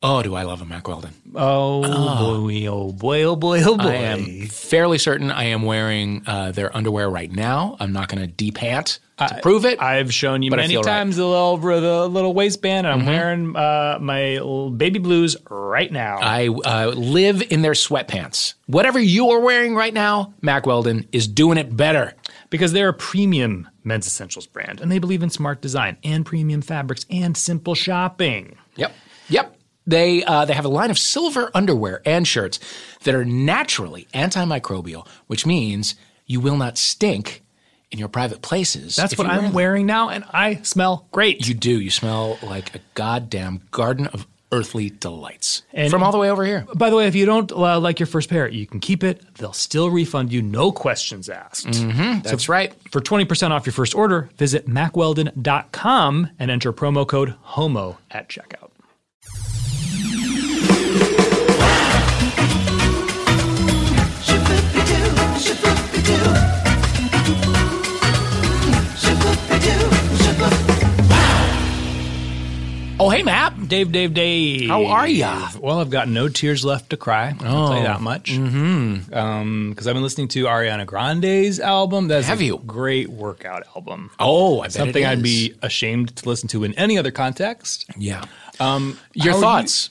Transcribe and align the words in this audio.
Oh, 0.00 0.22
do 0.22 0.36
I 0.36 0.44
love 0.44 0.62
a 0.62 0.64
Mack 0.64 0.86
Weldon? 0.86 1.12
Oh, 1.34 1.82
boy, 1.82 2.66
oh 2.66 2.92
boy, 2.92 3.24
oh 3.24 3.34
boy, 3.34 3.62
oh 3.64 3.76
boy. 3.76 3.88
I 3.88 3.94
am 3.94 4.46
fairly 4.46 4.96
certain 4.96 5.32
I 5.32 5.44
am 5.44 5.62
wearing 5.62 6.22
uh, 6.24 6.52
their 6.52 6.74
underwear 6.76 7.10
right 7.10 7.30
now. 7.30 7.76
I'm 7.80 7.92
not 7.92 8.08
going 8.08 8.24
to 8.24 8.32
depant 8.32 9.00
to 9.18 9.40
prove 9.42 9.64
it. 9.64 9.82
I've 9.82 10.14
shown 10.14 10.42
you 10.42 10.52
I 10.52 10.56
many 10.56 10.68
feel 10.68 10.82
right. 10.82 10.88
times 10.98 11.16
the 11.16 11.26
little 11.26 11.56
the 11.56 12.06
little 12.08 12.32
waistband. 12.32 12.86
And 12.86 13.00
I'm 13.00 13.06
wearing 13.06 13.56
uh, 13.56 13.98
my 14.00 14.38
baby 14.76 15.00
blues 15.00 15.36
right 15.50 15.90
now. 15.90 16.18
I 16.18 16.46
uh, 16.46 16.92
live 16.94 17.42
in 17.50 17.62
their 17.62 17.72
sweatpants. 17.72 18.54
Whatever 18.66 19.00
you 19.00 19.30
are 19.30 19.40
wearing 19.40 19.74
right 19.74 19.92
now, 19.92 20.32
Mack 20.40 20.64
Weldon 20.64 21.08
is 21.10 21.26
doing 21.26 21.58
it 21.58 21.76
better. 21.76 22.14
because 22.50 22.72
they're 22.72 22.88
a 22.88 22.94
premium 22.94 23.68
men's 23.84 24.06
essentials 24.06 24.46
brand 24.46 24.80
and 24.80 24.92
they 24.92 24.98
believe 24.98 25.22
in 25.22 25.30
smart 25.30 25.60
design 25.60 25.96
and 26.04 26.24
premium 26.24 26.62
fabrics 26.62 27.04
and 27.10 27.36
simple 27.36 27.74
shopping. 27.74 28.56
Yep. 28.76 28.92
They 29.88 30.22
uh, 30.22 30.44
they 30.44 30.52
have 30.52 30.66
a 30.66 30.68
line 30.68 30.90
of 30.90 30.98
silver 30.98 31.50
underwear 31.54 32.02
and 32.04 32.28
shirts 32.28 32.60
that 33.04 33.14
are 33.14 33.24
naturally 33.24 34.06
antimicrobial, 34.12 35.08
which 35.28 35.46
means 35.46 35.94
you 36.26 36.40
will 36.40 36.56
not 36.58 36.76
stink 36.76 37.42
in 37.90 37.98
your 37.98 38.08
private 38.08 38.42
places. 38.42 38.94
That's 38.96 39.16
what 39.16 39.26
I'm 39.26 39.54
wearing 39.54 39.86
now 39.86 40.10
and 40.10 40.24
I 40.30 40.56
smell 40.56 41.06
great. 41.10 41.48
You 41.48 41.54
do. 41.54 41.80
You 41.80 41.88
smell 41.90 42.38
like 42.42 42.74
a 42.74 42.80
goddamn 42.92 43.62
garden 43.70 44.06
of 44.08 44.26
earthly 44.52 44.90
delights 44.90 45.62
And- 45.72 45.90
from 45.90 46.02
all 46.02 46.12
the 46.12 46.18
way 46.18 46.30
over 46.30 46.44
here. 46.44 46.66
By 46.74 46.90
the 46.90 46.96
way, 46.96 47.06
if 47.06 47.14
you 47.14 47.24
don't 47.24 47.50
uh, 47.52 47.80
like 47.80 47.98
your 47.98 48.06
first 48.06 48.28
pair, 48.28 48.48
you 48.48 48.66
can 48.66 48.80
keep 48.80 49.02
it. 49.04 49.22
They'll 49.36 49.52
still 49.52 49.90
refund 49.90 50.32
you, 50.32 50.42
no 50.42 50.72
questions 50.72 51.28
asked. 51.28 51.66
That's 52.24 52.48
right. 52.48 52.72
For 52.90 53.00
20% 53.00 53.50
off 53.50 53.66
your 53.66 53.72
first 53.74 53.94
order, 53.94 54.28
visit 54.36 54.66
mackweldon.com 54.66 56.30
and 56.38 56.50
enter 56.50 56.72
promo 56.72 57.06
code 57.06 57.34
HOMO 57.44 57.96
at 58.10 58.28
checkout. 58.28 58.67
Oh, 73.00 73.10
hey, 73.10 73.22
Matt. 73.22 73.68
Dave, 73.68 73.92
Dave, 73.92 74.12
Dave. 74.12 74.68
How 74.68 74.84
are 74.86 75.06
ya? 75.06 75.50
Well, 75.60 75.78
I've 75.78 75.88
got 75.88 76.08
no 76.08 76.28
tears 76.28 76.64
left 76.64 76.90
to 76.90 76.96
cry. 76.96 77.36
I'll 77.40 77.68
tell 77.68 77.76
you 77.76 77.84
that 77.84 78.00
much. 78.00 78.32
Mm-hmm. 78.32 79.14
Um, 79.14 79.70
because 79.70 79.86
I've 79.86 79.94
been 79.94 80.02
listening 80.02 80.26
to 80.28 80.44
Ariana 80.46 80.84
Grande's 80.84 81.60
album. 81.60 82.08
That's 82.08 82.26
Have 82.26 82.40
a 82.40 82.44
you? 82.44 82.60
great 82.66 83.08
workout 83.08 83.62
album. 83.76 84.10
Oh, 84.18 84.60
I 84.60 84.64
bet 84.64 84.72
Something 84.72 85.04
it 85.04 85.08
I'd 85.08 85.22
be 85.22 85.54
ashamed 85.62 86.16
to 86.16 86.28
listen 86.28 86.48
to 86.48 86.64
in 86.64 86.74
any 86.74 86.98
other 86.98 87.12
context. 87.12 87.88
Yeah. 87.96 88.24
Um, 88.58 88.98
Your 89.14 89.34
thoughts? 89.34 89.90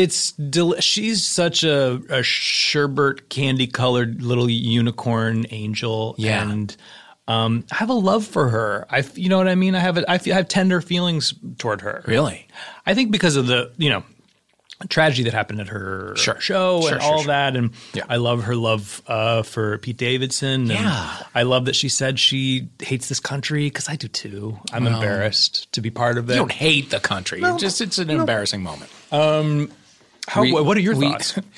It's 0.00 0.32
del- 0.32 0.80
she's 0.80 1.26
such 1.26 1.62
a, 1.62 2.00
a 2.08 2.22
sherbet 2.22 3.28
candy 3.28 3.66
colored 3.66 4.22
little 4.22 4.48
unicorn 4.48 5.44
angel. 5.50 6.14
Yeah. 6.16 6.48
And 6.50 6.74
um, 7.28 7.64
I 7.70 7.76
have 7.76 7.90
a 7.90 7.94
love 7.94 8.24
for 8.26 8.48
her. 8.48 8.86
I, 8.90 9.04
you 9.14 9.28
know 9.28 9.36
what 9.38 9.46
I 9.48 9.54
mean. 9.54 9.74
I 9.74 9.80
have 9.80 9.98
a, 9.98 10.10
I, 10.10 10.18
feel, 10.18 10.32
I 10.34 10.36
have 10.38 10.48
tender 10.48 10.80
feelings 10.80 11.34
toward 11.58 11.82
her. 11.82 12.02
Really? 12.06 12.48
I 12.86 12.94
think 12.94 13.10
because 13.10 13.36
of 13.36 13.46
the 13.46 13.70
you 13.76 13.90
know 13.90 14.02
tragedy 14.88 15.24
that 15.24 15.34
happened 15.34 15.60
at 15.60 15.68
her 15.68 16.14
Sure. 16.16 16.40
show 16.40 16.80
Sure, 16.80 16.92
and 16.94 17.02
sure, 17.02 17.12
all 17.12 17.22
that, 17.24 17.54
and 17.54 17.72
Yeah. 17.92 18.04
I 18.08 18.16
love 18.16 18.44
her 18.44 18.56
love 18.56 19.02
uh, 19.06 19.42
for 19.42 19.76
Pete 19.78 19.98
Davidson. 19.98 20.66
Yeah. 20.68 21.22
I 21.34 21.42
love 21.42 21.66
that 21.66 21.76
she 21.76 21.90
said 21.90 22.18
she 22.18 22.70
hates 22.78 23.10
this 23.10 23.20
country 23.20 23.66
because 23.66 23.90
I 23.90 23.96
do 23.96 24.08
too. 24.08 24.58
I'm 24.72 24.86
embarrassed 24.86 25.70
to 25.72 25.82
be 25.82 25.90
part 25.90 26.16
of 26.16 26.30
it. 26.30 26.32
You 26.32 26.38
don't 26.38 26.50
hate 26.52 26.88
the 26.88 26.98
country. 27.00 27.42
It 27.42 27.58
just 27.58 27.82
it's 27.82 27.98
an 27.98 28.08
embarrassing 28.08 28.62
moment. 28.62 28.90
How, 30.28 30.42
we- 30.42 30.52
what 30.52 30.76
are 30.76 30.80
your 30.80 30.96
we- 30.96 31.10
thoughts? 31.10 31.34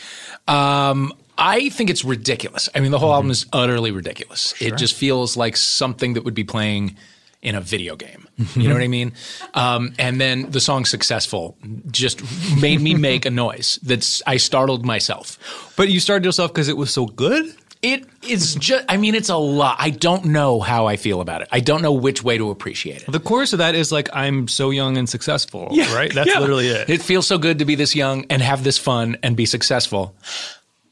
Um, 0.48 1.12
I 1.38 1.68
think 1.68 1.88
it's 1.88 2.04
ridiculous. 2.04 2.68
I 2.74 2.80
mean, 2.80 2.90
the 2.90 2.98
whole 2.98 3.10
Mm-hmm. 3.10 3.14
album 3.14 3.30
is 3.30 3.46
utterly 3.52 3.92
ridiculous. 3.92 4.54
It 4.60 4.76
just 4.76 4.94
feels 4.94 5.36
like 5.36 5.56
something 5.56 6.14
that 6.14 6.24
would 6.24 6.34
be 6.34 6.42
playing 6.42 6.96
in 7.42 7.54
a 7.54 7.60
video 7.60 7.94
game. 7.94 8.26
You 8.56 8.68
know 8.68 8.74
what 8.74 8.82
I 8.82 8.88
mean? 8.88 9.12
Um, 9.54 9.94
and 10.00 10.20
then 10.20 10.50
the 10.50 10.60
song 10.60 10.84
"Successful" 10.84 11.56
just 11.92 12.22
made 12.60 12.80
me 12.80 12.94
make 12.94 13.24
a 13.24 13.30
noise. 13.30 13.78
That's 13.84 14.20
I 14.26 14.36
startled 14.36 14.84
myself. 14.84 15.38
but 15.76 15.88
you 15.88 16.00
started 16.00 16.24
yourself 16.24 16.52
because 16.52 16.68
it 16.68 16.76
was 16.76 16.90
so 16.92 17.06
good. 17.06 17.54
It 17.82 18.04
is 18.28 18.54
just. 18.54 18.84
I 18.88 18.96
mean, 18.96 19.16
it's 19.16 19.28
a 19.28 19.36
lot. 19.36 19.76
I 19.80 19.90
don't 19.90 20.26
know 20.26 20.60
how 20.60 20.86
I 20.86 20.96
feel 20.96 21.20
about 21.20 21.42
it. 21.42 21.48
I 21.50 21.58
don't 21.58 21.82
know 21.82 21.92
which 21.92 22.22
way 22.22 22.38
to 22.38 22.50
appreciate 22.50 23.02
it. 23.02 23.10
The 23.10 23.18
chorus 23.18 23.52
of 23.52 23.58
that 23.58 23.74
is 23.74 23.90
like 23.90 24.08
I'm 24.12 24.46
so 24.46 24.70
young 24.70 24.96
and 24.96 25.08
successful. 25.08 25.68
yeah, 25.72 25.92
right. 25.92 26.12
That's 26.14 26.28
Yeah. 26.32 26.38
literally 26.38 26.68
it. 26.68 26.88
It 26.88 27.02
feels 27.02 27.26
so 27.26 27.38
good 27.38 27.58
to 27.58 27.64
be 27.64 27.74
this 27.74 27.96
young 27.96 28.24
and 28.30 28.40
have 28.40 28.62
this 28.62 28.78
fun 28.78 29.16
and 29.24 29.36
be 29.36 29.46
successful. 29.46 30.14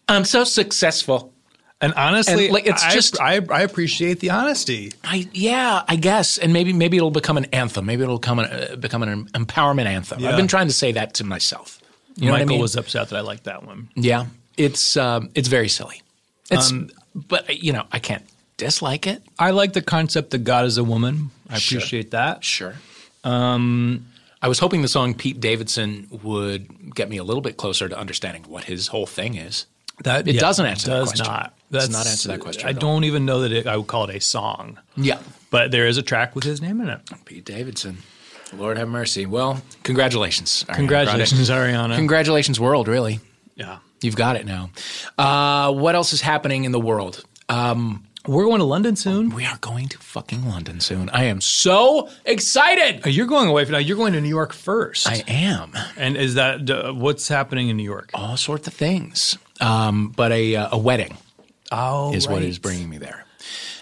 I'm 0.08 0.24
so 0.24 0.42
successful. 0.42 1.32
And 1.82 1.94
honestly, 1.94 2.46
And, 2.46 2.52
like, 2.54 2.66
it's 2.66 2.84
I, 2.84 2.90
just- 2.90 3.20
I, 3.20 3.40
I 3.50 3.62
appreciate 3.62 4.20
the 4.20 4.30
honesty. 4.30 4.92
I 5.04 5.28
yeah, 5.32 5.82
I 5.88 5.94
guess, 5.96 6.36
and 6.38 6.52
maybe 6.52 6.72
maybe 6.72 6.96
it'll 6.96 7.10
become 7.12 7.36
an 7.38 7.46
anthem. 7.52 7.86
Maybe 7.86 8.02
it'll 8.02 8.18
come 8.18 8.40
an, 8.40 8.46
uh, 8.46 8.76
become 8.76 9.02
an 9.04 9.26
empowerment 9.28 9.86
anthem. 9.86 10.18
Yeah. 10.20 10.30
I've 10.30 10.36
been 10.36 10.48
trying 10.48 10.66
to 10.66 10.74
say 10.74 10.90
that 10.92 11.14
to 11.14 11.24
myself. 11.24 11.80
You 12.16 12.32
Michael 12.32 12.42
I 12.42 12.44
mean? 12.46 12.60
was 12.60 12.74
upset 12.76 13.10
that 13.10 13.16
I 13.16 13.20
liked 13.20 13.44
that 13.44 13.64
one. 13.64 13.88
yeah, 13.94 14.26
it's 14.58 14.96
um, 14.96 15.30
it's 15.36 15.46
very 15.48 15.68
silly. 15.68 16.02
It's 16.50 16.70
Um, 16.70 16.90
but 17.14 17.62
you 17.62 17.72
know 17.72 17.84
I 17.92 17.98
can't 17.98 18.24
dislike 18.56 19.06
it. 19.06 19.22
I 19.38 19.50
like 19.50 19.72
the 19.72 19.82
concept 19.82 20.30
that 20.30 20.44
God 20.44 20.64
is 20.66 20.76
a 20.78 20.84
woman. 20.84 21.30
I 21.48 21.58
Sure. 21.58 21.78
appreciate 21.78 22.10
that. 22.12 22.44
Sure. 22.44 22.74
Um, 23.24 24.06
I 24.42 24.48
was 24.48 24.58
hoping 24.58 24.82
the 24.82 24.88
song 24.88 25.14
Pete 25.14 25.40
Davidson 25.40 26.06
would 26.22 26.94
get 26.94 27.08
me 27.10 27.16
a 27.18 27.24
little 27.24 27.42
bit 27.42 27.56
closer 27.56 27.88
to 27.88 27.98
understanding 27.98 28.44
what 28.48 28.64
his 28.64 28.88
whole 28.88 29.06
thing 29.06 29.34
is. 29.36 29.66
That 30.02 30.26
It 30.26 30.38
doesn't 30.40 30.64
answer 30.64 30.86
that 30.90 30.96
does 30.96 31.08
question. 31.10 31.26
not. 31.26 31.54
Does 31.70 31.90
not 31.90 32.06
answer 32.06 32.28
that 32.28 32.40
question 32.40 32.66
I 32.68 32.72
don't 32.72 33.04
even 33.04 33.26
know 33.26 33.40
that 33.42 33.52
it, 33.52 33.66
I 33.66 33.76
would 33.76 33.86
call 33.86 34.04
it 34.08 34.16
a 34.16 34.20
song, 34.20 34.78
Yeah, 34.96 35.18
but 35.50 35.70
there 35.70 35.86
is 35.86 35.98
a 35.98 36.02
track 36.02 36.34
with 36.34 36.44
his 36.44 36.60
name 36.62 36.80
in 36.80 36.88
it. 36.88 37.00
Pete 37.26 37.44
Davidson. 37.44 37.98
Lord 38.56 38.78
have 38.78 38.88
mercy. 38.88 39.26
Well, 39.26 39.62
congratulations. 39.84 40.64
Ariana 40.68 40.74
Congratulations, 40.74 41.50
Ariana. 41.50 41.94
Congratulations, 41.96 42.58
world. 42.58 42.88
Really. 42.88 43.20
yeah, 43.56 43.78
You've 44.02 44.16
got 44.16 44.36
it 44.36 44.46
now. 44.46 44.70
Uh, 45.18 45.72
what 45.72 45.94
else 45.94 46.12
is 46.12 46.20
happening 46.20 46.64
in 46.64 46.72
the 46.72 46.80
world? 46.80 47.24
Um, 47.48 48.04
we're 48.26 48.44
going 48.44 48.58
to 48.58 48.64
London 48.64 48.96
soon. 48.96 49.30
we 49.30 49.44
are 49.46 49.58
going 49.60 49.88
to 49.88 49.98
fucking 49.98 50.46
London 50.46 50.80
soon. 50.80 51.08
I 51.10 51.24
am 51.24 51.40
so 51.40 52.08
excited. 52.24 53.06
You're 53.06 53.26
going 53.26 53.48
away 53.48 53.64
for 53.64 53.72
now. 53.72 53.78
You're 53.78 53.96
going 53.96 54.12
to 54.12 54.20
New 54.20 54.28
York 54.28 54.52
first. 54.52 55.08
I 55.08 55.22
am. 55.26 55.72
and 55.96 56.16
is 56.16 56.34
that 56.34 56.68
uh, 56.70 56.92
what's 56.92 57.28
happening 57.28 57.68
in 57.70 57.76
New 57.76 57.82
York? 57.84 58.10
All 58.14 58.36
sorts 58.36 58.66
of 58.68 58.74
things. 58.74 59.38
Um, 59.60 60.08
but 60.14 60.32
a, 60.32 60.56
uh, 60.56 60.68
a 60.72 60.78
wedding 60.78 61.16
Oh, 61.72 62.12
is 62.12 62.26
what 62.28 62.42
is 62.42 62.58
bringing 62.58 62.88
me 62.90 62.98
there. 62.98 63.24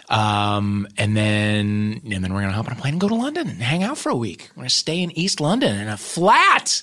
Um, 0.09 0.89
and 0.97 1.17
then 1.17 2.01
and 2.05 2.25
then 2.25 2.33
we're 2.33 2.41
gonna 2.41 2.53
hop 2.55 2.67
on 2.67 2.73
a 2.73 2.77
plane 2.81 2.95
and 2.95 3.01
go 3.01 3.09
to 3.09 3.15
London 3.15 3.49
and 3.49 3.61
hang 3.61 3.83
out 3.83 3.99
for 3.99 4.09
a 4.11 4.15
week. 4.17 4.51
We're 4.57 4.63
gonna 4.63 4.71
stay 4.71 5.03
in 5.03 5.11
East 5.19 5.41
London 5.41 5.77
in 5.79 5.89
a 5.89 5.97
flat. 5.99 6.83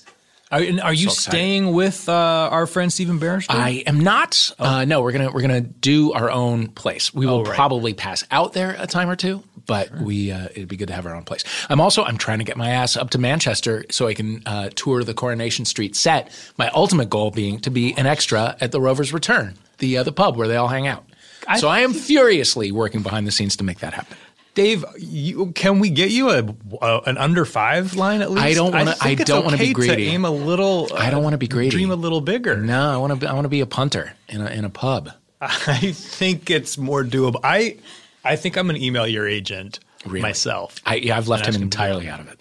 Are, 0.50 0.60
are 0.84 0.92
you 0.94 1.10
So 1.10 1.30
staying 1.30 1.72
with 1.72 2.08
uh, 2.08 2.12
our 2.12 2.66
friend 2.66 2.92
Stephen 2.92 3.18
Barrister? 3.18 3.52
I 3.52 3.82
am 3.86 3.98
not. 3.98 4.52
Uh, 4.58 4.84
no, 4.84 5.02
we're 5.02 5.10
gonna 5.12 5.30
we're 5.32 5.40
gonna 5.40 5.60
do 5.60 6.12
our 6.12 6.30
own 6.30 6.68
place. 6.68 7.12
We 7.12 7.26
will 7.26 7.34
Oh, 7.38 7.42
right. 7.44 7.54
probably 7.54 7.94
pass 7.94 8.24
out 8.30 8.52
there 8.52 8.76
a 8.78 8.86
time 8.86 9.10
or 9.10 9.16
two, 9.16 9.42
but 9.66 9.90
we 9.90 10.30
uh, 10.30 10.44
it'd 10.52 10.68
be 10.68 10.76
good 10.76 10.86
to 10.88 10.94
have 10.94 11.04
our 11.04 11.16
own 11.16 11.24
place. 11.24 11.42
I'm 11.68 11.80
also 11.80 12.04
I'm 12.04 12.16
trying 12.16 12.38
to 12.38 12.44
get 12.44 12.56
my 12.56 12.70
ass 12.70 12.96
up 12.96 13.10
to 13.10 13.18
Manchester 13.18 13.84
so 13.90 14.06
I 14.06 14.14
can 14.14 14.42
uh, 14.46 14.70
tour 14.76 15.02
the 15.02 15.14
Coronation 15.14 15.64
Street 15.64 15.96
set. 15.96 16.30
My 16.58 16.68
ultimate 16.70 17.10
goal 17.10 17.32
being 17.32 17.58
to 17.60 17.70
be 17.70 17.92
an 17.94 18.06
extra 18.06 18.56
at 18.60 18.70
the 18.70 18.80
Rovers 18.80 19.12
Return, 19.12 19.54
the 19.78 19.98
uh, 19.98 20.02
the 20.04 20.12
pub 20.12 20.36
where 20.36 20.46
they 20.46 20.56
all 20.56 20.68
hang 20.68 20.86
out. 20.86 21.04
I 21.48 21.58
so 21.58 21.66
I 21.68 21.80
am 21.80 21.92
furiously 21.92 22.70
working 22.70 23.02
behind 23.02 23.26
the 23.26 23.32
scenes 23.32 23.56
to 23.56 23.64
make 23.64 23.80
that 23.80 23.94
happen. 23.94 24.16
Dave, 24.56 24.86
you, 24.98 25.52
can 25.52 25.80
we 25.80 25.90
get 25.90 26.10
you 26.10 26.30
a, 26.30 26.42
a 26.82 27.00
an 27.06 27.18
under 27.18 27.44
five 27.44 27.94
line 27.94 28.22
at 28.22 28.30
least? 28.30 28.44
I 28.44 28.54
don't 28.54 28.72
wanna- 28.72 28.94
think 28.94 29.20
I 29.20 29.24
don't 29.24 29.44
wanna 29.44 29.58
be 29.58 29.72
greedy. 29.74 30.06
To 30.06 30.10
aim 30.10 30.24
a 30.24 30.30
little. 30.30 30.88
I 30.96 31.10
don't 31.10 31.20
uh, 31.20 31.24
wanna 31.24 31.36
be 31.38 31.46
greedy. 31.46 31.70
Dream 31.70 31.90
a 31.90 31.94
little 31.96 32.22
bigger. 32.22 32.56
No, 32.56 32.90
I 32.90 32.96
want 32.96 33.20
to 33.20 33.28
I 33.30 33.34
want 33.34 33.44
to 33.44 33.50
be 33.50 33.60
a 33.60 33.66
punter 33.66 34.14
in 34.28 34.40
a 34.40 34.46
in 34.46 34.64
a 34.64 34.70
pub. 34.70 35.10
I 35.42 35.92
think 35.92 36.48
it's 36.50 36.78
more 36.78 37.04
doable. 37.04 37.38
I 37.44 37.76
I 38.24 38.36
think 38.36 38.56
I'm 38.56 38.66
going 38.66 38.80
to 38.80 38.84
email 38.84 39.06
your 39.06 39.28
agent 39.28 39.78
Really? 40.06 40.22
myself. 40.22 40.76
I 40.86 40.96
yeah, 40.96 41.18
I've 41.18 41.28
left 41.28 41.44
him 41.44 41.50
ask 41.50 41.60
him 41.60 41.68
to 41.70 41.76
do 41.76 41.82
entirely 41.82 42.08
out 42.08 42.20
of 42.20 42.28
it. 42.28 42.40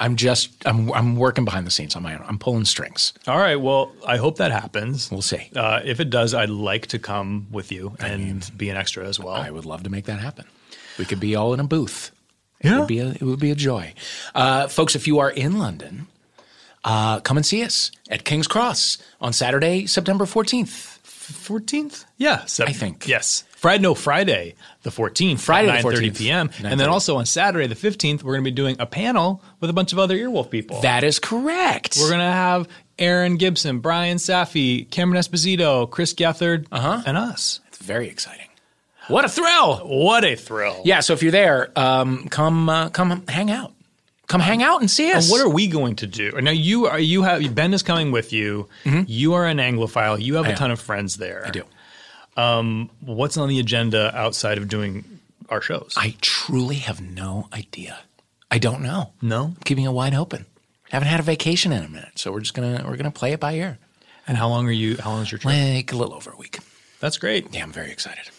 I'm 0.00 0.16
just 0.16 0.50
I'm 0.66 0.90
I'm 0.92 1.16
working 1.16 1.44
behind 1.44 1.66
the 1.66 1.70
scenes 1.70 1.94
on 1.94 2.02
my 2.02 2.14
own. 2.14 2.24
I'm 2.26 2.38
pulling 2.38 2.64
strings. 2.64 3.12
All 3.28 3.38
right. 3.38 3.56
Well, 3.56 3.92
I 4.06 4.16
hope 4.16 4.38
that 4.38 4.50
happens. 4.50 5.10
We'll 5.10 5.20
see. 5.22 5.50
Uh, 5.54 5.80
if 5.84 6.00
it 6.00 6.08
does, 6.08 6.32
I'd 6.32 6.48
like 6.48 6.86
to 6.88 6.98
come 6.98 7.48
with 7.50 7.70
you 7.70 7.96
and 8.00 8.50
be 8.56 8.70
an 8.70 8.78
extra 8.78 9.06
as 9.06 9.20
well. 9.20 9.34
I 9.34 9.50
would 9.50 9.66
love 9.66 9.82
to 9.82 9.90
make 9.90 10.06
that 10.06 10.20
happen. 10.20 10.46
We 10.98 11.04
could 11.04 11.20
be 11.20 11.34
all 11.34 11.52
in 11.54 11.60
a 11.60 11.64
booth. 11.64 12.10
It 12.60 12.68
Yeah. 12.70 12.78
would 12.80 12.88
be 12.88 12.98
a, 13.00 13.08
it 13.08 13.22
would 13.22 13.40
be 13.40 13.50
a 13.50 13.54
joy. 13.56 13.94
Uh, 14.34 14.68
folks, 14.68 14.94
if 14.96 15.06
you 15.06 15.18
are 15.18 15.30
in 15.30 15.58
London, 15.58 16.06
uh, 16.84 17.20
come 17.20 17.36
and 17.36 17.44
see 17.44 17.62
us 17.64 17.90
at 18.10 18.24
King's 18.24 18.46
Cross 18.46 18.98
on 19.20 19.32
Saturday, 19.32 19.86
September 19.86 20.24
14th. 20.24 20.90
14th? 21.04 22.04
Yeah. 22.18 22.44
Sep- 22.44 22.68
I 22.68 22.72
think. 22.72 23.08
Yes. 23.08 23.44
Friday, 23.56 23.82
no, 23.82 23.94
Friday 23.94 24.54
the 24.82 24.90
14th, 24.90 25.40
Friday 25.40 25.70
at 25.70 25.82
9.30 25.82 26.10
14th, 26.10 26.18
p.m. 26.18 26.50
And 26.62 26.78
then 26.78 26.88
also 26.90 27.16
on 27.16 27.24
Saturday 27.24 27.66
the 27.66 27.74
15th, 27.74 28.22
we're 28.22 28.34
going 28.34 28.44
to 28.44 28.50
be 28.50 28.54
doing 28.54 28.76
a 28.78 28.84
panel 28.84 29.42
with 29.60 29.70
a 29.70 29.72
bunch 29.72 29.94
of 29.94 29.98
other 29.98 30.16
Earwolf 30.18 30.50
people. 30.50 30.82
That 30.82 31.02
is 31.02 31.18
correct. 31.18 31.96
we're 31.98 32.08
going 32.08 32.20
to 32.20 32.24
have 32.26 32.68
Erin 32.98 33.38
Gibson, 33.38 33.78
Brian 33.80 34.18
Safi, 34.18 34.88
Cameron 34.90 35.20
Esposito, 35.22 35.90
Chris 35.90 36.12
Gethard, 36.12 36.66
Uh-huh. 36.70 37.02
and 37.06 37.16
us. 37.16 37.60
it's 37.68 37.78
very 37.78 38.06
exciting. 38.08 38.48
What 39.08 39.24
a 39.24 39.28
thrill! 39.28 39.76
What 39.86 40.24
a 40.24 40.34
thrill. 40.36 40.82
Yeah, 40.84 41.00
so 41.00 41.12
if 41.12 41.22
you're 41.22 41.32
there, 41.32 41.70
um, 41.78 42.28
come 42.28 42.68
uh, 42.68 42.88
come 42.90 43.26
hang 43.28 43.50
out. 43.50 43.72
Come 44.26 44.40
hang 44.40 44.62
out 44.62 44.80
and 44.80 44.90
see 44.90 45.12
us. 45.12 45.26
And 45.26 45.30
what 45.32 45.40
are 45.42 45.48
we 45.50 45.66
going 45.66 45.96
to 45.96 46.06
do? 46.06 46.32
Now 46.40 46.50
you 46.50 46.86
are 46.86 46.98
you 46.98 47.22
have 47.22 47.54
Ben 47.54 47.74
is 47.74 47.82
coming 47.82 48.10
with 48.10 48.32
you. 48.32 48.68
You 48.84 49.34
are 49.34 49.46
an 49.46 49.58
Anglophile. 49.58 50.20
You 50.20 50.36
have 50.36 50.44
a 50.44 50.48
Mm-hmm. 50.48 50.52
am. 50.52 50.58
ton 50.58 50.70
of 50.70 50.80
friends 50.80 51.16
there. 51.18 51.44
I 51.46 51.50
do. 51.50 51.64
What's 53.00 53.36
on 53.36 53.48
the 53.48 53.60
agenda 53.60 54.16
outside 54.16 54.58
of 54.58 54.68
doing 54.68 55.04
our 55.50 55.60
shows? 55.60 55.94
I 55.96 56.14
truly 56.20 56.76
have 56.76 57.00
no 57.00 57.48
idea. 57.52 57.98
I 58.50 58.58
don't 58.58 58.82
know. 58.82 59.12
no. 59.20 59.44
I'm 59.46 59.56
keeping 59.64 59.84
it 59.84 59.90
wide 59.92 60.14
open. 60.14 60.46
Haven't 60.90 61.08
had 61.08 61.20
a 61.20 61.24
vacation 61.24 61.72
in 61.72 61.82
a 61.82 61.88
minute, 61.88 62.18
so 62.18 62.30
we're 62.32 62.40
just 62.40 62.54
gonna 62.54 62.84
we're 62.86 62.96
gonna 62.96 63.10
play 63.10 63.32
it 63.32 63.40
by 63.40 63.54
ear. 63.54 63.78
And 64.26 64.36
how 64.38 64.48
long 64.48 64.66
are 64.68 64.72
you? 64.72 64.96
How 64.96 65.10
long 65.10 65.22
is 65.22 65.30
your 65.32 65.38
trip? 65.38 65.52
Like 65.52 65.92
a 65.92 65.96
little 65.96 66.14
over 66.14 66.30
a 66.30 66.36
week. 66.36 66.58
That's 67.00 67.18
great. 67.18 67.52
Yeah, 67.52 67.62
I'm 67.62 67.72
very 67.72 67.90
excited. 67.90 68.30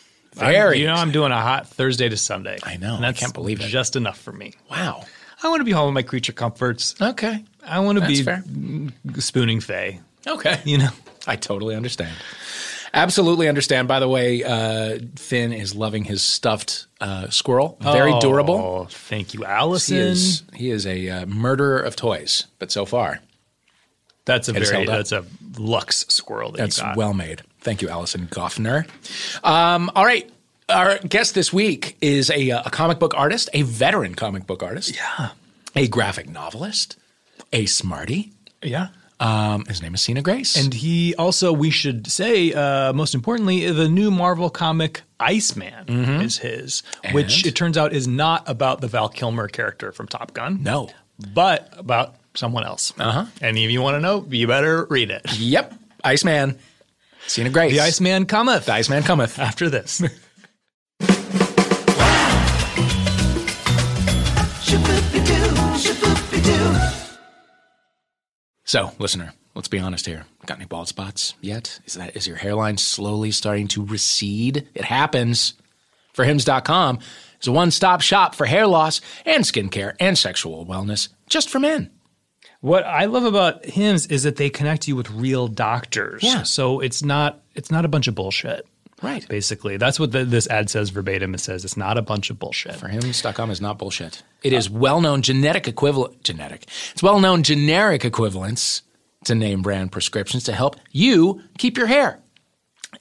I'm- 0.41 0.73
you 0.75 0.87
know, 0.87 0.93
I'm 0.93 1.11
doing 1.11 1.31
a 1.31 1.41
hot 1.41 1.67
Thursday 1.67 2.09
to 2.09 2.17
Sunday. 2.17 2.57
I 2.63 2.77
know. 2.77 2.95
And 2.95 3.05
I 3.05 3.13
can't 3.13 3.33
believe 3.33 3.61
it. 3.61 3.67
Just 3.67 3.95
enough 3.95 4.19
for 4.19 4.31
me. 4.31 4.53
wow. 4.69 5.03
I 5.43 5.49
want 5.49 5.59
to 5.59 5.65
be 5.65 5.71
home 5.71 5.87
with 5.87 5.93
my 5.93 6.01
creature 6.01 6.31
comforts. 6.31 6.95
Okay. 6.99 7.43
I 7.63 7.79
want 7.81 7.99
to 7.99 8.07
be 8.07 8.23
fair. 8.23 8.43
spooning 9.19 9.59
Faye. 9.59 9.99
Okay. 10.25 10.59
You 10.63 10.79
know. 10.79 10.89
I 11.27 11.35
totally 11.35 11.75
understand. 11.75 12.15
Absolutely 12.93 13.47
understand. 13.49 13.87
By 13.87 13.99
the 13.99 14.07
way, 14.07 14.43
uh, 14.43 14.99
Finn 15.17 15.51
is 15.51 15.75
loving 15.75 16.05
his 16.05 16.21
stuffed 16.23 16.87
uh, 17.01 17.29
squirrel. 17.29 17.77
Very 17.81 18.17
durable. 18.19 18.53
Oh, 18.55 18.61
durable. 18.61 18.85
Thank 18.89 19.33
you, 19.33 19.41
He 19.41 19.45
Allison. 19.45 19.97
is 19.97 20.43
he 20.53 20.69
is 20.71 20.87
a 20.87 21.09
uh, 21.09 21.25
murderer 21.25 21.79
of 21.79 21.95
toys, 21.95 22.45
but 22.57 22.71
so 22.71 22.85
far 22.85 23.19
that's 24.25 24.47
a 24.49 24.53
very 24.53 24.85
that's 24.85 25.11
a 25.11 25.23
luxe 25.57 26.05
squirrel 26.09 26.51
that 26.51 26.57
that's 26.57 26.77
you 26.77 26.83
got. 26.83 26.97
well 26.97 27.13
made. 27.13 27.41
Thank 27.61 27.81
you, 27.81 27.89
Allison 27.89 28.27
Goffner. 28.27 28.87
Um, 29.43 29.89
all 29.95 30.05
right. 30.05 30.29
Our 30.67 30.97
guest 30.99 31.35
this 31.35 31.53
week 31.53 31.95
is 32.01 32.31
a, 32.31 32.49
uh, 32.49 32.63
a 32.65 32.71
comic 32.71 32.97
book 32.97 33.13
artist, 33.15 33.49
a 33.53 33.61
veteran 33.61 34.15
comic 34.15 34.47
book 34.47 34.63
artist, 34.63 34.95
yeah. 34.95 35.29
a 35.75 35.87
graphic 35.87 36.27
novelist, 36.27 36.97
a 37.53 37.67
smarty. 37.67 38.31
Yeah. 38.63 38.87
Um, 39.19 39.65
his 39.65 39.81
name 39.81 39.93
is 39.93 40.01
Sina 40.01 40.21
Grace. 40.23 40.55
And 40.57 40.73
he 40.73 41.13
also, 41.15 41.53
we 41.53 41.69
should 41.69 42.07
say, 42.07 42.51
uh, 42.51 42.93
most 42.93 43.13
importantly, 43.13 43.71
the 43.71 43.87
new 43.87 44.09
Marvel 44.09 44.49
comic 44.49 45.03
Iceman 45.19 45.87
is 46.21 46.39
his, 46.39 46.81
which 47.13 47.27
Mm-hmm. 47.27 47.47
It 47.47 47.55
turns 47.55 47.77
out 47.77 47.93
is 47.93 48.07
not 48.07 48.43
about 48.49 48.81
the 48.81 48.87
Val 48.87 49.07
Kilmer 49.07 49.47
character 49.47 49.91
from 49.91 50.07
Top 50.07 50.33
Gun. 50.33 50.63
no. 50.63 50.89
But 51.33 51.69
about 51.77 52.15
someone 52.35 52.65
else. 52.65 52.93
Uh-huh. 52.99 53.25
And 53.41 53.57
if 53.57 53.71
you 53.71 53.81
want 53.81 53.95
to 53.95 54.01
know, 54.01 54.25
you 54.29 54.47
better 54.47 54.85
read 54.85 55.09
it. 55.11 55.21
Yep. 55.37 55.73
Iceman. 56.03 56.57
Sina 57.27 57.49
Grace. 57.49 57.71
The 57.71 57.79
Iceman 57.79 58.25
cometh 58.25 58.65
The 58.65 58.73
Iceman 58.73 59.03
cometh. 59.03 59.39
after 59.49 59.69
this. 59.69 60.01
So, 68.67 68.91
listener, 68.97 69.33
let's 69.53 69.67
be 69.67 69.79
honest 69.79 70.05
here. 70.07 70.25
Got 70.47 70.57
any 70.57 70.65
bald 70.65 70.87
spots 70.87 71.35
yet? 71.39 71.79
Is 71.85 71.93
that 71.93 72.15
is 72.15 72.27
your 72.27 72.37
hairline 72.37 72.77
slowly 72.77 73.31
starting 73.31 73.67
to 73.69 73.85
recede? 73.85 74.67
It 74.73 74.85
happens. 74.85 75.53
Forhims.com 76.15 76.99
is 77.41 77.47
a 77.47 77.51
one-stop 77.51 78.01
shop 78.01 78.33
for 78.35 78.45
hair 78.45 78.65
loss 78.65 79.01
and 79.25 79.43
skincare 79.43 79.95
and 79.99 80.17
sexual 80.17 80.65
wellness 80.65 81.09
just 81.29 81.49
for 81.49 81.59
men. 81.59 81.91
What 82.65 82.83
I 82.83 83.05
love 83.05 83.25
about 83.25 83.63
Hims 83.63 84.07
is 84.07 84.23
that 84.23 84.37
they 84.37 84.49
connect 84.49 84.87
you 84.87 84.95
with 84.95 85.09
real 85.11 85.47
doctors. 85.47 86.23
Yeah. 86.23 86.41
So 86.41 86.79
it's 86.79 87.03
not 87.03 87.41
it's 87.53 87.69
not 87.69 87.85
a 87.85 87.87
bunch 87.87 88.07
of 88.07 88.15
bullshit. 88.15 88.65
Right. 89.03 89.27
Basically, 89.27 89.77
that's 89.77 89.99
what 89.99 90.11
the, 90.13 90.25
this 90.25 90.47
ad 90.47 90.69
says 90.71 90.89
verbatim. 90.89 91.35
It 91.35 91.39
says 91.41 91.63
it's 91.63 91.77
not 91.77 91.97
a 91.97 92.01
bunch 92.01 92.31
of 92.31 92.39
bullshit. 92.39 92.73
Forhims.com 92.75 93.51
is 93.51 93.61
not 93.61 93.77
bullshit. 93.77 94.23
It 94.41 94.51
is 94.53 94.67
well-known 94.69 95.21
genetic 95.21 95.67
equivalent 95.67 96.23
genetic. 96.23 96.65
It's 96.93 97.03
well-known 97.03 97.43
generic 97.43 98.03
equivalents 98.03 98.81
to 99.25 99.35
name 99.35 99.61
brand 99.61 99.91
prescriptions 99.91 100.43
to 100.45 100.53
help 100.53 100.77
you 100.91 101.41
keep 101.59 101.77
your 101.77 101.87
hair. 101.87 102.19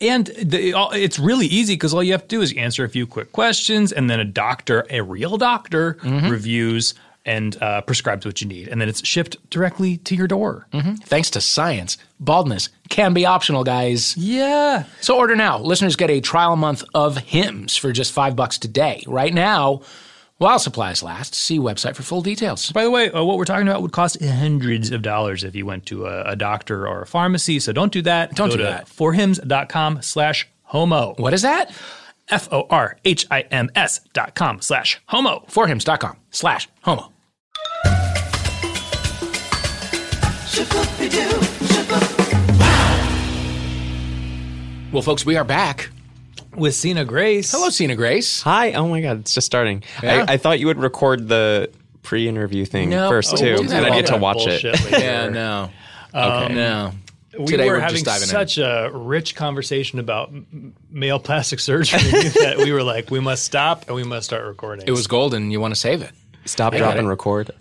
And 0.01 0.27
the, 0.27 0.75
it's 0.93 1.19
really 1.21 1.47
easy 1.47 1.75
because 1.75 1.95
all 1.95 2.03
you 2.03 2.13
have 2.13 2.23
to 2.23 2.29
do 2.29 2.43
is 2.43 2.53
answer 2.55 2.85
a 2.85 2.89
few 2.89 3.07
quick 3.07 3.31
questions, 3.33 3.93
and 3.93 4.11
then 4.11 4.19
a 4.21 4.25
doctor, 4.25 4.85
a 4.91 5.01
real 5.01 5.37
doctor, 5.39 5.95
Mm-hmm. 6.03 6.29
reviews 6.29 6.95
and 7.25 7.61
uh, 7.63 7.81
prescribes 7.83 8.27
what 8.27 8.41
you 8.41 8.47
need, 8.49 8.69
and 8.69 8.81
then 8.81 8.89
it's 8.89 9.07
shipped 9.07 9.37
directly 9.51 9.97
to 9.99 10.15
your 10.15 10.27
door. 10.27 10.67
Thanks 11.05 11.31
to 11.31 11.41
science, 11.41 11.97
baldness 12.21 12.69
can 12.91 13.15
be 13.15 13.25
optional, 13.27 13.65
guys. 13.65 14.17
Yeah. 14.17 14.85
So 15.01 15.17
order 15.17 15.35
now. 15.35 15.59
Listeners 15.59 15.97
get 15.97 16.11
a 16.11 16.21
trial 16.21 16.57
month 16.57 16.85
of 16.95 17.17
Hims 17.17 17.77
for 17.77 17.93
just 17.93 18.13
five 18.13 18.37
bucks 18.37 18.59
today. 18.59 19.03
Right 19.07 19.33
now, 19.33 19.81
while 20.37 20.59
supplies 20.59 21.03
last. 21.03 21.35
See 21.35 21.59
website 21.59 21.95
for 21.97 22.03
full 22.03 22.21
details. 22.21 22.71
By 22.73 22.85
the 22.85 22.91
way, 22.91 23.11
uh, 23.11 23.25
what 23.25 23.39
we're 23.39 23.45
talking 23.47 23.67
about 23.69 23.81
would 23.83 23.93
cost 23.93 24.23
hundreds 24.23 24.91
of 24.91 25.01
dollars 25.01 25.45
if 25.45 25.55
you 25.55 25.65
went 25.65 25.87
to 25.87 26.07
a, 26.07 26.23
a 26.33 26.37
doctor 26.37 26.87
or 26.87 27.03
a 27.03 27.07
pharmacy. 27.07 27.59
So 27.61 27.73
don't 27.73 27.93
do 27.93 28.03
that. 28.03 28.35
Don't 28.35 28.49
Go 28.51 28.57
do 28.57 28.63
to 28.65 28.69
that. 28.69 28.87
forhims.com 28.87 30.03
slash 30.03 30.47
homo. 30.65 31.15
What 31.17 31.33
is 31.33 31.43
that? 31.43 31.71
F 32.29 32.49
O 32.53 32.67
R 32.69 32.99
H 33.05 33.27
I 33.31 33.43
M 33.43 33.71
S 33.75 34.01
dot 34.13 34.35
com 34.35 34.61
slash 34.61 35.01
homo. 35.07 35.45
Forhims.com 35.49 36.17
slash 36.31 36.69
homo. 36.83 37.13
Well, 44.93 45.03
folks, 45.03 45.27
we 45.27 45.37
are 45.37 45.43
back. 45.45 45.91
With 46.55 46.77
Sina 46.77 47.05
Grace. 47.05 47.51
Hello, 47.51 47.69
Sina 47.69 47.97
Grace. 47.97 48.43
Hi. 48.43 48.75
Oh 48.75 48.87
my 48.87 49.01
God, 49.01 49.19
it's 49.21 49.35
just 49.35 49.45
starting. 49.47 49.83
Yeah. 50.01 50.25
I, 50.29 50.35
I 50.35 50.37
thought 50.37 50.61
you 50.61 50.67
would 50.69 50.79
record 50.79 51.27
the 51.27 51.69
pre-interview 52.03 52.65
thing 52.65 52.91
No. 52.91 53.09
first 53.09 53.33
Oh, 53.35 53.37
too, 53.37 53.45
we'll 53.47 53.57
do 53.57 53.63
and 53.63 53.71
that 53.71 53.85
I 53.87 53.91
get 53.91 54.07
to 54.07 54.13
later. 54.13 54.23
watch 54.23 54.47
it. 54.47 54.63
Bullshit 54.63 54.85
later. 54.93 55.05
Yeah, 55.05 55.29
no. 55.31 55.71
Um, 56.13 56.33
okay. 56.45 56.55
No. 56.55 56.93
We 57.41 57.47
Today 57.47 57.67
were 57.69 57.75
we're 57.75 57.81
having 57.81 57.95
just 57.97 58.05
diving 58.05 58.23
in. 58.23 58.29
such 58.29 58.59
a 58.59 58.89
rich 58.95 59.35
conversation 59.35 59.99
about 59.99 60.29
m- 60.29 60.77
male 60.93 61.19
plastic 61.19 61.59
surgery 61.59 61.99
that 62.39 62.59
we 62.59 62.71
were 62.71 62.85
like, 62.85 63.11
we 63.11 63.19
must 63.19 63.43
stop 63.45 63.87
and 63.89 63.97
we 63.97 64.05
must 64.05 64.27
start 64.27 64.45
recording. 64.47 64.87
It 64.87 64.93
was 64.93 65.09
golden. 65.09 65.51
You 65.51 65.59
want 65.61 65.75
to 65.75 65.81
save 65.81 66.03
it. 66.03 66.13
Stop, 66.45 66.73
got 66.73 66.79
drop, 66.79 66.95
and 66.97 67.09
record. 67.09 67.51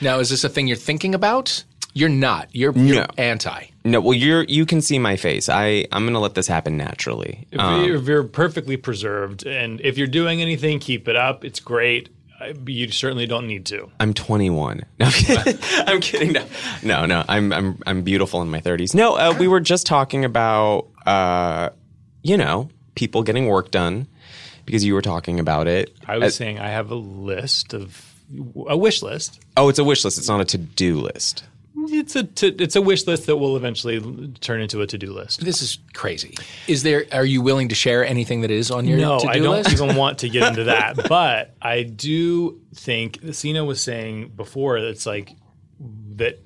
Now, 0.00 0.20
is 0.20 0.30
this 0.30 0.44
a 0.44 0.48
thing 0.48 0.68
you're 0.68 0.76
thinking 0.76 1.14
about? 1.14 1.64
You're 1.92 2.08
not. 2.08 2.48
You're, 2.52 2.72
you're 2.78 3.00
No. 3.02 3.06
anti. 3.18 3.64
no, 3.84 4.00
well, 4.00 4.14
you're 4.14 4.44
you 4.44 4.64
can 4.64 4.80
see 4.80 4.98
my 5.00 5.16
face. 5.16 5.48
I 5.48 5.86
I'm 5.90 6.04
gonna 6.06 6.20
let 6.20 6.34
this 6.34 6.46
happen 6.46 6.76
naturally. 6.76 7.48
If 7.50 7.58
Um, 7.58 7.84
you're, 7.84 7.96
if 7.96 8.06
you're 8.06 8.22
perfectly 8.22 8.76
preserved, 8.76 9.44
and 9.44 9.80
if 9.80 9.98
you're 9.98 10.06
doing 10.06 10.40
anything, 10.40 10.78
keep 10.78 11.08
it 11.08 11.16
up. 11.16 11.44
It's 11.44 11.58
great. 11.58 12.10
I- 12.40 12.54
You 12.66 12.88
certainly 12.92 13.26
don't 13.26 13.48
need 13.48 13.66
to. 13.66 13.90
I'm 13.98 14.14
21. 14.14 14.84
No, 15.00 15.06
I'm 15.06 15.12
kidding. 15.12 15.58
I'm 15.88 16.00
kidding. 16.00 16.32
No, 16.34 16.44
no, 16.84 17.06
no. 17.06 17.24
I'm 17.28 17.52
I'm 17.52 17.82
I'm 17.84 18.02
beautiful 18.02 18.40
in 18.42 18.48
my 18.50 18.60
30s. 18.60 18.94
No, 18.94 19.16
uh, 19.16 19.34
we 19.36 19.48
were 19.48 19.60
just 19.60 19.84
talking 19.86 20.24
about 20.24 20.86
uh, 21.06 21.70
you 22.22 22.36
know, 22.36 22.68
people 22.94 23.24
getting 23.24 23.46
work 23.48 23.72
done 23.72 24.06
because 24.68 24.84
you 24.84 24.94
were 24.94 25.02
talking 25.02 25.40
about 25.40 25.66
it. 25.66 25.96
I 26.06 26.18
was 26.18 26.34
Uh, 26.34 26.36
saying 26.36 26.58
I 26.58 26.68
have 26.68 26.90
a 26.90 26.94
list 26.94 27.74
of 27.74 28.12
a 28.66 28.76
wish 28.76 29.02
list. 29.02 29.40
oh, 29.56 29.68
it's 29.68 29.78
a 29.78 29.84
wish 29.84 30.04
list. 30.04 30.18
It's 30.18 30.28
not 30.28 30.40
a 30.40 30.44
to-do 30.44 31.00
list. 31.00 31.44
It's 31.90 32.14
a 32.16 32.24
t- 32.24 32.54
it's 32.58 32.76
a 32.76 32.82
wish 32.82 33.06
list 33.06 33.26
that 33.26 33.36
will 33.38 33.56
eventually 33.56 33.98
turn 34.40 34.60
into 34.60 34.82
a 34.82 34.86
to 34.88 34.98
do 34.98 35.12
list. 35.12 35.42
This 35.44 35.62
is 35.62 35.78
crazy. 35.94 36.34
Is 36.66 36.82
there? 36.82 37.06
Are 37.12 37.24
you 37.24 37.40
willing 37.40 37.68
to 37.70 37.74
share 37.74 38.04
anything 38.04 38.42
that 38.42 38.50
is 38.50 38.70
on 38.70 38.84
your 38.86 38.98
No, 38.98 39.18
to-do 39.20 39.30
I 39.30 39.38
don't 39.38 39.52
list? 39.62 39.72
even 39.72 39.96
want 39.96 40.18
to 40.18 40.28
get 40.28 40.48
into 40.48 40.64
that. 40.74 41.08
But 41.08 41.54
I 41.62 41.84
do 41.84 42.60
think 42.74 43.20
Sina 43.32 43.64
was 43.64 43.80
saying 43.80 44.32
before 44.36 44.76
it's 44.76 45.06
like 45.06 45.32
that 46.16 46.40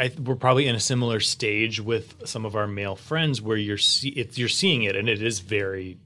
I, 0.00 0.10
we're 0.22 0.36
probably 0.36 0.66
in 0.68 0.74
a 0.74 0.80
similar 0.80 1.20
stage 1.20 1.80
with 1.80 2.14
some 2.24 2.46
of 2.46 2.56
our 2.56 2.66
male 2.66 2.96
friends 2.96 3.42
where 3.42 3.56
you're 3.58 3.76
see, 3.76 4.08
it's, 4.10 4.38
you're 4.38 4.48
seeing 4.48 4.84
it 4.84 4.96
and 4.96 5.08
it 5.10 5.20
is 5.20 5.40
very 5.40 5.98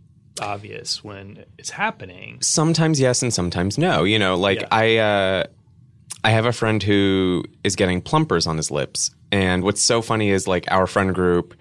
obvious 0.42 1.02
when 1.04 1.44
it's 1.58 1.70
happening. 1.70 2.38
sometimes 2.42 3.00
yes 3.00 3.22
and 3.22 3.32
sometimes 3.32 3.78
no. 3.78 4.04
You 4.04 4.18
know, 4.18 4.36
like 4.36 4.60
Yeah. 4.60 4.68
I 4.70 4.96
uh, 4.96 5.44
I 6.24 6.30
have 6.30 6.46
a 6.46 6.52
friend 6.52 6.82
who 6.82 7.44
is 7.64 7.74
getting 7.76 8.00
plumpers 8.00 8.46
on 8.46 8.56
his 8.56 8.70
lips, 8.70 9.10
and 9.30 9.64
what's 9.64 9.82
so 9.82 10.02
funny 10.02 10.30
is 10.30 10.46
like 10.46 10.64
our 10.70 10.86
friend 10.86 11.14
group. 11.14 11.54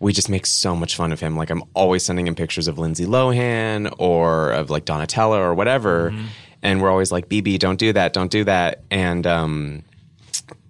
We 0.00 0.12
just 0.12 0.28
make 0.28 0.46
so 0.46 0.74
much 0.74 0.96
fun 0.96 1.12
of 1.12 1.20
him. 1.20 1.36
Like 1.36 1.48
I'm 1.50 1.62
always 1.74 2.02
sending 2.04 2.26
him 2.26 2.34
pictures 2.34 2.66
of 2.66 2.76
Lindsay 2.76 3.06
Lohan 3.06 3.94
or 3.98 4.50
of 4.50 4.68
like 4.68 4.84
Donatella 4.84 5.38
or 5.38 5.54
whatever, 5.54 6.12
and 6.62 6.82
we're 6.82 6.90
always 6.90 7.12
like, 7.12 7.28
"BB, 7.28 7.58
don't 7.60 7.78
do 7.78 7.92
that, 7.92 8.12
don't 8.12 8.30
do 8.30 8.42
that." 8.44 8.82
And 8.90 9.26
um, 9.28 9.84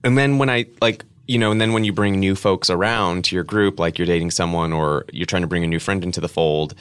and 0.05 0.19
then 0.19 0.37
when 0.39 0.51
I 0.51 0.67
like, 0.83 1.05
you 1.27 1.39
know, 1.39 1.51
and 1.51 1.61
then 1.61 1.73
when 1.73 1.83
you 1.85 1.95
bring 1.95 2.21
new 2.21 2.35
folks 2.35 2.69
around 2.69 3.25
to 3.25 3.35
your 3.35 3.45
group, 3.45 3.81
like 3.81 3.97
you're 3.99 4.07
dating 4.07 4.33
someone 4.33 4.71
or 4.73 5.07
you're 5.13 5.25
trying 5.27 5.43
to 5.43 5.49
bring 5.49 5.65
a 5.65 5.67
new 5.67 5.79
friend 5.79 6.05
into 6.05 6.21
the 6.21 6.29
fold, 6.29 6.75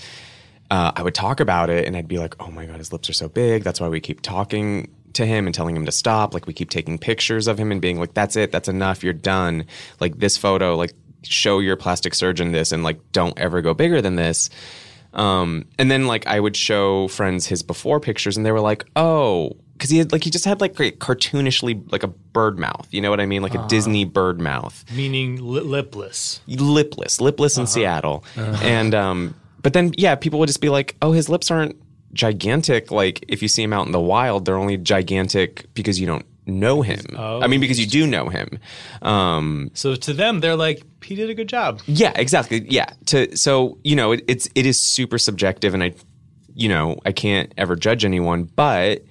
uh, 0.72 0.92
I 0.96 1.04
would 1.04 1.13
talk 1.13 1.40
about 1.40 1.70
it 1.70 1.86
and 1.86 1.96
I'd 1.96 2.08
be 2.08 2.18
like, 2.18 2.34
oh 2.42 2.50
my 2.50 2.66
God, 2.66 2.78
his 2.78 2.92
lips 2.92 3.10
are 3.10 3.13
so 3.13 3.28
big. 3.30 3.63
That's 3.63 3.80
why 3.80 3.90
we 3.90 4.00
keep 4.00 4.22
talking 4.22 4.90
to 5.13 5.25
him 5.25 5.46
and 5.46 5.54
telling 5.54 5.75
him 5.75 5.86
to 5.86 5.92
stop. 5.92 6.34
Like 6.34 6.48
we 6.48 6.54
keep 6.54 6.70
taking 6.70 6.98
pictures 6.98 7.48
of 7.48 7.60
him 7.60 7.72
and 7.72 7.82
being 7.82 8.00
like, 8.00 8.13
that's 8.13 8.38
it, 8.38 8.51
that's 8.54 8.70
enough, 8.70 9.04
you're 9.04 9.12
done. 9.13 9.66
Like 10.00 10.18
this 10.18 10.38
photo, 10.38 10.75
like 10.78 10.94
show 11.24 11.60
your 11.60 11.75
plastic 11.75 12.16
surgeon 12.16 12.54
this 12.54 12.72
and 12.72 12.84
like 12.84 13.00
don't 13.12 13.38
ever 13.38 13.62
go 13.62 13.74
bigger 13.74 14.01
than 14.01 14.16
this. 14.16 14.50
Um, 15.13 15.66
and 15.78 15.92
then 15.92 16.08
like 16.08 16.25
I 16.25 16.40
would 16.40 16.56
show 16.56 17.10
friends 17.10 17.46
his 17.46 17.62
before 17.63 18.00
pictures 18.00 18.38
and 18.38 18.46
they 18.46 18.51
were 18.54 18.62
like, 18.62 18.86
oh, 18.96 19.58
because 19.74 19.90
he 19.90 19.98
had 19.98 20.13
like 20.13 20.24
he 20.24 20.30
just 20.30 20.46
had 20.46 20.62
like 20.62 20.75
cartoonishly 20.75 21.92
like 21.92 22.04
a 22.04 22.08
bird 22.08 22.58
mouth. 22.58 22.88
You 22.92 23.01
know 23.01 23.10
what 23.10 23.20
I 23.20 23.25
mean? 23.25 23.42
Like 23.42 23.56
a 23.56 23.68
Disney 23.68 24.06
bird 24.06 24.40
mouth 24.40 24.86
Meaning 24.96 25.36
li- 25.46 25.62
lipless. 25.62 26.40
lipless, 26.48 27.20
lipless 27.20 27.58
in 27.58 27.68
Seattle. 27.68 28.24
And 28.38 28.96
um, 28.96 29.36
but 29.62 29.74
then 29.74 29.91
yeah, 29.98 30.15
people 30.15 30.39
would 30.39 30.48
just 30.48 30.62
be 30.62 30.70
like, 30.70 30.96
"Oh, 31.01 31.12
his 31.12 31.30
lips 31.30 31.51
aren't 31.51 31.75
gigantic. 32.13 32.91
Like 32.91 33.24
if 33.27 33.41
you 33.41 33.48
see 33.48 33.63
him 33.63 33.74
out 33.74 33.86
in 33.86 33.91
the 33.91 34.00
wild, 34.01 34.46
they're 34.46 34.58
only 34.58 34.77
gigantic 34.77 35.74
because 35.74 36.00
you 36.00 36.06
don't 36.08 36.25
know 36.46 36.82
him. 36.82 37.00
I 37.18 37.48
mean, 37.48 37.60
because 37.62 37.80
you 37.80 37.86
do 37.86 38.06
know 38.08 38.27
him. 38.30 38.60
Um, 39.01 39.72
So 39.74 39.96
to 39.96 40.13
them, 40.13 40.39
they're 40.39 40.56
like, 40.56 40.84
he 41.03 41.15
did 41.15 41.30
a 41.30 41.34
good 41.34 41.48
job. 41.48 41.82
yeah, 41.86 42.12
exactly. 42.15 42.65
Yeah. 42.70 42.88
To 43.08 43.36
so 43.38 43.77
you 43.84 43.96
know, 43.96 44.12
it, 44.13 44.24
it's 44.27 44.50
it 44.56 44.65
is 44.65 44.80
super 44.80 45.18
subjective, 45.18 45.74
and 45.74 45.84
I, 45.84 45.94
you 46.53 46.68
know, 46.70 46.98
I 47.06 47.12
can't 47.12 47.53
ever 47.58 47.75
judge 47.75 48.06
anyone, 48.06 48.44
but. 48.44 49.03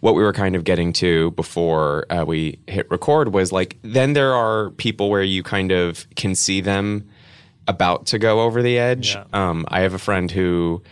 What 0.00 0.14
we 0.14 0.22
were 0.22 0.32
kind 0.32 0.54
of 0.54 0.62
getting 0.62 0.92
to 0.92 1.32
before 1.32 2.06
uh, 2.08 2.24
we 2.24 2.60
hit 2.68 2.88
record 2.88 3.34
was 3.34 3.50
like, 3.50 3.78
then 3.82 4.12
there 4.12 4.32
are 4.32 4.70
people 4.70 5.10
where 5.10 5.24
you 5.24 5.42
kind 5.42 5.72
of 5.72 6.06
can 6.14 6.36
see 6.36 6.60
them 6.60 7.10
about 7.68 8.06
to 8.06 8.18
go 8.18 8.40
over 8.40 8.62
the 8.62 8.78
edge. 8.78 9.14
Yeah. 9.14 9.24
Um, 9.32 9.64
I 9.68 9.80
have 9.80 9.94
a 9.94 9.98
friend 9.98 10.30
who, 10.30 10.82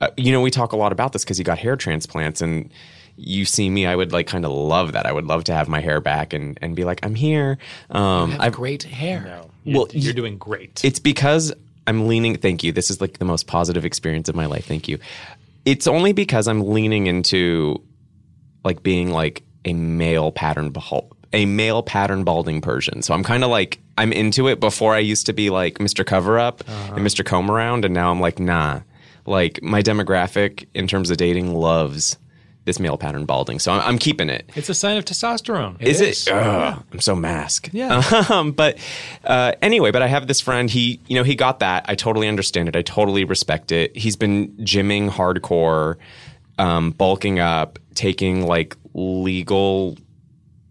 uh, 0.00 0.08
you 0.16 0.32
know, 0.32 0.40
we 0.40 0.50
talk 0.50 0.72
a 0.72 0.76
lot 0.76 0.90
about 0.90 1.12
this 1.12 1.22
because 1.24 1.38
he 1.38 1.44
got 1.44 1.58
hair 1.58 1.76
transplants, 1.76 2.40
and 2.40 2.72
you 3.16 3.44
see 3.44 3.70
me, 3.70 3.86
I 3.86 3.94
would 3.94 4.12
like 4.12 4.26
kind 4.26 4.44
of 4.44 4.50
love 4.50 4.92
that. 4.92 5.06
I 5.06 5.12
would 5.12 5.26
love 5.26 5.44
to 5.44 5.54
have 5.54 5.68
my 5.68 5.80
hair 5.80 6.00
back 6.00 6.32
and 6.32 6.58
and 6.60 6.74
be 6.74 6.82
like, 6.84 7.04
I'm 7.04 7.14
here. 7.14 7.58
Um, 7.90 8.36
I 8.40 8.44
have 8.44 8.54
great 8.54 8.82
hair. 8.82 9.20
No, 9.22 9.50
you're, 9.62 9.78
Well, 9.78 9.88
you're 9.92 10.12
doing 10.14 10.36
great. 10.38 10.84
it's 10.84 10.98
because 10.98 11.52
I'm 11.86 12.08
leaning. 12.08 12.36
Thank 12.36 12.64
you. 12.64 12.72
This 12.72 12.90
is 12.90 13.00
like 13.00 13.18
the 13.18 13.24
most 13.24 13.46
positive 13.46 13.84
experience 13.84 14.28
of 14.28 14.34
my 14.34 14.46
life. 14.46 14.64
Thank 14.66 14.88
you. 14.88 14.98
It's 15.64 15.86
only 15.86 16.12
because 16.12 16.48
I'm 16.48 16.66
leaning 16.72 17.06
into 17.06 17.82
like 18.64 18.82
being 18.82 19.10
like 19.12 19.42
a 19.66 19.72
male 19.74 20.32
pattern 20.32 20.70
bal- 20.70 21.13
a 21.34 21.44
male 21.44 21.82
pattern 21.82 22.24
balding 22.24 22.60
Persian. 22.62 23.02
So 23.02 23.12
I'm 23.12 23.24
kind 23.24 23.44
of 23.44 23.50
like 23.50 23.80
I'm 23.98 24.12
into 24.12 24.48
it. 24.48 24.60
Before 24.60 24.94
I 24.94 25.00
used 25.00 25.26
to 25.26 25.32
be 25.32 25.50
like 25.50 25.78
Mr. 25.78 26.06
Cover 26.06 26.38
Up 26.38 26.66
and 26.68 27.00
Mr. 27.00 27.24
Comb 27.24 27.50
Around, 27.50 27.84
and 27.84 27.92
now 27.92 28.10
I'm 28.10 28.20
like 28.20 28.38
nah. 28.38 28.80
Like 29.26 29.62
my 29.62 29.82
demographic 29.82 30.66
in 30.74 30.86
terms 30.86 31.10
of 31.10 31.16
dating 31.16 31.54
loves 31.54 32.18
this 32.64 32.78
male 32.78 32.96
pattern 32.96 33.26
balding. 33.26 33.58
So 33.58 33.72
I'm, 33.72 33.80
I'm 33.80 33.98
keeping 33.98 34.30
it. 34.30 34.50
it's 34.54 34.68
a 34.68 34.74
sign 34.74 34.96
of 34.96 35.04
testosterone. 35.04 35.80
Is 35.80 36.00
is. 36.00 36.26
it? 36.26 36.32
Ugh, 36.32 36.82
I'm 36.92 37.00
so 37.00 37.14
mask. 37.14 37.68
Yeah. 37.72 38.02
Um, 38.34 38.52
but 38.52 38.78
uh, 39.24 39.52
anyway, 39.60 39.90
but 39.90 40.00
I 40.02 40.06
have 40.06 40.26
this 40.28 40.40
friend. 40.40 40.70
He, 40.70 40.98
you 41.08 41.16
know, 41.16 41.24
he 41.24 41.34
got 41.34 41.58
that. 41.60 41.84
I 41.88 41.94
totally 41.94 42.26
understand 42.26 42.68
it. 42.68 42.76
I 42.76 42.82
totally 42.82 43.24
respect 43.24 43.70
it. 43.70 43.94
He's 43.96 44.16
been 44.16 44.48
gymming 44.58 45.10
hardcore, 45.10 45.96
um, 46.58 46.92
bulking 46.92 47.38
up, 47.38 47.78
taking 47.94 48.46
like 48.46 48.76
legal 48.94 49.96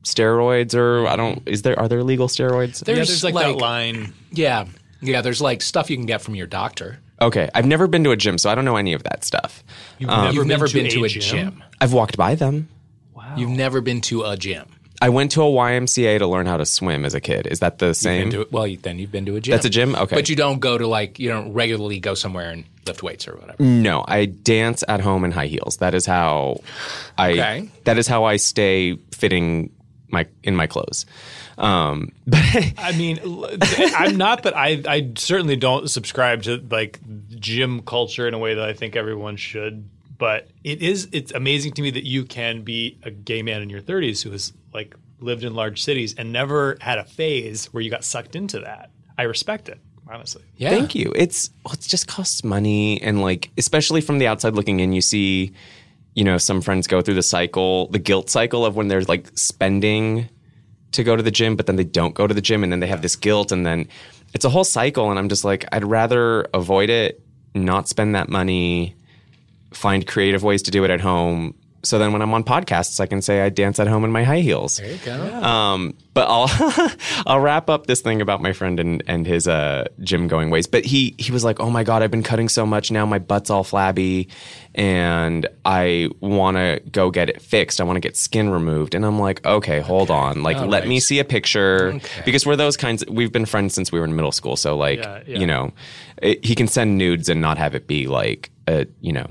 steroids, 0.04 0.76
or 0.76 1.08
I 1.08 1.16
don't. 1.16 1.42
Is 1.48 1.62
there? 1.64 1.78
Are 1.80 1.88
there 1.88 2.04
legal 2.04 2.28
steroids? 2.28 2.86
yeah, 2.88 2.96
There's, 2.96 3.08
there's 3.10 3.24
like, 3.24 3.34
like- 3.34 3.48
that 3.48 3.62
line. 3.62 4.14
Yeah. 4.32 4.66
Yeah, 5.02 5.20
there's 5.22 5.42
like 5.42 5.62
stuff 5.62 5.90
you 5.90 5.98
can 5.98 6.06
get 6.06 6.22
from 6.22 6.34
your 6.36 6.48
doctor. 6.48 7.00
Okay, 7.22 7.50
I've 7.54 7.66
never 7.66 7.88
been 7.88 8.04
to 8.06 8.12
a 8.12 8.18
gym, 8.18 8.38
so 8.38 8.50
I 8.50 8.56
don't 8.56 8.64
know 8.66 8.78
any 8.78 8.94
of 8.94 9.04
that 9.04 9.24
stuff. 9.26 9.64
You've 10.00 10.10
um, 10.10 10.34
You've 10.34 10.48
never 10.48 10.68
been 10.70 10.90
to 10.90 11.04
a 11.04 11.10
gym. 11.10 11.62
I've 11.82 11.92
walked 11.94 12.16
by 12.18 12.36
them. 12.36 12.70
Wow. 13.14 13.36
You've 13.38 13.50
never 13.50 13.82
been 13.82 14.00
to 14.02 14.24
a 14.24 14.38
gym. 14.38 14.66
I 15.02 15.10
went 15.10 15.32
to 15.32 15.42
a 15.42 15.46
YMCA 15.46 16.20
to 16.20 16.28
learn 16.28 16.46
how 16.46 16.56
to 16.56 16.66
swim 16.66 17.04
as 17.04 17.14
a 17.14 17.20
kid. 17.20 17.48
Is 17.48 17.60
that 17.60 17.80
the 17.80 17.94
same? 17.94 18.30
Been 18.30 18.44
to, 18.46 18.48
well, 18.52 18.66
you- 18.66 18.78
then 18.78 18.98
you've 19.00 19.12
been 19.12 19.26
to 19.26 19.36
a 19.36 19.42
gym. 19.42 19.52
That's 19.52 19.66
a 19.66 19.70
gym? 19.70 19.96
Okay. 19.96 20.16
But 20.16 20.30
you 20.30 20.38
don't 20.38 20.60
go 20.60 20.78
to 20.78 20.88
like 20.88 21.20
you 21.20 21.28
don't 21.28 21.52
regularly 21.54 22.00
go 22.00 22.14
somewhere 22.14 22.50
and 22.52 22.64
lift 22.88 23.04
weights 23.04 23.28
or 23.28 23.36
whatever. 23.36 23.62
No, 23.62 24.06
I 24.08 24.26
dance 24.26 24.84
at 24.88 25.02
home 25.02 25.26
in 25.26 25.32
high 25.32 25.48
heels. 25.48 25.78
That 25.78 25.94
is 25.94 26.06
how 26.06 26.62
I. 27.18 27.32
Okay. 27.32 27.70
That 27.84 27.98
is 27.98 28.08
how 28.08 28.24
I 28.24 28.38
stay 28.38 28.96
fitting 29.12 29.72
my 30.14 30.26
in 30.44 30.56
my 30.56 30.68
clothes. 30.68 31.06
Um, 31.58 32.14
but 32.28 32.40
I 32.78 32.94
mean, 32.98 33.20
I'm 33.98 34.16
not 34.16 34.44
that 34.44 34.56
I 34.56 34.82
I 34.88 35.12
certainly 35.16 35.58
don't 35.58 35.90
subscribe 35.90 36.44
to 36.44 36.64
like 36.70 37.00
gym 37.30 37.82
culture 37.82 38.28
in 38.28 38.34
a 38.34 38.40
way 38.40 38.54
that 38.54 38.64
I 38.64 38.72
think 38.72 38.96
everyone 38.96 39.36
should. 39.36 39.90
But 40.18 40.48
it 40.64 40.82
is 40.82 41.10
it's 41.12 41.34
amazing 41.34 41.74
to 41.74 41.82
me 41.82 41.92
that 41.92 42.06
you 42.06 42.24
can 42.24 42.62
be 42.62 42.98
a 43.04 43.12
gay 43.12 43.42
man 43.42 43.62
in 43.62 43.70
your 43.70 43.82
30s 43.82 44.24
who 44.24 44.32
has 44.32 44.54
like 44.74 44.96
lived 45.20 45.44
in 45.44 45.54
large 45.54 45.82
cities 45.82 46.16
and 46.18 46.32
never 46.32 46.78
had 46.80 46.98
a 46.98 47.04
phase 47.04 47.66
where 47.74 47.82
you 47.82 47.90
got 47.90 48.06
sucked 48.06 48.36
into 48.36 48.60
that. 48.60 48.90
I 49.18 49.24
respect 49.24 49.68
it 49.68 49.80
honestly. 50.10 50.44
Yeah. 50.58 50.70
Thank 50.70 50.96
you. 50.96 51.12
It's 51.16 51.50
well, 51.66 51.74
it 51.74 51.82
just 51.82 52.08
costs 52.08 52.44
money, 52.44 53.02
and 53.02 53.22
like 53.22 53.52
especially 53.58 54.02
from 54.02 54.20
the 54.20 54.28
outside 54.28 54.54
looking 54.54 54.80
in, 54.80 54.94
you 54.94 55.02
see, 55.02 55.54
you 56.16 56.24
know, 56.24 56.38
some 56.38 56.62
friends 56.62 56.88
go 56.88 57.02
through 57.02 57.16
the 57.16 57.24
cycle, 57.24 57.88
the 57.88 58.00
guilt 58.00 58.30
cycle 58.30 58.66
of 58.66 58.76
when 58.76 58.88
they're 58.88 59.02
like 59.02 59.28
spending 59.36 60.30
to 60.92 61.04
go 61.04 61.16
to 61.16 61.24
the 61.24 61.32
gym, 61.32 61.56
but 61.56 61.66
then 61.66 61.76
they 61.76 61.84
don't 61.84 62.14
go 62.14 62.28
to 62.28 62.34
the 62.34 62.42
gym, 62.42 62.64
and 62.64 62.72
then 62.72 62.80
they 62.80 62.88
have 62.88 63.02
this 63.02 63.16
guilt, 63.16 63.52
and 63.52 63.66
then 63.66 63.88
it's 64.34 64.46
a 64.46 64.50
whole 64.50 64.64
cycle. 64.64 65.10
And 65.10 65.18
I'm 65.18 65.30
just 65.30 65.44
like, 65.44 65.66
I'd 65.72 65.84
rather 65.84 66.48
avoid 66.54 66.90
it, 66.90 67.22
not 67.56 67.88
spend 67.88 68.16
that 68.16 68.30
money, 68.30 68.96
find 69.72 70.06
creative 70.06 70.44
ways 70.44 70.62
to 70.64 70.72
do 70.72 70.84
it 70.84 70.92
at 70.92 71.02
home. 71.02 71.56
So 71.86 72.00
then 72.00 72.14
when 72.14 72.22
I'm 72.22 72.34
on 72.34 72.46
podcasts, 72.46 73.00
I 73.02 73.08
can 73.08 73.22
say 73.22 73.42
I 73.42 73.50
dance 73.50 73.78
at 73.80 73.88
home 73.88 74.06
in 74.06 74.12
my 74.12 74.24
high 74.24 74.40
heels. 74.40 74.78
There 74.78 74.90
you 74.92 74.98
go. 75.04 75.22
Um, 75.44 75.94
but 76.14 76.28
I'll 76.30 76.48
I'll 77.28 77.40
wrap 77.42 77.70
up 77.70 77.88
this 77.88 78.00
thing 78.02 78.22
about 78.22 78.42
my 78.42 78.54
friend 78.54 78.80
and 78.80 79.04
and 79.06 79.28
his 79.28 79.48
uh, 79.50 79.86
gym 80.00 80.28
going 80.30 80.50
ways. 80.50 80.66
But 80.66 80.86
he 80.86 81.14
he 81.18 81.32
was 81.34 81.44
like, 81.44 81.60
"Oh 81.60 81.70
my 81.70 81.84
god, 81.84 82.02
I've 82.02 82.12
been 82.12 82.24
cutting 82.24 82.48
so 82.48 82.66
much 82.66 82.90
now, 82.90 83.06
my 83.06 83.20
butt's 83.20 83.50
all 83.50 83.64
flabby, 83.66 84.30
and 84.76 85.48
I 85.66 86.10
want 86.20 86.58
to 86.58 86.82
go 86.92 87.12
get 87.12 87.30
it 87.30 87.42
fixed. 87.42 87.82
I 87.82 87.84
want 87.84 87.98
to 87.98 88.02
get 88.02 88.16
skin 88.16 88.50
removed." 88.50 88.96
And 88.96 89.06
I'm 89.06 89.20
like, 89.20 89.46
"Okay, 89.46 89.80
hold 89.82 90.10
on. 90.10 90.42
Like, 90.44 90.58
All 90.58 90.68
let 90.68 90.82
right. 90.82 90.88
me 90.90 91.00
see 91.00 91.20
a 91.20 91.26
picture 91.26 91.94
Okay. 91.96 92.22
because 92.26 92.46
we're 92.46 92.56
those 92.56 92.78
kinds. 92.78 93.04
We've 93.10 93.32
been 93.32 93.46
friends 93.46 93.74
since 93.74 93.92
we 93.92 94.00
were 94.00 94.06
in 94.06 94.16
middle 94.16 94.32
school, 94.32 94.56
so 94.56 94.78
like, 94.78 95.00
Yeah, 95.00 95.22
yeah. 95.28 95.38
you 95.40 95.48
know, 95.48 95.74
it, 96.22 96.44
he 96.46 96.56
can 96.56 96.68
send 96.68 96.98
nudes 96.98 97.30
and 97.30 97.42
not 97.42 97.58
have 97.58 97.76
it 97.76 97.88
be 97.88 98.08
like 98.08 98.52
a 98.68 98.88
you 99.02 99.12
know 99.12 99.28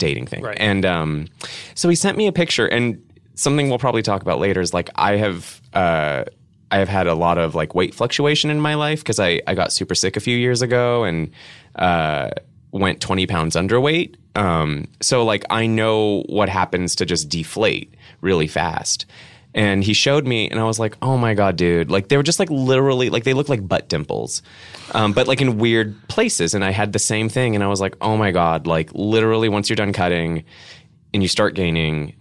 dating 0.00 0.26
thing. 0.26 0.42
Right. 0.42 0.56
And 0.58 0.84
um, 0.84 1.28
so 1.76 1.88
he 1.88 1.94
sent 1.94 2.18
me 2.18 2.26
a 2.26 2.32
picture, 2.32 2.66
and 2.66 3.00
something 3.34 3.68
we'll 3.68 3.78
probably 3.78 4.02
talk 4.02 4.22
about 4.22 4.40
later 4.40 4.60
is 4.60 4.74
like 4.74 4.90
I 4.96 5.16
have 5.16 5.60
uh, 5.72 6.24
I 6.72 6.78
have 6.78 6.88
had 6.88 7.06
a 7.06 7.14
lot 7.14 7.38
of 7.38 7.54
like 7.54 7.74
weight 7.74 7.94
fluctuation 7.94 8.50
in 8.50 8.60
my 8.60 8.74
life 8.74 9.00
because 9.00 9.20
I 9.20 9.40
I 9.46 9.54
got 9.54 9.72
super 9.72 9.94
sick 9.94 10.16
a 10.16 10.20
few 10.20 10.36
years 10.36 10.62
ago 10.62 11.04
and 11.04 11.30
uh, 11.76 12.30
went 12.72 13.00
twenty 13.00 13.26
pounds 13.26 13.54
underweight. 13.54 14.16
Um, 14.34 14.88
so 15.00 15.24
like 15.24 15.44
I 15.50 15.66
know 15.66 16.22
what 16.28 16.48
happens 16.48 16.96
to 16.96 17.06
just 17.06 17.28
deflate 17.28 17.94
really 18.20 18.48
fast. 18.48 19.06
And 19.52 19.82
he 19.82 19.94
showed 19.94 20.26
me, 20.26 20.48
and 20.48 20.60
I 20.60 20.64
was 20.64 20.78
like, 20.78 20.96
"Oh 21.02 21.16
my 21.16 21.34
god, 21.34 21.56
dude! 21.56 21.90
Like 21.90 22.08
they 22.08 22.16
were 22.16 22.22
just 22.22 22.38
like 22.38 22.50
literally, 22.50 23.10
like 23.10 23.24
they 23.24 23.34
look 23.34 23.48
like 23.48 23.66
butt 23.66 23.88
dimples, 23.88 24.42
um, 24.92 25.12
but 25.12 25.26
like 25.26 25.40
in 25.40 25.58
weird 25.58 25.96
places." 26.06 26.54
And 26.54 26.64
I 26.64 26.70
had 26.70 26.92
the 26.92 27.00
same 27.00 27.28
thing, 27.28 27.56
and 27.56 27.64
I 27.64 27.66
was 27.66 27.80
like, 27.80 27.96
"Oh 28.00 28.16
my 28.16 28.30
god!" 28.30 28.68
Like 28.68 28.90
literally, 28.94 29.48
once 29.48 29.68
you're 29.68 29.76
done 29.76 29.92
cutting, 29.92 30.44
and 31.12 31.22
you 31.22 31.28
start 31.28 31.54
gaining, 31.54 32.14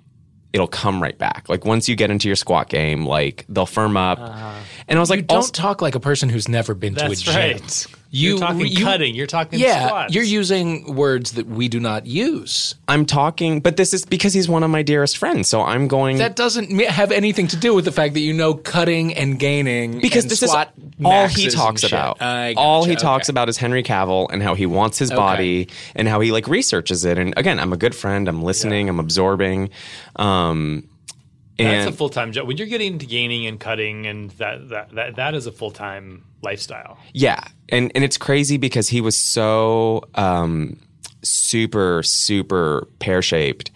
it'll 0.53 0.67
come 0.67 1.03
right 1.03 1.17
back. 1.19 1.48
Like 1.48 1.65
once 1.65 1.88
you 1.88 1.95
get 1.95 2.09
into 2.09 2.27
your 2.27 2.36
squat 2.36 2.67
game, 2.69 3.05
like 3.05 3.45
they'll 3.48 3.67
firm 3.67 3.95
up. 3.95 4.17
And 4.89 4.98
I 4.98 5.00
was 5.00 5.10
like, 5.10 5.19
you 5.19 5.24
don't 5.25 5.38
also- 5.38 5.51
talk 5.53 5.81
like 5.81 5.96
a 5.96 6.00
person 6.01 6.27
who's 6.27 6.50
never 6.50 6.74
been 6.74 6.96
to 6.96 7.05
a 7.05 7.08
That's 7.10 7.22
gym. 7.22 7.36
right. 7.36 7.86
You, 8.12 8.29
You're 8.31 8.39
talking 8.39 8.65
you- 8.65 8.84
cutting. 8.84 9.13
You're 9.15 9.27
talking 9.27 9.60
Yeah, 9.60 9.86
squats. 9.86 10.15
you're 10.15 10.24
using 10.24 10.96
words 10.96 11.34
that 11.34 11.46
we 11.46 11.67
do 11.67 11.79
not 11.79 12.08
use. 12.08 12.74
I'm 12.88 13.05
talking, 13.05 13.60
but 13.60 13.77
this 13.77 13.93
is 13.93 14.03
because 14.03 14.34
he's 14.34 14.50
one 14.50 14.63
of 14.63 14.72
my 14.72 14.81
dearest 14.81 15.19
friends. 15.19 15.48
So 15.48 15.62
I'm 15.62 15.88
going 15.88 16.17
That 16.17 16.36
doesn't 16.36 16.72
have 16.88 17.12
anything 17.12 17.46
to 17.50 17.55
do 17.55 17.75
with 17.75 17.86
the 17.86 17.91
fact 17.91 18.15
that 18.15 18.22
you 18.22 18.34
know 18.34 18.55
cutting 18.55 19.13
and 19.13 19.38
gaining 19.38 20.00
because 20.00 20.24
and 20.24 20.31
this 20.31 20.41
is 20.41 20.50
squat 20.50 20.74
all 21.05 21.27
he 21.27 21.50
talks 21.50 21.84
about. 21.84 22.19
I 22.19 22.55
all 22.58 22.81
gotcha. 22.81 22.89
he 22.89 22.96
talks 22.96 23.29
about 23.29 23.48
is 23.48 23.58
Henry 23.58 23.84
Cavill 23.84 24.27
and 24.31 24.41
how 24.41 24.55
he 24.55 24.65
wants 24.65 24.98
his 24.98 25.12
body 25.12 25.69
and 25.96 26.08
how 26.08 26.19
he 26.19 26.31
like 26.31 26.48
researches 26.48 27.05
it. 27.05 27.19
And 27.19 27.36
again, 27.38 27.60
I'm 27.60 27.74
a 27.74 27.77
good 27.77 27.93
friend. 27.93 28.27
I'm 28.27 28.41
listening. 28.41 28.89
I'm 28.89 29.00
absorbing. 29.00 29.69
Um, 30.15 30.88
That's 31.65 31.89
a 31.89 31.91
full 31.91 32.09
time 32.09 32.31
job. 32.31 32.47
When 32.47 32.57
you're 32.57 32.67
getting 32.67 32.93
into 32.93 33.05
gaining 33.05 33.45
and 33.45 33.59
cutting, 33.59 34.05
and 34.05 34.31
that 34.31 34.69
that 34.69 34.91
that, 34.95 35.15
that 35.15 35.33
is 35.33 35.45
a 35.47 35.51
full 35.51 35.71
time 35.71 36.25
lifestyle. 36.41 36.97
Yeah, 37.13 37.43
and 37.69 37.91
and 37.95 38.03
it's 38.03 38.17
crazy 38.17 38.57
because 38.57 38.89
he 38.89 39.01
was 39.01 39.17
so 39.17 40.03
um, 40.15 40.79
super 41.21 42.03
super 42.03 42.87
pear 42.99 43.21
shaped. 43.21 43.71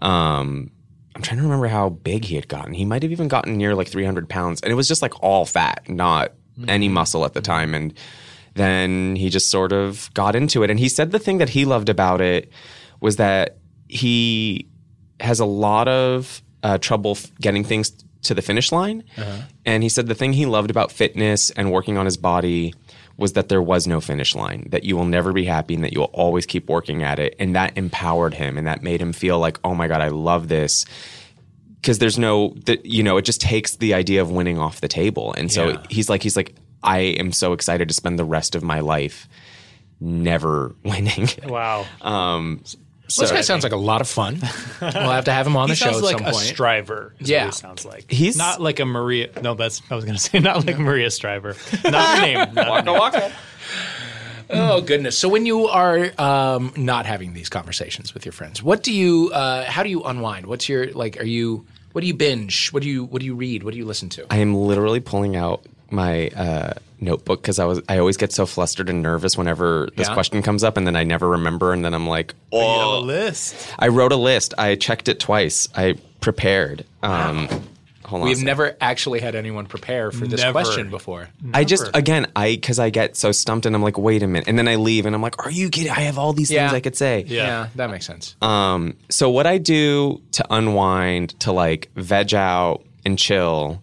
Um, 0.00 0.70
I'm 1.14 1.22
trying 1.22 1.38
to 1.38 1.42
remember 1.42 1.66
how 1.66 1.88
big 1.88 2.24
he 2.24 2.36
had 2.36 2.48
gotten. 2.48 2.74
He 2.74 2.84
might 2.84 3.02
have 3.02 3.10
even 3.10 3.26
gotten 3.26 3.56
near 3.56 3.74
like 3.74 3.88
300 3.88 4.28
pounds, 4.28 4.60
and 4.60 4.70
it 4.70 4.76
was 4.76 4.86
just 4.86 5.02
like 5.02 5.22
all 5.22 5.44
fat, 5.44 5.88
not 5.88 6.32
any 6.66 6.88
muscle 6.88 7.24
at 7.24 7.34
the 7.34 7.40
time. 7.40 7.74
And 7.74 7.94
then 8.54 9.16
he 9.16 9.30
just 9.30 9.50
sort 9.50 9.72
of 9.72 10.12
got 10.14 10.34
into 10.34 10.62
it. 10.62 10.70
And 10.70 10.78
he 10.78 10.88
said 10.88 11.12
the 11.12 11.18
thing 11.18 11.38
that 11.38 11.48
he 11.48 11.64
loved 11.64 11.88
about 11.88 12.20
it 12.20 12.50
was 13.00 13.16
that 13.16 13.58
he 13.88 14.68
has 15.20 15.40
a 15.40 15.44
lot 15.44 15.88
of 15.88 16.42
uh, 16.62 16.78
trouble 16.78 17.12
f- 17.12 17.30
getting 17.40 17.64
things 17.64 17.92
to 18.22 18.34
the 18.34 18.42
finish 18.42 18.72
line. 18.72 19.04
And 19.64 19.82
he 19.82 19.88
said 19.88 20.06
the 20.08 20.14
thing 20.14 20.32
he 20.32 20.44
loved 20.46 20.70
about 20.70 20.90
fitness 20.90 21.50
and 21.52 21.70
working 21.70 21.96
on 21.98 22.04
his 22.04 22.16
body 22.16 22.74
was 23.16 23.32
that 23.34 23.48
there 23.48 23.62
was 23.62 23.86
no 23.86 24.00
finish 24.00 24.34
line, 24.34 24.66
that 24.70 24.84
you 24.84 24.96
will 24.96 25.04
never 25.04 25.32
be 25.32 25.44
happy 25.44 25.74
and 25.74 25.82
that 25.84 25.92
you 25.92 26.00
will 26.00 26.10
always 26.12 26.46
keep 26.46 26.68
working 26.68 27.02
at 27.02 27.18
it. 27.18 27.34
And 27.38 27.54
that 27.56 27.76
empowered 27.76 28.34
him 28.34 28.56
and 28.58 28.66
that 28.66 28.82
made 28.82 29.00
him 29.00 29.12
feel 29.12 29.38
like, 29.38 29.58
oh 29.64 29.74
my 29.74 29.88
God, 29.88 30.00
I 30.00 30.08
love 30.08 30.48
this. 30.48 30.84
Because 31.80 31.98
there's 32.00 32.18
no, 32.18 32.54
that 32.66 32.84
you 32.86 33.02
know, 33.04 33.16
it 33.18 33.22
just 33.22 33.40
takes 33.40 33.76
the 33.76 33.94
idea 33.94 34.20
of 34.20 34.30
winning 34.32 34.58
off 34.58 34.80
the 34.80 34.88
table. 34.88 35.32
And 35.34 35.50
so 35.50 35.68
Yeah. 35.70 35.82
he's 35.88 36.08
like, 36.10 36.22
he's 36.22 36.36
like, 36.36 36.54
I 36.82 36.98
am 36.98 37.32
so 37.32 37.52
excited 37.52 37.88
to 37.88 37.94
spend 37.94 38.18
the 38.18 38.24
rest 38.24 38.54
of 38.56 38.62
my 38.64 38.80
life 38.80 39.28
never 40.00 40.74
winning. 40.84 41.28
Wow. 41.44 41.86
So 43.08 43.22
this 43.22 43.30
guy 43.32 43.40
sounds 43.40 43.62
like 43.62 43.72
a 43.72 43.76
lot 43.76 44.00
of 44.00 44.08
fun. 44.08 44.38
we'll 44.80 44.90
have 44.90 45.24
to 45.24 45.32
have 45.32 45.46
him 45.46 45.56
on 45.56 45.68
the 45.68 45.74
show 45.74 45.86
sounds 45.92 45.98
at 45.98 46.02
like 46.04 46.18
some 46.18 46.26
a 46.26 46.30
point. 46.32 46.44
striver. 46.44 47.14
Is 47.20 47.28
Yeah. 47.30 47.46
what 47.46 47.54
he 47.54 47.58
sounds 47.60 47.84
like. 47.84 48.10
He's- 48.10 48.36
not 48.36 48.60
like 48.60 48.80
a 48.80 48.84
Maria. 48.84 49.30
No, 49.42 49.54
that's 49.54 49.80
I 49.90 49.94
was 49.94 50.04
gonna 50.04 50.18
say 50.28 50.38
not 50.40 50.66
like 50.66 50.78
Maria 50.78 51.10
Striver. 51.10 51.56
Not 51.84 52.18
her 52.18 52.22
name. 52.22 52.54
Not 52.54 52.86
her 53.14 53.20
name. 53.20 53.32
Oh 54.50 54.80
goodness! 54.80 55.18
So 55.18 55.28
when 55.28 55.44
you 55.44 55.66
are 55.66 56.10
um, 56.18 56.72
not 56.74 57.04
having 57.04 57.34
these 57.34 57.50
conversations 57.50 58.14
with 58.14 58.24
your 58.24 58.32
friends, 58.32 58.62
what 58.62 58.82
do 58.82 58.94
you? 58.94 59.30
Uh, 59.32 59.64
how 59.64 59.82
do 59.82 59.90
you 59.90 60.02
unwind? 60.04 60.46
What's 60.46 60.68
your 60.70 60.90
like? 60.92 61.20
Are 61.20 61.24
you? 61.26 61.66
What 61.92 62.00
do 62.00 62.06
you 62.06 62.14
binge? 62.14 62.70
What 62.70 62.82
do 62.82 62.88
you? 62.88 63.04
What 63.04 63.20
do 63.20 63.26
you 63.26 63.34
read? 63.34 63.62
What 63.62 63.72
do 63.72 63.78
you 63.78 63.84
listen 63.84 64.08
to? 64.10 64.26
I 64.30 64.38
am 64.38 64.54
literally 64.54 65.00
pulling 65.00 65.36
out 65.36 65.66
my 65.90 66.28
uh, 66.28 66.72
notebook 67.00 67.40
because 67.42 67.58
I 67.58 67.64
was 67.64 67.80
I 67.88 67.98
always 67.98 68.16
get 68.16 68.32
so 68.32 68.44
flustered 68.46 68.88
and 68.90 69.02
nervous 69.02 69.36
whenever 69.38 69.88
this 69.96 70.08
Yeah? 70.08 70.14
question 70.14 70.42
comes 70.42 70.64
up, 70.64 70.76
and 70.76 70.86
then 70.86 70.96
I 70.96 71.04
never 71.04 71.28
remember, 71.28 71.72
and 71.72 71.84
then 71.84 71.94
I'm 71.94 72.06
like, 72.06 72.34
You 72.52 72.58
have 72.60 72.66
a 72.68 72.82
oh. 72.82 73.00
list. 73.00 73.74
I 73.78 73.88
wrote 73.88 74.12
a 74.12 74.16
list. 74.16 74.54
I 74.58 74.74
checked 74.74 75.08
it 75.08 75.20
twice. 75.20 75.68
I 75.74 75.94
prepared. 76.20 76.84
Um, 77.02 77.48
hold 78.04 78.22
on. 78.22 78.28
We've 78.28 78.42
never 78.42 78.76
actually 78.80 79.20
had 79.20 79.34
anyone 79.34 79.66
prepare 79.66 80.10
for 80.10 80.26
this 80.26 80.40
Never. 80.40 80.52
question 80.52 80.90
before. 80.90 81.28
I 81.54 81.62
just 81.64 81.88
again 81.94 82.26
I 82.34 82.52
because 82.56 82.78
I 82.78 82.90
get 82.90 83.16
so 83.16 83.30
stumped 83.32 83.66
and 83.66 83.74
I'm 83.76 83.82
like, 83.82 83.96
wait 83.98 84.22
a 84.22 84.26
minute, 84.26 84.48
and 84.48 84.58
then 84.58 84.66
I 84.68 84.74
leave 84.76 85.06
and 85.06 85.14
I'm 85.14 85.22
like, 85.22 85.44
are 85.46 85.50
you 85.50 85.70
kidding? 85.70 85.90
I 85.92 86.00
have 86.00 86.18
all 86.18 86.32
these 86.32 86.50
Yeah. 86.50 86.68
things 86.68 86.76
I 86.76 86.80
could 86.80 86.96
say. 86.96 87.24
Yeah. 87.28 87.68
that 87.76 87.90
makes 87.90 88.06
sense. 88.06 88.34
Um, 88.42 88.96
so 89.10 89.30
what 89.30 89.46
I 89.46 89.58
do 89.58 90.20
to 90.32 90.44
unwind, 90.50 91.38
to 91.40 91.52
like 91.52 91.90
veg 91.94 92.34
out 92.34 92.82
and 93.04 93.18
chill, 93.18 93.82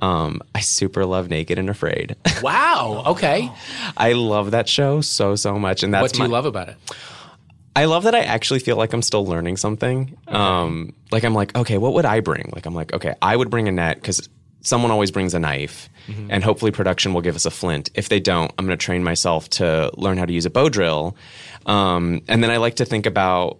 um, 0.00 0.40
I 0.54 0.60
super 0.60 1.04
love 1.04 1.28
Naked 1.28 1.58
and 1.58 1.68
Afraid. 1.70 2.16
wow. 2.42 3.02
Okay. 3.06 3.50
I 3.96 4.12
love 4.12 4.52
that 4.52 4.68
show 4.68 5.00
so 5.00 5.36
so 5.36 5.58
much, 5.58 5.82
and 5.82 5.92
that's 5.92 6.02
what 6.02 6.12
do 6.12 6.22
you 6.22 6.28
my- 6.28 6.32
love 6.32 6.46
about 6.46 6.68
it? 6.68 6.76
I 7.76 7.84
love 7.84 8.02
that 8.02 8.16
I 8.16 8.20
actually 8.20 8.58
feel 8.58 8.76
like 8.76 8.92
I'm 8.92 9.00
still 9.00 9.24
learning 9.24 9.56
something. 9.56 10.16
Um, 10.26 10.92
like 11.12 11.22
I'm 11.22 11.34
like, 11.34 11.56
okay, 11.56 11.78
what 11.78 11.94
would 11.94 12.04
I 12.04 12.18
bring? 12.18 12.50
Like 12.52 12.66
I'm 12.66 12.74
like, 12.74 12.92
okay, 12.92 13.14
I 13.22 13.36
would 13.36 13.48
bring 13.48 13.68
a 13.68 13.72
net 13.72 13.94
because 13.94 14.28
someone 14.62 14.90
always 14.90 15.10
brings 15.12 15.34
a 15.34 15.38
knife, 15.38 15.88
and 16.28 16.42
hopefully 16.42 16.72
production 16.72 17.14
will 17.14 17.20
give 17.20 17.36
us 17.36 17.46
a 17.46 17.50
flint. 17.50 17.88
If 17.94 18.08
they 18.08 18.18
don't, 18.18 18.52
I'm 18.58 18.66
going 18.66 18.76
to 18.76 18.84
train 18.84 19.04
myself 19.04 19.48
to 19.50 19.92
learn 19.96 20.18
how 20.18 20.24
to 20.26 20.32
use 20.32 20.44
a 20.46 20.50
bow 20.50 20.68
drill, 20.68 21.16
um, 21.64 22.22
and 22.28 22.42
then 22.42 22.50
I 22.50 22.56
like 22.56 22.76
to 22.76 22.84
think 22.84 23.06
about 23.06 23.58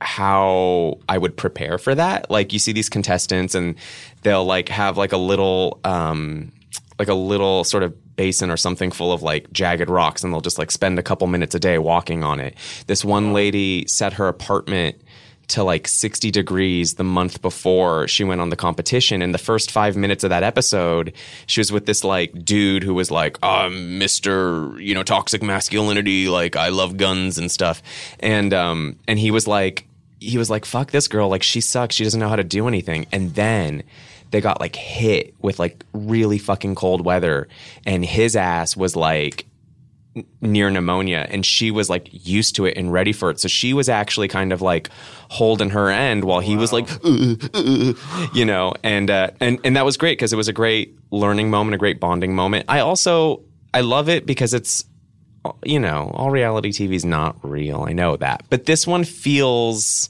how 0.00 0.98
I 1.08 1.16
would 1.16 1.36
prepare 1.36 1.78
for 1.78 1.94
that. 1.94 2.30
Like 2.30 2.52
you 2.52 2.58
see 2.58 2.72
these 2.72 2.90
contestants, 2.90 3.54
and 3.54 3.76
they'll 4.26 4.44
like 4.44 4.68
have 4.68 4.98
like 4.98 5.12
a 5.12 5.16
little. 5.16 5.80
Um, 5.84 6.52
like 6.98 7.08
a 7.08 7.14
little 7.14 7.62
sort 7.62 7.82
of 7.82 8.16
basin 8.16 8.50
or 8.50 8.56
something 8.56 8.90
full 8.90 9.12
of 9.12 9.22
like 9.22 9.52
jagged 9.52 9.90
rocks 9.90 10.24
and 10.24 10.32
they'll 10.32 10.40
just 10.40 10.58
like 10.58 10.70
spend 10.70 10.98
a 10.98 11.02
couple 11.02 11.26
minutes 11.26 11.54
a 11.54 11.58
day 11.60 11.76
walking 11.76 12.24
on 12.24 12.40
it. 12.40 12.54
This 12.86 13.04
one 13.04 13.34
lady 13.34 13.86
set 13.86 14.14
her 14.14 14.28
apartment 14.28 14.96
to 15.48 15.62
like 15.62 15.86
60 15.86 16.30
degrees 16.30 16.94
the 16.94 17.04
month 17.04 17.40
before 17.40 18.08
she 18.08 18.24
went 18.24 18.40
on 18.40 18.50
the 18.50 18.56
competition. 18.56 19.22
And 19.22 19.32
the 19.32 19.38
first 19.38 19.70
five 19.70 19.96
minutes 19.96 20.24
of 20.24 20.30
that 20.30 20.42
episode, 20.42 21.12
she 21.46 21.60
was 21.60 21.70
with 21.70 21.86
this 21.86 22.02
like 22.02 22.44
dude 22.44 22.82
who 22.82 22.94
was 22.94 23.10
like, 23.10 23.38
I'm 23.42 24.00
Mr. 24.00 24.80
you 24.80 24.94
know, 24.94 25.02
toxic 25.02 25.42
masculinity. 25.42 26.28
Like 26.28 26.56
I 26.56 26.70
love 26.70 26.96
guns 26.96 27.38
and 27.38 27.50
stuff. 27.50 27.82
And, 28.20 28.52
um, 28.52 28.98
and 29.06 29.18
he 29.18 29.30
was 29.30 29.46
like, 29.46 29.86
he 30.18 30.38
was 30.38 30.50
like, 30.50 30.64
fuck 30.64 30.90
this 30.90 31.08
girl. 31.08 31.28
Like 31.28 31.42
she 31.42 31.60
sucks. 31.60 31.94
She 31.94 32.04
doesn't 32.04 32.18
know 32.18 32.28
how 32.28 32.36
to 32.36 32.44
do 32.44 32.66
anything. 32.66 33.06
And 33.12 33.34
then 33.34 33.82
they 34.30 34.40
got 34.40 34.60
like 34.60 34.76
hit 34.76 35.34
with 35.40 35.58
like 35.58 35.84
really 35.92 36.38
fucking 36.38 36.74
cold 36.74 37.04
weather 37.04 37.48
and 37.84 38.04
his 38.04 38.36
ass 38.36 38.76
was 38.76 38.96
like 38.96 39.46
near 40.40 40.70
pneumonia 40.70 41.26
and 41.30 41.44
she 41.44 41.70
was 41.70 41.90
like 41.90 42.08
used 42.10 42.56
to 42.56 42.64
it 42.64 42.76
and 42.76 42.92
ready 42.92 43.12
for 43.12 43.30
it. 43.30 43.40
So 43.40 43.48
she 43.48 43.72
was 43.72 43.88
actually 43.88 44.28
kind 44.28 44.52
of 44.52 44.62
like 44.62 44.88
holding 45.28 45.70
her 45.70 45.90
end 45.90 46.24
while 46.24 46.40
he 46.40 46.56
was 46.56 46.72
like 46.72 46.90
"Uh, 47.04 47.34
uh, 47.34 47.34
uh," 47.54 48.26
you 48.32 48.44
know 48.44 48.74
and 48.82 49.10
uh, 49.10 49.30
and 49.40 49.58
and 49.64 49.76
that 49.76 49.84
was 49.84 49.96
great 49.96 50.18
because 50.18 50.32
it 50.32 50.36
was 50.36 50.48
a 50.48 50.52
great 50.52 50.96
learning 51.10 51.50
moment 51.50 51.74
a 51.74 51.78
great 51.78 52.00
bonding 52.00 52.34
moment. 52.34 52.64
I 52.68 52.80
also 52.80 53.42
i 53.74 53.80
love 53.80 54.08
it 54.08 54.24
because 54.26 54.54
it's 54.54 54.84
you 55.64 55.78
know 55.78 56.10
all 56.14 56.30
reality 56.30 56.70
tv 56.70 56.94
is 56.94 57.04
not 57.04 57.36
real. 57.42 57.84
I 57.86 57.92
know 57.92 58.16
that. 58.16 58.44
But 58.48 58.66
this 58.66 58.86
one 58.86 59.04
feels 59.04 60.08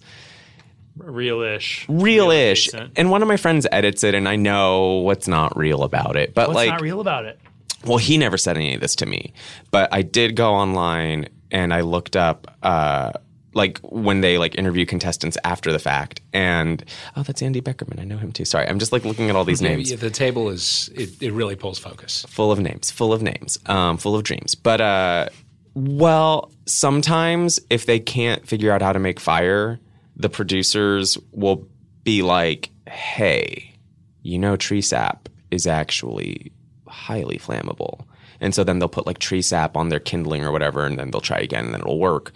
Real-ish. 0.96 1.86
real-ish 1.88 2.68
Real-adjacent. 2.72 2.92
and 2.98 3.10
one 3.10 3.22
of 3.22 3.28
my 3.28 3.36
friends 3.36 3.66
edits 3.70 4.02
it 4.04 4.14
and 4.14 4.28
i 4.28 4.36
know 4.36 4.94
what's 4.98 5.28
not 5.28 5.56
real 5.56 5.82
about 5.82 6.16
it 6.16 6.34
but 6.34 6.48
What's 6.48 6.56
like 6.56 6.70
not 6.70 6.80
real 6.80 7.00
about 7.00 7.24
it? 7.24 7.38
well 7.84 7.98
he 7.98 8.16
never 8.18 8.36
said 8.38 8.56
any 8.56 8.74
of 8.74 8.80
this 8.80 8.94
to 8.96 9.06
me 9.06 9.32
but 9.70 9.88
i 9.92 10.02
did 10.02 10.36
go 10.36 10.52
online 10.54 11.28
and 11.50 11.72
i 11.74 11.80
looked 11.82 12.16
up 12.16 12.56
uh 12.62 13.12
like 13.54 13.78
when 13.80 14.20
they 14.20 14.36
like 14.36 14.54
interview 14.56 14.84
contestants 14.84 15.38
after 15.44 15.72
the 15.72 15.78
fact 15.78 16.20
and 16.32 16.84
oh 17.16 17.22
that's 17.22 17.40
andy 17.42 17.60
beckerman 17.60 17.98
i 18.00 18.04
know 18.04 18.16
him 18.18 18.32
too 18.32 18.44
sorry 18.44 18.66
i'm 18.68 18.78
just 18.78 18.92
like 18.92 19.04
looking 19.04 19.30
at 19.30 19.36
all 19.36 19.44
these 19.44 19.62
names 19.62 19.90
Yeah, 19.90 19.96
the 19.96 20.10
table 20.10 20.48
is 20.50 20.90
it, 20.94 21.10
it 21.22 21.32
really 21.32 21.56
pulls 21.56 21.78
focus. 21.78 22.24
full 22.28 22.50
of 22.52 22.58
names, 22.60 22.90
full 22.90 23.12
of 23.12 23.22
names, 23.22 23.58
um, 23.66 23.96
full 23.98 24.14
of 24.14 24.24
dreams. 24.24 24.54
But 24.54 24.80
uh, 24.80 25.28
well, 25.74 26.50
sometimes 26.66 27.60
if 27.70 27.86
they 27.86 27.98
can't 28.00 28.46
figure 28.46 28.72
out 28.72 28.80
how 28.82 28.92
to 28.92 28.98
make 28.98 29.20
fire, 29.20 29.78
the 30.16 30.28
producers 30.28 31.18
will 31.32 31.68
be 32.04 32.22
like, 32.22 32.70
"Hey, 32.88 33.74
you 34.22 34.38
know, 34.38 34.56
tree 34.56 34.80
sap 34.80 35.28
is 35.50 35.66
actually 35.66 36.52
highly 36.88 37.38
flammable." 37.38 38.04
And 38.40 38.54
so 38.54 38.64
then 38.64 38.78
they'll 38.78 38.88
put 38.88 39.06
like 39.06 39.18
tree 39.18 39.42
sap 39.42 39.76
on 39.76 39.88
their 39.88 40.00
kindling 40.00 40.44
or 40.44 40.52
whatever, 40.52 40.84
and 40.84 40.98
then 40.98 41.10
they'll 41.10 41.20
try 41.20 41.38
again, 41.38 41.64
and 41.66 41.74
then 41.74 41.80
it'll 41.80 41.98
work. 41.98 42.32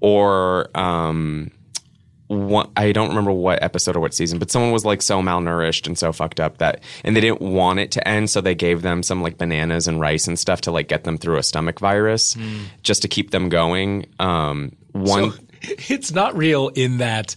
Or 0.00 0.70
um, 0.78 1.50
one, 2.28 2.70
I 2.76 2.92
don't 2.92 3.08
remember 3.08 3.32
what 3.32 3.62
episode 3.62 3.96
or 3.96 4.00
what 4.00 4.12
season, 4.12 4.38
but 4.38 4.50
someone 4.50 4.70
was 4.70 4.84
like 4.84 5.00
so 5.00 5.22
malnourished 5.22 5.86
and 5.86 5.96
so 5.96 6.12
fucked 6.12 6.40
up 6.40 6.58
that, 6.58 6.82
and 7.02 7.16
they 7.16 7.20
didn't 7.22 7.40
want 7.40 7.78
it 7.80 7.90
to 7.92 8.06
end, 8.06 8.28
so 8.28 8.40
they 8.42 8.54
gave 8.54 8.82
them 8.82 9.02
some 9.02 9.22
like 9.22 9.38
bananas 9.38 9.88
and 9.88 9.98
rice 10.00 10.28
and 10.28 10.38
stuff 10.38 10.60
to 10.62 10.70
like 10.70 10.88
get 10.88 11.04
them 11.04 11.16
through 11.16 11.38
a 11.38 11.42
stomach 11.42 11.80
virus, 11.80 12.36
just 12.82 13.00
to 13.02 13.08
keep 13.08 13.30
them 13.30 13.48
going. 13.48 14.06
Um, 14.18 14.72
one, 14.92 15.32
So 15.32 15.38
it's 15.88 16.12
not 16.12 16.36
real 16.36 16.68
in 16.68 16.98
that 16.98 17.36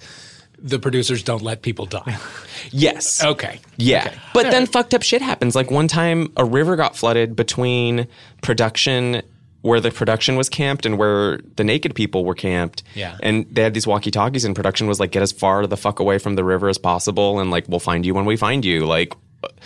the 0.63 0.77
producers 0.79 1.23
don't 1.23 1.41
let 1.41 1.61
people 1.63 1.85
die. 1.87 2.17
yes, 2.71 3.23
Okay. 3.23 3.59
yeah, 3.77 4.05
Okay. 4.07 4.15
but 4.33 4.43
then 4.51 4.67
fucked 4.67 4.93
up 4.93 5.01
shit 5.01 5.21
happens. 5.21 5.55
Like 5.55 5.71
one 5.71 5.87
time, 5.87 6.31
a 6.37 6.45
river 6.45 6.75
got 6.75 6.95
flooded 6.95 7.35
between 7.35 8.07
production. 8.41 9.21
Where 9.63 9.79
the 9.79 9.91
production 9.91 10.37
was 10.37 10.49
camped 10.49 10.87
and 10.87 10.97
where 10.97 11.37
the 11.55 11.63
naked 11.63 11.93
people 11.93 12.25
were 12.25 12.33
camped. 12.33 12.81
Yeah. 12.95 13.15
And 13.21 13.45
they 13.51 13.61
had 13.61 13.75
these 13.75 13.85
walkie 13.85 14.09
talkies, 14.09 14.43
and 14.43 14.55
production 14.55 14.87
was 14.87 14.99
like, 14.99 15.11
get 15.11 15.21
as 15.21 15.31
far 15.31 15.67
the 15.67 15.77
fuck 15.77 15.99
away 15.99 16.17
from 16.17 16.33
the 16.33 16.43
river 16.43 16.67
as 16.67 16.79
possible, 16.79 17.39
and 17.39 17.51
like, 17.51 17.67
we'll 17.69 17.79
find 17.79 18.03
you 18.03 18.15
when 18.15 18.25
we 18.25 18.37
find 18.37 18.65
you. 18.65 18.87
Like, 18.87 19.13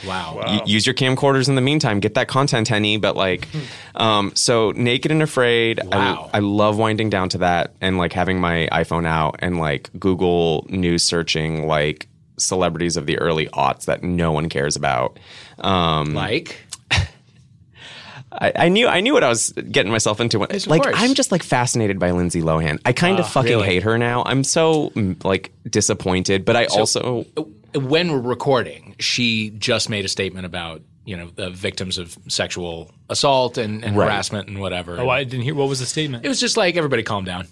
Wow. 0.05 0.41
y- 0.45 0.61
use 0.65 0.85
your 0.85 0.93
camcorders 0.95 1.49
in 1.49 1.55
the 1.55 1.61
meantime. 1.61 1.99
Get 1.99 2.13
that 2.15 2.27
content, 2.27 2.67
Henny. 2.67 2.97
But 2.97 3.15
like, 3.15 3.47
um, 3.95 4.31
so 4.35 4.71
naked 4.71 5.11
and 5.11 5.21
afraid. 5.21 5.79
Wow. 5.83 6.29
I, 6.33 6.37
I 6.37 6.39
love 6.39 6.77
winding 6.77 7.09
down 7.09 7.29
to 7.29 7.37
that 7.39 7.73
and 7.81 7.97
like 7.97 8.13
having 8.13 8.39
my 8.39 8.67
iPhone 8.71 9.05
out 9.05 9.35
and 9.39 9.59
like 9.59 9.89
Google 9.99 10.65
news 10.69 11.03
searching 11.03 11.67
like 11.67 12.07
celebrities 12.37 12.97
of 12.97 13.05
the 13.05 13.17
early 13.19 13.47
aughts 13.47 13.85
that 13.85 14.03
no 14.03 14.31
one 14.31 14.49
cares 14.49 14.75
about. 14.75 15.17
Um, 15.59 16.13
Like 16.13 16.57
I, 18.31 18.51
I 18.55 18.69
knew 18.69 18.87
I 18.87 18.99
knew 18.99 19.13
what 19.13 19.23
I 19.23 19.29
was 19.29 19.51
getting 19.51 19.91
myself 19.91 20.19
into. 20.19 20.39
When, 20.39 20.49
Yes, 20.51 20.67
like 20.67 20.83
course. 20.83 20.95
I'm 20.97 21.13
just 21.13 21.31
like 21.31 21.43
fascinated 21.43 21.99
by 21.99 22.11
Lindsay 22.11 22.41
Lohan. 22.41 22.79
I 22.85 22.91
kind 22.91 23.19
of 23.19 23.29
fucking 23.29 23.49
really? 23.51 23.65
hate 23.65 23.83
her 23.83 23.97
now. 23.97 24.23
I'm 24.25 24.43
so 24.43 24.91
like 25.23 25.51
disappointed. 25.69 26.43
But 26.43 26.55
I 26.57 26.65
also 26.65 27.25
when 27.75 28.11
we're 28.11 28.19
recording, 28.19 28.95
she 28.99 29.49
just 29.51 29.89
made 29.89 30.05
a 30.05 30.09
statement 30.09 30.45
about 30.45 30.81
you 31.05 31.15
know 31.15 31.29
the 31.35 31.49
victims 31.51 31.97
of 31.97 32.17
sexual 32.27 32.91
assault 33.09 33.57
and, 33.57 33.83
and 33.85 33.95
Right. 33.95 34.05
harassment 34.05 34.47
and 34.47 34.59
whatever. 34.59 34.99
Oh, 34.99 35.09
I 35.09 35.23
didn't 35.23 35.43
hear. 35.43 35.53
What 35.55 35.69
was 35.69 35.79
the 35.79 35.85
statement? 35.85 36.25
it 36.25 36.29
was 36.29 36.39
just 36.39 36.57
like 36.57 36.75
everybody 36.77 37.03
calm 37.03 37.25
down. 37.25 37.47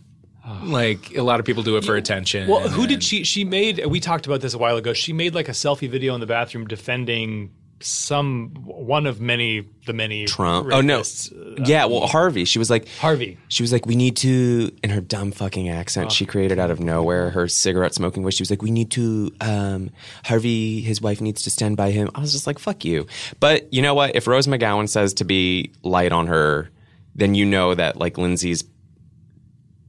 Ah. 0.46 0.60
Like 0.64 1.16
a 1.16 1.22
lot 1.24 1.40
of 1.40 1.46
people 1.46 1.64
do 1.64 1.78
it 1.78 1.86
for 1.86 1.96
attention. 1.96 2.50
Well, 2.50 2.64
and 2.64 2.72
who 2.72 2.82
then- 2.82 2.90
did 2.90 3.04
she? 3.04 3.24
She 3.24 3.44
made. 3.46 3.86
We 3.86 4.00
talked 4.00 4.26
about 4.26 4.42
this 4.42 4.54
a 4.54 4.58
while 4.58 4.76
ago. 4.78 4.92
She 4.94 5.14
made 5.14 5.34
like 5.36 5.48
a 5.50 5.54
selfie 5.54 5.90
video 5.90 6.14
in 6.16 6.20
the 6.20 6.26
bathroom 6.26 6.66
defending 6.68 7.52
some 7.86 8.50
one 8.64 9.06
of 9.06 9.20
many 9.22 9.68
the 9.86 9.94
many 9.94 10.26
Trump. 10.26 10.70
Oh 10.72 10.82
no. 10.82 11.00
Uh, 11.02 11.64
yeah, 11.66 11.86
well 11.86 12.08
Harvey. 12.08 12.46
She 12.46 12.60
was 12.60 12.70
like 12.70 12.88
Harvey. 13.00 13.38
She 13.50 13.64
was 13.64 13.72
like, 13.72 13.86
we 13.86 13.96
need 13.96 14.16
to, 14.18 14.72
in 14.84 14.90
her 14.90 15.02
dumb 15.02 15.32
fucking 15.32 15.70
accent, 15.70 16.12
she 16.12 16.26
created 16.26 16.60
out 16.60 16.72
of 16.72 16.80
nowhere, 16.80 17.30
her 17.32 17.48
cigarette 17.48 17.94
smoking 17.94 18.24
voice. 18.24 18.36
She 18.36 18.42
was 18.42 18.50
like, 18.50 18.62
we 18.62 18.72
need 18.72 18.92
to, 18.92 19.32
um, 19.42 19.90
Harvey, 20.26 20.82
his 20.82 21.02
wife 21.02 21.22
needs 21.22 21.42
to 21.44 21.50
stand 21.50 21.78
by 21.78 21.92
him. 21.92 22.10
I 22.16 22.22
was 22.22 22.32
just 22.32 22.48
like, 22.48 22.60
fuck 22.60 22.86
you. 22.86 23.08
But 23.40 23.72
you 23.74 23.82
know 23.82 23.94
what? 23.94 24.16
If 24.16 24.28
Rose 24.28 24.48
McGowan 24.48 24.88
says 24.88 25.14
to 25.16 25.26
be 25.26 25.72
light 25.84 26.12
on 26.12 26.28
her, 26.28 26.70
then 27.16 27.36
you 27.36 27.46
know 27.46 27.76
that 27.76 27.98
like 27.98 28.18
Lindsay's 28.18 28.64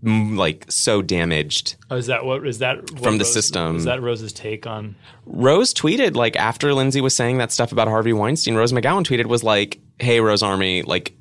like 0.05 0.67
so 0.69 1.03
damaged. 1.03 1.77
Oh, 1.90 1.97
is 1.97 2.07
that 2.07 2.25
what 2.25 2.47
is 2.47 2.59
that 2.59 2.79
what 2.93 3.03
From 3.03 3.19
the 3.19 3.25
Rose- 3.25 3.33
system. 3.33 3.77
Is 3.77 3.85
that 3.85 4.03
Rose's 4.03 4.33
take 4.33 4.67
on? 4.67 4.97
Rose 5.27 5.73
tweeted 5.73 6.14
like 6.14 6.37
after 6.37 6.75
Lindsay 6.75 7.01
was 7.01 7.14
saying 7.17 7.38
that 7.38 7.51
stuff 7.53 7.73
about 7.73 7.88
Harvey 7.88 8.12
Weinstein, 8.12 8.55
Rose 8.55 8.73
McGowan 8.73 9.05
tweeted 9.05 9.27
was 9.27 9.43
like, 9.43 9.81
"Hey 9.99 10.21
Rose 10.21 10.43
Army, 10.43 10.83
like 10.83 11.14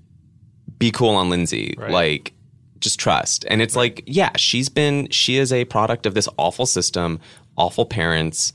be 0.79 0.91
cool 0.91 1.15
on 1.15 1.29
Lindsay. 1.29 1.75
Right. 1.77 1.91
Like 1.91 2.33
just 2.79 2.99
trust." 2.99 3.45
And 3.49 3.61
it's 3.61 3.75
like, 3.75 4.03
yeah, 4.05 4.31
she's 4.35 4.69
been 4.69 5.07
she 5.09 5.37
is 5.37 5.53
a 5.53 5.65
product 5.65 6.05
of 6.05 6.13
this 6.13 6.27
awful 6.37 6.65
system, 6.65 7.19
awful 7.57 7.85
parents, 7.85 8.51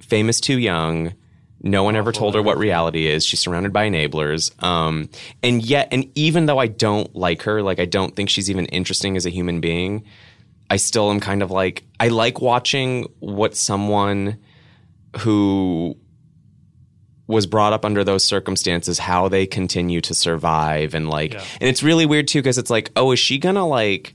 famous 0.00 0.40
too 0.40 0.58
young. 0.58 1.12
No 1.62 1.84
one 1.84 1.94
ever 1.94 2.10
told 2.12 2.34
her 2.34 2.42
what 2.42 2.58
reality 2.58 3.06
is. 3.06 3.24
She's 3.24 3.38
surrounded 3.40 3.72
by 3.72 3.88
enablers. 3.88 4.50
Um, 4.62 5.08
and 5.42 5.62
yet, 5.62 5.88
and 5.92 6.10
even 6.16 6.46
though 6.46 6.58
I 6.58 6.66
don't 6.66 7.14
like 7.14 7.42
her, 7.42 7.62
like 7.62 7.78
I 7.78 7.84
don't 7.84 8.16
think 8.16 8.30
she's 8.30 8.50
even 8.50 8.66
interesting 8.66 9.16
as 9.16 9.26
a 9.26 9.30
human 9.30 9.60
being, 9.60 10.04
I 10.68 10.76
still 10.76 11.10
am 11.10 11.20
kind 11.20 11.42
of 11.42 11.50
like 11.50 11.84
I 12.00 12.08
like 12.08 12.40
watching 12.40 13.06
what 13.20 13.54
someone 13.56 14.38
who 15.18 15.96
was 17.28 17.46
brought 17.46 17.72
up 17.72 17.84
under 17.84 18.02
those 18.04 18.24
circumstances 18.24 18.98
how 18.98 19.28
they 19.28 19.46
continue 19.46 20.00
to 20.02 20.14
survive 20.14 20.94
and 20.94 21.08
like 21.08 21.34
Yeah. 21.34 21.44
and 21.60 21.68
it's 21.68 21.82
really 21.82 22.04
weird 22.06 22.26
too 22.28 22.40
because 22.40 22.58
it's 22.58 22.70
like 22.70 22.90
oh 22.96 23.12
is 23.12 23.18
she 23.18 23.38
gonna 23.38 23.66
like 23.66 24.14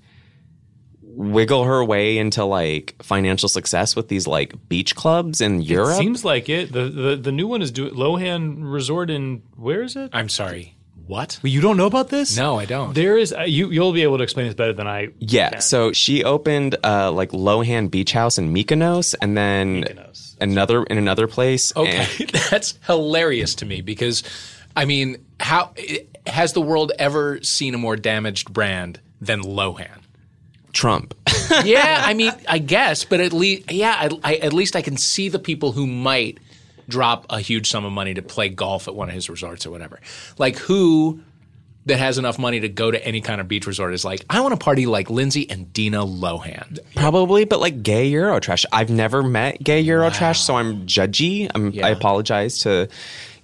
wiggle 1.18 1.64
her 1.64 1.84
way 1.84 2.18
into 2.20 2.46
like 2.46 2.96
financial 3.02 3.50
success 3.50 3.96
with 3.96 4.08
these 4.08 4.28
like 4.28 4.54
beach 4.70 4.96
clubs 4.96 5.42
in 5.42 5.62
Europe 5.64 5.98
Seems 5.98 6.24
like 6.24 6.48
it. 6.48 6.72
The, 6.72 6.84
the 6.90 7.16
the 7.16 7.32
new 7.32 7.48
one 7.48 7.62
is 7.64 7.72
doing 7.72 7.94
Lohan 7.96 8.58
Resort 8.72 9.10
in 9.10 9.42
where 9.56 9.82
is 9.82 9.96
it? 9.96 10.12
I'm 10.14 10.30
sorry. 10.30 10.76
What? 11.08 11.40
Well, 11.42 11.52
you 11.52 11.62
don't 11.62 11.78
know 11.78 11.86
about 11.88 12.10
this? 12.10 12.36
No, 12.38 12.60
I 12.60 12.66
don't. 12.66 12.94
There 12.94 13.18
is 13.18 13.32
uh, 13.34 13.44
you. 13.44 13.72
You'll 13.72 13.94
be 13.94 14.04
able 14.04 14.18
to 14.18 14.24
explain 14.24 14.46
this 14.46 14.56
better 14.56 14.74
than 14.74 14.88
I. 14.88 15.08
yeah 15.20 15.50
can. 15.52 15.62
so 15.62 15.92
she 15.94 16.24
opened 16.24 16.76
uh 16.84 17.12
like 17.12 17.32
Lohan 17.32 17.90
Beach 17.90 18.12
House 18.12 18.38
in 18.38 18.54
Mykonos 18.54 19.16
and 19.22 19.36
then 19.36 19.84
Mykonos. 19.86 20.36
another 20.40 20.84
in 20.84 20.98
another 21.00 21.26
place 21.28 21.76
Okay, 21.76 22.06
and- 22.20 22.30
that's 22.52 22.78
hilarious 22.86 23.56
to 23.56 23.66
me 23.66 23.82
because, 23.82 24.22
I 24.76 24.86
mean, 24.86 25.18
how 25.40 25.74
has 26.28 26.54
the 26.54 26.62
world 26.62 26.92
ever 27.00 27.42
seen 27.42 27.74
a 27.74 27.78
more 27.80 27.96
damaged 27.96 28.52
brand 28.54 29.00
than 29.22 29.42
Lohan? 29.42 30.02
Trump 30.74 31.14
yeah, 31.64 32.04
I 32.06 32.14
mean, 32.14 32.34
I 32.48 32.60
guess, 32.60 33.06
but 33.06 33.20
at 33.20 33.34
least, 33.34 33.72
yeah, 33.72 33.96
I, 33.98 34.10
I, 34.24 34.36
at 34.38 34.54
least 34.54 34.76
I 34.76 34.82
can 34.82 34.98
see 34.98 35.30
the 35.30 35.40
people 35.40 35.72
who 35.72 35.88
might 35.88 36.40
drop 36.90 37.26
a 37.30 37.40
huge 37.40 37.70
sum 37.70 37.86
of 37.86 37.92
money 37.92 38.14
to 38.14 38.22
play 38.22 38.50
golf 38.50 38.88
at 38.88 38.96
one 38.96 39.10
of 39.10 39.16
his 39.16 39.30
resorts 39.30 39.66
or 39.66 39.72
whatever. 39.72 40.00
Like 40.38 40.58
who 40.58 41.22
that 41.86 41.98
has 42.00 42.18
enough 42.18 42.38
money 42.38 42.60
to 42.60 42.70
go 42.70 42.92
to 42.92 43.06
any 43.06 43.22
kind 43.22 43.40
of 43.40 43.48
beach 43.48 43.66
resort 43.66 43.94
is 43.94 44.04
like, 44.04 44.26
I 44.30 44.42
want 44.42 44.54
to 44.54 44.64
party 44.64 44.86
like 44.86 45.10
Lindsay 45.10 45.50
and 45.50 45.72
Dina 45.72 46.06
Lohan. 46.06 46.80
Probably, 46.96 47.46
but 47.46 47.60
like 47.60 47.82
gay 47.82 48.12
Eurotrash. 48.12 48.66
I've 48.72 48.90
never 48.90 49.24
met 49.24 49.64
gay 49.64 49.84
Eurotrash, 49.84 50.38
so 50.38 50.56
I'm 50.58 50.86
judgy. 50.86 51.50
I'm, 51.54 51.74
I 51.82 51.90
apologize 51.90 52.60
to 52.60 52.90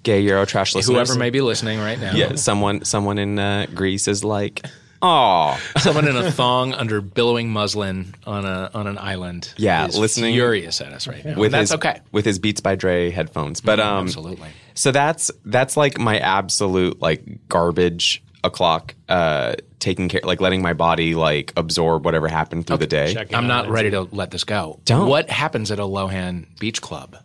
gay 0.04 0.26
Eurotrash 0.26 0.76
listeners. 0.76 0.88
Whoever 0.88 1.16
may 1.18 1.30
be 1.30 1.40
listening 1.40 1.80
right 1.80 2.00
now. 2.00 2.14
Yeah, 2.14 2.36
someone 2.36 2.84
someone 2.84 3.18
in 3.18 3.40
uh, 3.40 3.68
Greece 3.74 4.10
is 4.10 4.26
like, 4.26 4.66
oh, 5.04 5.60
Someone 5.78 6.08
in 6.08 6.16
a 6.16 6.32
thong 6.32 6.74
under 6.74 7.02
billowing 7.02 7.50
muslin 7.52 8.16
on 8.26 8.46
a 8.46 8.72
on 8.74 8.88
an 8.88 8.98
island. 8.98 9.54
Yeah, 9.58 9.86
is 9.88 9.98
listening- 9.98 10.34
furious 10.34 10.82
at 10.82 10.94
us 10.94 11.08
right 11.08 11.24
now. 11.24 11.36
with 11.36 11.48
And 11.48 11.54
that's 11.54 11.70
his 11.72 11.76
okay. 11.76 12.00
with 12.12 12.26
his 12.26 12.40
Beats 12.40 12.62
by 12.62 12.76
Dre 12.76 13.12
headphones. 13.12 13.62
But 13.62 13.80
um, 13.80 14.06
Absolutely. 14.06 14.50
So 14.74 14.92
that's 14.92 15.30
that's 15.46 15.78
like 15.78 16.00
my 16.00 16.18
absolute 16.20 17.02
like 17.02 17.24
garbage 17.50 18.24
o'clock. 18.44 18.96
Uh, 19.08 19.54
taking 19.80 20.08
care, 20.08 20.22
like 20.24 20.40
letting 20.40 20.62
my 20.62 20.72
body 20.74 21.14
like 21.14 21.52
absorb 21.58 22.06
whatever 22.06 22.30
happened 22.30 22.66
through 22.66 22.78
the 22.78 22.88
day. 22.88 23.16
I'm 23.18 23.28
Yeah, 23.30 23.40
not 23.42 23.68
ready 23.70 23.92
to 23.92 24.04
let 24.14 24.32
this 24.32 24.46
go. 24.46 24.80
Don't. 24.86 25.10
What 25.10 25.30
happens 25.30 25.72
at 25.72 25.80
a 25.80 25.84
Lohan 25.84 26.46
beach 26.58 26.82
club? 26.82 27.18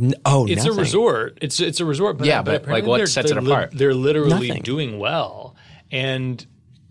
N- 0.00 0.14
oh, 0.24 0.46
It's 0.46 0.64
nothing. 0.64 0.78
a 0.78 0.80
resort. 0.82 1.38
It's 1.42 1.60
it's 1.60 1.78
a 1.80 1.84
resort. 1.84 2.16
But, 2.18 2.26
Yeah, 2.26 2.40
but, 2.42 2.66
like, 2.66 2.84
what 2.86 3.06
sets 3.08 3.30
it 3.30 3.34
they're 3.34 3.42
li- 3.42 3.52
apart? 3.52 3.70
they're 3.74 3.94
literally 3.94 4.48
Nothing. 4.48 4.62
doing 4.62 4.98
well, 4.98 5.54
and 5.92 6.44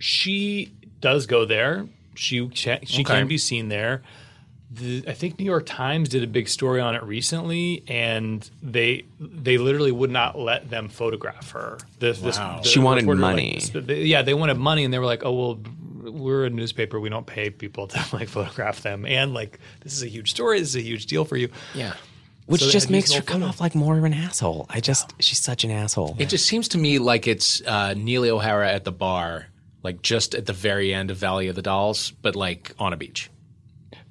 she 0.04 0.74
does 1.00 1.26
go 1.28 1.46
there. 1.46 1.88
She 2.16 2.50
she 2.54 2.72
Okay. 2.72 3.04
can 3.04 3.28
be 3.28 3.38
seen 3.38 3.70
there. 3.70 4.02
The, 4.70 5.04
I 5.08 5.14
think 5.14 5.38
New 5.40 5.46
York 5.46 5.66
Times 5.68 6.10
did 6.10 6.24
a 6.24 6.28
big 6.28 6.50
story 6.50 6.82
on 6.82 6.94
it 6.96 7.04
recently, 7.04 7.84
and 7.88 8.48
they 8.62 9.06
they 9.20 9.58
literally 9.58 9.92
would 9.92 10.10
not 10.12 10.38
let 10.38 10.70
them 10.70 10.90
photograph 10.90 11.52
her. 11.52 11.78
This, 12.00 12.20
this- 12.20 12.38
Wow. 12.38 12.60
the 12.64 12.68
She 12.70 12.80
wanted 12.80 13.02
reporter, 13.04 13.22
like, 13.22 13.32
money. 13.36 13.62
they- 13.74 14.04
yeah, 14.04 14.24
they 14.24 14.34
wanted 14.34 14.56
money, 14.58 14.84
and 14.84 14.94
they 14.94 15.00
were 15.00 15.06
like, 15.06 15.24
"Oh 15.24 15.32
well, 15.32 15.60
we're 16.12 16.46
a 16.46 16.50
newspaper. 16.50 17.00
We 17.00 17.10
don't 17.10 17.26
pay 17.26 17.50
people 17.50 17.88
to 17.88 18.04
like 18.14 18.28
photograph 18.28 18.82
them." 18.82 19.06
And 19.06 19.34
like, 19.34 19.60
this 19.82 19.94
is 19.94 20.04
a 20.04 20.08
huge 20.10 20.32
story. 20.32 20.60
This 20.60 20.70
is 20.70 20.76
a 20.76 20.82
huge 20.82 21.06
deal 21.06 21.24
for 21.24 21.38
you. 21.38 21.50
Yeah. 21.74 21.94
which 22.48 22.60
So 22.62 22.70
just 22.70 22.88
had 22.88 22.92
to 22.92 22.96
use 22.98 23.04
makes 23.10 23.14
her 23.14 23.22
come 23.22 23.40
photo. 23.42 23.50
off 23.50 23.62
like 23.62 23.74
more 23.76 23.98
of 23.98 24.04
an 24.04 24.14
asshole. 24.14 24.66
I 24.70 24.82
just 24.82 25.14
she's 25.20 25.40
such 25.40 25.64
an 25.64 25.72
asshole. 25.72 26.16
It 26.20 26.28
just 26.30 26.46
seems 26.46 26.68
to 26.70 26.78
me 26.78 26.98
like 27.00 27.26
it's 27.28 27.62
uh, 27.66 27.94
Neely 27.96 28.30
O'Hara 28.32 28.70
at 28.72 28.84
the 28.86 28.92
bar, 28.92 29.48
like 29.84 30.02
just 30.02 30.34
at 30.34 30.46
the 30.46 30.54
very 30.54 30.94
end 30.94 31.12
of 31.12 31.18
Valley 31.18 31.48
of 31.50 31.56
the 31.56 31.62
Dolls, 31.62 32.12
but 32.22 32.36
like 32.36 32.72
on 32.80 32.94
a 32.94 32.98
beach. 32.98 33.30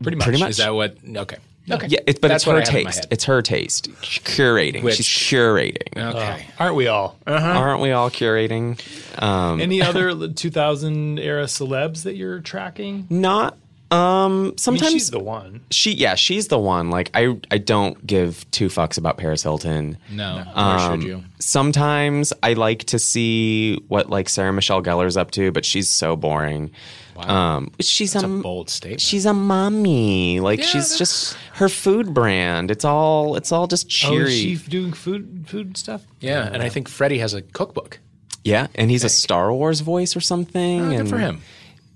Pretty 0.03 0.17
much. 0.17 0.25
Pretty 0.25 0.41
much. 0.41 0.51
Is 0.51 0.57
that 0.59 0.75
what? 0.75 0.97
Okay. 1.17 1.37
Okay. 1.71 1.87
Yeah, 1.89 2.01
it's, 2.09 2.19
but 2.19 2.29
That's 2.29 2.43
it's 2.43 2.51
her 2.51 2.57
I 2.57 2.61
have 2.61 2.69
in 2.75 2.85
my 2.85 2.91
taste. 2.91 3.07
It's 3.13 3.25
her 3.25 3.41
taste. 3.41 3.89
Curating. 4.03 4.83
Which- 4.83 4.97
She's 4.97 5.07
curating. 5.07 5.97
okay. 5.97 6.45
Aren't 6.59 6.75
we 6.75 6.89
all? 6.89 7.17
Aren't 7.27 7.81
we 7.81 7.93
all 7.93 8.11
curating? 8.11 8.81
Um, 9.23 9.61
Any 9.61 9.81
other 9.83 10.29
2000 10.29 11.19
era 11.21 11.45
celebs 11.45 12.03
that 12.03 12.17
you're 12.17 12.41
tracking? 12.41 13.07
not. 13.11 13.57
Um, 13.93 14.33
I 14.33 14.39
mean, 14.45 14.59
sometimes 14.59 14.93
she's 14.93 15.11
the 15.11 15.19
one. 15.19 15.61
she. 15.71 15.93
Yeah, 15.93 16.15
she's 16.15 16.49
the 16.49 16.59
one. 16.59 16.91
Like 16.91 17.11
I, 17.15 17.37
I 17.51 17.59
don't 17.59 18.05
give 18.07 18.51
two 18.51 18.69
fucks 18.69 18.97
about 18.99 19.19
Paris 19.19 19.43
Hilton. 19.43 19.99
No. 20.11 20.37
Nor 20.45 20.53
Um, 20.57 21.01
should 21.01 21.09
you? 21.09 21.25
Sometimes 21.39 22.33
I 22.43 22.55
like 22.55 22.85
to 22.85 22.99
see 22.99 23.77
what 23.89 24.09
like 24.11 24.29
Sarah 24.29 24.53
Michelle 24.53 24.81
Gellar's 24.83 25.17
up 25.17 25.31
to, 25.33 25.53
but 25.53 25.65
she's 25.65 25.89
so 25.89 26.17
boring. 26.17 26.71
Um, 27.19 27.71
she's 27.79 28.15
That's 28.15 28.25
a, 28.25 28.29
a 28.29 28.41
bold 28.41 28.71
statement. 28.71 29.01
she's 29.01 29.27
a 29.27 29.35
mommy. 29.35 30.41
Like 30.41 30.59
Yeah, 30.61 30.65
she's 30.65 30.91
that's- 30.91 30.99
just 30.99 31.37
her 31.55 31.69
food 31.69 32.15
brand. 32.15 32.71
It's 32.71 32.85
all 32.85 33.37
it's 33.37 33.53
all 33.53 33.67
just 33.67 33.87
Oh, 33.87 33.89
cheery. 33.89 34.33
is 34.33 34.39
she 34.41 34.57
doing 34.57 34.93
food 34.93 35.45
food 35.47 35.77
stuff? 35.77 36.03
yeah, 36.21 36.49
and 36.53 36.63
I 36.63 36.69
think 36.69 36.89
Freddie 36.89 37.19
has 37.19 37.35
a 37.35 37.43
cookbook. 37.43 38.01
yeah, 38.45 38.67
and 38.75 38.91
he's 38.91 39.05
a 39.05 39.09
Star 39.09 39.53
Wars 39.53 39.81
voice 39.81 40.17
or 40.17 40.21
something. 40.21 40.81
Oh, 40.81 40.91
good 40.91 41.01
and 41.01 41.09
for 41.11 41.19
him. 41.19 41.43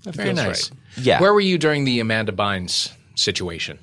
Very 0.03 0.33
nice. 0.33 0.71
right. 0.71 0.79
Yeah. 1.05 1.19
Where 1.21 1.33
were 1.33 1.41
you 1.41 1.57
during 1.57 1.83
the 1.85 1.99
Amanda 1.99 2.31
Bynes 2.31 2.91
situation? 3.15 3.77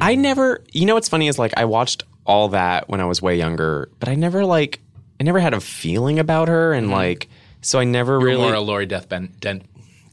I 0.00 0.14
never, 0.14 0.62
you 0.72 0.86
know, 0.86 0.94
what's 0.94 1.08
funny 1.08 1.28
is 1.28 1.38
like 1.38 1.52
I 1.56 1.64
watched 1.64 2.02
all 2.24 2.48
that 2.48 2.88
when 2.88 3.00
I 3.00 3.04
was 3.04 3.22
way 3.22 3.36
younger, 3.36 3.88
but 4.00 4.08
I 4.08 4.14
never 4.14 4.44
like, 4.44 4.80
I 5.20 5.24
never 5.24 5.38
had 5.38 5.54
a 5.54 5.60
feeling 5.60 6.18
about 6.18 6.48
her, 6.48 6.72
and 6.72 6.90
like, 6.90 7.28
so 7.62 7.78
I 7.78 7.84
never 7.84 8.18
Really? 8.18 8.30
really. 8.32 8.42
More 8.48 8.54
a 8.54 8.60
Lori 8.60 8.86
Beth 8.86 9.08
Ben. 9.08 9.32
Den- 9.40 9.62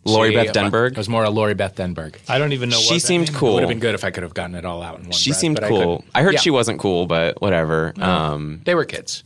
Lori 0.05 0.29
See, 0.31 0.35
Beth 0.35 0.49
uh, 0.49 0.63
Denberg? 0.69 0.91
It 0.91 0.97
was 0.97 1.07
more 1.07 1.23
a 1.23 1.29
Lori 1.29 1.53
Beth 1.53 1.75
Denberg. 1.75 2.17
I 2.27 2.37
don't 2.37 2.51
even 2.51 2.67
know. 2.69 2.77
she 2.77 2.95
what 2.95 3.01
seemed 3.01 3.27
means. 3.29 3.37
cool. 3.37 3.53
Would 3.53 3.61
have 3.63 3.69
been 3.69 3.79
good 3.79 3.95
if 3.95 4.03
I 4.03 4.11
could 4.11 4.23
have 4.23 4.33
gotten 4.33 4.53
it 4.55 4.65
all 4.65 4.81
out 4.83 4.97
in 4.99 5.03
one. 5.05 5.11
She 5.13 5.29
breath, 5.31 5.39
seemed 5.39 5.55
but 5.55 5.63
I 5.63 5.69
cool. 5.69 5.79
couldn't. 5.97 6.05
I, 6.13 6.23
heard 6.23 6.33
Yeah. 6.33 6.39
she 6.41 6.49
wasn't 6.49 6.79
cool, 6.79 7.05
but 7.07 7.41
whatever. 7.41 7.93
Um, 7.99 8.61
They 8.65 8.75
were 8.75 8.83
kids. 8.85 9.23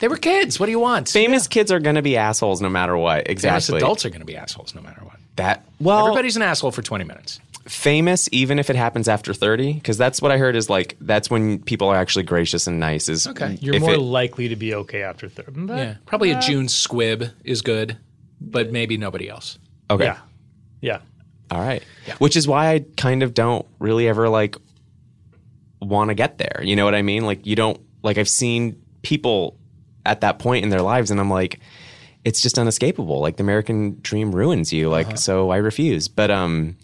They 0.00 0.08
were 0.08 0.16
kids. 0.18 0.60
What 0.60 0.66
do 0.66 0.72
you 0.72 0.78
want? 0.80 1.08
famous 1.08 1.48
kids 1.48 1.72
are 1.72 1.80
gonna 1.80 2.02
be 2.02 2.16
assholes 2.18 2.60
no 2.60 2.68
matter 2.68 2.96
what. 2.98 3.26
Famous 3.26 3.30
Exactly. 3.32 3.78
adults 3.78 4.04
are 4.04 4.10
going 4.10 4.20
to 4.20 4.26
be 4.26 4.36
assholes 4.36 4.74
no 4.74 4.80
matter 4.82 5.00
what. 5.04 5.09
That 5.36 5.64
well, 5.80 6.06
Everybody's 6.06 6.36
an 6.36 6.42
asshole 6.42 6.70
for 6.72 6.82
20 6.82 7.04
minutes. 7.04 7.40
famous 7.66 8.28
even 8.32 8.58
if 8.58 8.68
it 8.68 8.76
happens 8.76 9.06
after 9.08 9.32
thirty, 9.32 9.72
because 9.72 9.96
that's 9.96 10.20
what 10.20 10.30
I 10.32 10.38
heard 10.38 10.56
is 10.56 10.68
like 10.68 10.96
that's 11.00 11.30
when 11.30 11.60
people 11.60 11.88
are 11.88 11.96
actually 11.96 12.24
gracious 12.24 12.66
and 12.66 12.80
nice. 12.80 13.08
Is 13.08 13.26
Okay. 13.26 13.46
Mm, 13.46 13.62
you're 13.62 13.80
more 13.80 13.94
it- 13.94 14.00
likely 14.00 14.48
to 14.48 14.56
be 14.56 14.74
okay 14.74 15.02
after 15.02 15.28
third. 15.28 15.54
Yeah. 15.68 15.94
Probably 16.06 16.30
a 16.32 16.40
June 16.40 16.66
Squibb 16.66 17.32
is 17.44 17.62
good, 17.62 17.96
but 18.40 18.72
maybe 18.72 18.96
nobody 18.96 19.28
else. 19.28 19.58
okay. 19.88 20.04
Yeah. 20.04 20.18
Yeah. 20.80 20.98
All 21.50 21.60
right. 21.60 21.82
Which 22.18 22.36
is 22.36 22.46
why 22.48 22.72
I 22.74 22.84
kind 22.96 23.22
of 23.22 23.34
don't 23.34 23.66
really 23.78 24.08
ever 24.08 24.28
like 24.28 24.56
want 25.80 26.08
to 26.08 26.14
get 26.14 26.38
there. 26.38 26.60
You 26.62 26.76
know 26.76 26.84
what 26.84 26.94
I 26.94 27.02
mean? 27.02 27.24
Like 27.24 27.46
you 27.46 27.56
don't 27.56 27.80
like 28.02 28.18
I've 28.18 28.28
seen 28.28 28.80
people 29.02 29.56
at 30.06 30.20
that 30.22 30.38
point 30.38 30.64
in 30.64 30.70
their 30.70 30.82
lives 30.82 31.10
and 31.10 31.20
I'm 31.20 31.30
like 31.30 31.60
it's 32.24 32.40
just 32.40 32.58
unescapable. 32.58 33.20
Like 33.20 33.36
the 33.36 33.42
American 33.42 33.98
dream 34.02 34.34
ruins 34.34 34.72
you. 34.72 34.88
Like 34.88 35.18
so 35.18 35.50
I 35.50 35.56
refuse. 35.56 36.08
But 36.08 36.30
um 36.30 36.76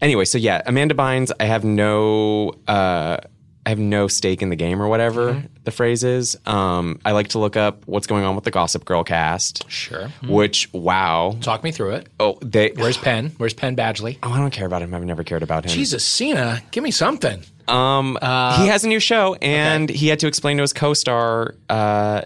anyway, 0.00 0.24
so 0.24 0.38
yeah, 0.38 0.62
Amanda 0.66 0.94
Bynes, 0.94 1.30
I 1.40 1.44
have 1.44 1.64
no 1.64 2.52
uh 2.66 3.18
I 3.64 3.70
have 3.70 3.80
no 3.80 4.06
stake 4.06 4.42
in 4.42 4.48
the 4.48 4.54
game 4.54 4.80
or 4.80 4.86
whatever 4.86 5.32
Mm-hmm. 5.34 5.46
the 5.64 5.72
phrase 5.72 6.04
is. 6.04 6.36
Um, 6.46 7.00
I 7.04 7.10
like 7.10 7.28
to 7.30 7.40
look 7.40 7.56
up 7.56 7.82
what's 7.86 8.06
going 8.06 8.22
on 8.22 8.36
with 8.36 8.44
the 8.44 8.52
Gossip 8.52 8.84
Girl 8.84 9.02
cast. 9.02 9.68
Sure. 9.68 10.06
Which 10.24 10.72
wow, 10.72 11.36
Talk 11.40 11.64
me 11.64 11.72
through 11.72 11.94
it. 11.94 12.08
oh 12.20 12.38
they. 12.42 12.70
Where's 12.76 12.96
Penn? 12.96 13.32
Where's 13.38 13.54
Penn 13.54 13.74
Badgley? 13.74 14.18
Oh, 14.22 14.30
I 14.30 14.38
don't 14.38 14.52
care 14.52 14.66
about 14.66 14.82
him. 14.82 14.94
I've 14.94 15.04
never 15.04 15.24
cared 15.24 15.42
about 15.42 15.64
him. 15.64 15.72
Jesus, 15.72 16.04
Sina, 16.04 16.62
give 16.70 16.84
me 16.84 16.92
something. 16.92 17.42
Um, 17.66 18.16
he 18.22 18.68
has 18.68 18.84
a 18.84 18.88
new 18.88 19.00
show, 19.00 19.34
and 19.42 19.90
he 19.90 20.06
had 20.06 20.20
to 20.20 20.28
explain 20.28 20.58
to 20.58 20.62
his 20.62 20.72
co-star 20.72 21.56
uh, 21.68 22.22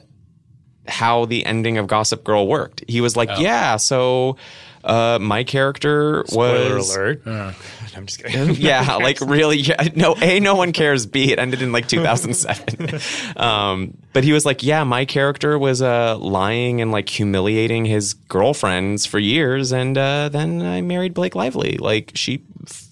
how 0.90 1.24
the 1.24 1.46
ending 1.46 1.78
of 1.78 1.86
Gossip 1.86 2.24
Girl 2.24 2.46
worked. 2.46 2.84
He 2.86 3.00
was 3.00 3.16
like, 3.16 3.30
"Yeah, 3.38 3.76
so 3.76 4.36
uh, 4.82 5.18
my 5.20 5.44
character 5.44 6.24
Spoiler 6.26 6.76
was 6.76 6.94
alert. 6.94 7.22
I'm 7.26 8.06
just 8.06 8.22
kidding. 8.22 8.54
yeah, 8.58 8.96
like 9.02 9.20
really, 9.20 9.58
yeah, 9.58 9.88
no, 9.94 10.16
a 10.20 10.40
no 10.40 10.54
one 10.54 10.72
cares. 10.72 11.06
B 11.06 11.32
it 11.32 11.38
ended 11.38 11.60
in 11.60 11.72
like 11.72 11.88
2007. 11.88 13.00
um, 13.36 13.96
but 14.12 14.24
he 14.24 14.32
was 14.32 14.46
like, 14.46 14.62
yeah, 14.62 14.84
my 14.84 15.04
character 15.04 15.58
was 15.58 15.82
uh, 15.82 16.16
lying 16.18 16.80
and 16.80 16.92
like 16.92 17.08
humiliating 17.08 17.84
his 17.84 18.14
girlfriends 18.14 19.06
for 19.06 19.18
years, 19.18 19.72
and 19.72 19.98
uh, 19.98 20.28
then 20.30 20.62
I 20.62 20.80
married 20.80 21.14
Blake 21.14 21.34
Lively. 21.34 21.76
Like 21.76 22.12
she 22.14 22.42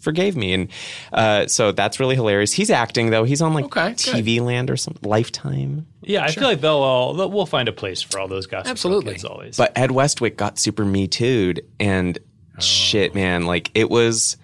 forgave 0.08 0.36
me, 0.36 0.54
and 0.54 0.68
uh, 1.12 1.46
so 1.48 1.70
that's 1.70 2.00
really 2.00 2.14
hilarious. 2.14 2.50
He's 2.50 2.70
acting 2.70 3.10
though. 3.10 3.24
He's 3.24 3.42
on 3.42 3.52
like 3.52 3.66
Okay, 3.66 3.88
good. 3.90 3.96
TV 3.98 4.40
Land 4.40 4.70
or 4.70 4.76
something, 4.78 5.06
Lifetime. 5.06 5.86
Yeah, 6.00 6.24
I 6.24 6.30
feel 6.30 6.44
like 6.44 6.62
they'll 6.62 6.72
all 6.76 7.12
they'll, 7.12 7.30
we'll 7.30 7.44
find 7.44 7.68
a 7.68 7.72
place 7.72 8.00
for 8.00 8.18
all 8.18 8.26
those 8.26 8.46
Gossip 8.46 8.64
Girl 8.64 8.70
Absolutely. 8.70 9.12
kids 9.12 9.24
always. 9.26 9.56
But 9.58 9.76
Ed 9.76 9.90
Westwick 9.90 10.38
got 10.38 10.58
super 10.58 10.86
me 10.86 11.08
too'd, 11.08 11.62
and 11.78 12.18
shit, 12.58 13.14
man, 13.14 13.44
like 13.44 13.70
it 13.74 13.90
was. 13.90 14.38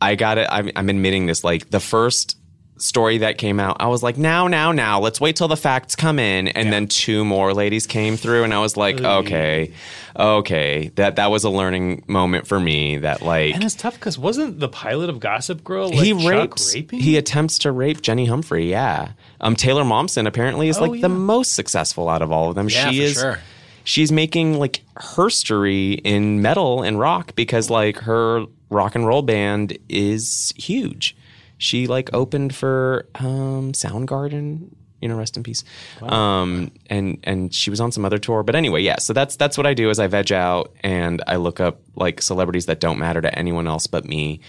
I 0.00 0.14
got 0.14 0.38
it. 0.38 0.46
I'm, 0.50 0.70
I'm 0.76 0.88
admitting 0.90 1.26
this. 1.26 1.42
Like 1.42 1.70
the 1.70 1.80
first 1.80 2.37
story 2.78 3.18
that 3.18 3.38
came 3.38 3.60
out, 3.60 3.78
I 3.80 3.86
was 3.88 4.02
like, 4.02 4.16
now, 4.16 4.48
now, 4.48 4.72
now, 4.72 5.00
let's 5.00 5.20
wait 5.20 5.36
till 5.36 5.48
the 5.48 5.56
facts 5.56 5.96
come 5.96 6.18
in. 6.18 6.48
And 6.48 6.72
then 6.72 6.86
two 6.88 7.24
more 7.24 7.54
ladies 7.54 7.86
came 7.86 8.16
through, 8.16 8.44
and 8.44 8.54
I 8.54 8.60
was 8.60 8.76
like, 8.76 9.00
okay, 9.00 9.72
okay, 10.18 10.90
that 10.96 11.16
that 11.16 11.30
was 11.30 11.44
a 11.44 11.50
learning 11.50 12.04
moment 12.06 12.46
for 12.46 12.58
me. 12.58 12.98
That 12.98 13.22
like 13.22 13.54
and 13.54 13.64
it's 13.64 13.74
tough 13.74 13.94
because 13.94 14.18
wasn't 14.18 14.60
the 14.60 14.68
pilot 14.68 15.10
of 15.10 15.20
Gossip 15.20 15.64
Girl 15.64 15.88
like 15.90 16.04
he 16.04 16.12
rapes, 16.12 16.74
raping? 16.74 17.00
he 17.00 17.16
attempts 17.16 17.58
to 17.58 17.72
rape 17.72 18.02
Jenny 18.02 18.26
Humphrey. 18.26 18.70
Yeah, 18.70 19.12
um, 19.40 19.56
Taylor 19.56 19.84
Momsen 19.84 20.26
apparently 20.26 20.68
is 20.68 20.80
like 20.80 21.00
the 21.00 21.08
most 21.08 21.52
successful 21.54 22.08
out 22.08 22.22
of 22.22 22.32
all 22.32 22.48
of 22.48 22.54
them. 22.54 22.68
Yeah, 22.68 22.90
she 22.90 23.02
is. 23.02 23.14
sure. 23.14 23.38
She's 23.84 24.12
making 24.12 24.58
like 24.58 24.82
herstory 24.96 25.98
in 26.04 26.42
metal 26.42 26.82
and 26.82 26.98
rock 26.98 27.34
because 27.34 27.70
like 27.70 27.96
her 27.98 28.44
rock 28.70 28.94
and 28.94 29.06
roll 29.06 29.22
band 29.22 29.78
is 29.88 30.52
huge. 30.56 31.16
She 31.58 31.86
like 31.86 32.08
opened 32.14 32.54
for 32.54 33.06
um, 33.16 33.72
Soundgarden, 33.72 34.70
you 35.00 35.08
know, 35.08 35.16
rest 35.16 35.36
in 35.36 35.42
peace. 35.42 35.64
Um, 36.02 36.70
and 36.88 37.18
and 37.24 37.52
she 37.54 37.70
was 37.70 37.80
on 37.80 37.92
some 37.92 38.04
other 38.04 38.18
tour, 38.18 38.42
but 38.42 38.54
anyway, 38.56 38.82
yeah. 38.82 38.98
So 38.98 39.12
that's 39.12 39.36
that's 39.36 39.56
what 39.58 39.66
I 39.66 39.74
do 39.74 39.90
is 39.90 39.98
I 39.98 40.06
veg 40.06 40.32
out 40.32 40.72
and 40.82 41.22
I 41.26 41.36
look 41.36 41.60
up 41.60 41.80
like 41.96 42.22
celebrities 42.22 42.66
that 42.66 42.80
don't 42.80 42.98
matter 42.98 43.20
to 43.20 43.38
anyone 43.38 43.66
else 43.66 43.86
but 43.86 44.04
me. 44.04 44.40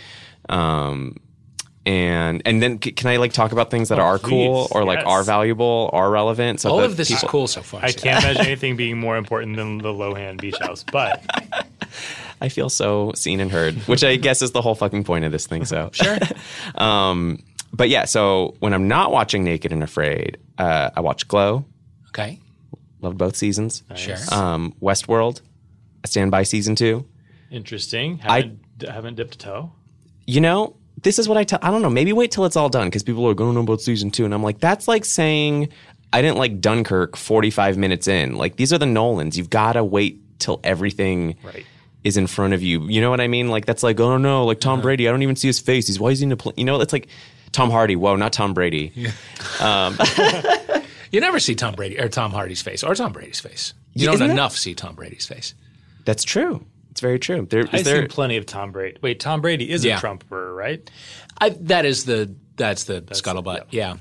Um, 0.50 1.18
and 1.86 2.42
and 2.46 2.62
then 2.62 2.80
c- 2.82 2.92
can 2.92 3.10
I 3.10 3.18
like 3.18 3.34
talk 3.34 3.52
about 3.52 3.72
things 3.72 3.90
that 3.90 4.00
are 4.00 4.20
cool 4.20 4.68
Oh, 4.72 4.78
or 4.80 4.84
like 4.84 5.00
yes. 5.00 5.08
are 5.08 5.24
valuable, 5.24 5.90
are 5.94 6.10
relevant? 6.12 6.60
So 6.60 6.70
All 6.72 6.80
of 6.82 6.98
this 6.98 7.08
people- 7.10 7.26
is 7.28 7.32
cool 7.32 7.48
so 7.48 7.62
far. 7.62 7.82
I 7.84 7.92
can't 7.92 8.24
imagine 8.24 8.46
anything 8.46 8.76
being 8.76 9.00
more 9.00 9.18
important 9.18 9.56
than 9.56 9.78
the 9.80 9.90
Lohan 9.94 10.40
Beach 10.40 10.58
House. 10.60 10.84
But 10.92 11.24
I 12.42 12.50
feel 12.50 12.70
so 12.70 13.12
seen 13.16 13.40
and 13.40 13.52
heard, 13.52 13.76
which 13.88 14.04
I 14.04 14.16
guess 14.16 14.42
is 14.42 14.52
the 14.52 14.62
whole 14.62 14.76
fucking 14.76 15.04
point 15.04 15.26
of 15.26 15.32
this 15.32 15.46
thing. 15.48 15.66
So 15.66 15.90
Sure. 15.94 16.18
um, 16.76 17.44
but 17.74 17.90
yeah, 17.90 18.06
so 18.06 18.56
when 18.60 18.74
I'm 18.74 18.88
not 18.88 19.12
watching 19.12 19.44
Naked 19.44 19.72
and 19.72 19.84
Afraid, 19.84 20.38
uh, 20.58 20.90
I 20.96 21.02
watch 21.02 21.28
Glow. 21.28 21.66
Okay. 22.10 22.40
Loved 23.02 23.18
both 23.18 23.36
seasons. 23.36 23.84
Sure. 23.96 24.16
Um, 24.32 24.74
Westworld. 24.82 25.42
I 26.04 26.08
stand 26.08 26.32
by 26.32 26.44
season 26.44 26.76
two. 26.76 27.06
interesting. 27.52 28.18
Haven't, 28.20 28.60
haven't 28.88 29.16
dipped 29.16 29.36
a 29.36 29.38
toe. 29.38 29.72
You 30.26 30.42
know, 30.42 30.76
this 31.04 31.20
is 31.20 31.28
what 31.28 31.38
I 31.38 31.44
tell. 31.44 31.60
I 31.62 31.72
don't 31.72 31.82
know. 31.82 31.90
Maybe 31.90 32.14
wait 32.14 32.32
till 32.32 32.46
it's 32.46 32.56
all 32.56 32.70
done 32.70 32.88
because 32.88 33.04
people 33.04 33.28
are 33.28 33.34
going 33.34 33.52
to 33.52 33.56
know 33.56 33.62
about 33.64 33.82
season 33.82 34.12
two, 34.12 34.26
and 34.26 34.34
I'm 34.34 34.44
like, 34.44 34.60
that's 34.60 34.88
like 34.88 35.06
saying 35.06 35.70
I 36.12 36.22
didn't 36.22 36.38
like 36.38 36.60
Dunkirk 36.60 37.16
45 37.16 37.78
minutes 37.78 38.08
in. 38.08 38.36
Like 38.36 38.56
these 38.56 38.74
are 38.74 38.78
the 38.78 38.86
Nolans. 38.86 39.38
You've 39.38 39.50
got 39.50 39.74
to 39.74 39.84
wait 39.84 40.40
till 40.40 40.60
everything 40.64 41.36
Right. 41.44 41.66
Is 42.04 42.18
in 42.18 42.28
front 42.28 42.54
of 42.54 42.62
you. 42.64 42.88
You 42.88 43.02
know 43.02 43.10
what 43.10 43.20
I 43.22 43.28
mean? 43.28 43.50
Like 43.50 43.66
that's 43.66 43.84
like, 43.84 44.00
oh 44.00 44.18
no, 44.18 44.46
like 44.46 44.60
Tom 44.60 44.82
Brady. 44.82 45.08
I 45.08 45.12
don't 45.12 45.22
even 45.24 45.36
see 45.36 45.48
his 45.48 45.60
face. 45.60 45.88
He's 45.88 46.00
why 46.00 46.10
is 46.10 46.20
he 46.20 46.26
in 46.26 46.32
a 46.32 46.38
plane? 46.38 46.56
You 46.58 46.66
know, 46.66 46.80
it's 46.82 46.94
like 46.94 47.08
Tom 47.52 47.70
Hardy. 47.72 47.96
Whoa, 47.96 48.16
not 48.16 48.34
Tom 48.34 48.54
Brady. 48.54 48.94
You 51.12 51.22
never 51.22 51.40
see 51.40 51.56
Tom 51.56 51.74
Brady 51.74 52.00
or 52.00 52.08
Tom 52.08 52.30
Hardy's 52.32 52.62
face 52.62 52.84
or 52.84 52.94
Tom 52.94 53.12
Brady's 53.14 53.40
face. 53.40 53.74
You 53.94 54.02
Yeah, 54.02 54.06
don't 54.08 54.14
isn't 54.16 54.28
that- 54.28 54.34
enough 54.34 54.56
see 54.56 54.76
Tom 54.76 54.94
Brady's 54.94 55.26
face. 55.26 55.56
That's 56.06 56.24
true. 56.24 56.64
It's 56.92 57.02
very 57.02 57.18
true. 57.18 57.48
There 57.50 57.62
is 57.62 57.70
I've 57.74 57.84
there. 57.84 58.02
seen 58.02 58.10
plenty 58.10 58.38
of 58.38 58.46
Tom 58.46 58.72
Brady. 58.72 59.00
Wait, 59.02 59.20
Tom 59.20 59.42
Brady 59.42 59.72
is 59.72 59.84
Yeah. 59.84 59.98
a 59.98 60.00
Trumper, 60.00 60.54
right? 60.54 60.88
I, 61.42 61.50
that 61.62 61.86
is 61.86 62.06
the 62.06 62.36
that's 62.58 62.84
the 62.84 63.02
scuttlebutt. 63.02 63.66
Yeah, 63.72 63.96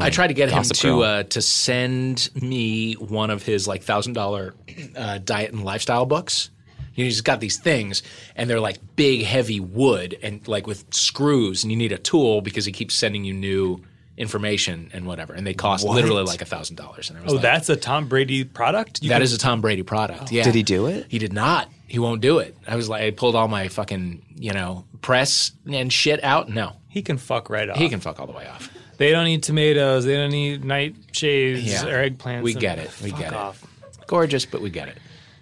I 0.00 0.08
tried 0.10 0.28
to 0.28 0.34
get 0.34 0.48
him 0.48 0.62
to 0.62 1.02
uh, 1.02 1.22
to 1.24 1.42
send 1.42 2.30
me 2.40 2.94
one 2.94 3.28
of 3.30 3.42
his 3.42 3.66
like 3.68 3.82
thousand 3.82 4.12
dollar 4.14 4.54
uh, 4.96 5.18
diet 5.18 5.52
and 5.52 5.62
lifestyle 5.64 6.06
books. 6.06 6.48
You 6.96 7.04
know, 7.04 7.06
he's 7.06 7.20
got 7.20 7.38
these 7.40 7.58
things, 7.58 8.02
and 8.34 8.50
they're 8.50 8.58
like 8.60 8.78
big, 8.96 9.22
heavy 9.22 9.60
wood, 9.60 10.18
and 10.22 10.46
like 10.48 10.66
with 10.66 10.92
screws, 10.92 11.62
and 11.62 11.70
you 11.70 11.76
need 11.78 11.92
a 11.92 11.98
tool 11.98 12.40
because 12.40 12.64
he 12.64 12.72
keeps 12.72 12.94
sending 12.94 13.22
you 13.24 13.32
new 13.34 13.80
information 14.16 14.90
and 14.94 15.06
whatever, 15.06 15.34
and 15.34 15.46
they 15.46 15.52
cost 15.54 15.84
literally 15.86 16.22
like 16.24 16.40
a 16.42 16.46
thousand 16.46 16.76
dollars. 16.76 17.10
And 17.10 17.18
I 17.18 17.22
was 17.22 17.32
Oh, 17.32 17.36
like, 17.36 17.42
that's 17.42 17.68
a 17.68 17.76
Tom 17.76 18.08
Brady 18.08 18.44
product. 18.44 19.02
You 19.02 19.10
that 19.10 19.16
can- 19.16 19.22
is 19.22 19.34
a 19.34 19.38
Tom 19.38 19.60
Brady 19.60 19.82
product. 19.82 20.32
Yeah. 20.32 20.42
Did 20.42 20.54
he 20.54 20.62
do 20.62 20.86
it? 20.86 21.06
He 21.08 21.18
did 21.18 21.32
not. 21.34 21.68
He 21.86 21.98
won't 21.98 22.20
do 22.22 22.38
it. 22.38 22.56
I 22.66 22.76
was 22.76 22.88
like, 22.88 23.02
I 23.02 23.10
pulled 23.10 23.36
all 23.36 23.46
my 23.46 23.68
fucking, 23.68 24.22
you 24.36 24.52
know, 24.52 24.84
press 25.02 25.52
and 25.70 25.92
shit 25.92 26.24
out. 26.24 26.48
No, 26.48 26.72
he 26.88 27.02
can 27.02 27.18
fuck 27.18 27.48
right 27.50 27.68
off. 27.68 27.76
he 27.76 27.88
can 27.88 28.00
fuck 28.00 28.18
all 28.18 28.26
the 28.26 28.32
way 28.32 28.48
off. 28.48 28.70
They 28.96 29.10
don't 29.10 29.26
need 29.26 29.42
tomatoes. 29.42 30.04
They 30.06 30.14
don't 30.16 30.30
need 30.30 30.62
nightshades 30.62 31.66
Yeah. 31.66 31.84
or 31.86 32.08
eggplants. 32.10 32.42
We 32.42 32.54
get 32.54 32.78
it. 32.78 32.90
We 33.02 33.10
fuck 33.10 33.20
get 33.20 33.32
it. 33.32 33.36
off. 33.38 33.64
Gorgeous, 34.06 34.46
but 34.46 34.62
we 34.62 34.70
get 34.70 34.88
it. 34.88 34.96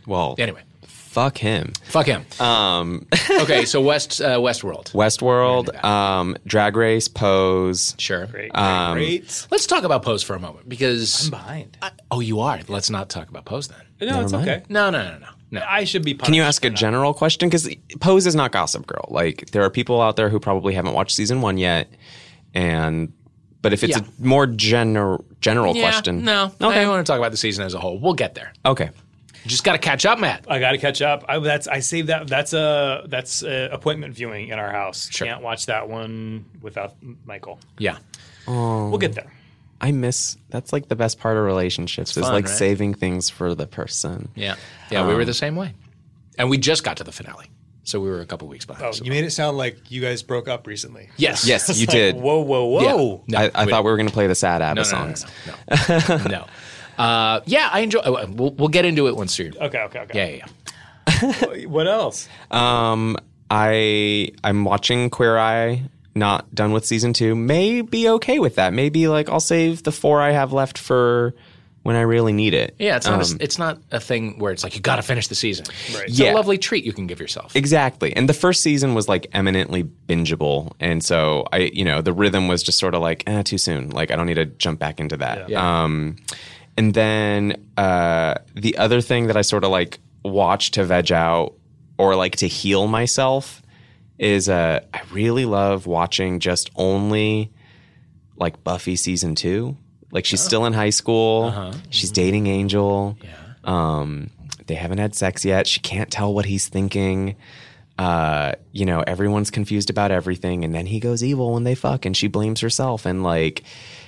well, 0.06 0.34
Anyway, 0.38 0.62
fuck 1.14 1.38
him. 1.38 1.72
fuck 1.84 2.06
him. 2.06 2.26
Um, 2.40 3.06
okay, 3.42 3.64
so 3.64 3.80
West 3.80 4.20
uh, 4.20 4.38
Westworld. 4.38 4.90
Westworld, 4.92 5.82
um, 5.84 6.36
Drag 6.46 6.76
Race, 6.76 7.08
Pose. 7.08 7.94
Sure. 7.98 8.26
Great, 8.26 8.52
great, 8.52 8.56
Um, 8.62 8.94
great. 8.98 9.46
Let's 9.50 9.66
talk 9.66 9.84
about 9.84 10.02
Pose 10.02 10.22
for 10.22 10.34
a 10.34 10.40
moment 10.40 10.68
because. 10.68 11.24
I'm 11.26 11.30
behind. 11.30 11.78
I- 11.80 11.92
oh, 12.10 12.20
you 12.20 12.40
are. 12.40 12.60
Let's 12.68 12.90
not 12.90 13.08
talk 13.08 13.28
about 13.28 13.44
Pose 13.44 13.68
then. 13.68 13.78
no, 14.08 14.20
it's 14.22 14.32
mind. 14.32 14.48
okay. 14.48 14.62
No, 14.68 14.90
no, 14.90 15.02
no, 15.02 15.18
no, 15.18 15.28
no. 15.52 15.62
I 15.66 15.84
should 15.84 16.04
be. 16.04 16.14
Can 16.14 16.34
you 16.34 16.42
ask 16.42 16.64
a 16.64 16.70
general 16.70 17.14
question? 17.14 17.48
Because 17.48 17.68
Pose 18.00 18.26
is 18.26 18.34
not 18.34 18.50
Gossip 18.52 18.86
Girl. 18.86 19.06
Like 19.08 19.50
there 19.52 19.62
are 19.62 19.70
people 19.70 20.02
out 20.02 20.16
there 20.16 20.28
who 20.28 20.40
probably 20.40 20.74
haven't 20.74 20.94
watched 20.94 21.14
season 21.14 21.40
one 21.40 21.58
yet, 21.58 21.88
and 22.54 23.12
but 23.62 23.72
if 23.72 23.82
it's 23.84 23.96
Yeah. 23.96 24.02
a 24.04 24.26
more 24.26 24.46
general 24.46 25.24
general 25.40 25.74
Yeah, 25.76 25.90
question, 25.90 26.24
No. 26.24 26.52
okay, 26.60 26.82
I 26.84 26.88
want 26.88 27.06
to 27.06 27.10
talk 27.10 27.18
about 27.18 27.30
the 27.30 27.36
season 27.36 27.64
as 27.64 27.72
a 27.74 27.78
whole. 27.78 27.98
We'll 27.98 28.14
get 28.14 28.34
there. 28.34 28.52
okay, 28.66 28.86
You 28.86 28.90
just 29.46 29.64
got 29.64 29.72
to 29.72 29.78
catch 29.78 30.06
up, 30.06 30.18
Matt. 30.18 30.44
I 30.48 30.58
got 30.58 30.72
to 30.72 30.78
catch 30.78 31.02
up. 31.02 31.24
I, 31.28 31.38
that's 31.38 31.68
I 31.68 31.80
saved 31.80 32.08
that. 32.08 32.26
That's 32.28 32.52
a 32.52 33.04
that's 33.06 33.42
a 33.42 33.68
appointment 33.72 34.14
viewing 34.14 34.48
in 34.48 34.58
our 34.58 34.70
house. 34.70 35.08
Sure. 35.10 35.26
Can't 35.26 35.42
watch 35.42 35.66
that 35.66 35.88
one 35.88 36.44
without 36.60 36.94
Michael. 37.24 37.58
Yeah. 37.78 37.98
Oh. 38.46 38.88
We'll 38.88 38.98
get 38.98 39.14
there. 39.14 39.32
I 39.80 39.92
miss 39.92 40.36
that's 40.48 40.72
like 40.72 40.88
the 40.88 40.96
best 40.96 41.18
part 41.18 41.36
of 41.36 41.44
relationships 41.44 42.16
is 42.16 42.22
fun, 42.24 42.32
like 42.32 42.46
right? 42.46 42.54
saving 42.54 42.94
things 42.94 43.28
for 43.28 43.54
the 43.54 43.66
person. 43.66 44.30
Yeah. 44.34 44.56
Yeah, 44.90 45.06
we 45.06 45.14
were 45.14 45.20
um, 45.20 45.26
the 45.26 45.34
same 45.34 45.56
way. 45.56 45.74
And 46.38 46.48
we 46.48 46.56
just 46.58 46.84
got 46.84 46.96
to 46.98 47.04
the 47.04 47.12
finale. 47.12 47.50
So 47.86 48.00
we 48.00 48.08
were 48.08 48.20
a 48.20 48.26
couple 48.26 48.48
weeks 48.48 48.64
behind. 48.64 48.86
Oh, 48.86 48.92
So- 48.92 49.04
you 49.04 49.10
made 49.10 49.24
it 49.24 49.30
sound 49.30 49.58
like 49.58 49.90
you 49.90 50.00
guys 50.00 50.22
broke 50.22 50.48
up 50.48 50.66
recently. 50.66 51.10
yes. 51.18 51.46
Yes, 51.46 51.78
you 51.78 51.86
did. 51.86 52.16
Whoa, 52.16 52.40
whoa, 52.40 52.80
Yeah. 52.80 52.94
whoa! 52.94 53.24
No, 53.28 53.38
I, 53.38 53.50
I 53.54 53.64
we- 53.66 53.70
thought 53.70 53.84
we 53.84 53.90
were 53.90 53.98
going 53.98 54.08
to 54.08 54.12
play 54.12 54.26
the 54.26 54.34
sad 54.34 54.62
ABBA 54.62 54.82
no, 54.84 54.90
no, 54.90 55.06
no, 55.06 55.14
songs. 55.14 55.26
no, 55.46 56.16
no. 56.16 56.24
no. 56.28 56.46
Uh, 56.98 57.40
yeah, 57.46 57.68
I 57.72 57.80
enjoy. 57.80 58.00
uh, 58.00 58.26
We'll, 58.30 58.50
we'll 58.52 58.68
get 58.68 58.84
into 58.84 59.06
it 59.08 59.16
once 59.16 59.38
you're. 59.38 59.52
Okay, 59.60 59.78
okay, 59.78 60.00
okay. 60.00 60.18
Yeah, 60.18 60.26
yeah, 60.26 60.46
yeah. 61.60 61.66
What 61.68 61.86
else? 61.86 62.28
Um, 62.50 63.16
I 63.50 64.30
I'm 64.42 64.64
watching 64.64 65.10
Queer 65.10 65.38
Eye. 65.38 65.82
Not 66.16 66.54
done 66.54 66.70
with 66.72 66.86
season 66.86 67.12
two. 67.12 67.34
May 67.34 67.80
be 67.80 68.08
okay 68.08 68.38
with 68.38 68.54
that. 68.54 68.72
Maybe 68.72 69.08
like 69.08 69.28
I'll 69.28 69.40
save 69.40 69.82
the 69.82 69.90
four 69.92 70.20
I 70.22 70.30
have 70.30 70.52
left 70.52 70.78
for 70.78 71.34
when 71.82 71.96
I 71.96 72.02
really 72.02 72.32
need 72.32 72.54
it. 72.54 72.76
Yeah, 72.78 72.96
it's 72.96 73.06
not. 73.06 73.28
Um, 73.30 73.36
a, 73.38 73.42
it's 73.42 73.58
not 73.58 73.78
a 73.90 73.98
thing 74.00 74.38
where 74.38 74.52
it's 74.52 74.62
like 74.62 74.74
you 74.76 74.80
got 74.80 74.96
to 74.96 75.02
finish 75.02 75.26
the 75.28 75.34
season. 75.34 75.66
Right. 75.94 76.04
It's 76.08 76.18
Yeah. 76.18 76.32
a 76.32 76.34
lovely 76.34 76.56
treat 76.56 76.84
you 76.84 76.92
can 76.92 77.06
give 77.08 77.18
yourself. 77.20 77.54
Exactly. 77.56 78.14
And 78.16 78.28
the 78.28 78.32
first 78.32 78.62
season 78.62 78.94
was 78.94 79.08
like 79.08 79.26
eminently 79.32 79.82
bingeable. 79.82 80.72
And 80.80 81.04
so 81.04 81.46
I, 81.52 81.58
you 81.74 81.84
know, 81.84 82.00
the 82.00 82.12
rhythm 82.12 82.46
was 82.48 82.62
just 82.62 82.78
sort 82.78 82.94
of 82.94 83.02
like, 83.02 83.24
eh, 83.26 83.42
too 83.42 83.58
soon. 83.58 83.90
Like 83.90 84.10
I 84.12 84.16
don't 84.16 84.26
need 84.26 84.34
to 84.34 84.46
jump 84.46 84.78
back 84.78 85.00
into 85.00 85.16
that. 85.18 85.48
Yeah. 85.50 85.82
Um, 85.82 86.16
and 86.76 86.94
then 86.94 87.68
uh, 87.76 88.34
the 88.54 88.76
other 88.78 89.00
thing 89.00 89.28
that 89.28 89.36
I 89.36 89.42
sort 89.42 89.64
of 89.64 89.70
like 89.70 89.98
watch 90.24 90.72
to 90.72 90.84
veg 90.84 91.12
out 91.12 91.54
or 91.98 92.16
like 92.16 92.36
to 92.36 92.48
heal 92.48 92.86
myself 92.86 93.62
is 94.18 94.48
uh, 94.48 94.80
I 94.92 95.02
really 95.12 95.44
love 95.44 95.86
watching 95.86 96.40
just 96.40 96.70
only 96.76 97.52
like 98.36 98.62
Buffy 98.64 98.96
season 98.96 99.34
two. 99.34 99.76
Like 100.10 100.24
she's 100.24 100.40
still 100.40 100.64
in 100.64 100.72
high 100.72 100.90
school. 100.90 101.72
She's 101.90 102.12
dating 102.12 102.46
Angel. 102.46 103.18
Yeah. 103.22 103.34
Um, 103.64 104.30
they 104.66 104.74
haven't 104.74 104.98
had 104.98 105.14
sex 105.14 105.44
yet. 105.44 105.66
She 105.66 105.80
can't 105.80 106.10
tell 106.10 106.32
what 106.32 106.44
he's 106.44 106.68
thinking. 106.68 107.36
Uh, 107.98 108.52
you 108.72 108.86
know, 108.86 109.02
everyone's 109.06 109.50
confused 109.50 109.90
about 109.90 110.10
everything, 110.10 110.64
and 110.64 110.74
then 110.74 110.86
he 110.86 110.98
goes 111.00 111.22
evil 111.22 111.52
when 111.54 111.64
they 111.64 111.74
fuck, 111.74 112.04
and 112.04 112.16
she 112.16 112.26
blames 112.26 112.60
herself, 112.60 113.06
and 113.06 113.22
like, 113.22 113.62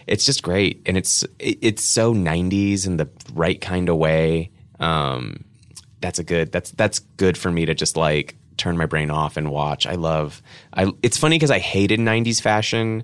it's 0.07 0.25
just 0.25 0.43
great, 0.43 0.83
and 0.87 0.97
it's 0.97 1.23
it, 1.39 1.59
it's 1.63 1.85
so 1.85 2.15
'90s 2.15 2.87
in 2.87 2.97
the 2.97 3.09
right 3.35 3.61
kind 3.61 3.89
of 3.89 3.97
way. 3.97 4.51
Um, 4.81 5.45
that's 6.01 6.19
a 6.19 6.25
good 6.25 6.53
that's 6.53 6.71
that's 6.73 6.99
good 6.99 7.37
for 7.39 7.51
me 7.51 7.67
to 7.67 7.75
just 7.75 7.97
like 7.97 8.37
turn 8.57 8.77
my 8.77 8.87
brain 8.87 9.11
off 9.11 9.37
and 9.37 9.51
watch. 9.51 9.87
I 9.87 9.95
love. 9.95 10.43
I 10.73 10.93
it's 11.03 11.17
funny 11.17 11.37
because 11.37 11.51
I 11.51 11.59
hated 11.59 12.01
'90s 12.01 12.41
fashion 12.41 13.03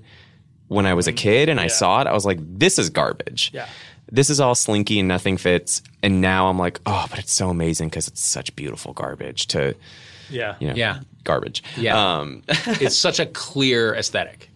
when 0.69 0.87
I 0.87 0.95
was 0.95 1.07
a 1.07 1.13
kid, 1.13 1.49
and 1.49 1.61
I 1.61 1.67
saw 1.67 2.01
it. 2.01 2.07
I 2.07 2.13
was 2.13 2.25
like, 2.25 2.39
this 2.41 2.79
is 2.79 2.89
garbage. 2.91 3.51
Yeah. 3.53 3.69
This 4.11 4.29
is 4.31 4.41
all 4.41 4.55
slinky 4.55 4.99
and 4.99 5.09
nothing 5.09 5.37
fits. 5.39 5.81
And 6.03 6.21
now 6.21 6.49
I'm 6.49 6.59
like, 6.59 6.81
oh, 6.87 7.07
but 7.09 7.19
it's 7.19 7.33
so 7.33 7.49
amazing 7.49 7.89
because 7.89 8.09
it's 8.09 8.23
such 8.23 8.55
beautiful 8.57 8.93
garbage 8.93 9.47
to, 9.49 9.75
Yeah. 10.29 10.57
you 10.61 10.69
know, 10.69 10.75
Yeah. 10.75 11.01
garbage. 11.25 11.63
Yeah. 11.79 12.19
Um, 12.19 12.43
it's 12.49 12.97
such 12.97 13.21
a 13.21 13.27
clear 13.27 13.95
aesthetic. 13.95 14.51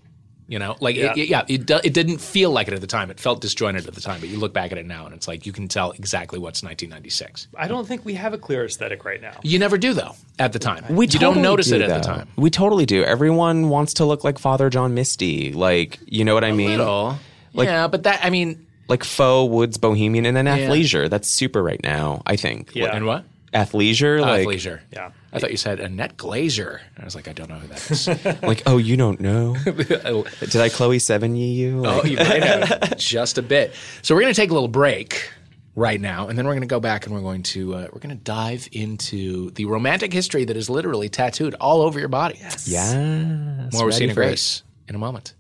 You 0.49 0.61
know, 0.61 0.77
like 0.81 0.95
Yeah. 0.95 1.13
it, 1.17 1.29
yeah, 1.29 1.43
it, 1.49 1.67
do, 1.67 1.81
it 1.83 1.93
didn't 1.93 2.19
feel 2.19 2.51
like 2.53 2.69
it 2.69 2.75
at 2.75 2.81
the 2.81 2.87
time. 2.87 3.11
It 3.11 3.19
felt 3.19 3.41
disjointed 3.41 3.89
at 3.89 3.95
the 3.95 4.01
time, 4.01 4.21
but 4.21 4.29
you 4.29 4.39
look 4.39 4.53
back 4.53 4.71
at 4.71 4.79
it 4.79 4.87
now, 4.87 5.05
and 5.05 5.13
it's 5.15 5.27
like 5.27 5.45
you 5.45 5.53
can 5.53 5.67
tell 5.67 5.91
exactly 5.91 6.39
what's 6.39 6.63
1996. 6.63 7.49
I 7.57 7.67
don't 7.67 7.87
think 7.87 8.05
we 8.05 8.15
have 8.15 8.33
a 8.33 8.39
clear 8.39 8.65
aesthetic 8.65 9.05
right 9.05 9.21
now. 9.21 9.39
You 9.43 9.59
never 9.59 9.77
do 9.77 9.93
though 9.93 10.15
at 10.39 10.53
the 10.53 10.59
time. 10.61 10.85
we 10.89 11.07
you 11.07 11.19
don't 11.19 11.43
notice 11.43 11.69
do, 11.69 11.77
it 11.77 11.83
at 11.83 11.89
the 11.89 12.01
time. 12.01 12.29
We 12.37 12.51
totally 12.51 12.87
do. 12.87 13.03
Everyone 13.03 13.69
wants 13.71 13.95
to 13.95 14.05
look 14.05 14.23
like 14.23 14.39
Father 14.39 14.71
John 14.71 14.95
Misty. 14.95 15.53
Like, 15.53 15.99
you 16.07 16.25
know 16.25 16.35
what 16.35 16.45
I 16.45 16.53
mean? 16.53 16.79
Little. 16.79 17.19
Like- 17.53 17.67
yeah, 17.67 17.89
but 17.89 18.05
that 18.05 18.21
I 18.25 18.31
mean, 18.31 18.67
Like 18.89 19.03
faux 19.03 19.51
Woods 19.51 19.79
Bohemian 19.79 20.27
and 20.27 20.37
then 20.37 20.47
athleisure. 20.47 21.11
That's 21.11 21.29
super 21.29 21.61
right 21.63 21.81
now, 21.83 22.23
I 22.25 22.37
think. 22.37 22.73
Yeah. 22.75 22.95
and 22.95 23.05
what? 23.05 23.25
Athleisure, 23.53 24.21
like, 24.21 24.47
Athleisure. 24.47 24.81
Yeah. 24.93 25.11
I 25.37 25.39
thought 25.39 25.51
you 25.51 25.59
said 25.59 25.81
Annette 25.81 26.17
Glazer. 26.17 26.81
I 26.99 27.05
was 27.05 27.15
like, 27.15 27.29
I 27.29 27.35
don't 27.35 27.51
know 27.51 27.57
who 27.57 27.69
that 27.69 27.91
is. 27.91 28.43
like, 28.43 28.63
oh, 28.65 28.79
you 28.79 28.97
don't 28.97 29.21
know? 29.21 29.55
oh, 29.67 30.23
Did 30.41 30.57
I 30.57 30.71
Chloë 30.71 30.97
Sevigny? 30.97 31.79
Like, 31.79 32.05
you 32.11 32.17
might 32.17 32.43
have 32.43 32.97
just 32.97 33.37
a 33.37 33.43
bit. 33.43 33.75
So 34.01 34.15
we're 34.15 34.23
going 34.23 34.33
to 34.33 34.41
take 34.41 34.49
a 34.49 34.55
little 34.55 34.67
break 34.67 35.31
right 35.75 36.01
now, 36.01 36.29
and 36.29 36.39
then 36.39 36.47
we're 36.47 36.55
going 36.55 36.63
to 36.63 36.67
go 36.67 36.81
back 36.81 37.05
and 37.05 37.15
we're 37.15 37.21
going 37.21 37.43
to 37.43 37.75
uh, 37.75 37.89
we're 37.93 38.01
going 38.01 38.17
to 38.17 38.25
dive 38.25 38.67
into 38.73 39.51
the 39.51 39.67
romantic 39.67 40.11
history 40.11 40.47
that 40.47 40.57
is 40.57 40.71
literally 40.71 41.11
tattooed 41.11 41.55
all 41.61 41.83
over 41.83 42.01
your 42.01 42.09
body. 42.09 42.39
Yes. 42.41 42.67
yes. 42.67 42.95
More 42.95 43.85
with 43.85 43.95
ready 43.95 44.07
Christina 44.07 44.15
for 44.15 44.23
it. 44.23 44.27
Grace 44.29 44.63
in 44.89 44.95
a 44.95 44.99
moment. 44.99 45.35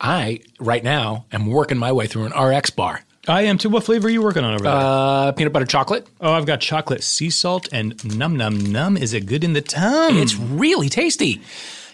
I 0.00 0.40
right 0.60 0.82
now 0.84 1.26
am 1.32 1.46
working 1.46 1.78
my 1.78 1.92
way 1.92 2.06
through 2.06 2.26
an 2.26 2.32
RX 2.40 2.70
bar. 2.70 3.00
I 3.26 3.42
am 3.42 3.58
too. 3.58 3.68
What 3.68 3.84
flavor 3.84 4.06
are 4.08 4.10
you 4.10 4.22
working 4.22 4.44
on 4.44 4.54
over 4.54 4.62
there? 4.64 4.72
Uh, 4.72 5.32
peanut 5.32 5.52
butter 5.52 5.66
chocolate. 5.66 6.06
oh, 6.20 6.32
I've 6.32 6.46
got 6.46 6.60
chocolate 6.60 7.02
sea 7.04 7.28
salt 7.30 7.68
and 7.72 8.02
num 8.16 8.36
num 8.36 8.58
num. 8.58 8.96
Is 8.96 9.12
it 9.12 9.26
good 9.26 9.44
in 9.44 9.52
the 9.52 9.60
tongue? 9.60 10.16
It's 10.18 10.34
really 10.36 10.88
tasty. 10.88 11.42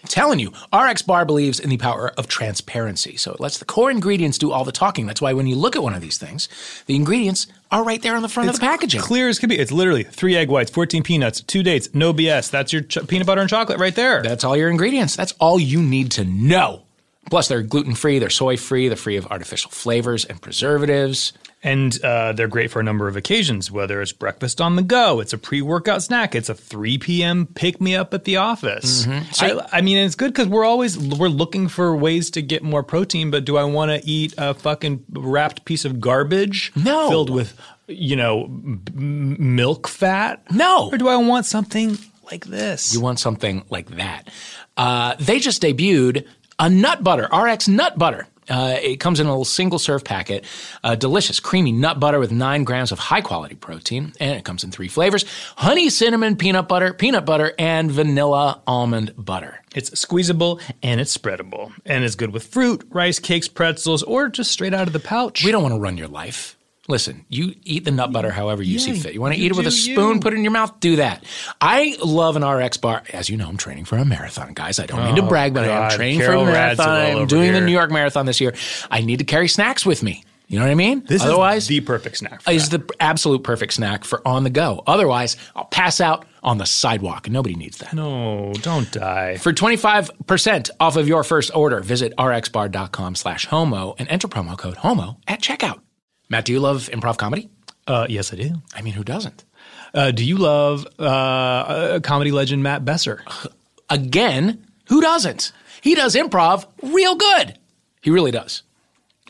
I'm 0.02 0.08
telling 0.08 0.38
you, 0.38 0.52
RX 0.72 1.00
Bar 1.00 1.24
believes 1.24 1.58
in 1.58 1.70
the 1.70 1.78
power 1.78 2.10
of 2.18 2.28
transparency. 2.28 3.16
So 3.16 3.32
it 3.32 3.40
lets 3.40 3.56
the 3.58 3.64
core 3.64 3.90
ingredients 3.90 4.36
do 4.36 4.52
all 4.52 4.62
the 4.62 4.70
talking. 4.70 5.06
That's 5.06 5.22
why 5.22 5.32
when 5.32 5.46
you 5.46 5.56
look 5.56 5.76
at 5.76 5.82
one 5.82 5.94
of 5.94 6.02
these 6.02 6.18
things, 6.18 6.46
the 6.86 6.94
ingredients 6.94 7.46
are 7.72 7.82
right 7.82 8.02
there 8.02 8.14
on 8.14 8.20
the 8.22 8.28
front 8.28 8.50
of 8.50 8.54
the 8.54 8.60
packaging. 8.60 9.00
clear 9.00 9.28
as 9.30 9.38
can 9.38 9.48
be. 9.48 9.58
It's 9.58 9.72
literally 9.72 10.02
three 10.04 10.36
egg 10.36 10.50
whites, 10.50 10.70
14 10.70 11.02
peanuts, 11.02 11.40
two 11.40 11.62
dates, 11.62 11.88
no 11.94 12.12
BS. 12.12 12.50
That's 12.50 12.70
your 12.70 12.82
ch- 12.82 12.98
peanut 13.08 13.26
butter 13.26 13.40
and 13.40 13.48
chocolate 13.50 13.78
right 13.80 13.94
there. 13.94 14.22
That's 14.22 14.44
all 14.44 14.56
your 14.56 14.68
ingredients. 14.68 15.16
That's 15.16 15.32
all 15.40 15.58
you 15.58 15.82
need 15.82 16.10
to 16.12 16.24
know. 16.24 16.83
Plus, 17.30 17.48
they're 17.48 17.62
gluten 17.62 17.94
free, 17.94 18.18
they're 18.18 18.30
soy 18.30 18.56
free, 18.56 18.88
they're 18.88 18.96
free 18.96 19.16
of 19.16 19.26
artificial 19.28 19.70
flavors 19.70 20.24
and 20.24 20.40
preservatives. 20.40 21.32
And 21.66 21.98
uh, 22.04 22.34
they're 22.34 22.46
great 22.46 22.70
for 22.70 22.80
a 22.80 22.82
number 22.82 23.08
of 23.08 23.16
occasions, 23.16 23.70
whether 23.70 24.02
it's 24.02 24.12
breakfast 24.12 24.60
on 24.60 24.76
the 24.76 24.82
go, 24.82 25.20
it's 25.20 25.32
a 25.32 25.38
pre 25.38 25.62
workout 25.62 26.02
snack, 26.02 26.34
it's 26.34 26.50
a 26.50 26.54
3 26.54 26.98
p.m. 26.98 27.46
pick 27.46 27.80
me 27.80 27.96
up 27.96 28.12
at 28.12 28.24
the 28.24 28.36
office. 28.36 29.06
I, 29.40 29.66
I 29.72 29.80
mean, 29.80 29.96
it's 29.96 30.14
good 30.14 30.34
because 30.34 30.46
we're 30.46 30.66
always 30.66 30.98
we're 30.98 31.28
looking 31.28 31.68
for 31.68 31.96
ways 31.96 32.28
to 32.32 32.42
get 32.42 32.62
more 32.62 32.82
protein. 32.82 33.30
But 33.30 33.46
do 33.46 33.56
I 33.56 33.64
want 33.64 33.90
to 33.92 34.06
eat 34.06 34.34
a 34.36 34.52
fucking 34.52 35.04
wrapped 35.12 35.64
piece 35.64 35.86
of 35.86 36.00
garbage 36.00 36.70
No. 36.76 37.08
filled 37.08 37.30
with 37.30 37.58
you 37.88 38.16
know 38.16 38.46
milk 38.94 39.88
fat? 39.88 40.42
No. 40.50 40.90
Or 40.92 40.98
do 40.98 41.08
I 41.08 41.16
want 41.16 41.46
something 41.46 41.96
like 42.30 42.44
this? 42.44 42.92
You 42.94 43.00
want 43.00 43.18
something 43.20 43.64
like 43.70 43.88
that. 43.96 44.28
Uh, 44.76 45.14
they 45.18 45.38
just 45.38 45.62
debuted 45.62 46.26
a 46.58 46.70
nut 46.70 47.02
butter, 47.02 47.28
RX 47.32 47.68
nut 47.68 47.98
butter. 47.98 48.26
Uh, 48.48 48.76
it 48.82 48.96
comes 49.00 49.20
in 49.20 49.26
a 49.26 49.30
little 49.30 49.44
single 49.44 49.78
serve 49.78 50.04
packet. 50.04 50.44
Uh, 50.82 50.94
delicious, 50.94 51.40
creamy 51.40 51.72
nut 51.72 51.98
butter 51.98 52.18
with 52.18 52.30
nine 52.30 52.64
grams 52.64 52.92
of 52.92 52.98
high 52.98 53.20
quality 53.20 53.54
protein. 53.54 54.12
And 54.20 54.36
it 54.36 54.44
comes 54.44 54.64
in 54.64 54.70
three 54.70 54.88
flavors 54.88 55.24
honey, 55.56 55.88
cinnamon, 55.88 56.36
peanut 56.36 56.68
butter, 56.68 56.92
peanut 56.92 57.24
butter, 57.24 57.54
and 57.58 57.90
vanilla 57.90 58.62
almond 58.66 59.14
butter. 59.16 59.60
It's 59.74 59.98
squeezable 59.98 60.60
and 60.82 61.00
it's 61.00 61.16
spreadable, 61.16 61.72
and 61.84 62.04
it's 62.04 62.14
good 62.14 62.32
with 62.32 62.46
fruit, 62.46 62.86
rice, 62.90 63.18
cakes, 63.18 63.48
pretzels, 63.48 64.02
or 64.02 64.28
just 64.28 64.52
straight 64.52 64.74
out 64.74 64.86
of 64.86 64.92
the 64.92 65.00
pouch. 65.00 65.44
We 65.44 65.50
don't 65.50 65.62
want 65.62 65.74
to 65.74 65.80
run 65.80 65.96
your 65.96 66.08
life. 66.08 66.53
Listen, 66.86 67.24
you 67.30 67.54
eat 67.62 67.84
the 67.86 67.90
nut 67.90 68.12
butter 68.12 68.30
however 68.30 68.62
you 68.62 68.78
see 68.78 68.94
fit. 68.94 69.14
You 69.14 69.20
want 69.20 69.34
to 69.34 69.40
eat 69.40 69.52
it 69.52 69.56
with 69.56 69.66
a 69.66 69.70
spoon, 69.70 70.16
you. 70.16 70.20
put 70.20 70.34
it 70.34 70.36
in 70.36 70.44
your 70.44 70.52
mouth, 70.52 70.80
do 70.80 70.96
that. 70.96 71.24
I 71.60 71.96
love 72.04 72.36
an 72.36 72.44
RX 72.44 72.76
bar. 72.76 73.02
As 73.12 73.30
you 73.30 73.38
know, 73.38 73.48
I'm 73.48 73.56
training 73.56 73.86
for 73.86 73.96
a 73.96 74.04
marathon, 74.04 74.52
guys. 74.52 74.78
I 74.78 74.84
don't 74.86 75.02
mean 75.04 75.16
to 75.16 75.22
Oh, 75.22 75.28
brag, 75.28 75.54
but 75.54 75.64
I 75.64 75.86
am 75.86 75.90
training 75.90 76.20
Carol 76.20 76.44
for 76.44 76.50
a 76.50 76.52
marathon. 76.52 77.16
I'm 77.22 77.26
doing 77.26 77.52
the. 77.52 77.60
New 77.62 77.72
York 77.72 77.90
Marathon 77.90 78.26
this 78.26 78.38
year. 78.40 78.54
I 78.90 79.00
need 79.00 79.20
to 79.20 79.24
carry 79.24 79.48
snacks 79.48 79.86
with 79.86 80.02
me. 80.02 80.24
You 80.46 80.58
know 80.58 80.66
what 80.66 80.72
I 80.72 80.74
mean? 80.74 81.02
this 81.06 81.22
Otherwise, 81.22 81.62
is 81.62 81.68
the 81.68 81.80
perfect 81.80 82.18
snack. 82.18 82.42
For 82.42 82.50
is 82.50 82.68
that. 82.68 82.86
the 82.86 82.94
absolute 83.00 83.42
perfect 83.42 83.72
snack 83.72 84.04
for 84.04 84.20
on 84.28 84.44
the 84.44 84.50
go. 84.50 84.82
Otherwise, 84.86 85.38
I'll 85.56 85.64
pass 85.64 86.02
out 86.02 86.26
on 86.42 86.58
the 86.58 86.66
sidewalk, 86.66 87.26
and 87.26 87.32
nobody 87.32 87.54
needs 87.54 87.78
that. 87.78 87.94
no, 87.94 88.52
don't 88.60 88.92
die. 88.92 89.38
For 89.38 89.54
25% 89.54 90.70
off 90.78 90.96
of 90.96 91.08
your 91.08 91.24
first 91.24 91.50
order, 91.56 91.80
visit 91.80 92.14
rxbar.com 92.18 93.14
slash 93.14 93.46
homo 93.46 93.94
and 93.98 94.06
enter 94.10 94.28
promo 94.28 94.58
code 94.58 94.76
homo 94.76 95.16
at 95.26 95.40
checkout. 95.40 95.80
Matt, 96.28 96.44
do 96.44 96.52
you 96.52 96.60
love 96.60 96.88
improv 96.92 97.16
comedy? 97.18 97.48
Uh, 97.86 98.06
yes, 98.08 98.32
I 98.32 98.36
do. 98.36 98.62
I 98.74 98.82
mean, 98.82 98.94
who 98.94 99.04
doesn't? 99.04 99.44
Uh, 99.92 100.10
do 100.10 100.24
you 100.24 100.36
love 100.36 100.86
uh, 100.98 101.02
uh, 101.02 102.00
comedy 102.00 102.32
legend 102.32 102.62
Matt 102.62 102.84
Besser? 102.84 103.22
Again, 103.90 104.66
who 104.88 105.00
doesn't? 105.00 105.52
He 105.82 105.94
does 105.94 106.14
improv 106.14 106.66
real 106.82 107.14
good. 107.14 107.58
He 108.00 108.10
really 108.10 108.30
does. 108.30 108.62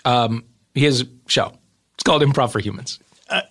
Um, 0.04 0.44
he 0.74 0.85
has 0.85 1.02
a 1.02 1.07
show. 1.26 1.52
It's 1.94 2.02
called 2.04 2.22
Improv 2.22 2.52
for 2.52 2.61
Humans. 2.61 2.98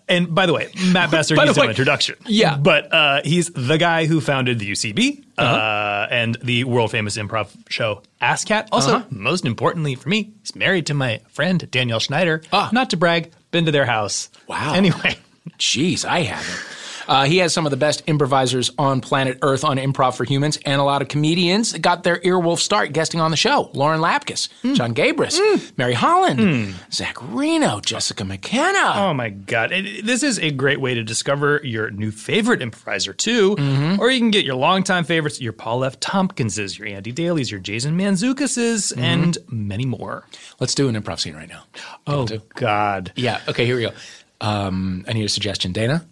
And 0.07 0.33
by 0.35 0.45
the 0.45 0.53
way, 0.53 0.69
Matt 0.91 1.09
Besser 1.09 1.35
needs 1.35 1.57
no 1.57 1.63
introduction. 1.63 2.15
yeah. 2.27 2.57
But 2.57 2.93
uh, 2.93 3.21
he's 3.25 3.49
the 3.49 3.77
guy 3.77 4.05
who 4.05 4.21
founded 4.21 4.59
the 4.59 4.69
UCB 4.71 5.23
uh 5.37 5.41
Uh-huh. 5.41 6.07
and 6.11 6.37
the 6.43 6.63
world 6.65 6.91
famous 6.91 7.17
improv 7.17 7.47
show 7.69 8.01
ASSSSCAT. 8.21 8.67
Also, 8.71 8.97
Uh-huh. 8.97 9.05
most 9.09 9.45
importantly 9.45 9.95
for 9.95 10.09
me, 10.09 10.31
he's 10.41 10.55
married 10.55 10.85
to 10.87 10.93
my 10.93 11.21
friend 11.29 11.69
Danielle 11.71 11.99
Schneider. 11.99 12.43
Ah. 12.53 12.69
Not 12.71 12.91
to 12.91 12.97
brag, 12.97 13.31
been 13.51 13.65
to 13.65 13.71
their 13.71 13.85
house. 13.85 14.29
Wow. 14.47 14.73
Anyway. 14.75 15.17
Jeez, 15.57 16.05
I 16.05 16.21
haven't. 16.21 16.59
Uh, 17.07 17.25
he 17.25 17.37
has 17.39 17.53
some 17.53 17.65
of 17.65 17.71
the 17.71 17.77
best 17.77 18.03
improvisers 18.07 18.71
on 18.77 19.01
planet 19.01 19.37
Earth 19.41 19.63
on 19.63 19.77
Improv 19.77 20.15
for 20.15 20.23
Humans, 20.23 20.59
and 20.65 20.79
a 20.79 20.83
lot 20.83 21.01
of 21.01 21.07
comedians 21.07 21.73
got 21.73 22.03
their 22.03 22.17
earwolf 22.19 22.59
start 22.59 22.93
guesting 22.93 23.19
on 23.19 23.31
the 23.31 23.37
show. 23.37 23.69
Lauren 23.73 23.99
Lapkus, 23.99 24.49
John 24.75 24.93
Gabrus, 24.93 25.39
Mary 25.77 25.93
Holland, 25.93 26.75
Zach 26.91 27.15
Reino, 27.21 27.79
Jessica 27.79 28.23
McKenna. 28.23 28.93
Oh 28.95 29.13
my 29.13 29.29
God. 29.29 29.71
It- 29.71 29.85
it- 29.85 30.05
this 30.05 30.23
is 30.23 30.39
a 30.39 30.51
great 30.51 30.79
way 30.81 30.93
to 30.93 31.03
discover 31.03 31.59
your 31.63 31.89
new 31.91 32.11
favorite 32.11 32.61
improviser, 32.61 33.13
too. 33.13 33.55
Mm-hmm. 33.55 33.99
Or 33.99 34.09
you 34.09 34.19
can 34.19 34.31
get 34.31 34.45
your 34.45 34.55
longtime 34.55 35.03
favorites, 35.03 35.41
your 35.41 35.53
Paul 35.53 35.83
F. 35.83 35.99
Tompkinses, 35.99 36.77
your 36.77 36.87
Andy 36.87 37.11
Daly's, 37.11 37.51
your 37.51 37.59
Jason 37.59 37.97
Mantzoukases, 37.97 38.93
Mm-hmm. 38.93 39.03
and 39.03 39.37
many 39.49 39.85
more. 39.85 40.25
Let's 40.59 40.75
do 40.75 40.87
an 40.89 40.95
improv 41.01 41.19
scene 41.19 41.35
right 41.35 41.49
now. 41.49 41.63
Oh, 42.07 42.27
God. 42.55 43.11
Yeah, 43.15 43.39
okay, 43.47 43.65
here 43.65 43.75
we 43.75 43.81
go. 43.83 43.91
Um, 44.41 45.05
I 45.07 45.13
need 45.13 45.23
a 45.25 45.29
suggestion. 45.29 45.71
Dana? 45.71 46.05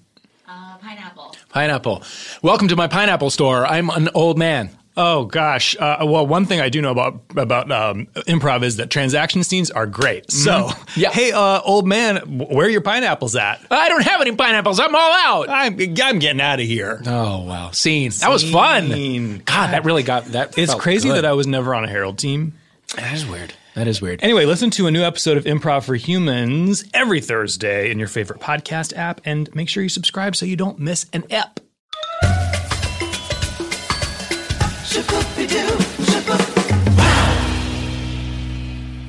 Pineapple. 0.81 1.35
Pineapple. 1.49 2.03
Welcome 2.41 2.67
to 2.69 2.75
my 2.75 2.87
pineapple 2.87 3.29
store. 3.29 3.65
I'm 3.67 3.89
an 3.91 4.09
old 4.15 4.37
man. 4.39 4.69
Oh 4.97 5.25
gosh. 5.25 5.75
Uh, 5.79 5.97
well, 6.01 6.25
one 6.27 6.45
thing 6.45 6.59
I 6.59 6.69
do 6.69 6.81
know 6.81 6.91
about 6.91 7.21
about 7.37 7.71
um, 7.71 8.07
improv 8.27 8.63
is 8.63 8.77
that 8.77 8.89
transaction 8.89 9.43
scenes 9.43 9.69
are 9.71 9.85
great. 9.85 10.31
So, 10.31 10.69
Yeah. 10.95 11.11
hey, 11.11 11.31
uh, 11.31 11.61
old 11.61 11.87
man, 11.87 12.17
where 12.39 12.65
are 12.65 12.69
your 12.69 12.81
pineapples 12.81 13.35
at? 13.35 13.65
I 13.69 13.89
don't 13.89 14.03
have 14.03 14.21
any 14.21 14.35
pineapples. 14.35 14.79
I'm 14.79 14.93
all 14.95 15.11
out. 15.13 15.49
I'm 15.49 15.79
I'm 15.79 16.19
getting 16.19 16.41
out 16.41 16.59
of 16.59 16.65
here. 16.65 17.01
Oh, 17.05 17.43
wow. 17.43 17.71
Scene. 17.71 18.11
That 18.19 18.29
was 18.31 18.49
fun. 18.49 18.89
Scene. 18.91 19.43
God, 19.45 19.71
that 19.73 19.85
really 19.85 20.03
got 20.03 20.25
that. 20.27 20.57
It's 20.57 20.71
felt 20.71 20.81
crazy 20.81 21.09
good. 21.09 21.15
that 21.17 21.25
I 21.25 21.33
was 21.33 21.47
never 21.47 21.73
on 21.75 21.83
a 21.83 21.87
Herald 21.87 22.17
team. 22.17 22.53
That 22.95 23.13
is 23.13 23.25
weird. 23.25 23.53
That 23.73 23.87
is 23.87 24.01
weird. 24.01 24.21
Anyway, 24.21 24.45
listen 24.45 24.69
to 24.71 24.87
a 24.87 24.91
new 24.91 25.01
episode 25.01 25.37
of 25.37 25.45
Improv 25.45 25.85
for 25.85 25.95
Humans 25.95 26.83
every 26.93 27.21
Thursday 27.21 27.89
in 27.89 27.99
your 27.99 28.09
favorite 28.09 28.41
podcast 28.41 28.95
app 28.97 29.21
and 29.23 29.53
make 29.55 29.69
sure 29.69 29.81
you 29.81 29.87
subscribe 29.87 30.35
so 30.35 30.45
you 30.45 30.57
don't 30.57 30.77
miss 30.77 31.05
an 31.13 31.23
ep. 31.29 31.61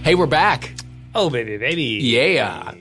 Hey, 0.04 0.14
we're 0.14 0.26
back. 0.26 0.74
Oh, 1.14 1.28
baby, 1.28 1.56
baby. 1.58 1.98
Yeah. 2.02 2.74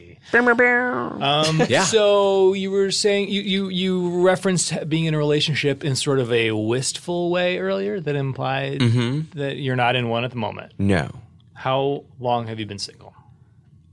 Um, 1.22 1.62
yeah. 1.68 1.84
So 1.84 2.54
you 2.54 2.70
were 2.70 2.92
saying 2.92 3.30
you, 3.30 3.42
you 3.42 3.70
you 3.70 4.22
referenced 4.22 4.88
being 4.88 5.06
in 5.06 5.14
a 5.14 5.18
relationship 5.18 5.84
in 5.84 5.96
sort 5.96 6.20
of 6.20 6.32
a 6.32 6.52
wistful 6.52 7.32
way 7.32 7.58
earlier 7.58 8.00
that 8.00 8.16
implied 8.16 8.80
mm-hmm. 8.80 9.38
that 9.38 9.58
you're 9.58 9.76
not 9.76 9.96
in 9.96 10.10
one 10.10 10.24
at 10.24 10.32
the 10.32 10.38
moment. 10.38 10.74
No. 10.80 11.12
How 11.62 12.06
long 12.20 12.48
have 12.48 12.60
you 12.60 12.66
been 12.66 12.80
single? 12.80 13.14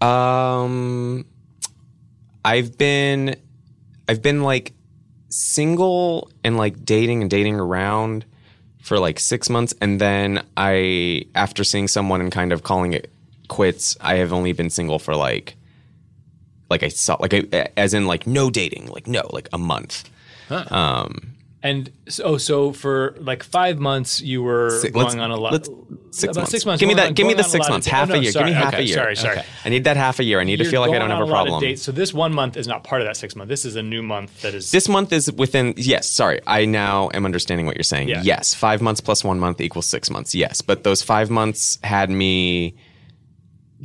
Um, 0.01 1.27
I've 2.43 2.79
been, 2.79 3.37
I've 4.09 4.23
been 4.23 4.43
like 4.43 4.73
single 5.29 6.31
and 6.43 6.57
like 6.57 6.87
dating 6.87 7.21
and 7.21 7.31
dating 7.31 7.61
around 7.61 8.25
for 8.81 8.99
like 8.99 9.21
six 9.21 9.51
months, 9.51 9.75
and 9.83 10.01
then 10.01 10.47
I, 10.57 11.27
after 11.35 11.63
seeing 11.63 11.89
someone 11.89 12.23
and 12.23 12.33
kind 12.33 12.53
of 12.55 12.63
calling 12.63 12.95
it 12.95 13.13
quits, 13.49 13.99
I 14.01 14.15
have 14.15 14.33
only 14.33 14.55
been 14.55 14.71
single 14.71 14.99
for 14.99 15.15
like, 15.15 15.57
like 16.71 16.83
I 16.83 16.89
saw, 16.89 17.19
like 17.21 17.35
a, 17.35 17.79
as 17.79 17.93
in 17.93 18.07
like 18.07 18.27
no 18.27 18.49
dating, 18.49 18.87
like 18.87 19.07
no, 19.07 19.29
like 19.31 19.51
a 19.53 19.59
month. 19.59 20.09
And 21.61 21.91
so, 22.09 22.23
oh, 22.25 22.37
so 22.39 22.73
for 22.73 23.17
like 23.19 23.43
five 23.43 23.81
months, 23.81 24.21
you 24.21 24.43
were 24.45 24.71
Si- 24.81 24.91
going 24.91 25.19
on 25.19 25.33
a 25.33 25.37
lot. 25.37 25.67
six 26.13 26.25
about 26.31 26.37
months. 26.37 26.51
six 26.53 26.65
months. 26.65 26.79
Give 26.79 26.87
me 26.87 26.95
that. 26.95 27.09
on- 27.09 27.15
give 27.15 27.27
me 27.27 27.35
the 27.35 27.43
six 27.43 27.63
lot 27.63 27.67
of 27.67 27.71
months. 27.73 27.87
Half 27.89 28.11
oh, 28.11 28.15
a 28.15 28.19
year. 28.19 28.31
sorry, 28.31 28.51
give 28.51 28.55
me 28.55 28.63
half 28.63 28.75
okay, 28.75 28.83
a 28.85 28.87
year. 28.87 28.95
Sorry, 28.95 29.17
sorry. 29.17 29.39
Okay. 29.39 29.47
I 29.65 29.69
need 29.69 29.85
that 29.85 29.97
half 29.97 30.21
a 30.21 30.25
year. 30.25 30.39
I 30.39 30.45
need 30.45 30.59
to 30.59 30.63
You're 30.63 30.71
feel 30.71 30.81
like 30.83 30.93
I 30.93 30.99
don't 31.01 31.11
have 31.11 31.21
on 31.23 31.29
a 31.29 31.31
problem. 31.31 31.61
dates. 31.61 31.83
So 31.83 31.91
this 31.91 32.15
one 32.15 32.33
month 32.33 32.57
is 32.57 32.69
not 32.69 32.85
part 32.85 33.01
of 33.03 33.09
that 33.09 33.17
six 33.17 33.35
month. 33.35 33.49
This 33.49 33.65
is 33.65 33.75
a 33.75 33.83
new 33.83 34.03
month 34.05 34.43
that 34.43 34.55
is. 34.55 34.71
This 34.71 34.89
month 34.89 35.13
is 35.13 35.33
within. 35.33 35.75
Yes, 35.77 36.09
sorry. 36.09 36.41
I 36.47 36.65
now 36.65 37.11
am 37.13 37.25
understanding 37.25 37.67
what 37.67 37.77
you're 37.77 37.83
saying. 37.83 38.09
Yeah. 38.09 38.23
Yes, 38.23 38.55
five 38.55 38.81
months 38.81 39.01
plus 39.01 39.25
one 39.25 39.41
month 39.41 39.61
equals 39.61 39.87
six 39.87 40.11
months. 40.11 40.37
Yes, 40.37 40.61
but 40.63 40.85
those 40.85 41.03
five 41.03 41.29
months 41.29 41.79
had 41.83 42.09
me. 42.09 42.77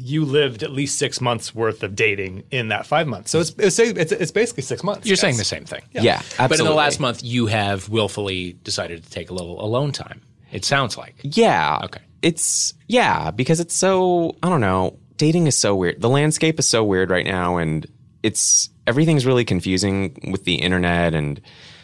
You 0.03 0.25
lived 0.25 0.63
at 0.63 0.71
least 0.71 0.97
six 0.99 1.21
months 1.21 1.55
worth 1.55 1.81
of 1.81 1.95
dating 1.95 2.43
in 2.51 2.67
that 2.67 2.85
five 2.85 3.07
months. 3.07 3.31
So 3.31 3.39
it's 3.39 3.51
it's, 3.57 3.79
it's, 3.79 4.11
it's 4.11 4.31
basically 4.31 4.63
six 4.63 4.83
months. 4.83 5.07
You're 5.07 5.15
guys. 5.15 5.21
saying 5.21 5.37
the 5.37 5.45
same 5.45 5.63
thing. 5.63 5.81
Yeah, 5.91 6.15
absolutely. 6.17 6.47
But 6.49 6.59
in 6.59 6.65
the 6.65 6.73
last 6.73 6.99
month, 6.99 7.23
you 7.23 7.45
have 7.47 7.87
willfully 7.87 8.53
decided 8.63 9.03
to 9.03 9.09
take 9.09 9.29
a 9.29 9.33
little 9.33 9.63
alone 9.63 9.93
time. 9.93 10.21
It 10.51 10.65
sounds 10.65 10.97
like. 10.97 11.15
Yeah. 11.23 11.79
Okay. 11.83 12.01
It's 12.21 12.73
yeah 12.87 13.31
because 13.31 13.59
it's 13.59 13.75
so 13.75 14.35
I 14.43 14.49
don't 14.49 14.61
know. 14.61 14.99
Dating 15.17 15.47
is 15.47 15.57
so 15.57 15.73
weird. 15.75 16.01
The 16.01 16.09
landscape 16.09 16.59
is 16.59 16.67
so 16.67 16.83
weird 16.83 17.09
right 17.09 17.25
now, 17.25 17.57
and 17.57 17.87
it's 18.23 18.69
everything's 18.85 19.25
really 19.25 19.45
confusing 19.45 20.17
with 20.31 20.43
the 20.43 20.55
internet, 20.55 21.13
and 21.13 21.39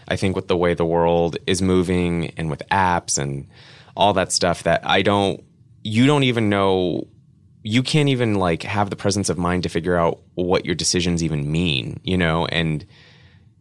I 0.10 0.18
think 0.18 0.36
with 0.36 0.50
the 0.50 0.58
way 0.58 0.74
the 0.74 0.86
world 0.86 1.38
is 1.48 1.62
moving, 1.62 2.32
and 2.38 2.50
with 2.50 2.64
apps 2.70 3.18
and 3.18 3.48
all 3.96 4.14
that 4.14 4.34
stuff. 4.34 4.64
That 4.64 4.86
I 4.86 5.04
don't. 5.04 5.42
You 5.84 6.06
don't 6.06 6.24
even 6.24 6.50
know. 6.50 7.08
You 7.70 7.84
can't 7.84 8.10
even 8.10 8.36
like 8.36 8.64
have 8.64 8.90
the 8.90 8.96
presence 8.96 9.30
of 9.30 9.38
mind 9.38 9.64
to 9.64 9.70
figure 9.70 9.96
out 9.96 10.20
what 10.34 10.66
your 10.66 10.76
decisions 10.76 11.24
even 11.24 11.52
mean. 11.52 12.00
You 12.04 12.18
know, 12.18 12.46
and 12.48 12.86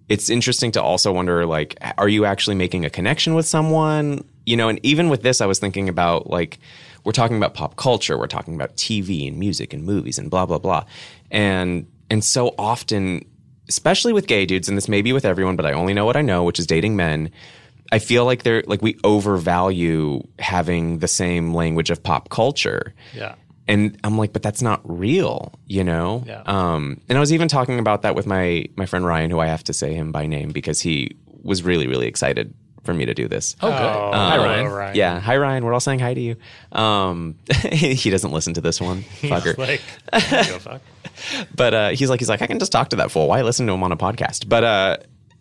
it's 0.08 0.30
interesting 0.30 0.72
to 0.72 0.82
also 0.82 1.12
wonder 1.12 1.44
like 1.44 1.76
are 1.98 2.08
you 2.08 2.24
actually 2.24 2.56
making 2.56 2.84
a 2.84 2.90
connection 2.90 3.34
with 3.34 3.46
someone 3.46 4.24
you 4.46 4.56
know 4.56 4.68
and 4.68 4.80
even 4.82 5.10
with 5.10 5.22
this 5.22 5.42
i 5.42 5.46
was 5.46 5.58
thinking 5.58 5.88
about 5.88 6.30
like 6.30 6.58
we're 7.04 7.12
talking 7.12 7.36
about 7.36 7.52
pop 7.54 7.76
culture 7.76 8.16
we're 8.16 8.26
talking 8.26 8.54
about 8.54 8.74
tv 8.76 9.28
and 9.28 9.38
music 9.38 9.74
and 9.74 9.84
movies 9.84 10.18
and 10.18 10.30
blah 10.30 10.46
blah 10.46 10.58
blah 10.58 10.82
and 11.30 11.86
and 12.08 12.24
so 12.24 12.54
often 12.58 13.22
especially 13.68 14.14
with 14.14 14.26
gay 14.26 14.46
dudes 14.46 14.68
and 14.68 14.76
this 14.78 14.88
may 14.88 15.02
be 15.02 15.12
with 15.12 15.24
everyone 15.24 15.56
but 15.56 15.66
i 15.66 15.72
only 15.72 15.92
know 15.92 16.06
what 16.06 16.16
i 16.16 16.22
know 16.22 16.42
which 16.42 16.58
is 16.58 16.66
dating 16.66 16.96
men 16.96 17.30
i 17.92 17.98
feel 17.98 18.24
like 18.24 18.42
they're 18.44 18.62
like 18.66 18.80
we 18.80 18.96
overvalue 19.04 20.22
having 20.38 21.00
the 21.00 21.08
same 21.08 21.52
language 21.52 21.90
of 21.90 22.02
pop 22.02 22.30
culture 22.30 22.94
Yeah. 23.14 23.34
And 23.68 23.98
I'm 24.02 24.18
like, 24.18 24.32
but 24.32 24.42
that's 24.42 24.62
not 24.62 24.80
real, 24.84 25.52
you 25.66 25.84
know. 25.84 26.24
Yeah. 26.26 26.42
Um, 26.46 27.00
and 27.08 27.16
I 27.16 27.20
was 27.20 27.32
even 27.32 27.48
talking 27.48 27.78
about 27.78 28.02
that 28.02 28.14
with 28.14 28.26
my 28.26 28.66
my 28.76 28.86
friend 28.86 29.04
Ryan, 29.04 29.30
who 29.30 29.38
I 29.38 29.46
have 29.46 29.62
to 29.64 29.72
say 29.72 29.94
him 29.94 30.10
by 30.10 30.26
name 30.26 30.50
because 30.50 30.80
he 30.80 31.16
was 31.42 31.62
really 31.62 31.86
really 31.86 32.06
excited 32.06 32.54
for 32.84 32.94
me 32.94 33.04
to 33.04 33.12
do 33.12 33.28
this. 33.28 33.54
Oh, 33.60 33.68
good. 33.68 33.76
Oh, 33.76 34.10
Hi, 34.14 34.30
hello, 34.36 34.44
Ryan. 34.44 34.68
Ryan. 34.68 34.96
Yeah, 34.96 35.20
hi 35.20 35.36
Ryan. 35.36 35.64
We're 35.64 35.74
all 35.74 35.80
saying 35.80 35.98
hi 35.98 36.14
to 36.14 36.20
you. 36.20 36.36
Um, 36.72 37.36
he 37.70 38.08
doesn't 38.10 38.32
listen 38.32 38.54
to 38.54 38.60
this 38.62 38.80
one, 38.80 39.02
fucker. 39.20 39.58
Like, 39.58 39.82
I 40.12 40.20
don't 40.20 40.46
give 40.46 40.56
a 40.56 40.60
fuck. 40.60 40.82
But 41.54 41.74
uh, 41.74 41.88
he's 41.90 42.08
like, 42.08 42.20
he's 42.20 42.28
like, 42.28 42.42
I 42.42 42.46
can 42.46 42.60
just 42.60 42.70
talk 42.70 42.90
to 42.90 42.96
that 42.96 43.10
fool. 43.10 43.26
Why 43.26 43.42
listen 43.42 43.66
to 43.66 43.72
him 43.72 43.82
on 43.82 43.90
a 43.90 43.96
podcast? 43.96 44.48
But 44.48 44.62
uh, 44.62 44.96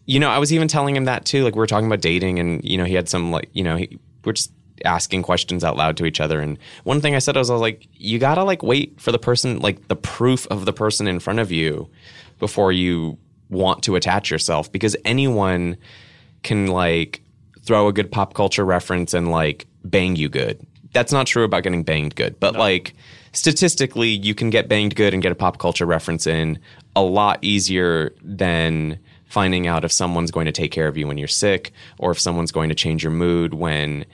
you 0.08 0.20
know, 0.20 0.30
I 0.30 0.40
was 0.40 0.52
even 0.52 0.68
telling 0.68 0.96
him 0.96 1.06
that 1.06 1.24
too. 1.24 1.44
Like 1.44 1.54
we 1.54 1.60
were 1.60 1.68
talking 1.68 1.86
about 1.86 2.02
dating, 2.02 2.40
and 2.40 2.64
you 2.64 2.78
know, 2.78 2.84
he 2.84 2.96
had 2.96 3.08
some 3.08 3.32
like, 3.32 3.50
you 3.54 3.64
know, 3.64 3.76
he, 3.76 4.00
we're 4.26 4.34
just 4.34 4.52
asking 4.86 5.24
questions 5.24 5.64
out 5.64 5.78
loud 5.78 5.98
to 5.98 6.06
each 6.06 6.20
other. 6.20 6.40
And 6.40 6.58
one 6.84 7.02
thing 7.02 7.16
I 7.16 7.20
said 7.20 7.36
was, 7.36 7.50
I 7.50 7.54
was 7.54 7.62
like, 7.62 7.88
you 7.94 8.20
gotta 8.20 8.44
like 8.44 8.64
wait 8.64 9.00
for 9.00 9.12
the 9.12 9.20
person, 9.20 9.60
like 9.60 9.88
the 9.88 9.96
proof 9.96 10.48
of 10.48 10.66
the 10.66 10.74
person 10.74 11.08
in 11.08 11.20
front 11.20 11.40
of 11.40 11.52
you, 11.52 11.90
before 12.40 12.72
you 12.72 13.18
want 13.50 13.84
to 13.84 13.96
attach 13.96 14.30
yourself, 14.30 14.72
because 14.72 14.96
anyone 15.06 15.78
can 16.44 16.68
like 16.68 17.22
throw 17.62 17.88
a 17.88 17.94
good 17.94 18.12
pop 18.12 18.34
culture 18.34 18.66
reference 18.66 19.14
and 19.14 19.32
like 19.32 19.68
bang 19.84 20.16
you 20.16 20.30
good. 20.30 20.66
That's 20.94 21.12
not 21.12 21.28
true 21.28 21.44
about 21.44 21.64
getting 21.64 21.84
banged 21.84 22.16
good, 22.16 22.40
but 22.40 22.56
like 22.56 22.94
statistically, 23.34 24.10
you 24.10 24.34
can 24.34 24.50
get 24.50 24.68
banged 24.68 24.96
good 24.96 25.14
and 25.14 25.22
get 25.22 25.32
a 25.32 25.36
pop 25.36 25.60
culture 25.60 25.86
reference 25.86 26.26
in 26.26 26.60
a 26.96 27.02
lot 27.02 27.40
easier 27.42 28.14
than 28.24 29.00
finding 29.26 29.68
out 29.68 29.84
if 29.84 29.92
someone's 29.92 30.32
going 30.32 30.46
to 30.46 30.52
take 30.52 30.72
care 30.72 30.88
of 30.88 30.98
you 30.98 31.06
when 31.06 31.18
you're 31.18 31.28
sick 31.28 31.72
or 32.00 32.12
if 32.12 32.20
someone's 32.20 32.52
going 32.52 32.70
to 32.70 32.76
change 32.76 33.04
your 33.04 33.12
mood 33.12 33.54
when 33.54 34.06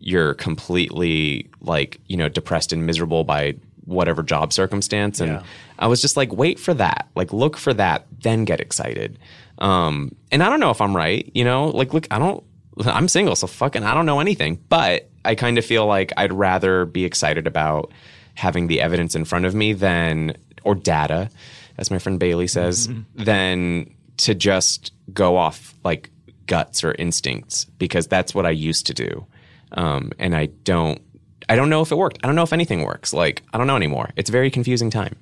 you're 0.00 0.34
completely 0.34 1.48
like, 1.60 2.00
you 2.08 2.16
know, 2.16 2.28
depressed 2.28 2.72
and 2.72 2.86
miserable 2.86 3.22
by 3.22 3.54
whatever 3.84 4.22
job 4.22 4.52
circumstance. 4.52 5.20
And 5.20 5.32
Yeah. 5.32 5.42
I 5.78 5.86
was 5.86 6.00
just 6.00 6.16
like, 6.16 6.32
wait 6.32 6.58
for 6.58 6.74
that. 6.74 7.08
Like, 7.14 7.32
look 7.32 7.56
for 7.56 7.74
that, 7.74 8.06
then 8.22 8.44
get 8.44 8.60
excited. 8.60 9.18
Um, 9.58 10.14
and 10.32 10.42
I 10.42 10.48
don't 10.48 10.60
know 10.60 10.70
if 10.70 10.80
I'm 10.80 10.96
right, 10.96 11.30
you 11.34 11.44
know, 11.44 11.68
like, 11.68 11.92
look, 11.92 12.06
I 12.10 12.18
don't, 12.18 12.42
I'm 12.84 13.08
single, 13.08 13.36
so 13.36 13.46
fucking, 13.46 13.82
I 13.84 13.94
don't 13.94 14.06
know 14.06 14.20
anything, 14.20 14.58
but 14.68 15.10
I 15.24 15.34
kind 15.34 15.58
of 15.58 15.64
feel 15.64 15.86
like 15.86 16.12
I'd 16.16 16.32
rather 16.32 16.86
be 16.86 17.04
excited 17.04 17.46
about 17.46 17.92
having 18.34 18.68
the 18.68 18.80
evidence 18.80 19.14
in 19.14 19.24
front 19.26 19.44
of 19.44 19.54
me 19.54 19.74
than, 19.74 20.36
or 20.64 20.74
data, 20.74 21.28
as 21.76 21.90
my 21.90 21.98
friend 21.98 22.18
Bailey 22.18 22.46
says, 22.46 22.88
than 23.14 23.92
to 24.18 24.34
just 24.34 24.92
go 25.12 25.36
off 25.36 25.74
like 25.84 26.10
guts 26.46 26.84
or 26.84 26.92
instincts 26.92 27.64
because 27.78 28.06
that's 28.06 28.34
what 28.34 28.46
I 28.46 28.50
used 28.50 28.86
to 28.86 28.94
do. 28.94 29.26
Um, 29.72 30.12
and 30.18 30.34
I 30.34 30.46
don't, 30.46 31.00
I 31.48 31.56
don't 31.56 31.70
know 31.70 31.82
if 31.82 31.90
it 31.92 31.96
worked. 31.96 32.18
I 32.22 32.26
don't 32.26 32.36
know 32.36 32.42
if 32.42 32.52
anything 32.52 32.82
works. 32.84 33.12
Like, 33.12 33.42
I 33.52 33.58
don't 33.58 33.66
know 33.66 33.76
anymore. 33.76 34.10
It's 34.16 34.30
a 34.30 34.32
very 34.32 34.50
confusing 34.50 34.90
time. 34.90 35.16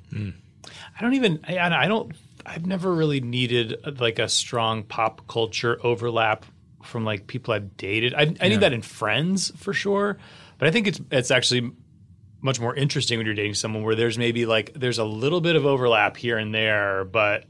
I 0.98 1.02
don't 1.02 1.14
even. 1.14 1.40
I, 1.46 1.58
I 1.58 1.88
don't. 1.88 2.12
I've 2.44 2.66
never 2.66 2.92
really 2.94 3.20
needed 3.20 3.76
uh, 3.84 3.92
like 3.98 4.18
a 4.18 4.28
strong 4.28 4.82
pop 4.82 5.26
culture 5.28 5.78
overlap 5.82 6.44
from 6.82 7.04
like 7.04 7.26
people 7.26 7.54
I've 7.54 7.76
dated. 7.76 8.14
I, 8.14 8.34
I 8.40 8.48
need 8.48 8.60
that 8.60 8.72
in 8.72 8.82
friends 8.82 9.52
for 9.56 9.72
sure, 9.72 10.18
but 10.58 10.68
I 10.68 10.70
think 10.70 10.86
it's 10.86 11.00
it's 11.10 11.30
actually 11.30 11.70
much 12.40 12.60
more 12.60 12.74
interesting 12.74 13.18
when 13.18 13.26
you're 13.26 13.34
dating 13.34 13.54
someone 13.54 13.82
where 13.82 13.94
there's 13.94 14.16
maybe 14.18 14.46
like 14.46 14.72
there's 14.74 14.98
a 14.98 15.04
little 15.04 15.40
bit 15.40 15.56
of 15.56 15.66
overlap 15.66 16.16
here 16.16 16.38
and 16.38 16.54
there, 16.54 17.04
but 17.04 17.44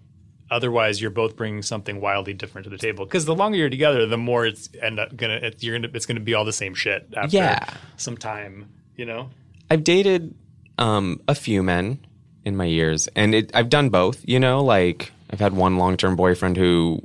otherwise 0.51 1.01
you're 1.01 1.11
both 1.11 1.37
bringing 1.37 1.63
something 1.63 2.01
wildly 2.01 2.35
different 2.35 2.65
to 2.65 2.71
the 2.71 2.79
table. 2.79 3.05
Because 3.05 3.25
the 3.25 3.35
longer 3.35 3.59
you're 3.59 3.71
together, 3.71 4.07
the 4.07 4.17
more 4.19 4.47
it's 4.47 4.69
end 4.83 4.99
up 4.99 5.17
gonna 5.17 5.35
it, 5.35 5.63
you're 5.63 5.79
gonna 5.79 5.91
it's 5.95 6.07
gonna 6.07 6.21
be 6.21 6.35
all 6.35 6.45
the 6.45 6.53
same 6.53 6.75
shit 6.75 7.07
after 7.17 7.37
Yeah. 7.37 7.65
some 7.97 8.17
time. 8.17 8.69
You 8.97 9.05
know. 9.07 9.31
I've 9.71 9.85
dated 9.85 10.35
um, 10.79 11.21
a 11.29 11.35
few 11.35 11.63
men 11.63 11.99
in 12.45 12.57
my 12.57 12.65
years, 12.65 13.09
and 13.15 13.35
it, 13.35 13.51
I've 13.55 13.69
done 13.69 13.91
both. 13.91 14.27
You 14.27 14.41
know, 14.41 14.63
like 14.65 15.13
I've 15.31 15.41
had 15.41 15.53
one 15.55 15.77
long 15.77 15.97
term 15.97 16.17
boyfriend 16.17 16.57
who 16.57 17.03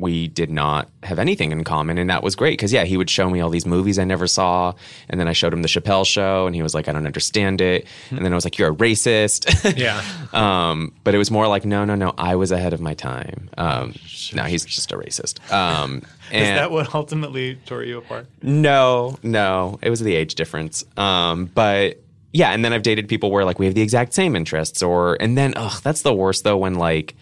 we 0.00 0.28
did 0.28 0.50
not 0.50 0.88
have 1.02 1.18
anything 1.18 1.52
in 1.52 1.64
common, 1.64 1.98
and 1.98 2.08
that 2.08 2.22
was 2.22 2.34
great 2.34 2.52
because 2.52 2.72
yeah, 2.72 2.84
he 2.84 2.96
would 2.96 3.10
show 3.10 3.28
me 3.28 3.40
all 3.40 3.50
these 3.50 3.66
movies 3.66 3.98
I 3.98 4.04
never 4.04 4.26
saw, 4.26 4.72
and 5.08 5.20
then 5.20 5.28
I 5.28 5.32
showed 5.32 5.52
him 5.52 5.62
the 5.62 5.68
Chappelle 5.68 6.06
Show, 6.06 6.46
and 6.46 6.54
he 6.54 6.62
was 6.62 6.74
like, 6.74 6.88
"I 6.88 6.92
don't 6.92 7.06
understand 7.06 7.60
it," 7.60 7.86
and 8.10 8.24
then 8.24 8.32
I 8.32 8.34
was 8.34 8.44
like, 8.44 8.58
"You're 8.58 8.70
a 8.70 8.74
racist." 8.74 9.76
Yeah. 9.76 10.02
um, 10.32 10.92
but 11.04 11.14
it 11.14 11.18
was 11.18 11.30
more 11.30 11.46
like, 11.46 11.64
"No, 11.64 11.84
no, 11.84 11.94
no, 11.94 12.14
I 12.16 12.36
was 12.36 12.52
ahead 12.52 12.72
of 12.72 12.80
my 12.80 12.94
time." 12.94 13.50
Um, 13.58 13.94
no, 14.32 14.44
he's 14.44 14.64
just 14.64 14.92
a 14.92 14.96
racist. 14.96 15.52
Um, 15.52 16.02
Is 16.32 16.48
that 16.48 16.70
what 16.70 16.94
ultimately 16.94 17.56
tore 17.66 17.82
you 17.82 17.98
apart? 17.98 18.26
no, 18.42 19.18
no, 19.22 19.78
it 19.82 19.90
was 19.90 20.00
the 20.00 20.14
age 20.14 20.34
difference. 20.34 20.84
Um, 20.96 21.46
but 21.46 22.02
yeah, 22.32 22.52
and 22.52 22.64
then 22.64 22.72
I've 22.72 22.82
dated 22.82 23.08
people 23.08 23.30
where 23.30 23.44
like 23.44 23.58
we 23.58 23.66
have 23.66 23.74
the 23.74 23.82
exact 23.82 24.14
same 24.14 24.34
interests, 24.34 24.82
or 24.82 25.18
and 25.20 25.36
then 25.36 25.52
ugh, 25.56 25.82
that's 25.82 26.02
the 26.02 26.14
worst 26.14 26.44
though 26.44 26.56
when 26.56 26.74
like 26.76 27.14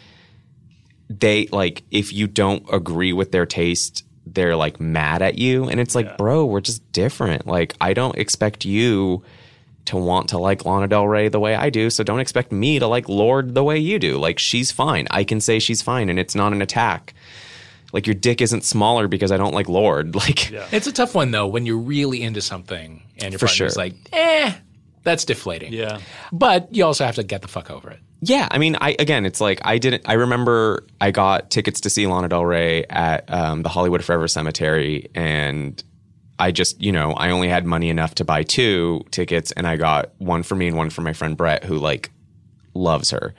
they 1.10 1.46
like 1.48 1.82
if 1.90 2.12
you 2.12 2.26
don't 2.26 2.64
agree 2.72 3.12
with 3.12 3.32
their 3.32 3.44
taste, 3.44 4.04
they're 4.26 4.56
like 4.56 4.80
mad 4.80 5.20
at 5.22 5.36
you, 5.38 5.68
and 5.68 5.80
it's 5.80 5.94
like, 5.94 6.16
bro, 6.16 6.46
we're 6.46 6.60
just 6.60 6.90
different. 6.92 7.46
Like 7.46 7.74
I 7.80 7.92
don't 7.92 8.16
expect 8.16 8.64
you 8.64 9.22
to 9.86 9.96
want 9.96 10.28
to 10.28 10.38
like 10.38 10.64
Lana 10.64 10.86
Del 10.86 11.08
Rey 11.08 11.28
the 11.28 11.40
way 11.40 11.54
I 11.56 11.68
do, 11.70 11.90
so 11.90 12.04
don't 12.04 12.20
expect 12.20 12.52
me 12.52 12.78
to 12.78 12.86
like 12.86 13.08
Lorde 13.08 13.54
the 13.54 13.64
way 13.64 13.76
you 13.78 13.98
do. 13.98 14.18
Like 14.18 14.38
she's 14.38 14.70
fine. 14.70 15.08
I 15.10 15.24
can 15.24 15.40
say 15.40 15.58
she's 15.58 15.82
fine, 15.82 16.08
and 16.08 16.18
it's 16.18 16.34
not 16.36 16.52
an 16.52 16.62
attack. 16.62 17.12
Like 17.92 18.06
your 18.06 18.14
dick 18.14 18.40
isn't 18.40 18.62
smaller 18.62 19.08
because 19.08 19.32
I 19.32 19.36
don't 19.36 19.52
like 19.54 19.68
Lorde. 19.68 20.14
Like 20.14 20.52
It's 20.72 20.86
a 20.86 20.92
tough 20.92 21.16
one 21.16 21.32
though 21.32 21.48
when 21.48 21.66
you're 21.66 21.76
really 21.76 22.22
into 22.22 22.40
something 22.40 23.02
and 23.18 23.32
your 23.32 23.40
For 23.40 23.46
partner's 23.46 23.74
sure. 23.74 23.82
like, 23.82 23.94
eh, 24.12 24.52
That's 25.02 25.24
deflating. 25.24 25.72
Yeah. 25.72 25.98
But 26.30 26.72
you 26.72 26.84
also 26.84 27.04
have 27.04 27.16
to 27.16 27.24
get 27.24 27.42
the 27.42 27.48
fuck 27.48 27.68
over 27.68 27.90
it. 27.90 27.98
Yeah, 28.22 28.48
I 28.50 28.58
mean, 28.58 28.76
I 28.80 28.96
again, 28.98 29.24
it's 29.24 29.40
like 29.40 29.60
I 29.64 29.78
didn't. 29.78 30.02
I 30.06 30.14
remember 30.14 30.84
I 31.00 31.10
got 31.10 31.50
tickets 31.50 31.80
to 31.82 31.90
see 31.90 32.06
Lana 32.06 32.28
Del 32.28 32.44
Rey 32.44 32.84
at 32.84 33.32
um, 33.32 33.62
the 33.62 33.70
Hollywood 33.70 34.04
Forever 34.04 34.28
Cemetery, 34.28 35.08
and 35.14 35.82
I 36.38 36.50
just, 36.50 36.80
you 36.80 36.92
know, 36.92 37.12
I 37.12 37.30
only 37.30 37.48
had 37.48 37.64
money 37.64 37.88
enough 37.88 38.14
to 38.16 38.24
buy 38.24 38.42
two 38.42 39.04
tickets, 39.10 39.52
and 39.52 39.66
I 39.66 39.76
got 39.76 40.10
one 40.18 40.42
for 40.42 40.54
me 40.54 40.68
and 40.68 40.76
one 40.76 40.90
for 40.90 41.00
my 41.00 41.14
friend 41.14 41.36
Brett, 41.36 41.64
who 41.64 41.78
like 41.78 42.10
loves 42.74 43.10
her. 43.10 43.34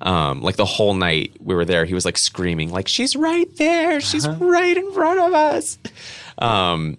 Um, 0.00 0.42
like 0.42 0.56
the 0.56 0.64
whole 0.66 0.94
night 0.94 1.36
we 1.40 1.54
were 1.54 1.64
there, 1.64 1.84
he 1.84 1.94
was 1.94 2.04
like 2.04 2.18
screaming, 2.18 2.70
like 2.70 2.86
she's 2.88 3.16
right 3.16 3.48
there, 3.56 4.00
she's 4.00 4.28
right 4.28 4.76
in 4.76 4.92
front 4.92 5.20
of 5.20 5.32
us. 5.32 5.78
Um, 6.38 6.98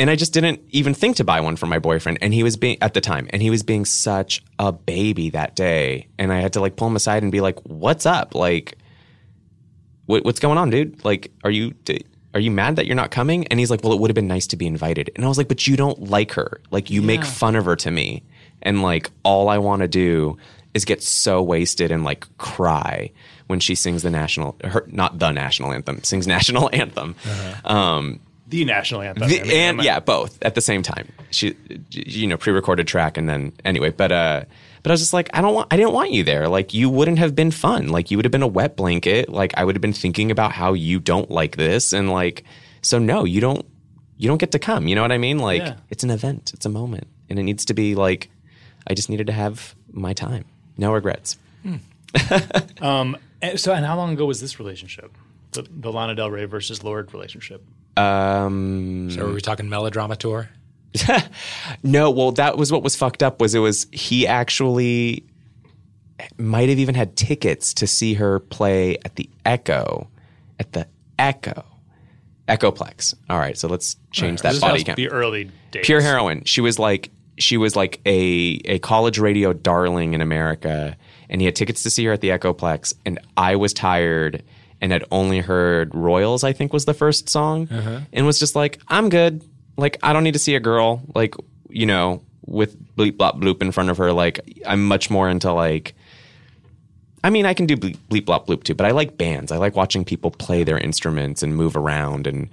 and 0.00 0.08
I 0.08 0.16
just 0.16 0.32
didn't 0.32 0.62
even 0.70 0.94
think 0.94 1.16
to 1.16 1.24
buy 1.24 1.42
one 1.42 1.56
for 1.56 1.66
my 1.66 1.78
boyfriend. 1.78 2.18
And 2.22 2.32
he 2.32 2.42
was 2.42 2.56
being 2.56 2.78
at 2.80 2.94
the 2.94 3.02
time, 3.02 3.28
and 3.34 3.42
he 3.42 3.50
was 3.50 3.62
being 3.62 3.84
such 3.84 4.42
a 4.58 4.72
baby 4.72 5.28
that 5.30 5.54
day. 5.54 6.08
And 6.18 6.32
I 6.32 6.40
had 6.40 6.54
to 6.54 6.60
like 6.60 6.76
pull 6.76 6.88
him 6.88 6.96
aside 6.96 7.22
and 7.22 7.30
be 7.30 7.42
like, 7.42 7.60
"What's 7.64 8.06
up? 8.06 8.34
Like, 8.34 8.78
what, 10.06 10.24
what's 10.24 10.40
going 10.40 10.56
on, 10.56 10.70
dude? 10.70 11.04
Like, 11.04 11.30
are 11.44 11.50
you 11.50 11.74
are 12.32 12.40
you 12.40 12.50
mad 12.50 12.76
that 12.76 12.86
you're 12.86 12.96
not 12.96 13.10
coming?" 13.10 13.46
And 13.48 13.60
he's 13.60 13.70
like, 13.70 13.84
"Well, 13.84 13.92
it 13.92 14.00
would 14.00 14.08
have 14.10 14.14
been 14.14 14.26
nice 14.26 14.46
to 14.48 14.56
be 14.56 14.66
invited." 14.66 15.10
And 15.14 15.24
I 15.24 15.28
was 15.28 15.36
like, 15.36 15.48
"But 15.48 15.66
you 15.66 15.76
don't 15.76 16.08
like 16.08 16.32
her. 16.32 16.62
Like, 16.70 16.88
you 16.88 17.02
make 17.02 17.22
fun 17.22 17.54
of 17.54 17.66
her 17.66 17.76
to 17.76 17.90
me, 17.90 18.22
and 18.62 18.80
like 18.80 19.10
all 19.22 19.50
I 19.50 19.58
want 19.58 19.82
to 19.82 19.88
do 19.88 20.38
is 20.72 20.86
get 20.86 21.02
so 21.02 21.42
wasted 21.42 21.92
and 21.92 22.04
like 22.04 22.26
cry." 22.38 23.12
When 23.48 23.58
she 23.58 23.74
sings 23.74 24.04
the 24.04 24.10
national, 24.10 24.56
her, 24.62 24.86
not 24.86 25.18
the 25.18 25.32
national 25.32 25.72
anthem, 25.72 26.04
sings 26.04 26.28
national 26.28 26.70
anthem. 26.72 27.16
Um, 27.64 28.20
The 28.50 28.64
national 28.64 29.02
anthem. 29.02 29.28
the- 29.28 29.40
I 29.40 29.42
mean, 29.44 29.50
and 29.52 29.82
yeah, 29.82 30.00
both 30.00 30.38
at 30.42 30.54
the 30.54 30.60
same 30.60 30.82
time. 30.82 31.10
She, 31.30 31.56
you 31.90 32.26
know, 32.26 32.36
pre-recorded 32.36 32.86
track, 32.86 33.16
and 33.16 33.28
then 33.28 33.52
anyway. 33.64 33.90
But 33.90 34.12
uh, 34.12 34.44
but 34.82 34.90
I 34.90 34.92
was 34.92 35.00
just 35.00 35.12
like, 35.12 35.30
I 35.32 35.40
don't 35.40 35.54
want, 35.54 35.68
I 35.72 35.76
didn't 35.76 35.92
want 35.92 36.10
you 36.10 36.24
there. 36.24 36.48
Like, 36.48 36.74
you 36.74 36.88
wouldn't 36.90 37.18
have 37.18 37.34
been 37.34 37.50
fun. 37.50 37.88
Like, 37.88 38.10
you 38.10 38.16
would 38.18 38.24
have 38.24 38.32
been 38.32 38.42
a 38.42 38.48
wet 38.48 38.76
blanket. 38.76 39.28
Like, 39.28 39.52
I 39.56 39.64
would 39.64 39.74
have 39.76 39.82
been 39.82 39.92
thinking 39.92 40.30
about 40.30 40.52
how 40.52 40.72
you 40.72 40.98
don't 41.00 41.30
like 41.30 41.56
this, 41.56 41.92
and 41.92 42.10
like, 42.10 42.44
so 42.82 42.98
no, 42.98 43.24
you 43.24 43.40
don't, 43.40 43.64
you 44.16 44.26
don't 44.28 44.38
get 44.38 44.52
to 44.52 44.58
come. 44.58 44.86
You 44.88 44.94
know 44.94 45.02
what 45.02 45.12
I 45.12 45.18
mean? 45.18 45.38
Like, 45.38 45.62
Yeah. 45.62 45.76
it's 45.90 46.02
an 46.02 46.10
event, 46.10 46.52
it's 46.54 46.66
a 46.66 46.70
moment, 46.70 47.06
and 47.28 47.38
it 47.38 47.42
needs 47.44 47.64
to 47.66 47.74
be 47.74 47.94
like, 47.94 48.30
I 48.86 48.94
just 48.94 49.08
needed 49.10 49.26
to 49.28 49.32
have 49.34 49.74
my 49.92 50.12
time. 50.14 50.44
No 50.76 50.92
regrets. 50.92 51.36
Hmm. 51.62 51.76
And 52.30 52.82
um, 52.82 53.16
eh, 53.42 53.56
so, 53.56 53.72
and 53.74 53.84
how 53.84 53.96
long 53.96 54.14
ago 54.14 54.24
was 54.26 54.40
this 54.40 54.58
relationship? 54.58 55.12
The, 55.52 55.66
the 55.70 55.92
Lana 55.92 56.14
Del 56.14 56.30
Rey 56.30 56.46
versus 56.46 56.82
Lorde 56.82 57.12
relationship. 57.12 57.62
Um, 57.96 59.10
So 59.10 59.26
are 59.28 59.32
we 59.32 59.40
talking 59.40 59.68
melodrama 59.68 60.16
tour? 60.16 60.48
No, 61.82 62.10
well, 62.10 62.32
that 62.32 62.56
was 62.58 62.72
what 62.72 62.82
was 62.82 62.96
fucked 62.96 63.22
up. 63.22 63.40
Was 63.40 63.54
it 63.54 63.60
was 63.60 63.86
he 63.92 64.26
actually 64.26 65.24
might 66.36 66.68
have 66.68 66.78
even 66.78 66.94
had 66.94 67.16
tickets 67.16 67.72
to 67.74 67.86
see 67.86 68.14
her 68.14 68.40
play 68.40 68.96
at 69.04 69.14
the 69.16 69.28
Echo, 69.44 70.08
at 70.58 70.72
the 70.72 70.86
Echo, 71.18 71.64
Echoplex. 72.48 73.14
All 73.30 73.38
right, 73.38 73.56
so 73.56 73.68
let's 73.68 73.96
change 74.10 74.42
that 74.42 74.52
This 74.52 74.60
body 74.60 74.84
count. 74.84 74.96
be 74.96 75.08
early 75.08 75.50
days. 75.70 75.86
Pure 75.86 76.00
Heroine. 76.02 76.44
She 76.44 76.60
was 76.60 76.78
like 76.78 77.10
she 77.38 77.56
was 77.56 77.76
like 77.76 78.00
a 78.04 78.60
a 78.64 78.78
college 78.80 79.18
radio 79.18 79.52
darling 79.52 80.12
in 80.14 80.20
America, 80.20 80.96
and 81.30 81.40
he 81.40 81.44
had 81.46 81.54
tickets 81.56 81.82
to 81.84 81.90
see 81.90 82.04
her 82.06 82.12
at 82.12 82.20
the 82.20 82.28
Echoplex, 82.30 82.94
and 83.06 83.18
I 83.36 83.56
was 83.56 83.72
tired 83.72 84.42
and 84.80 84.92
had 84.92 85.04
only 85.10 85.40
heard 85.40 85.94
Royals. 85.94 86.44
I 86.44 86.52
think 86.52 86.72
was 86.72 86.84
the 86.84 86.94
first 86.94 87.28
song, 87.28 87.68
uh-huh. 87.70 88.00
and 88.12 88.26
was 88.26 88.38
just 88.38 88.54
like, 88.54 88.80
I'm 88.88 89.08
good. 89.08 89.44
Like 89.76 89.98
I 90.02 90.12
don't 90.12 90.24
need 90.24 90.34
to 90.34 90.38
see 90.38 90.54
a 90.54 90.60
girl. 90.60 91.02
Like 91.14 91.34
you 91.68 91.86
know, 91.86 92.22
with 92.46 92.76
bleep 92.96 93.16
blop 93.16 93.40
bloop 93.40 93.62
in 93.62 93.72
front 93.72 93.90
of 93.90 93.98
her. 93.98 94.12
Like 94.12 94.40
I'm 94.66 94.86
much 94.86 95.10
more 95.10 95.28
into 95.28 95.52
like. 95.52 95.94
I 97.22 97.28
mean, 97.28 97.44
I 97.44 97.52
can 97.52 97.66
do 97.66 97.76
bleep, 97.76 97.98
bleep 98.08 98.24
blop 98.24 98.46
bloop 98.46 98.62
too, 98.62 98.74
but 98.74 98.86
I 98.86 98.92
like 98.92 99.18
bands. 99.18 99.52
I 99.52 99.58
like 99.58 99.76
watching 99.76 100.06
people 100.06 100.30
play 100.30 100.64
their 100.64 100.78
instruments 100.78 101.42
and 101.42 101.54
move 101.54 101.76
around 101.76 102.26
and 102.26 102.48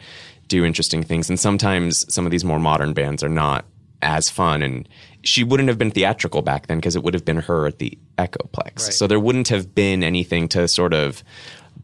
do 0.50 0.66
interesting 0.66 1.04
things. 1.04 1.30
And 1.30 1.40
sometimes 1.40 2.12
some 2.14 2.26
of 2.26 2.32
these 2.32 2.44
more 2.44 2.60
modern 2.60 2.94
bands 2.94 3.24
are 3.24 3.30
not 3.30 3.64
as 4.02 4.30
fun. 4.30 4.62
And 4.62 4.88
she 5.24 5.44
wouldn't 5.44 5.70
have 5.70 5.78
been 5.78 5.92
theatrical 5.92 6.42
back 6.42 6.68
then 6.68 6.78
because 6.78 6.96
it 6.96 7.04
would 7.04 7.14
have 7.14 7.26
been 7.26 7.38
her 7.38 7.68
at 7.68 7.80
the 7.80 7.98
Echoplex. 8.18 8.92
So 8.94 9.08
there 9.08 9.20
wouldn't 9.20 9.48
have 9.50 9.74
been 9.74 10.04
anything 10.04 10.48
to 10.50 10.68
sort 10.68 10.94
of 10.94 11.24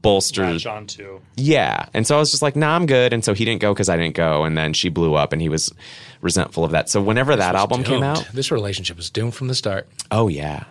bolster. 0.04 0.44
Latch 0.46 0.68
on 0.68 0.86
to. 0.86 1.20
Yeah. 1.36 1.88
And 1.96 2.06
so 2.06 2.16
I 2.16 2.20
was 2.20 2.30
just 2.30 2.44
like, 2.44 2.56
nah, 2.56 2.76
I'm 2.76 2.86
good. 2.86 3.12
And 3.14 3.26
so 3.26 3.34
he 3.34 3.44
didn't 3.46 3.62
go 3.62 3.74
because 3.74 3.90
I 3.90 3.98
didn't 3.98 4.16
go. 4.16 4.44
And 4.44 4.56
then 4.56 4.74
she 4.74 4.90
blew 4.90 5.16
up 5.16 5.34
and 5.34 5.42
he 5.42 5.50
was 5.50 5.74
resentful 6.22 6.64
of 6.64 6.70
that. 6.72 6.90
So 6.90 7.02
whenever 7.02 7.36
that 7.36 7.56
album 7.56 7.84
came 7.84 8.04
out, 8.04 8.28
This 8.32 8.52
relationship 8.52 8.98
was 8.98 9.10
doomed 9.10 9.34
from 9.34 9.48
the 9.48 9.56
start. 9.56 9.88
Oh 10.12 10.28
yeah. 10.28 10.66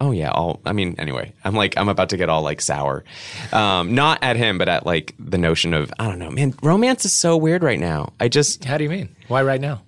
Oh 0.00 0.10
yeah. 0.10 0.30
All 0.30 0.60
I 0.64 0.72
mean, 0.72 0.94
anyway, 0.98 1.32
I'm 1.44 1.54
like 1.54 1.76
I'm 1.76 1.88
about 1.88 2.08
to 2.10 2.16
get 2.16 2.28
all 2.28 2.42
like 2.42 2.60
sour. 2.60 3.04
Um, 3.52 3.94
not 3.94 4.18
at 4.22 4.36
him, 4.36 4.58
but 4.58 4.68
at 4.68 4.84
like 4.86 5.14
the 5.18 5.38
notion 5.38 5.74
of 5.74 5.92
I 5.98 6.06
don't 6.08 6.18
know, 6.18 6.30
man, 6.30 6.54
romance 6.62 7.04
is 7.04 7.12
so 7.12 7.36
weird 7.36 7.62
right 7.62 7.78
now. 7.80 8.12
I 8.18 8.28
just 8.28 8.64
How 8.64 8.78
do 8.78 8.84
you 8.84 8.90
mean? 8.90 9.14
Why 9.28 9.42
right 9.42 9.60
now? 9.60 9.82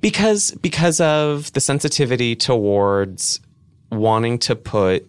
because 0.00 0.52
because 0.62 1.00
of 1.00 1.52
the 1.54 1.60
sensitivity 1.60 2.36
towards 2.36 3.40
wanting 3.90 4.38
to 4.38 4.54
put 4.54 5.08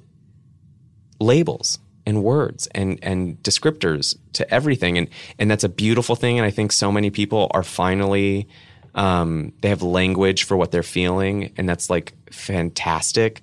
labels 1.19 1.80
and 2.10 2.24
words 2.24 2.68
and 2.68 2.99
and 3.01 3.41
descriptors 3.43 4.18
to 4.34 4.53
everything. 4.53 4.97
And 4.97 5.07
and 5.38 5.49
that's 5.49 5.64
a 5.64 5.70
beautiful 5.70 6.16
thing. 6.16 6.38
And 6.38 6.45
I 6.45 6.51
think 6.51 6.72
so 6.72 6.91
many 6.91 7.10
people 7.10 7.49
are 7.51 7.64
finally 7.64 8.47
um, 8.95 9.53
they 9.62 9.70
have 9.70 9.84
language 9.84 10.43
for 10.43 10.57
what 10.57 10.72
they're 10.72 10.84
feeling 10.84 11.53
and 11.57 11.70
that's 11.70 11.89
like 11.89 12.14
fantastic. 12.32 13.41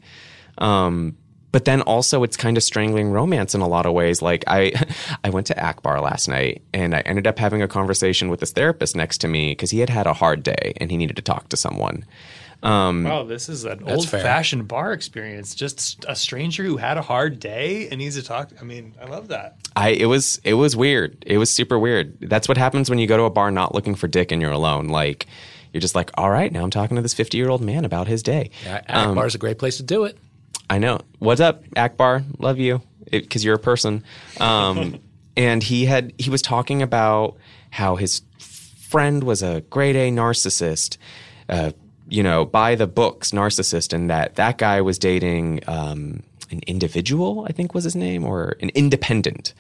Um, 0.59 1.17
but 1.53 1.65
then 1.65 1.81
also 1.83 2.23
it's 2.23 2.37
kind 2.37 2.59
of 2.59 2.63
strangling 2.63 3.11
romance 3.11 3.55
in 3.55 3.63
a 3.63 3.69
lot 3.69 3.87
of 3.87 3.95
ways. 3.95 4.21
Like 4.21 4.45
I 4.47 4.73
I 5.25 5.31
went 5.31 5.47
to 5.47 5.65
Akbar 5.65 6.01
last 6.01 6.29
night 6.29 6.63
and 6.75 6.95
I 6.95 7.01
ended 7.01 7.27
up 7.27 7.39
having 7.39 7.63
a 7.63 7.69
conversation 7.69 8.29
with 8.29 8.41
this 8.41 8.53
therapist 8.53 8.97
next 8.97 9.19
to 9.19 9.29
me 9.29 9.53
because 9.53 9.71
he 9.71 9.79
had 9.79 9.89
had 9.89 10.07
a 10.07 10.13
hard 10.13 10.43
day 10.43 10.75
and 10.77 10.91
he 10.91 10.97
needed 10.97 11.17
to 11.17 11.23
talk 11.23 11.49
to 11.49 11.57
someone 11.57 12.05
Wow, 13.05 13.25
this 13.25 13.49
is 13.49 13.65
an 13.65 13.83
old 13.87 14.09
fair. 14.09 14.21
fashioned 14.23 14.67
bar 14.69 14.93
experience. 14.93 15.55
Just 15.55 16.05
a 16.09 16.17
stranger 16.17 16.65
who 16.65 16.77
had 16.77 16.97
a 16.97 17.03
hard 17.03 17.39
day 17.39 17.89
and 17.89 17.99
needs 17.99 18.17
to 18.17 18.23
talk. 18.23 18.51
I 18.61 18.65
mean, 18.65 18.95
I 19.01 19.07
love 19.07 19.29
that. 19.29 19.57
I 19.77 19.91
it 19.91 20.07
was 20.07 20.41
it 20.45 20.55
was 20.55 20.77
weird. 20.77 21.23
It 21.27 21.39
was 21.39 21.51
super 21.51 21.79
weird. 21.79 22.19
That's 22.21 22.49
what 22.49 22.57
happens 22.57 22.91
when 22.91 22.99
you 22.99 23.07
go 23.07 23.17
to 23.17 23.25
a 23.25 23.31
bar 23.31 23.51
not 23.51 23.75
looking 23.75 23.95
for 23.95 24.09
dick 24.09 24.33
and 24.33 24.41
you're 24.41 24.51
alone. 24.51 24.89
Like 24.89 25.27
you're 25.73 25.81
just 25.81 25.95
like, 25.95 26.11
all 26.15 26.31
right, 26.31 26.51
now 26.51 26.63
I'm 26.63 26.71
talking 26.71 26.97
to 26.97 27.03
this 27.03 27.15
50 27.15 27.37
year 27.37 27.51
old 27.51 27.61
man 27.61 27.85
about 27.85 28.09
his 28.09 28.23
day. 28.23 28.51
Akbar's 29.11 29.35
a 29.35 29.39
great 29.39 29.59
place 29.59 29.77
to 29.77 29.83
do 29.83 30.05
it. 30.05 30.17
I 30.69 30.79
know. 30.79 31.01
What's 31.19 31.41
up, 31.41 31.65
Akbar? 31.77 32.25
Love 32.39 32.59
you 32.59 32.83
because 33.11 33.45
you're 33.45 33.55
a 33.55 33.59
person. 33.59 34.03
Um, 34.41 34.99
and 35.37 35.63
he 35.63 35.85
had 35.85 36.13
he 36.19 36.31
was 36.31 36.43
talking 36.43 36.83
about 36.83 37.37
how 37.71 37.97
his 37.97 38.23
friend 38.39 39.23
was 39.23 39.43
a 39.43 39.61
grade 39.63 39.97
A 39.97 40.11
narcissist. 40.11 40.97
Uh, 41.49 41.73
you 42.09 42.23
know, 42.23 42.45
by 42.45 42.75
the 42.75 42.87
books 42.87 43.31
narcissist, 43.31 43.93
and 43.93 44.11
that 44.11 44.37
that 44.37 44.59
guy 44.59 44.81
was 44.81 44.99
dating 44.99 45.61
um, 45.67 46.23
an 46.51 46.61
individual. 46.67 47.47
I 47.49 47.53
think 47.53 47.75
was 47.75 47.85
his 47.85 47.97
name, 47.97 48.25
or 48.25 48.57
an 48.61 48.71
independent. 48.71 49.55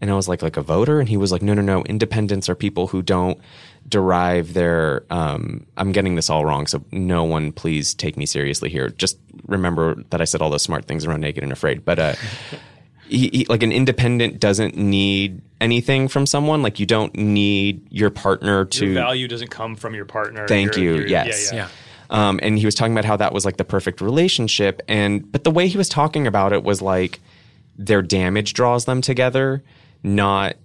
And 0.00 0.10
I 0.10 0.14
was 0.14 0.28
like, 0.28 0.42
like 0.42 0.58
a 0.58 0.62
voter, 0.62 1.00
and 1.00 1.08
he 1.08 1.16
was 1.16 1.32
like, 1.32 1.40
no, 1.40 1.54
no, 1.54 1.62
no. 1.62 1.82
Independents 1.84 2.48
are 2.50 2.54
people 2.54 2.88
who 2.88 3.00
don't 3.00 3.38
derive 3.88 4.52
their. 4.52 5.04
Um, 5.08 5.66
I'm 5.76 5.92
getting 5.92 6.14
this 6.14 6.28
all 6.28 6.44
wrong, 6.44 6.66
so 6.66 6.84
no 6.92 7.24
one 7.24 7.52
please 7.52 7.94
take 7.94 8.16
me 8.16 8.26
seriously 8.26 8.68
here. 8.68 8.90
Just 8.90 9.18
remember 9.46 9.94
that 10.10 10.20
I 10.20 10.24
said 10.24 10.42
all 10.42 10.50
those 10.50 10.62
smart 10.62 10.84
things 10.84 11.06
around 11.06 11.20
naked 11.20 11.42
and 11.42 11.52
afraid. 11.52 11.84
But 11.84 11.98
uh, 11.98 12.14
he, 13.08 13.28
he, 13.32 13.46
like 13.48 13.62
an 13.62 13.72
independent 13.72 14.40
doesn't 14.40 14.76
need 14.76 15.40
anything 15.60 16.08
from 16.08 16.26
someone. 16.26 16.62
Like 16.62 16.78
you 16.80 16.86
don't 16.86 17.14
need 17.14 17.86
your 17.90 18.10
partner 18.10 18.64
to 18.66 18.86
Your 18.86 18.94
value 18.94 19.28
doesn't 19.28 19.50
come 19.50 19.76
from 19.76 19.94
your 19.94 20.04
partner. 20.04 20.46
Thank 20.48 20.76
Your- 20.76 20.84
you. 20.84 20.94
your- 21.00 21.06
yes. 21.08 21.50
Yeah, 21.52 21.56
yeah. 21.58 21.68
Yeah. 22.10 22.28
Um, 22.28 22.38
and 22.42 22.58
he 22.58 22.66
was 22.66 22.74
talking 22.74 22.92
about 22.92 23.04
how 23.06 23.16
that 23.16 23.32
was 23.32 23.44
like 23.44 23.56
the 23.56 23.64
perfect 23.64 24.00
relationship. 24.00 24.82
And 24.88 25.30
but 25.30 25.44
the 25.44 25.50
way 25.50 25.68
he 25.68 25.76
was 25.78 25.88
talking 25.88 26.26
about 26.26 26.52
it 26.52 26.62
was 26.62 26.82
like 26.82 27.20
their 27.76 28.02
damage 28.02 28.52
draws 28.52 28.84
them 28.84 29.00
together, 29.00 29.62
not 30.02 30.56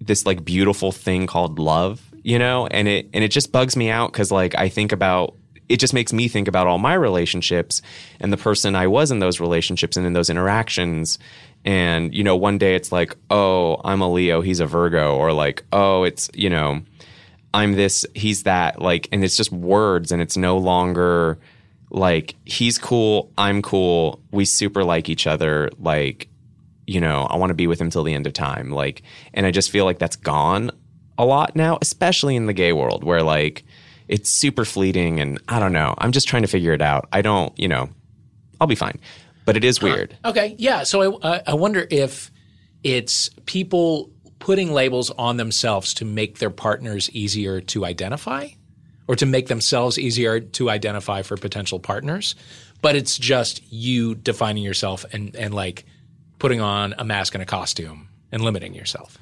this 0.00 0.24
like 0.26 0.44
beautiful 0.44 0.92
thing 0.92 1.26
called 1.26 1.58
love, 1.58 2.00
you 2.22 2.38
know? 2.38 2.66
And 2.68 2.86
it 2.88 3.08
and 3.12 3.24
it 3.24 3.28
just 3.32 3.50
bugs 3.52 3.76
me 3.76 3.90
out 3.90 4.12
because 4.12 4.30
like 4.30 4.54
I 4.54 4.68
think 4.68 4.92
about 4.92 5.34
it 5.68 5.80
just 5.80 5.92
makes 5.92 6.12
me 6.12 6.28
think 6.28 6.46
about 6.46 6.68
all 6.68 6.78
my 6.78 6.94
relationships 6.94 7.82
and 8.20 8.32
the 8.32 8.36
person 8.36 8.76
I 8.76 8.86
was 8.86 9.10
in 9.10 9.18
those 9.18 9.40
relationships 9.40 9.96
and 9.96 10.06
in 10.06 10.12
those 10.12 10.30
interactions. 10.30 11.18
And, 11.66 12.14
you 12.14 12.22
know, 12.22 12.36
one 12.36 12.58
day 12.58 12.76
it's 12.76 12.92
like, 12.92 13.16
oh, 13.28 13.80
I'm 13.84 14.00
a 14.00 14.10
Leo, 14.10 14.40
he's 14.40 14.60
a 14.60 14.66
Virgo, 14.66 15.16
or 15.16 15.32
like, 15.32 15.64
oh, 15.72 16.04
it's, 16.04 16.30
you 16.32 16.48
know, 16.48 16.82
I'm 17.52 17.72
this, 17.72 18.06
he's 18.14 18.44
that, 18.44 18.80
like, 18.80 19.08
and 19.10 19.24
it's 19.24 19.36
just 19.36 19.50
words 19.50 20.12
and 20.12 20.22
it's 20.22 20.36
no 20.36 20.56
longer 20.58 21.38
like 21.90 22.36
he's 22.44 22.78
cool, 22.78 23.32
I'm 23.36 23.62
cool, 23.62 24.20
we 24.30 24.44
super 24.44 24.84
like 24.84 25.08
each 25.08 25.26
other, 25.26 25.70
like, 25.80 26.28
you 26.86 27.00
know, 27.00 27.22
I 27.22 27.36
want 27.36 27.50
to 27.50 27.54
be 27.54 27.66
with 27.66 27.80
him 27.80 27.90
till 27.90 28.04
the 28.04 28.14
end 28.14 28.28
of 28.28 28.32
time. 28.32 28.70
Like, 28.70 29.02
and 29.34 29.44
I 29.44 29.50
just 29.50 29.72
feel 29.72 29.84
like 29.84 29.98
that's 29.98 30.16
gone 30.16 30.70
a 31.18 31.24
lot 31.24 31.56
now, 31.56 31.78
especially 31.82 32.36
in 32.36 32.46
the 32.46 32.52
gay 32.52 32.72
world 32.72 33.02
where 33.02 33.22
like, 33.22 33.64
it's 34.06 34.30
super 34.30 34.64
fleeting 34.64 35.18
and 35.18 35.40
I 35.48 35.58
don't 35.58 35.72
know. 35.72 35.94
I'm 35.98 36.12
just 36.12 36.28
trying 36.28 36.42
to 36.42 36.48
figure 36.48 36.72
it 36.72 36.82
out. 36.82 37.08
I 37.12 37.22
don't, 37.22 37.58
you 37.58 37.66
know, 37.66 37.88
I'll 38.60 38.68
be 38.68 38.76
fine. 38.76 39.00
But 39.46 39.56
it 39.56 39.64
is 39.64 39.82
uh, 39.82 39.86
weird. 39.86 40.18
Okay, 40.24 40.54
yeah. 40.58 40.82
So 40.82 41.18
I, 41.22 41.42
I 41.46 41.54
wonder 41.54 41.86
if 41.90 42.30
it's 42.82 43.30
people 43.46 44.10
putting 44.38 44.72
labels 44.72 45.10
on 45.10 45.38
themselves 45.38 45.94
to 45.94 46.04
make 46.04 46.38
their 46.38 46.50
partners 46.50 47.08
easier 47.10 47.60
to 47.62 47.84
identify 47.86 48.48
or 49.08 49.16
to 49.16 49.26
make 49.26 49.46
themselves 49.46 49.98
easier 49.98 50.40
to 50.40 50.68
identify 50.68 51.22
for 51.22 51.36
potential 51.36 51.78
partners. 51.78 52.34
But 52.82 52.96
it's 52.96 53.16
just 53.16 53.62
you 53.72 54.14
defining 54.14 54.62
yourself 54.62 55.04
and, 55.12 55.34
and 55.36 55.54
like 55.54 55.86
putting 56.38 56.60
on 56.60 56.94
a 56.98 57.04
mask 57.04 57.34
and 57.34 57.42
a 57.42 57.46
costume 57.46 58.08
and 58.30 58.42
limiting 58.42 58.74
yourself. 58.74 59.16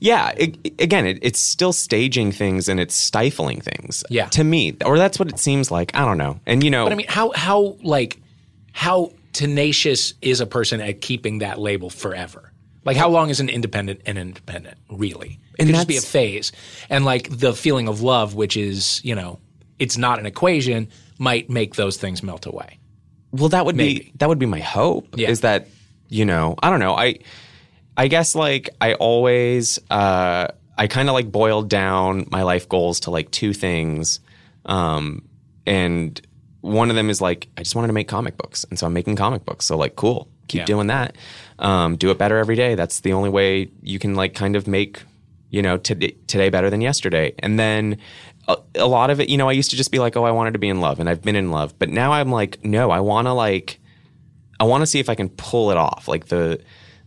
Yeah, 0.00 0.32
it, 0.36 0.80
again, 0.80 1.06
it, 1.06 1.18
it's 1.22 1.40
still 1.40 1.72
staging 1.72 2.30
things 2.30 2.68
and 2.68 2.78
it's 2.78 2.94
stifling 2.94 3.60
things. 3.60 4.04
Yeah. 4.10 4.26
to 4.26 4.44
me, 4.44 4.76
or 4.84 4.98
that's 4.98 5.18
what 5.18 5.28
it 5.28 5.38
seems 5.38 5.70
like. 5.70 5.94
I 5.96 6.04
don't 6.04 6.18
know. 6.18 6.40
And 6.46 6.62
you 6.62 6.70
know, 6.70 6.84
But 6.84 6.92
I 6.92 6.96
mean, 6.96 7.08
how 7.08 7.32
how 7.34 7.76
like 7.82 8.20
how 8.72 9.12
tenacious 9.32 10.14
is 10.22 10.40
a 10.40 10.46
person 10.46 10.80
at 10.80 11.00
keeping 11.00 11.38
that 11.38 11.58
label 11.58 11.90
forever? 11.90 12.52
Like, 12.84 12.96
how 12.96 13.08
long 13.10 13.28
is 13.30 13.40
an 13.40 13.48
independent 13.48 14.00
an 14.06 14.16
independent 14.16 14.78
really? 14.90 15.38
It 15.58 15.62
And 15.62 15.68
could 15.68 15.74
just 15.74 15.88
be 15.88 15.96
a 15.96 16.00
phase, 16.00 16.52
and 16.88 17.04
like 17.04 17.28
the 17.28 17.52
feeling 17.52 17.88
of 17.88 18.00
love, 18.00 18.34
which 18.34 18.56
is 18.56 19.04
you 19.04 19.14
know, 19.14 19.40
it's 19.78 19.98
not 19.98 20.18
an 20.18 20.26
equation, 20.26 20.88
might 21.18 21.50
make 21.50 21.74
those 21.74 21.96
things 21.96 22.22
melt 22.22 22.46
away. 22.46 22.78
Well, 23.32 23.50
that 23.50 23.66
would 23.66 23.76
Maybe. 23.76 24.00
be 24.00 24.12
that 24.16 24.28
would 24.28 24.38
be 24.38 24.46
my 24.46 24.60
hope. 24.60 25.18
Yeah. 25.18 25.28
Is 25.28 25.42
that 25.42 25.68
you 26.08 26.24
know 26.24 26.54
I 26.62 26.70
don't 26.70 26.80
know 26.80 26.94
I 26.94 27.18
I 27.96 28.08
guess 28.08 28.34
like 28.34 28.70
I 28.80 28.94
always 28.94 29.78
uh, 29.90 30.48
I 30.78 30.86
kind 30.86 31.08
of 31.08 31.12
like 31.14 31.30
boiled 31.30 31.68
down 31.68 32.26
my 32.30 32.42
life 32.42 32.68
goals 32.68 33.00
to 33.00 33.10
like 33.10 33.30
two 33.32 33.52
things, 33.52 34.20
um, 34.64 35.28
and 35.66 36.18
one 36.60 36.90
of 36.90 36.96
them 36.96 37.08
is 37.10 37.20
like 37.20 37.48
I 37.56 37.62
just 37.62 37.74
wanted 37.74 37.88
to 37.88 37.92
make 37.92 38.08
comic 38.08 38.36
books, 38.36 38.64
and 38.70 38.78
so 38.78 38.86
I'm 38.86 38.92
making 38.92 39.16
comic 39.16 39.44
books. 39.44 39.64
So 39.64 39.76
like 39.76 39.96
cool, 39.96 40.28
keep 40.48 40.60
Yeah. 40.60 40.64
doing 40.66 40.86
that. 40.88 41.16
Um, 41.58 41.96
do 41.96 42.10
it 42.10 42.18
better 42.18 42.38
every 42.38 42.56
day. 42.56 42.74
That's 42.74 43.00
the 43.00 43.12
only 43.12 43.30
way 43.30 43.70
you 43.82 43.98
can 43.98 44.14
like 44.14 44.34
kind 44.34 44.56
of 44.56 44.66
make 44.66 45.02
you 45.50 45.62
know 45.62 45.76
today 45.78 46.14
today 46.26 46.48
better 46.50 46.70
than 46.70 46.80
yesterday, 46.80 47.34
and 47.40 47.58
then. 47.58 47.98
A, 48.50 48.56
a 48.76 48.86
lot 48.86 49.10
of 49.10 49.20
it, 49.20 49.28
you 49.28 49.36
know, 49.36 49.46
I 49.46 49.52
used 49.52 49.68
to 49.72 49.76
just 49.76 49.90
be 49.92 49.98
like, 49.98 50.16
"Oh, 50.16 50.24
I 50.24 50.30
wanted 50.30 50.54
to 50.54 50.58
be 50.58 50.70
in 50.70 50.80
love," 50.80 51.00
and 51.00 51.06
I've 51.10 51.20
been 51.20 51.36
in 51.36 51.50
love. 51.50 51.78
But 51.78 51.90
now 51.90 52.12
I'm 52.14 52.32
like, 52.32 52.64
"No, 52.64 52.90
I 52.90 53.00
want 53.00 53.26
to 53.26 53.34
like, 53.34 53.78
I 54.58 54.64
want 54.64 54.80
to 54.80 54.86
see 54.86 55.00
if 55.00 55.10
I 55.10 55.14
can 55.14 55.28
pull 55.28 55.70
it 55.70 55.76
off, 55.76 56.08
like 56.08 56.28
the 56.28 56.58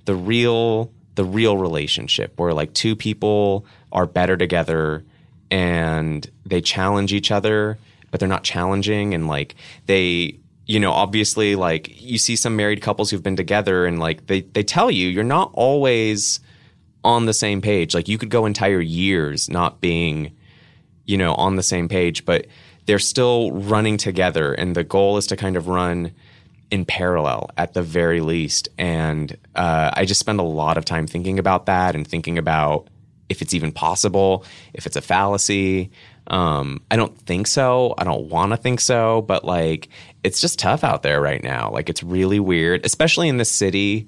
the 0.05 0.13
real 0.13 0.91
the 1.15 1.25
real 1.25 1.57
relationship 1.57 2.39
where 2.39 2.53
like 2.53 2.75
two 2.75 2.95
people 2.95 3.65
are 3.91 4.05
better 4.05 4.37
together 4.37 5.03
and 5.49 6.29
they 6.45 6.61
challenge 6.61 7.11
each 7.11 7.31
other, 7.31 7.79
but 8.11 8.19
they're 8.19 8.29
not 8.29 8.43
challenging 8.43 9.13
and 9.13 9.27
like 9.27 9.55
they 9.87 10.37
you 10.67 10.79
know 10.79 10.91
obviously 10.91 11.55
like 11.55 11.99
you 11.99 12.17
see 12.17 12.35
some 12.35 12.55
married 12.55 12.81
couples 12.81 13.09
who've 13.09 13.23
been 13.23 13.35
together 13.35 13.85
and 13.85 13.99
like 13.99 14.27
they 14.27 14.41
they 14.41 14.63
tell 14.63 14.91
you 14.91 15.07
you're 15.07 15.23
not 15.23 15.49
always 15.53 16.39
on 17.03 17.25
the 17.25 17.33
same 17.33 17.61
page. 17.61 17.95
Like 17.95 18.07
you 18.07 18.19
could 18.19 18.29
go 18.29 18.45
entire 18.45 18.79
years 18.79 19.49
not 19.49 19.81
being 19.81 20.33
you 21.05 21.17
know, 21.17 21.33
on 21.35 21.55
the 21.55 21.63
same 21.63 21.89
page, 21.89 22.25
but 22.25 22.47
they're 22.85 22.99
still 22.99 23.51
running 23.51 23.97
together. 23.97 24.53
And 24.53 24.75
the 24.75 24.83
goal 24.83 25.17
is 25.17 25.27
to 25.27 25.35
kind 25.35 25.55
of 25.55 25.67
run 25.67 26.13
in 26.69 26.85
parallel 26.85 27.49
at 27.57 27.73
the 27.73 27.81
very 27.81 28.21
least. 28.21 28.69
And 28.77 29.37
uh, 29.55 29.91
I 29.93 30.05
just 30.05 30.19
spend 30.19 30.39
a 30.39 30.43
lot 30.43 30.77
of 30.77 30.85
time 30.85 31.07
thinking 31.07 31.37
about 31.37 31.65
that 31.65 31.95
and 31.95 32.07
thinking 32.07 32.37
about 32.37 32.87
if 33.29 33.41
it's 33.41 33.53
even 33.53 33.71
possible, 33.71 34.45
if 34.73 34.85
it's 34.85 34.95
a 34.95 35.01
fallacy. 35.01 35.91
Um, 36.27 36.81
I 36.89 36.95
don't 36.95 37.17
think 37.25 37.47
so. 37.47 37.93
I 37.97 38.03
don't 38.03 38.29
want 38.29 38.51
to 38.51 38.57
think 38.57 38.79
so, 38.79 39.21
but 39.23 39.43
like 39.43 39.89
it's 40.23 40.39
just 40.39 40.59
tough 40.59 40.83
out 40.83 41.03
there 41.03 41.19
right 41.21 41.43
now. 41.43 41.71
Like 41.71 41.89
it's 41.89 42.03
really 42.03 42.39
weird, 42.39 42.85
especially 42.85 43.27
in 43.27 43.37
the 43.37 43.45
city. 43.45 44.07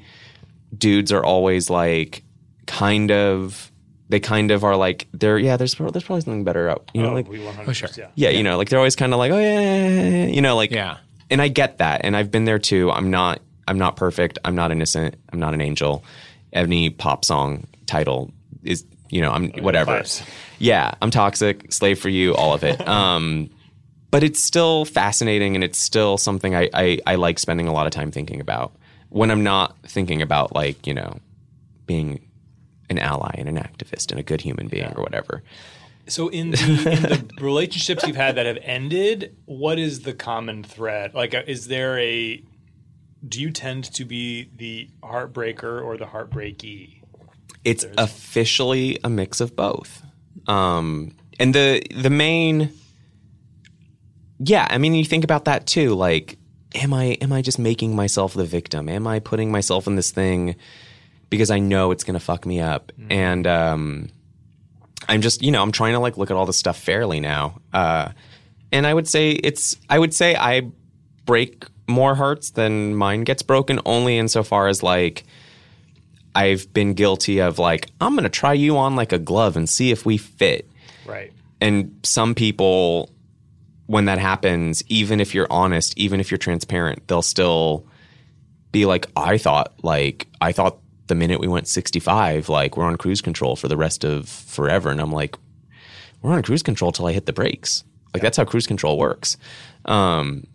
Dudes 0.78 1.12
are 1.12 1.24
always 1.24 1.70
like 1.70 2.24
kind 2.66 3.12
of 3.12 3.72
they 4.10 4.20
kind 4.20 4.52
of 4.52 4.64
are 4.64 4.76
like 4.76 5.08
they're 5.14 5.38
yeah 5.40 5.58
there's 5.58 5.74
there's 5.76 6.04
probably 6.04 6.22
something 6.22 6.44
better 6.44 6.70
out 6.70 6.90
you 6.94 7.02
know 7.02 7.10
Oh, 7.10 7.14
like 7.14 7.28
we 7.28 7.40
100%, 7.40 7.74
sure. 7.74 7.90
yeah. 7.98 8.08
yeah, 8.16 8.30
you 8.30 8.44
know, 8.44 8.58
like 8.58 8.70
they're 8.70 8.80
always 8.80 8.96
kind 8.96 9.12
of 9.14 9.18
like, 9.20 9.32
oh 9.32 9.40
yeah, 9.40 9.60
yeah, 9.60 9.80
yeah, 9.80 10.10
yeah, 10.10 10.26
you 10.28 10.42
know, 10.42 10.56
like 10.56 10.72
Yeah. 10.72 10.98
And 11.30 11.42
I 11.42 11.48
get 11.48 11.80
that, 11.80 12.02
and 12.04 12.16
I've 12.16 12.30
been 12.32 12.46
there 12.46 12.60
too. 12.60 12.92
I'm 12.92 13.10
not, 13.10 13.40
I'm 13.68 13.78
not 13.80 13.96
perfect. 13.96 14.38
I'm 14.46 14.56
not 14.56 14.72
innocent. 14.72 15.16
I'm 15.32 15.40
not 15.40 15.54
an 15.56 15.62
angel. 15.62 16.04
Any 16.52 16.90
pop 16.92 17.26
song 17.26 17.66
title 17.88 18.32
is, 18.64 18.86
you 19.14 19.22
know, 19.22 19.32
I'm 19.32 19.52
whatever. 19.62 20.00
vibes. 20.00 20.28
Yeah, 20.58 20.92
I'm 21.02 21.12
toxic, 21.12 21.72
slave 21.72 22.00
for 22.00 22.10
you, 22.10 22.34
all 22.36 22.54
of 22.54 22.64
it. 22.64 22.82
Um, 22.88 23.50
but 24.12 24.22
it's 24.24 24.40
still 24.40 24.86
fascinating, 24.86 25.56
and 25.56 25.64
it's 25.64 25.80
still 25.80 26.18
something 26.20 26.54
I, 26.56 26.70
I 26.74 27.00
I 27.08 27.16
like 27.16 27.40
spending 27.40 27.68
a 27.68 27.74
lot 27.74 27.88
of 27.88 27.92
time 27.92 28.12
thinking 28.12 28.40
about 28.40 28.76
when 29.10 29.32
I'm 29.32 29.44
not 29.44 29.76
thinking 29.88 30.22
about 30.22 30.54
like 30.54 30.86
you 30.86 30.94
know 30.94 31.18
being 31.88 32.20
an 32.92 33.00
ally 33.00 33.34
and 33.38 33.50
an 33.50 33.58
activist 33.58 34.12
and 34.12 34.20
a 34.20 34.24
good 34.24 34.42
human 34.42 34.68
being 34.68 34.94
or 34.96 35.02
whatever. 35.02 35.42
So 36.08 36.28
in 36.28 36.52
the, 36.52 36.58
in 36.60 37.02
the 37.02 37.30
relationships 37.44 38.06
you've 38.06 38.16
had 38.16 38.36
that 38.36 38.46
have 38.46 38.60
ended, 38.62 39.36
what 39.46 39.80
is 39.80 40.02
the 40.02 40.14
common 40.14 40.64
thread? 40.64 41.14
Like, 41.14 41.34
uh, 41.34 41.44
is 41.48 41.68
there 41.68 41.98
a? 41.98 42.44
Do 43.28 43.42
you 43.42 43.52
tend 43.52 43.86
to 43.94 44.06
be 44.06 44.50
the 44.56 44.90
heartbreaker 45.02 45.82
or 45.84 45.98
the 45.98 46.08
heartbreaky? 46.08 47.03
It's 47.64 47.86
officially 47.98 49.00
a 49.04 49.10
mix 49.10 49.40
of 49.40 49.56
both. 49.56 50.04
Um, 50.48 51.16
and 51.40 51.56
the 51.56 51.82
the 51.96 52.10
main, 52.10 52.72
yeah, 54.40 54.68
I 54.70 54.78
mean, 54.78 54.94
you 54.94 55.06
think 55.06 55.24
about 55.24 55.46
that 55.46 55.66
too. 55.66 55.96
Like, 55.96 56.38
am 56.76 56.94
I 56.94 57.18
am 57.22 57.32
I 57.32 57.42
just 57.42 57.60
making 57.60 57.96
myself 57.96 58.34
the 58.34 58.46
victim? 58.46 58.90
Am 58.90 59.08
I 59.08 59.20
putting 59.20 59.52
myself 59.52 59.88
in 59.88 59.96
this 59.96 60.12
thing 60.12 60.56
because 61.30 61.50
I 61.50 61.60
know 61.60 61.92
it's 61.92 62.04
going 62.04 62.16
to 62.16 62.20
fuck 62.20 62.46
me 62.46 62.60
up? 62.60 62.92
And 63.10 63.48
um, 63.48 64.10
I'm 65.08 65.22
just, 65.22 65.42
you 65.42 65.52
know, 65.52 65.62
I'm 65.62 65.72
trying 65.72 65.94
to 65.94 66.00
like 66.00 66.18
look 66.18 66.30
at 66.30 66.38
all 66.38 66.46
this 66.46 66.58
stuff 66.58 66.78
fairly 66.78 67.20
now. 67.20 67.62
Uh, 67.72 68.10
and 68.72 68.86
I 68.86 68.94
would 68.94 69.08
say 69.08 69.32
it's, 69.32 69.78
I 69.90 70.00
would 70.00 70.14
say 70.14 70.36
I 70.36 70.70
break 71.26 71.66
more 71.88 72.16
hearts 72.16 72.52
than 72.52 72.96
mine 72.96 73.24
gets 73.24 73.42
broken, 73.42 73.80
only 73.86 74.18
insofar 74.18 74.68
as 74.68 74.84
like. 74.84 75.24
I've 76.36 76.72
been 76.74 76.94
guilty 76.94 77.40
of 77.40 77.60
like, 77.60 77.90
I'm 78.02 78.14
going 78.14 78.24
to 78.24 78.30
try 78.30 78.54
you 78.54 78.78
on 78.78 78.96
like 78.96 79.12
a 79.12 79.20
glove 79.20 79.56
and 79.56 79.70
see 79.70 79.92
if 79.92 80.06
we 80.06 80.18
fit. 80.18 80.70
Right. 81.06 81.32
And 81.62 82.00
some 82.04 82.36
people, 82.36 83.10
when 83.88 84.06
that 84.06 84.20
happens, 84.20 84.84
even 84.88 85.20
if 85.20 85.34
you're 85.34 85.48
honest, 85.50 85.98
even 85.98 86.20
if 86.20 86.32
you're 86.32 86.38
transparent, 86.38 87.08
they'll 87.08 87.22
still 87.22 87.86
be 88.72 88.86
like, 88.86 89.06
I 89.16 89.38
thought, 89.38 89.74
like, 89.84 90.28
I 90.42 90.52
thought 90.52 90.80
the 91.08 91.16
minute 91.16 91.40
we 91.40 91.48
went 91.48 91.68
65, 91.68 92.50
like, 92.50 92.76
we're 92.76 92.86
on 92.86 92.98
cruise 92.98 93.22
control 93.22 93.56
for 93.56 93.68
the 93.68 93.78
rest 93.78 94.04
of 94.04 94.28
forever. 94.28 94.90
And 94.90 95.00
I'm 95.00 95.12
like, 95.12 95.38
we're 96.22 96.34
on 96.34 96.42
cruise 96.42 96.64
control 96.64 96.92
till 96.92 97.06
I 97.06 97.14
hit 97.14 97.26
the 97.26 97.34
brakes. 97.34 97.84
Like, 98.14 98.24
that's 98.24 98.38
how 98.38 98.46
cruise 98.46 98.68
control 98.68 98.98
works. 98.98 99.38
Um, 99.86 100.48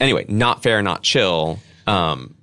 anyway, 0.00 0.26
not 0.28 0.62
fair, 0.62 0.82
not 0.82 1.02
chill. 1.02 1.58
Um, 1.86 2.34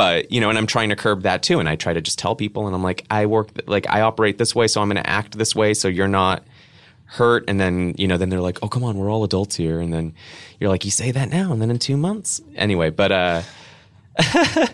but 0.00 0.32
you 0.32 0.40
know, 0.40 0.48
and 0.48 0.56
I'm 0.56 0.66
trying 0.66 0.88
to 0.88 0.96
curb 0.96 1.24
that 1.24 1.42
too. 1.42 1.60
And 1.60 1.68
I 1.68 1.76
try 1.76 1.92
to 1.92 2.00
just 2.00 2.18
tell 2.18 2.34
people, 2.34 2.66
and 2.66 2.74
I'm 2.74 2.82
like, 2.82 3.04
I 3.10 3.26
work, 3.26 3.50
like, 3.66 3.86
I 3.90 4.00
operate 4.00 4.38
this 4.38 4.54
way, 4.54 4.66
so 4.66 4.80
I'm 4.80 4.88
going 4.88 4.96
to 4.96 5.06
act 5.06 5.36
this 5.36 5.54
way, 5.54 5.74
so 5.74 5.88
you're 5.88 6.08
not 6.08 6.42
hurt. 7.04 7.44
And 7.46 7.60
then 7.60 7.94
you 7.98 8.08
know, 8.08 8.16
then 8.16 8.30
they're 8.30 8.40
like, 8.40 8.58
oh, 8.62 8.68
come 8.68 8.82
on, 8.82 8.96
we're 8.96 9.10
all 9.10 9.24
adults 9.24 9.56
here. 9.56 9.78
And 9.78 9.92
then 9.92 10.14
you're 10.58 10.70
like, 10.70 10.86
you 10.86 10.90
say 10.90 11.10
that 11.10 11.28
now, 11.28 11.52
and 11.52 11.60
then 11.60 11.70
in 11.70 11.78
two 11.78 11.98
months, 11.98 12.40
anyway. 12.56 12.88
But 12.88 13.12
uh, 13.12 13.42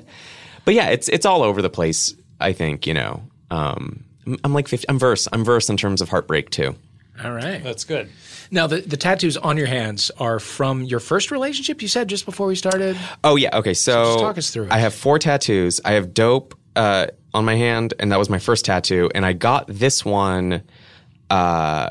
but 0.65 0.75
yeah, 0.75 0.91
it's 0.91 1.09
it's 1.09 1.27
all 1.27 1.43
over 1.43 1.61
the 1.61 1.71
place. 1.71 2.15
I 2.39 2.53
think 2.53 2.87
you 2.87 2.95
know. 2.95 3.21
Um, 3.51 4.05
I'm, 4.29 4.37
I'm 4.45 4.55
like 4.55 4.69
50, 4.69 4.89
I'm 4.89 5.01
verse. 5.01 5.27
I'm 5.33 5.45
verse 5.45 5.69
in 5.69 5.77
terms 5.77 6.01
of 6.01 6.09
heartbreak 6.09 6.51
too. 6.51 6.77
All 7.23 7.33
right. 7.33 7.63
That's 7.63 7.85
good. 7.85 8.11
Now 8.51 8.67
the 8.67 8.81
the 8.81 8.97
tattoos 8.97 9.37
on 9.37 9.57
your 9.57 9.67
hands 9.67 10.11
are 10.19 10.39
from 10.39 10.83
your 10.83 11.01
first 11.01 11.31
relationship. 11.31 11.83
You 11.83 11.89
said 11.89 12.09
just 12.09 12.25
before 12.25 12.47
we 12.47 12.55
started. 12.55 12.97
Oh 13.25 13.37
yeah, 13.37 13.59
okay. 13.59 13.75
So, 13.75 14.05
just 14.05 14.19
talk 14.21 14.39
us 14.39 14.51
through 14.51 14.65
it. 14.65 14.73
I 14.73 14.79
have 14.79 14.95
four 14.95 15.19
tattoos. 15.19 15.81
I 15.85 15.93
have 15.93 16.15
dope 16.15 16.55
uh, 16.77 17.07
on 17.35 17.45
my 17.45 17.55
hand, 17.55 17.95
and 17.99 18.13
that 18.13 18.19
was 18.19 18.31
my 18.31 18.39
first 18.39 18.65
tattoo. 18.65 19.11
And 19.15 19.25
I 19.27 19.33
got 19.33 19.67
this 19.67 20.05
one 20.05 20.63
uh, 21.31 21.91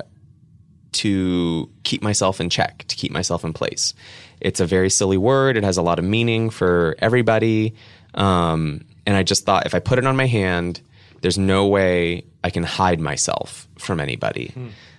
to 0.93 1.69
keep 1.84 2.01
myself 2.01 2.39
in 2.39 2.49
check, 2.49 2.86
to 2.88 2.95
keep 2.95 3.11
myself 3.11 3.43
in 3.43 3.53
place. 3.53 3.93
It's 4.39 4.59
a 4.59 4.65
very 4.65 4.89
silly 4.89 5.17
word. 5.17 5.57
It 5.57 5.63
has 5.63 5.78
a 5.78 5.82
lot 5.82 5.99
of 5.99 6.05
meaning 6.05 6.49
for 6.49 6.95
everybody. 6.99 7.76
Um, 8.13 8.86
and 9.05 9.15
I 9.15 9.23
just 9.23 9.45
thought 9.45 9.65
if 9.65 9.76
I 9.76 9.80
put 9.80 9.99
it 9.99 10.05
on 10.05 10.15
my 10.15 10.28
hand, 10.28 10.82
there's 11.21 11.38
no 11.38 11.67
way 11.67 12.23
I 12.43 12.49
can 12.49 12.63
hide 12.63 12.99
myself 12.99 13.67
from 13.78 13.99
anybody. 13.99 14.53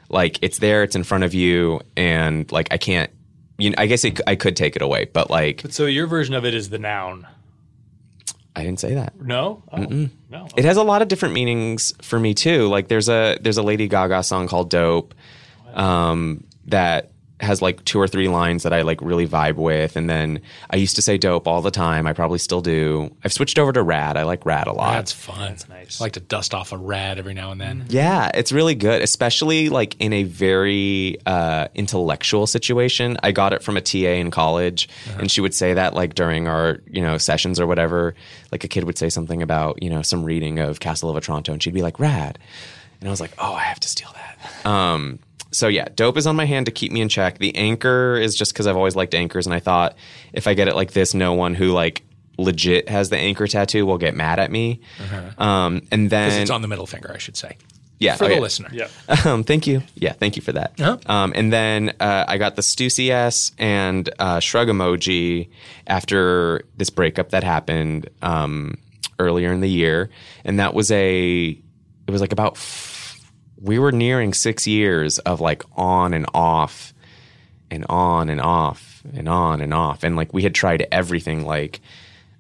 Like 0.08 0.38
it's 0.42 0.58
there, 0.58 0.82
it's 0.82 0.96
in 0.96 1.04
front 1.04 1.24
of 1.24 1.34
you, 1.34 1.80
and 1.96 2.50
like 2.52 2.68
I 2.70 2.78
can't. 2.78 3.10
You 3.58 3.70
know, 3.70 3.76
I 3.78 3.86
guess 3.86 4.04
it, 4.04 4.20
I 4.26 4.36
could 4.36 4.54
take 4.54 4.76
it 4.76 4.82
away, 4.82 5.06
but 5.10 5.30
like 5.30 5.62
But 5.62 5.72
So 5.72 5.86
your 5.86 6.06
version 6.06 6.34
of 6.34 6.44
it 6.44 6.52
is 6.54 6.68
the 6.68 6.78
noun. 6.78 7.26
I 8.54 8.62
didn't 8.62 8.80
say 8.80 8.94
that. 8.94 9.20
No. 9.20 9.62
Oh, 9.70 10.08
no. 10.30 10.48
It 10.56 10.64
has 10.64 10.78
a 10.78 10.82
lot 10.82 11.02
of 11.02 11.08
different 11.08 11.34
meanings 11.34 11.92
for 12.00 12.18
me 12.18 12.32
too. 12.32 12.68
Like 12.68 12.88
there's 12.88 13.08
a 13.08 13.38
there's 13.40 13.58
a 13.58 13.62
Lady 13.62 13.86
Gaga 13.86 14.22
song 14.22 14.48
called 14.48 14.70
"Dope" 14.70 15.14
um, 15.74 16.44
that 16.66 17.12
has 17.40 17.60
like 17.60 17.84
two 17.84 18.00
or 18.00 18.08
three 18.08 18.28
lines 18.28 18.62
that 18.62 18.72
I 18.72 18.82
like 18.82 19.00
really 19.02 19.28
vibe 19.28 19.56
with. 19.56 19.96
And 19.96 20.08
then 20.08 20.40
I 20.70 20.76
used 20.76 20.96
to 20.96 21.02
say 21.02 21.18
dope 21.18 21.46
all 21.46 21.60
the 21.60 21.70
time. 21.70 22.06
I 22.06 22.12
probably 22.12 22.38
still 22.38 22.62
do. 22.62 23.14
I've 23.24 23.32
switched 23.32 23.58
over 23.58 23.72
to 23.72 23.82
rad. 23.82 24.16
I 24.16 24.22
like 24.22 24.46
rad 24.46 24.66
a 24.66 24.72
lot. 24.72 24.94
That's 24.94 25.12
fun. 25.12 25.50
That's 25.50 25.68
nice. 25.68 26.00
I 26.00 26.04
like 26.04 26.12
to 26.14 26.20
dust 26.20 26.54
off 26.54 26.72
a 26.72 26.78
rad 26.78 27.18
every 27.18 27.34
now 27.34 27.50
and 27.50 27.60
then. 27.60 27.84
Yeah, 27.88 28.30
it's 28.32 28.52
really 28.52 28.74
good, 28.74 29.02
especially 29.02 29.68
like 29.68 29.96
in 30.00 30.12
a 30.14 30.22
very 30.22 31.18
uh, 31.26 31.68
intellectual 31.74 32.46
situation. 32.46 33.18
I 33.22 33.32
got 33.32 33.52
it 33.52 33.62
from 33.62 33.76
a 33.76 33.82
TA 33.82 33.98
in 33.98 34.30
college, 34.30 34.88
and 35.18 35.30
she 35.30 35.40
would 35.40 35.54
say 35.54 35.74
that 35.74 35.94
like 35.94 36.14
during 36.14 36.48
our 36.48 36.80
you 36.90 37.02
know 37.02 37.18
sessions 37.18 37.60
or 37.60 37.66
whatever. 37.66 38.14
Like 38.52 38.64
a 38.64 38.68
kid 38.68 38.84
would 38.84 38.96
say 38.96 39.10
something 39.10 39.42
about 39.42 39.82
you 39.82 39.90
know 39.90 40.02
some 40.02 40.24
reading 40.24 40.58
of 40.58 40.80
Castle 40.80 41.10
of 41.10 41.16
Otranto, 41.16 41.52
and 41.52 41.62
she'd 41.62 41.74
be 41.74 41.82
like 41.82 42.00
"rad," 42.00 42.38
and 43.00 43.08
I 43.08 43.10
was 43.10 43.20
like, 43.20 43.32
"Oh, 43.38 43.52
I 43.52 43.62
have 43.62 43.80
to 43.80 43.88
steal 43.88 44.08
that." 44.14 44.66
Um, 44.66 45.18
so 45.56 45.68
yeah, 45.68 45.88
dope 45.94 46.18
is 46.18 46.26
on 46.26 46.36
my 46.36 46.44
hand 46.44 46.66
to 46.66 46.72
keep 46.72 46.92
me 46.92 47.00
in 47.00 47.08
check. 47.08 47.38
The 47.38 47.56
anchor 47.56 48.16
is 48.16 48.34
just 48.36 48.52
because 48.52 48.66
I've 48.66 48.76
always 48.76 48.94
liked 48.94 49.14
anchors, 49.14 49.46
and 49.46 49.54
I 49.54 49.60
thought 49.60 49.96
if 50.34 50.46
I 50.46 50.52
get 50.52 50.68
it 50.68 50.74
like 50.76 50.92
this, 50.92 51.14
no 51.14 51.32
one 51.32 51.54
who 51.54 51.72
like 51.72 52.02
legit 52.36 52.90
has 52.90 53.08
the 53.08 53.16
anchor 53.16 53.46
tattoo 53.46 53.86
will 53.86 53.96
get 53.96 54.14
mad 54.14 54.38
at 54.38 54.50
me. 54.50 54.80
Um, 55.38 55.80
and 55.90 56.10
then 56.10 56.42
it's 56.42 56.50
on 56.50 56.60
the 56.60 56.68
middle 56.68 56.86
finger, 56.86 57.10
I 57.10 57.16
should 57.16 57.38
say. 57.38 57.56
yeah, 57.98 58.16
For 58.16 58.26
okay. 58.26 58.34
the 58.34 58.40
listener. 58.42 58.68
Yeah. 58.70 58.88
Um, 59.24 59.42
thank 59.44 59.66
you. 59.66 59.80
Yeah, 59.94 60.12
thank 60.12 60.36
you 60.36 60.42
for 60.42 60.52
that. 60.52 60.78
Uh-huh. 60.78 60.98
Um, 61.06 61.32
and 61.34 61.50
then 61.50 61.94
uh, 61.98 62.26
I 62.28 62.36
got 62.36 62.54
the 62.56 62.62
Stussy 62.62 63.08
S 63.10 63.52
and 63.58 64.10
uh, 64.18 64.40
shrug 64.40 64.68
emoji 64.68 65.48
after 65.86 66.66
this 66.76 66.90
breakup 66.90 67.30
that 67.30 67.42
happened 67.44 68.10
um, 68.20 68.76
earlier 69.18 69.50
in 69.54 69.60
the 69.62 69.70
year, 69.70 70.10
and 70.44 70.60
that 70.60 70.74
was 70.74 70.90
a. 70.90 71.58
It 72.06 72.10
was 72.10 72.20
like 72.20 72.32
about. 72.32 72.56
F- 72.58 72.92
we 73.60 73.78
were 73.78 73.92
nearing 73.92 74.32
six 74.34 74.66
years 74.66 75.18
of 75.20 75.40
like 75.40 75.62
on 75.76 76.14
and 76.14 76.26
off, 76.34 76.92
and 77.70 77.84
on 77.88 78.28
and 78.28 78.40
off 78.40 79.02
and 79.14 79.28
on 79.28 79.60
and 79.60 79.72
off, 79.74 80.04
and 80.04 80.16
like 80.16 80.32
we 80.32 80.42
had 80.42 80.54
tried 80.54 80.86
everything 80.92 81.44
like. 81.44 81.80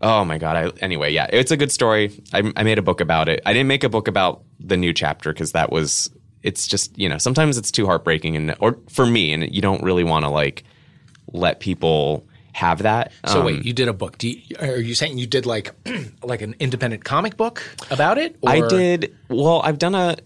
Oh 0.02 0.26
my 0.26 0.36
god! 0.36 0.56
I, 0.56 0.84
anyway, 0.84 1.10
yeah, 1.10 1.26
it's 1.32 1.50
a 1.50 1.56
good 1.56 1.72
story. 1.72 2.22
I, 2.34 2.52
I 2.54 2.64
made 2.64 2.78
a 2.78 2.82
book 2.82 3.00
about 3.00 3.30
it. 3.30 3.40
I 3.46 3.54
didn't 3.54 3.68
make 3.68 3.82
a 3.82 3.88
book 3.88 4.08
about 4.08 4.42
the 4.60 4.76
new 4.76 4.92
chapter 4.92 5.32
because 5.32 5.52
that 5.52 5.72
was. 5.72 6.10
It's 6.42 6.66
just 6.68 6.96
you 6.98 7.08
know 7.08 7.16
sometimes 7.16 7.56
it's 7.56 7.70
too 7.72 7.86
heartbreaking 7.86 8.36
and 8.36 8.54
or 8.60 8.78
for 8.90 9.06
me 9.06 9.32
and 9.32 9.52
you 9.52 9.62
don't 9.62 9.82
really 9.82 10.04
want 10.04 10.24
to 10.26 10.28
like 10.28 10.64
let 11.32 11.60
people 11.60 12.26
have 12.52 12.82
that. 12.82 13.12
So 13.26 13.40
Um, 13.40 13.46
wait, 13.46 13.64
you 13.64 13.72
did 13.72 13.88
a 13.88 13.92
book. 13.92 14.18
Do 14.18 14.28
you, 14.28 14.56
are 14.60 14.76
you 14.78 14.94
saying 14.94 15.18
you 15.18 15.26
did 15.26 15.44
like 15.46 15.72
like 16.22 16.42
an 16.42 16.54
independent 16.60 17.04
comic 17.04 17.36
book 17.36 17.62
about 17.90 18.18
it? 18.18 18.36
I 18.46 18.60
did. 18.68 19.16
Well, 19.28 19.62
I've 19.62 19.78
done 19.78 19.94
a. 19.94 20.16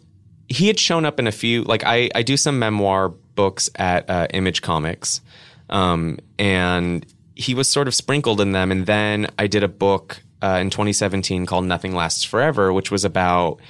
He 0.50 0.66
had 0.66 0.78
shown 0.78 1.06
up 1.06 1.18
in 1.18 1.26
a 1.26 1.32
few. 1.32 1.62
Like 1.62 1.84
I, 1.84 2.10
I 2.14 2.22
do 2.22 2.36
some 2.36 2.58
memoir 2.58 3.08
books 3.08 3.70
at 3.76 4.10
uh, 4.10 4.26
Image 4.34 4.60
Comics, 4.60 5.22
um, 5.70 6.18
and 6.38 7.06
he 7.34 7.54
was 7.54 7.70
sort 7.70 7.88
of 7.88 7.94
sprinkled 7.94 8.40
in 8.40 8.52
them. 8.52 8.70
And 8.70 8.84
then 8.84 9.28
I 9.38 9.46
did 9.46 9.62
a 9.62 9.68
book 9.68 10.22
uh, 10.42 10.58
in 10.60 10.70
2017 10.70 11.46
called 11.46 11.64
Nothing 11.64 11.94
Lasts 11.94 12.24
Forever, 12.24 12.72
which 12.72 12.90
was 12.90 13.04
about 13.04 13.60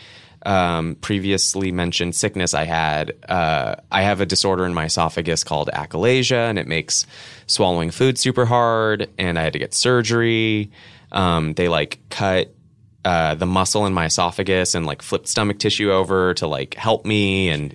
um, 0.47 0.97
previously 0.97 1.71
mentioned 1.71 2.15
sickness 2.15 2.55
I 2.55 2.65
had. 2.65 3.13
Uh, 3.29 3.77
I 3.93 4.03
have 4.03 4.21
a 4.21 4.27
disorder 4.27 4.65
in 4.65 4.75
my 4.75 4.87
esophagus 4.87 5.45
called 5.45 5.71
achalasia, 5.73 6.49
and 6.49 6.59
it 6.59 6.67
makes 6.67 7.07
swallowing 7.47 7.91
food 7.91 8.19
super 8.19 8.47
hard. 8.47 9.09
And 9.19 9.39
I 9.39 9.43
had 9.43 9.53
to 9.53 9.59
get 9.59 9.75
surgery. 9.75 10.71
Um, 11.13 11.55
they 11.55 11.69
like 11.69 11.99
cut 12.09 12.55
uh, 13.05 13.35
the 13.35 13.47
muscle 13.47 13.87
in 13.87 13.95
my 13.95 14.07
esophagus 14.07 14.75
and 14.75 14.87
like 14.87 15.03
flipped 15.03 15.29
stomach 15.29 15.59
tissue 15.59 15.91
over 15.91 16.35
to 16.35 16.47
like 16.47 16.75
help 16.75 17.05
me. 17.05 17.49
And 17.49 17.75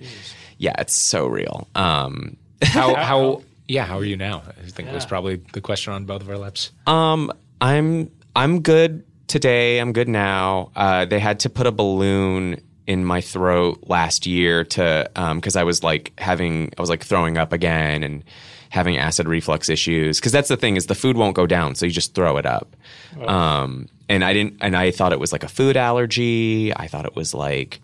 yeah, 0.58 0.74
it's 0.78 0.94
so 0.94 1.26
real. 1.26 1.68
Um, 1.74 2.36
how 2.62 2.94
how 3.02 3.42
yeah 3.68 3.84
how 3.84 3.98
are 3.98 4.04
you 4.04 4.16
now? 4.16 4.42
I 4.46 4.70
think 4.70 4.90
was 4.92 5.06
probably 5.06 5.36
the 5.52 5.60
question 5.60 5.92
on 5.92 6.04
both 6.04 6.22
of 6.22 6.30
our 6.30 6.38
lips. 6.38 6.70
Um, 6.86 7.32
I'm 7.60 8.10
I'm 8.34 8.60
good 8.62 9.04
today. 9.26 9.80
I'm 9.80 9.92
good 9.92 10.08
now. 10.08 10.70
Uh, 10.76 11.04
they 11.04 11.18
had 11.18 11.40
to 11.40 11.50
put 11.50 11.66
a 11.66 11.72
balloon 11.72 12.60
in 12.86 13.04
my 13.04 13.20
throat 13.20 13.82
last 13.88 14.26
year 14.26 14.64
to 14.64 15.10
um, 15.16 15.38
because 15.38 15.56
I 15.56 15.64
was 15.64 15.82
like 15.82 16.12
having 16.18 16.72
I 16.78 16.80
was 16.80 16.90
like 16.90 17.04
throwing 17.04 17.36
up 17.36 17.52
again 17.52 18.02
and 18.02 18.22
having 18.70 18.98
acid 18.98 19.26
reflux 19.26 19.68
issues 19.68 20.20
because 20.20 20.32
that's 20.32 20.48
the 20.48 20.56
thing 20.56 20.76
is 20.76 20.86
the 20.86 20.94
food 20.94 21.16
won't 21.16 21.34
go 21.34 21.46
down 21.46 21.74
so 21.74 21.86
you 21.86 21.92
just 21.92 22.14
throw 22.14 22.36
it 22.36 22.46
up. 22.46 22.76
Um, 23.26 23.88
and 24.08 24.24
I 24.24 24.32
didn't 24.32 24.58
and 24.60 24.76
I 24.76 24.90
thought 24.90 25.12
it 25.12 25.20
was 25.20 25.32
like 25.32 25.44
a 25.44 25.48
food 25.48 25.76
allergy. 25.76 26.74
I 26.74 26.86
thought 26.86 27.06
it 27.06 27.16
was 27.16 27.34
like 27.34 27.80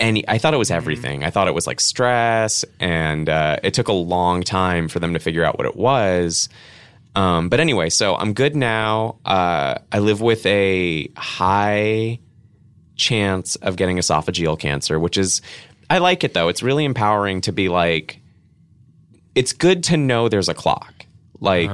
any 0.00 0.28
I 0.28 0.38
thought 0.38 0.54
it 0.54 0.58
was 0.58 0.70
everything. 0.70 1.24
I 1.24 1.30
thought 1.30 1.48
it 1.48 1.54
was 1.54 1.66
like 1.66 1.80
stress 1.80 2.64
and 2.80 3.28
uh, 3.28 3.58
it 3.62 3.74
took 3.74 3.88
a 3.88 3.92
long 3.92 4.42
time 4.42 4.88
for 4.88 4.98
them 5.00 5.14
to 5.14 5.18
figure 5.18 5.44
out 5.44 5.58
what 5.58 5.66
it 5.66 5.76
was. 5.76 6.48
Um, 7.16 7.48
but 7.48 7.60
anyway, 7.60 7.90
so 7.90 8.16
I'm 8.16 8.32
good 8.32 8.56
now. 8.56 9.16
Uh, 9.24 9.76
I 9.92 10.00
live 10.00 10.20
with 10.20 10.44
a 10.46 11.08
high 11.16 12.18
chance 12.96 13.56
of 13.56 13.76
getting 13.76 13.98
esophageal 13.98 14.58
cancer, 14.58 14.98
which 14.98 15.16
is, 15.16 15.40
I 15.88 15.98
like 15.98 16.24
it 16.24 16.34
though. 16.34 16.48
It's 16.48 16.62
really 16.62 16.84
empowering 16.84 17.40
to 17.42 17.52
be 17.52 17.68
like, 17.68 18.20
it's 19.34 19.52
good 19.52 19.84
to 19.84 19.96
know 19.96 20.28
there's 20.28 20.48
a 20.48 20.54
clock. 20.54 21.06
Like, 21.40 21.70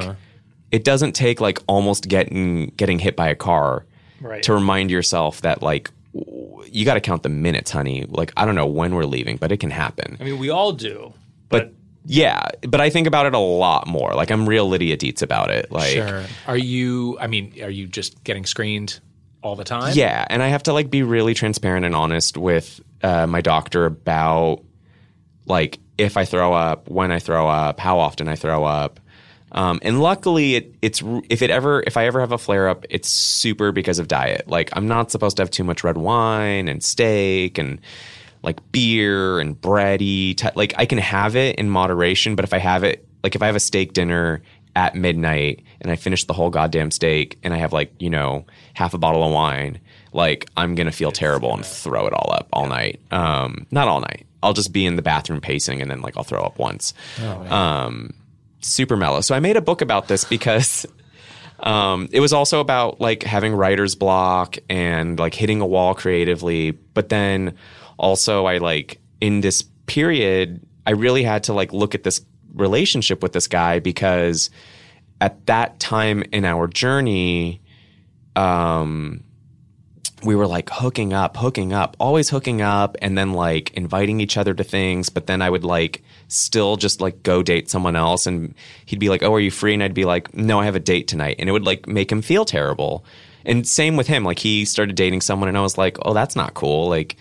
it 0.73 0.85
doesn't 0.85 1.13
take 1.13 1.41
like 1.41 1.59
almost 1.67 2.09
getting 2.09 2.67
getting 2.77 2.99
hit 2.99 3.17
by 3.17 3.29
a 3.29 3.35
car 3.35 3.85
Right. 4.21 4.43
to 4.43 4.53
remind 4.53 4.91
yourself 4.91 5.41
that 5.43 5.63
like 5.63 5.91
you 6.13 6.85
got 6.85 6.95
to 6.95 7.01
count 7.01 7.23
the 7.23 7.29
minutes, 7.29 7.71
honey. 7.71 8.05
Like, 8.09 8.33
I 8.37 8.45
don't 8.45 8.55
know 8.55 8.67
when 8.67 8.95
we're 8.95 9.05
leaving, 9.05 9.37
but 9.39 9.51
it 9.53 9.59
can 9.59 9.71
happen. 9.71 10.17
I 10.21 10.25
mean, 10.25 10.39
we 10.39 10.51
all 10.51 10.73
do. 10.73 11.15
But 11.49 11.73
yeah, 12.05 12.49
but 12.69 12.81
I 12.81 12.91
think 12.91 13.07
about 13.07 13.27
it 13.27 13.35
a 13.35 13.39
lot 13.39 13.87
more. 13.87 14.13
Like, 14.15 14.31
I'm 14.31 14.47
real 14.49 14.69
Lydia 14.69 14.97
Deetz 14.97 15.23
about 15.23 15.51
it. 15.51 15.71
Like, 15.73 15.93
Sure. 15.95 16.25
Are 16.47 16.57
you? 16.57 17.17
I 17.21 17.29
mean, 17.29 17.55
are 17.63 17.71
you 17.71 17.87
just 17.87 18.23
getting 18.25 18.45
screened 18.45 19.01
all 19.43 19.57
the 19.57 19.65
time? 19.65 19.95
Yeah, 19.97 20.27
and 20.29 20.43
I 20.43 20.49
have 20.49 20.65
to 20.65 20.73
like 20.73 20.91
be 20.91 21.03
really 21.03 21.33
transparent 21.35 21.87
and 21.87 21.95
honest 21.95 22.37
with 22.37 22.81
uh, 23.03 23.27
my 23.27 23.41
doctor 23.41 23.87
about 23.87 24.63
like 25.47 25.79
if 25.99 26.17
I 26.17 26.25
throw 26.25 26.53
up, 26.53 26.89
when 26.91 27.11
I 27.13 27.19
throw 27.21 27.49
up, 27.49 27.81
how 27.81 27.99
often 27.99 28.29
I 28.29 28.37
throw 28.37 28.65
up. 28.65 29.01
Um, 29.53 29.81
and 29.83 30.01
luckily, 30.01 30.55
it, 30.57 30.75
it's 30.81 31.03
if 31.29 31.43
it 31.43 31.51
ever 31.51 31.83
if 31.87 31.97
I 31.97 32.07
ever 32.07 32.21
have 32.21 32.33
a 32.33 32.39
flare 32.39 32.69
up, 32.69 32.85
it's 32.91 33.09
super 33.09 33.73
because 33.73 33.99
of 33.99 34.07
diet. 34.09 34.49
Like 34.49 34.71
I'm 34.75 34.87
not 34.87 35.11
supposed 35.11 35.37
to 35.39 35.43
have 35.43 35.51
too 35.51 35.65
much 35.65 35.83
red 35.85 35.97
wine 35.97 36.69
and 36.69 36.83
steak 36.83 37.59
and 37.59 37.81
like 38.43 38.59
beer 38.73 39.41
and 39.41 39.61
bready. 39.61 40.37
T- 40.37 40.49
like 40.55 40.75
I 40.79 40.87
can 40.87 40.99
have 40.99 41.37
it 41.37 41.57
in 41.57 41.69
moderation, 41.69 42.37
but 42.37 42.45
if 42.45 42.55
I 42.55 42.59
have 42.59 42.85
it, 42.85 43.07
like 43.23 43.35
if 43.35 43.43
I 43.43 43.47
have 43.47 43.57
a 43.57 43.61
steak 43.61 43.93
dinner 43.93 44.41
at 44.77 44.95
midnight 44.95 45.65
and 45.81 45.91
I 45.91 45.97
finish 45.97 46.25
the 46.25 46.33
whole 46.33 46.51
goddamn 46.51 46.93
steak 46.93 47.39
and 47.43 47.53
I 47.53 47.57
have 47.57 47.73
like 47.73 47.93
you 48.01 48.09
know 48.11 48.47
half 48.75 48.95
a 48.95 48.99
bottle 48.99 49.25
of 49.25 49.33
wine, 49.33 49.81
like 50.13 50.49
I'm 50.57 50.77
gonna 50.77 50.93
feel 50.93 51.11
terrible 51.11 51.53
and 51.55 51.67
throw 51.67 52.07
it 52.07 52.13
all 52.13 52.33
up 52.33 52.49
all 52.53 52.69
night. 52.69 53.01
Um, 53.11 53.67
not 53.73 53.89
all 53.89 54.01
night. 54.01 54.27
I'll 54.43 54.53
just 54.55 54.73
be 54.73 54.87
in 54.87 54.97
the 54.97 55.03
bathroom 55.03 55.41
pacing 55.41 55.83
and 55.83 55.91
then 55.91 56.01
like 56.03 56.17
I'll 56.17 56.23
throw 56.25 56.43
up 56.43 56.59
once. 56.59 56.95
um, 57.51 58.15
super 58.61 58.97
mellow. 58.97 59.21
So 59.21 59.35
I 59.35 59.41
made 59.41 59.57
a 59.57 59.61
book 59.61 59.83
about 59.83 60.09
this 60.09 60.25
because 60.25 60.87
um, 61.61 62.09
it 62.13 62.21
was 62.21 62.33
also 62.33 62.61
about 62.61 63.01
like 63.01 63.23
having 63.23 63.55
writer's 63.55 63.95
block 63.95 64.59
and 64.69 65.19
like 65.19 65.35
hitting 65.35 65.61
a 65.61 65.67
wall 65.67 65.95
creatively. 65.95 66.71
But 66.71 67.09
then 67.09 67.57
also, 67.99 68.47
I 68.47 68.59
like 68.59 69.01
in 69.21 69.41
this 69.41 69.63
period, 69.87 70.67
I 70.87 70.93
really 70.93 71.23
had 71.23 71.45
to 71.45 71.53
like 71.53 71.73
look 71.73 71.95
at 71.95 72.03
this 72.03 72.25
relationship 72.55 73.23
with 73.23 73.33
this 73.33 73.47
guy 73.47 73.79
because 73.79 74.51
at 75.21 75.47
that 75.47 75.79
time 75.79 76.23
in 76.33 76.45
our 76.45 76.67
journey, 76.67 77.61
um, 78.37 79.23
we 80.23 80.35
were 80.35 80.47
like 80.47 80.69
hooking 80.71 81.13
up, 81.13 81.37
hooking 81.37 81.73
up, 81.73 81.97
always 81.99 82.29
hooking 82.31 82.61
up, 82.61 82.97
and 83.01 83.17
then 83.17 83.33
like 83.33 83.73
inviting 83.75 84.21
each 84.21 84.37
other 84.37 84.55
to 84.55 84.65
things. 84.65 85.09
But 85.09 85.27
then 85.27 85.43
I 85.43 85.51
would 85.51 85.65
like 85.65 86.03
still 86.29 86.77
just 86.77 87.01
like 87.01 87.23
go 87.23 87.43
date 87.43 87.71
someone 87.71 87.97
else, 87.97 88.27
and 88.27 88.55
he'd 88.87 88.99
be 88.99 89.09
like, 89.09 89.23
"Oh, 89.23 89.35
are 89.35 89.41
you 89.41 89.51
free?" 89.51 89.75
And 89.75 89.83
I'd 89.83 89.95
be 89.95 90.05
like, 90.05 90.35
"No, 90.35 90.61
I 90.61 90.65
have 90.65 90.77
a 90.77 90.81
date 90.81 91.09
tonight," 91.09 91.37
and 91.39 91.49
it 91.49 91.53
would 91.53 91.65
like 91.65 91.87
make 91.87 92.11
him 92.11 92.23
feel 92.23 92.45
terrible. 92.45 93.05
And 93.45 93.67
same 93.67 93.97
with 93.97 94.07
him, 94.07 94.25
like 94.25 94.39
he 94.39 94.65
started 94.65 94.97
dating 94.97 95.23
someone, 95.23 95.49
and 95.49 95.59
I 95.59 95.63
was 95.63 95.79
like, 95.79 95.97
"Oh, 96.03 96.15
that's 96.15 96.37
not 96.37 96.55
cool." 96.55 96.89
Like, 96.89 97.17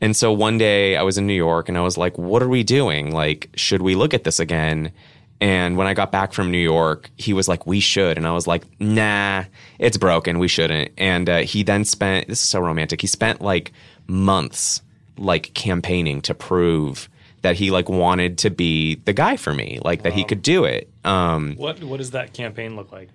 and 0.00 0.16
so 0.16 0.32
one 0.32 0.58
day 0.58 0.96
I 0.96 1.02
was 1.02 1.18
in 1.18 1.26
New 1.26 1.34
York, 1.34 1.68
and 1.68 1.76
I 1.76 1.82
was 1.82 1.98
like, 1.98 2.16
"What 2.18 2.42
are 2.42 2.48
we 2.48 2.62
doing? 2.62 3.12
Like, 3.12 3.48
should 3.56 3.82
we 3.82 3.94
look 3.94 4.14
at 4.14 4.24
this 4.24 4.38
again?" 4.40 4.92
And 5.40 5.76
when 5.76 5.86
I 5.86 5.94
got 5.94 6.10
back 6.12 6.32
from 6.32 6.50
New 6.50 6.58
York, 6.58 7.10
he 7.16 7.32
was 7.32 7.46
like, 7.48 7.66
"We 7.66 7.80
should," 7.80 8.16
and 8.16 8.26
I 8.26 8.32
was 8.32 8.46
like, 8.46 8.64
"Nah, 8.80 9.44
it's 9.78 9.98
broken. 9.98 10.38
We 10.38 10.48
shouldn't." 10.48 10.92
And 10.96 11.28
uh, 11.28 11.38
he 11.40 11.62
then 11.62 11.84
spent 11.84 12.28
this 12.28 12.40
is 12.40 12.48
so 12.48 12.60
romantic. 12.60 13.00
He 13.02 13.06
spent 13.06 13.40
like 13.42 13.72
months 14.06 14.80
like 15.18 15.52
campaigning 15.54 16.20
to 16.22 16.34
prove 16.34 17.08
that 17.42 17.56
he 17.56 17.70
like 17.70 17.88
wanted 17.88 18.38
to 18.38 18.50
be 18.50 18.96
the 19.04 19.12
guy 19.12 19.36
for 19.36 19.52
me, 19.52 19.78
like 19.84 20.02
that 20.02 20.12
he 20.14 20.24
could 20.24 20.42
do 20.42 20.64
it. 20.64 20.88
Um, 21.04 21.54
What 21.56 21.82
what 21.84 21.98
does 21.98 22.12
that 22.12 22.32
campaign 22.32 22.74
look 22.76 22.90
like? 22.90 23.10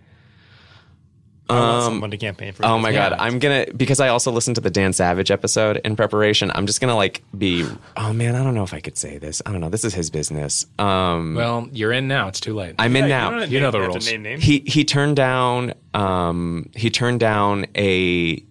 I 1.50 1.60
want 1.60 1.84
someone 1.84 2.12
to 2.12 2.18
campaign 2.18 2.54
for. 2.54 2.66
Oh 2.66 2.78
my 2.80 2.92
Yeah. 2.92 3.10
god, 3.10 3.18
I'm 3.20 3.38
gonna 3.40 3.66
because 3.76 4.00
I 4.00 4.08
also 4.08 4.32
listened 4.32 4.56
to 4.56 4.62
the 4.62 4.70
Dan 4.70 4.94
Savage 4.94 5.32
episode 5.32 5.82
in 5.84 5.98
preparation. 5.98 6.50
I'm 6.56 6.66
just 6.66 6.80
gonna 6.80 6.96
like 6.96 7.24
be. 7.38 7.66
Oh 7.98 8.14
man, 8.14 8.36
I 8.36 8.44
don't 8.44 8.56
know 8.56 8.64
if 8.64 8.74
I 8.74 8.80
could 8.80 8.98
say 8.98 9.18
this. 9.18 9.42
I 9.46 9.52
don't 9.52 9.60
know. 9.60 9.70
This 9.70 9.84
is 9.84 9.94
his 9.94 10.10
business. 10.10 10.66
Um, 10.80 11.36
Well, 11.36 11.68
you're 11.74 11.92
in 11.92 12.08
now. 12.08 12.30
It's 12.30 12.40
too 12.40 12.54
late. 12.54 12.76
I'm 12.80 12.96
in 12.96 13.10
now. 13.10 13.32
don't 13.32 13.50
You 13.50 13.60
know 13.60 13.72
the 13.72 13.80
have 13.80 13.88
rules. 13.90 14.10
Name 14.10 14.24
names. 14.24 14.44
he 14.44 14.60
he 14.66 14.86
turned 14.86 15.18
down 15.18 15.74
um 15.94 16.70
he 16.76 16.90
turned 16.90 17.20
down 17.20 17.66
a 17.76 18.42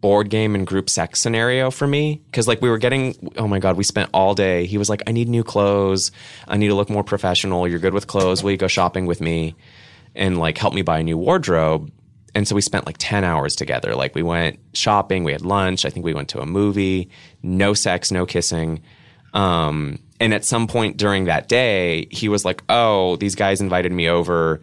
board 0.00 0.30
game 0.30 0.54
and 0.54 0.64
group 0.66 0.88
sex 0.88 1.20
scenario 1.20 1.70
for 1.72 1.86
me 1.88 2.20
because 2.30 2.46
like 2.46 2.62
we 2.62 2.70
were 2.70 2.78
getting 2.78 3.32
oh 3.36 3.48
my 3.48 3.58
god 3.58 3.76
we 3.76 3.82
spent 3.82 4.08
all 4.14 4.34
day 4.34 4.66
he 4.66 4.78
was 4.78 4.88
like 4.88 5.02
i 5.08 5.12
need 5.12 5.28
new 5.28 5.42
clothes 5.42 6.12
i 6.46 6.56
need 6.56 6.68
to 6.68 6.74
look 6.74 6.88
more 6.88 7.02
professional 7.02 7.66
you're 7.66 7.78
good 7.80 7.92
with 7.94 8.06
clothes 8.06 8.42
will 8.44 8.50
you 8.52 8.56
go 8.56 8.68
shopping 8.68 9.06
with 9.06 9.20
me 9.20 9.54
and 10.14 10.38
like 10.38 10.56
help 10.58 10.72
me 10.74 10.82
buy 10.82 10.98
a 11.00 11.02
new 11.02 11.16
wardrobe 11.18 11.90
and 12.34 12.48
so 12.48 12.54
we 12.54 12.60
spent 12.60 12.86
like 12.86 12.96
10 12.98 13.24
hours 13.24 13.54
together 13.56 13.94
like 13.94 14.14
we 14.14 14.22
went 14.22 14.58
shopping 14.72 15.24
we 15.24 15.32
had 15.32 15.42
lunch 15.42 15.84
i 15.84 15.90
think 15.90 16.04
we 16.04 16.14
went 16.14 16.28
to 16.28 16.40
a 16.40 16.46
movie 16.46 17.08
no 17.42 17.74
sex 17.74 18.10
no 18.10 18.26
kissing 18.26 18.82
um, 19.34 19.98
and 20.20 20.32
at 20.32 20.44
some 20.44 20.68
point 20.68 20.96
during 20.96 21.24
that 21.24 21.48
day, 21.48 22.06
he 22.10 22.28
was 22.28 22.44
like, 22.44 22.62
"Oh, 22.68 23.16
these 23.16 23.34
guys 23.34 23.60
invited 23.60 23.92
me 23.92 24.08
over, 24.08 24.60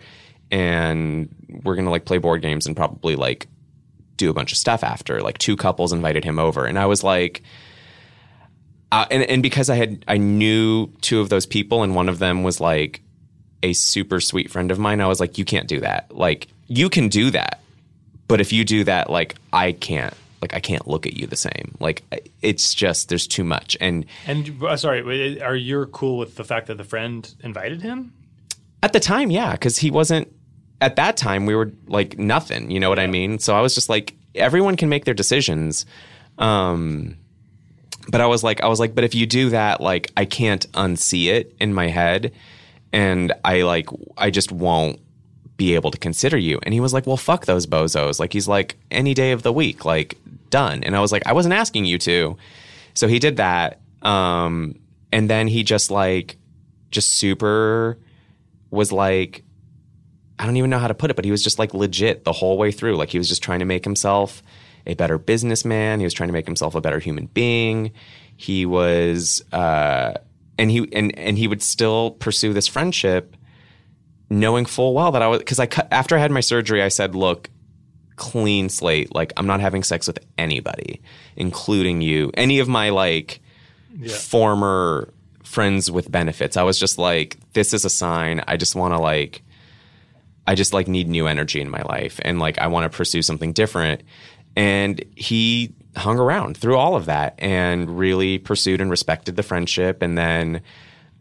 and 0.49 1.30
we're 1.63 1.76
gonna 1.76 1.91
like 1.91 2.05
play 2.05 2.17
board 2.17 2.41
games 2.41 2.65
and 2.65 2.76
probably 2.76 3.15
like 3.17 3.47
do 4.15 4.30
a 4.30 4.34
bunch 4.34 4.53
of 4.53 4.57
stuff 4.57 4.84
after." 4.84 5.22
Like 5.22 5.38
two 5.38 5.57
couples 5.57 5.91
invited 5.91 6.24
him 6.24 6.39
over, 6.39 6.65
and 6.65 6.80
I 6.80 6.86
was 6.86 7.03
like, 7.03 7.43
uh, 8.93 9.05
and 9.11 9.24
and 9.24 9.43
because 9.43 9.69
I 9.69 9.76
had 9.76 10.05
I 10.07 10.17
knew 10.17 10.88
two 11.01 11.19
of 11.19 11.28
those 11.28 11.45
people, 11.45 11.84
and 11.84 11.93
one 11.93 12.07
of 12.07 12.19
them 12.19 12.43
was 12.43 12.61
like 12.61 13.01
a 13.61 13.74
super 13.74 14.22
sweet 14.22 14.49
friend 14.49 14.72
of 14.72 14.80
mine. 14.80 15.01
I 15.01 15.07
was 15.07 15.19
like, 15.19 15.38
"You 15.38 15.43
can't 15.43 15.67
do 15.67 15.82
that. 15.82 16.15
Like, 16.15 16.47
you 16.67 16.89
can 16.89 17.09
do 17.09 17.30
that, 17.32 17.59
but 18.32 18.41
if 18.41 18.51
you 18.51 18.63
do 18.65 18.84
that, 18.86 19.09
like, 19.09 19.36
I 19.53 19.73
can't." 19.73 20.13
Like 20.41 20.55
I 20.55 20.59
can't 20.59 20.88
look 20.88 21.05
at 21.05 21.13
you 21.13 21.27
the 21.27 21.36
same. 21.36 21.75
Like 21.79 22.03
it's 22.41 22.73
just 22.73 23.09
there's 23.09 23.27
too 23.27 23.43
much, 23.43 23.77
and 23.79 24.07
And 24.25 24.51
uh, 24.63 24.75
sorry, 24.75 25.39
are 25.39 25.55
you 25.55 25.86
cool 25.91 26.17
with 26.17 26.34
the 26.34 26.43
fact 26.43 26.65
that 26.65 26.77
the 26.79 26.84
friend 26.84 27.32
invited 27.43 27.84
him? 27.84 28.11
At 28.82 28.91
the 28.91 28.99
time, 28.99 29.29
yeah, 29.29 29.51
because 29.51 29.77
he 29.77 29.91
wasn't. 29.91 30.34
At 30.82 30.95
that 30.95 31.15
time, 31.15 31.45
we 31.45 31.53
were 31.53 31.71
like 31.86 32.17
nothing. 32.17 32.71
You 32.71 32.79
know 32.79 32.89
what 32.89 32.97
I 32.97 33.05
mean? 33.05 33.38
So 33.38 33.55
I 33.55 33.61
was 33.61 33.75
just 33.75 33.88
like, 33.88 34.15
everyone 34.34 34.77
can 34.77 34.89
make 34.89 35.05
their 35.05 35.13
decisions. 35.13 35.86
Um, 36.39 37.17
but 38.07 38.19
I 38.19 38.25
was 38.25 38.43
like, 38.43 38.63
I 38.63 38.67
was 38.67 38.79
like, 38.79 38.95
but 38.95 39.03
if 39.03 39.13
you 39.13 39.27
do 39.27 39.51
that, 39.51 39.79
like, 39.79 40.11
I 40.17 40.25
can't 40.25 40.65
unsee 40.71 41.27
it 41.27 41.55
in 41.59 41.71
my 41.75 41.88
head, 41.88 42.34
and 42.91 43.32
I 43.45 43.61
like, 43.61 43.89
I 44.17 44.32
just 44.32 44.51
won't 44.51 44.99
be 45.62 45.76
able 45.76 45.91
to 45.91 45.97
consider 45.97 46.38
you. 46.38 46.59
And 46.64 46.74
he 46.74 46.80
was 46.80 46.91
like, 46.93 47.05
well, 47.05 47.18
fuck 47.18 47.45
those 47.45 47.68
bozos. 47.68 48.20
Like, 48.20 48.34
he's 48.34 48.47
like, 48.47 48.78
any 48.89 49.14
day 49.14 49.32
of 49.32 49.43
the 49.43 49.53
week, 49.53 49.86
like, 49.86 50.18
done. 50.49 50.84
And 50.84 50.95
I 50.95 51.01
was 51.01 51.12
like, 51.12 51.22
I 51.28 51.34
wasn't 51.34 51.53
asking 51.53 51.86
you 51.86 51.99
to. 51.99 52.36
So 52.95 53.07
he 53.07 53.20
did 53.20 53.38
that. 53.38 53.80
Um, 54.01 54.80
and 55.12 55.30
then 55.30 55.47
he 55.47 55.64
just 55.64 55.91
like, 55.91 56.38
just 56.89 57.09
super 57.14 57.99
was 58.72 58.91
like 58.91 59.43
I 60.39 60.45
don't 60.45 60.57
even 60.57 60.72
know 60.72 60.80
how 60.80 60.88
to 60.88 60.95
put 60.95 61.12
it, 61.12 61.16
but 61.16 61.24
he 61.24 61.30
was 61.30 61.43
just 61.43 61.59
like 61.59 61.76
legit 61.76 62.24
the 62.24 62.32
whole 62.32 62.57
way 62.57 62.72
through. 62.72 62.95
Like 62.95 63.09
he 63.09 63.20
was 63.20 63.30
just 63.30 63.43
trying 63.43 63.59
to 63.59 63.66
make 63.66 63.84
himself 63.84 64.41
a 64.88 64.95
better 64.95 65.20
businessman. 65.20 65.99
He 65.99 66.03
was 66.03 66.16
trying 66.16 66.30
to 66.30 66.34
make 66.34 66.47
himself 66.47 66.74
a 66.74 66.82
better 66.82 66.97
human 66.97 67.28
being. 67.28 67.91
He 68.38 68.66
was, 68.66 69.43
uh, 69.53 70.14
and 70.57 70.72
he 70.72 70.89
and 70.93 71.16
and 71.16 71.38
he 71.38 71.47
would 71.47 71.62
still 71.62 72.12
pursue 72.12 72.53
this 72.53 72.68
friendship, 72.68 73.38
knowing 74.32 74.65
full 74.65 74.93
well 74.93 75.11
that 75.11 75.21
I 75.21 75.27
was 75.27 75.39
because 75.39 75.59
I 75.59 75.67
cut 75.67 75.88
after 75.91 76.15
I 76.15 76.19
had 76.19 76.32
my 76.32 76.39
surgery. 76.39 76.82
I 76.82 76.88
said, 76.88 77.13
"Look, 77.13 77.49
clean 78.15 78.69
slate. 78.69 79.13
Like 79.13 79.34
I'm 79.38 79.45
not 79.45 79.59
having 79.59 79.84
sex 79.84 80.07
with 80.07 80.19
anybody, 80.38 81.01
including 81.36 82.01
you. 82.01 82.32
Any 82.36 82.59
of 82.59 82.67
my 82.67 82.89
like 82.89 83.41
former 84.07 85.13
friends 85.43 85.91
with 85.91 86.09
benefits. 86.09 86.55
I 86.55 86.63
was 86.63 86.79
just 86.79 86.97
like, 86.97 87.38
this 87.53 87.73
is 87.73 87.84
a 87.84 87.89
sign. 87.89 88.41
I 88.47 88.57
just 88.57 88.75
want 88.75 88.93
to 88.93 88.99
like, 88.99 89.41
I 90.47 90.55
just 90.55 90.71
like 90.71 90.88
need 90.88 91.09
new 91.09 91.27
energy 91.27 91.59
in 91.59 91.69
my 91.69 91.82
life, 91.82 92.19
and 92.23 92.39
like 92.39 92.57
I 92.57 92.67
want 92.67 92.89
to 92.89 92.95
pursue 92.95 93.21
something 93.21 93.53
different. 93.53 94.01
And 94.55 95.03
he 95.15 95.73
hung 95.95 96.19
around 96.19 96.57
through 96.57 96.77
all 96.77 96.95
of 96.95 97.05
that 97.05 97.36
and 97.38 97.97
really 97.97 98.38
pursued 98.38 98.82
and 98.82 98.89
respected 98.89 99.36
the 99.36 99.43
friendship. 99.43 100.01
And 100.01 100.17
then, 100.17 100.61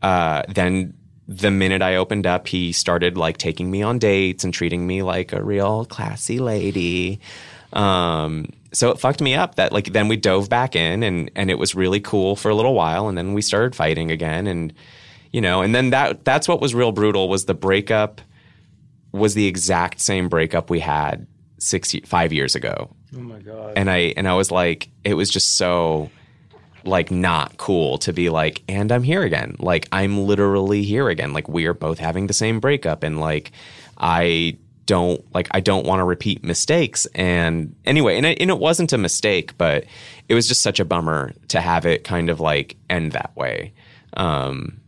uh, 0.02 0.42
then 0.48 0.94
the 1.30 1.52
minute 1.52 1.80
I 1.80 1.94
opened 1.94 2.26
up, 2.26 2.48
he 2.48 2.72
started 2.72 3.16
like 3.16 3.38
taking 3.38 3.70
me 3.70 3.82
on 3.82 4.00
dates 4.00 4.42
and 4.42 4.52
treating 4.52 4.84
me 4.84 5.02
like 5.02 5.32
a 5.32 5.40
real 5.40 5.84
classy 5.84 6.40
lady. 6.40 7.20
Um, 7.72 8.48
so 8.72 8.90
it 8.90 8.98
fucked 8.98 9.20
me 9.20 9.36
up 9.36 9.54
that 9.54 9.72
like 9.72 9.92
then 9.92 10.08
we 10.08 10.16
dove 10.16 10.48
back 10.48 10.74
in 10.74 11.04
and 11.04 11.30
and 11.36 11.48
it 11.48 11.56
was 11.56 11.76
really 11.76 12.00
cool 12.00 12.34
for 12.34 12.50
a 12.50 12.54
little 12.54 12.74
while 12.74 13.08
and 13.08 13.16
then 13.16 13.32
we 13.32 13.42
started 13.42 13.76
fighting 13.76 14.10
again 14.10 14.48
and 14.48 14.72
you 15.32 15.40
know 15.40 15.62
and 15.62 15.72
then 15.72 15.90
that 15.90 16.24
that's 16.24 16.48
what 16.48 16.60
was 16.60 16.74
real 16.74 16.92
brutal 16.92 17.28
was 17.28 17.44
the 17.44 17.54
breakup 17.54 18.20
was 19.12 19.34
the 19.34 19.46
exact 19.46 20.00
same 20.00 20.28
breakup 20.28 20.70
we 20.70 20.78
had 20.80 21.26
six 21.58 21.94
five 22.04 22.32
years 22.32 22.54
ago 22.54 22.90
Oh 23.16 23.20
my 23.20 23.40
god! 23.40 23.72
and 23.76 23.90
I 23.90 24.14
and 24.16 24.28
I 24.28 24.34
was 24.34 24.50
like, 24.50 24.88
it 25.02 25.14
was 25.14 25.30
just 25.30 25.56
so 25.56 26.10
like 26.84 27.10
not 27.10 27.56
cool 27.56 27.98
to 27.98 28.12
be 28.12 28.30
like, 28.30 28.62
and 28.68 28.90
I'm 28.92 29.02
here 29.02 29.22
again. 29.22 29.56
Like 29.58 29.88
I'm 29.92 30.26
literally 30.26 30.82
here 30.82 31.08
again. 31.08 31.32
Like 31.32 31.48
we 31.48 31.66
are 31.66 31.74
both 31.74 31.98
having 31.98 32.26
the 32.26 32.34
same 32.34 32.60
breakup, 32.60 33.02
and 33.02 33.20
like 33.20 33.52
I 33.98 34.56
don't 34.86 35.24
like 35.34 35.48
I 35.52 35.60
don't 35.60 35.86
want 35.86 36.00
to 36.00 36.04
repeat 36.04 36.42
mistakes. 36.42 37.06
And 37.14 37.76
anyway, 37.84 38.16
and 38.16 38.26
it, 38.26 38.40
and 38.40 38.50
it 38.50 38.58
wasn't 38.58 38.92
a 38.92 38.98
mistake, 38.98 39.56
but 39.56 39.84
it 40.28 40.34
was 40.34 40.48
just 40.48 40.62
such 40.62 40.80
a 40.80 40.84
bummer 40.84 41.32
to 41.48 41.60
have 41.60 41.86
it 41.86 42.04
kind 42.04 42.28
of 42.28 42.40
like 42.40 42.76
end 42.88 43.12
that 43.12 43.30
way. 43.36 43.72
Um, 44.14 44.80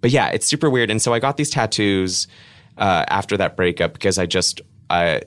but 0.00 0.10
yeah, 0.10 0.28
it's 0.28 0.46
super 0.46 0.70
weird. 0.70 0.90
And 0.90 1.02
so 1.02 1.12
I 1.12 1.18
got 1.18 1.36
these 1.36 1.50
tattoos 1.50 2.28
uh, 2.76 3.04
after 3.08 3.36
that 3.36 3.56
breakup 3.56 3.92
because 3.92 4.18
I 4.18 4.26
just 4.26 4.60
I 4.90 5.22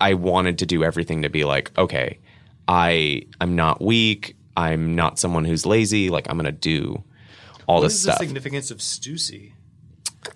I 0.00 0.14
wanted 0.14 0.58
to 0.60 0.66
do 0.66 0.82
everything 0.82 1.22
to 1.22 1.28
be 1.28 1.44
like, 1.44 1.76
okay, 1.78 2.18
I 2.68 3.26
I'm 3.40 3.54
not 3.54 3.82
weak. 3.82 4.36
I'm 4.56 4.94
not 4.94 5.18
someone 5.18 5.44
who's 5.44 5.66
lazy. 5.66 6.10
Like 6.10 6.26
I'm 6.30 6.36
gonna 6.36 6.52
do 6.52 7.02
all 7.66 7.76
What 7.76 7.84
this 7.84 7.94
is 7.94 8.02
the 8.04 8.12
stuff. 8.12 8.18
significance 8.20 8.70
of 8.70 8.78
Stussy? 8.78 9.52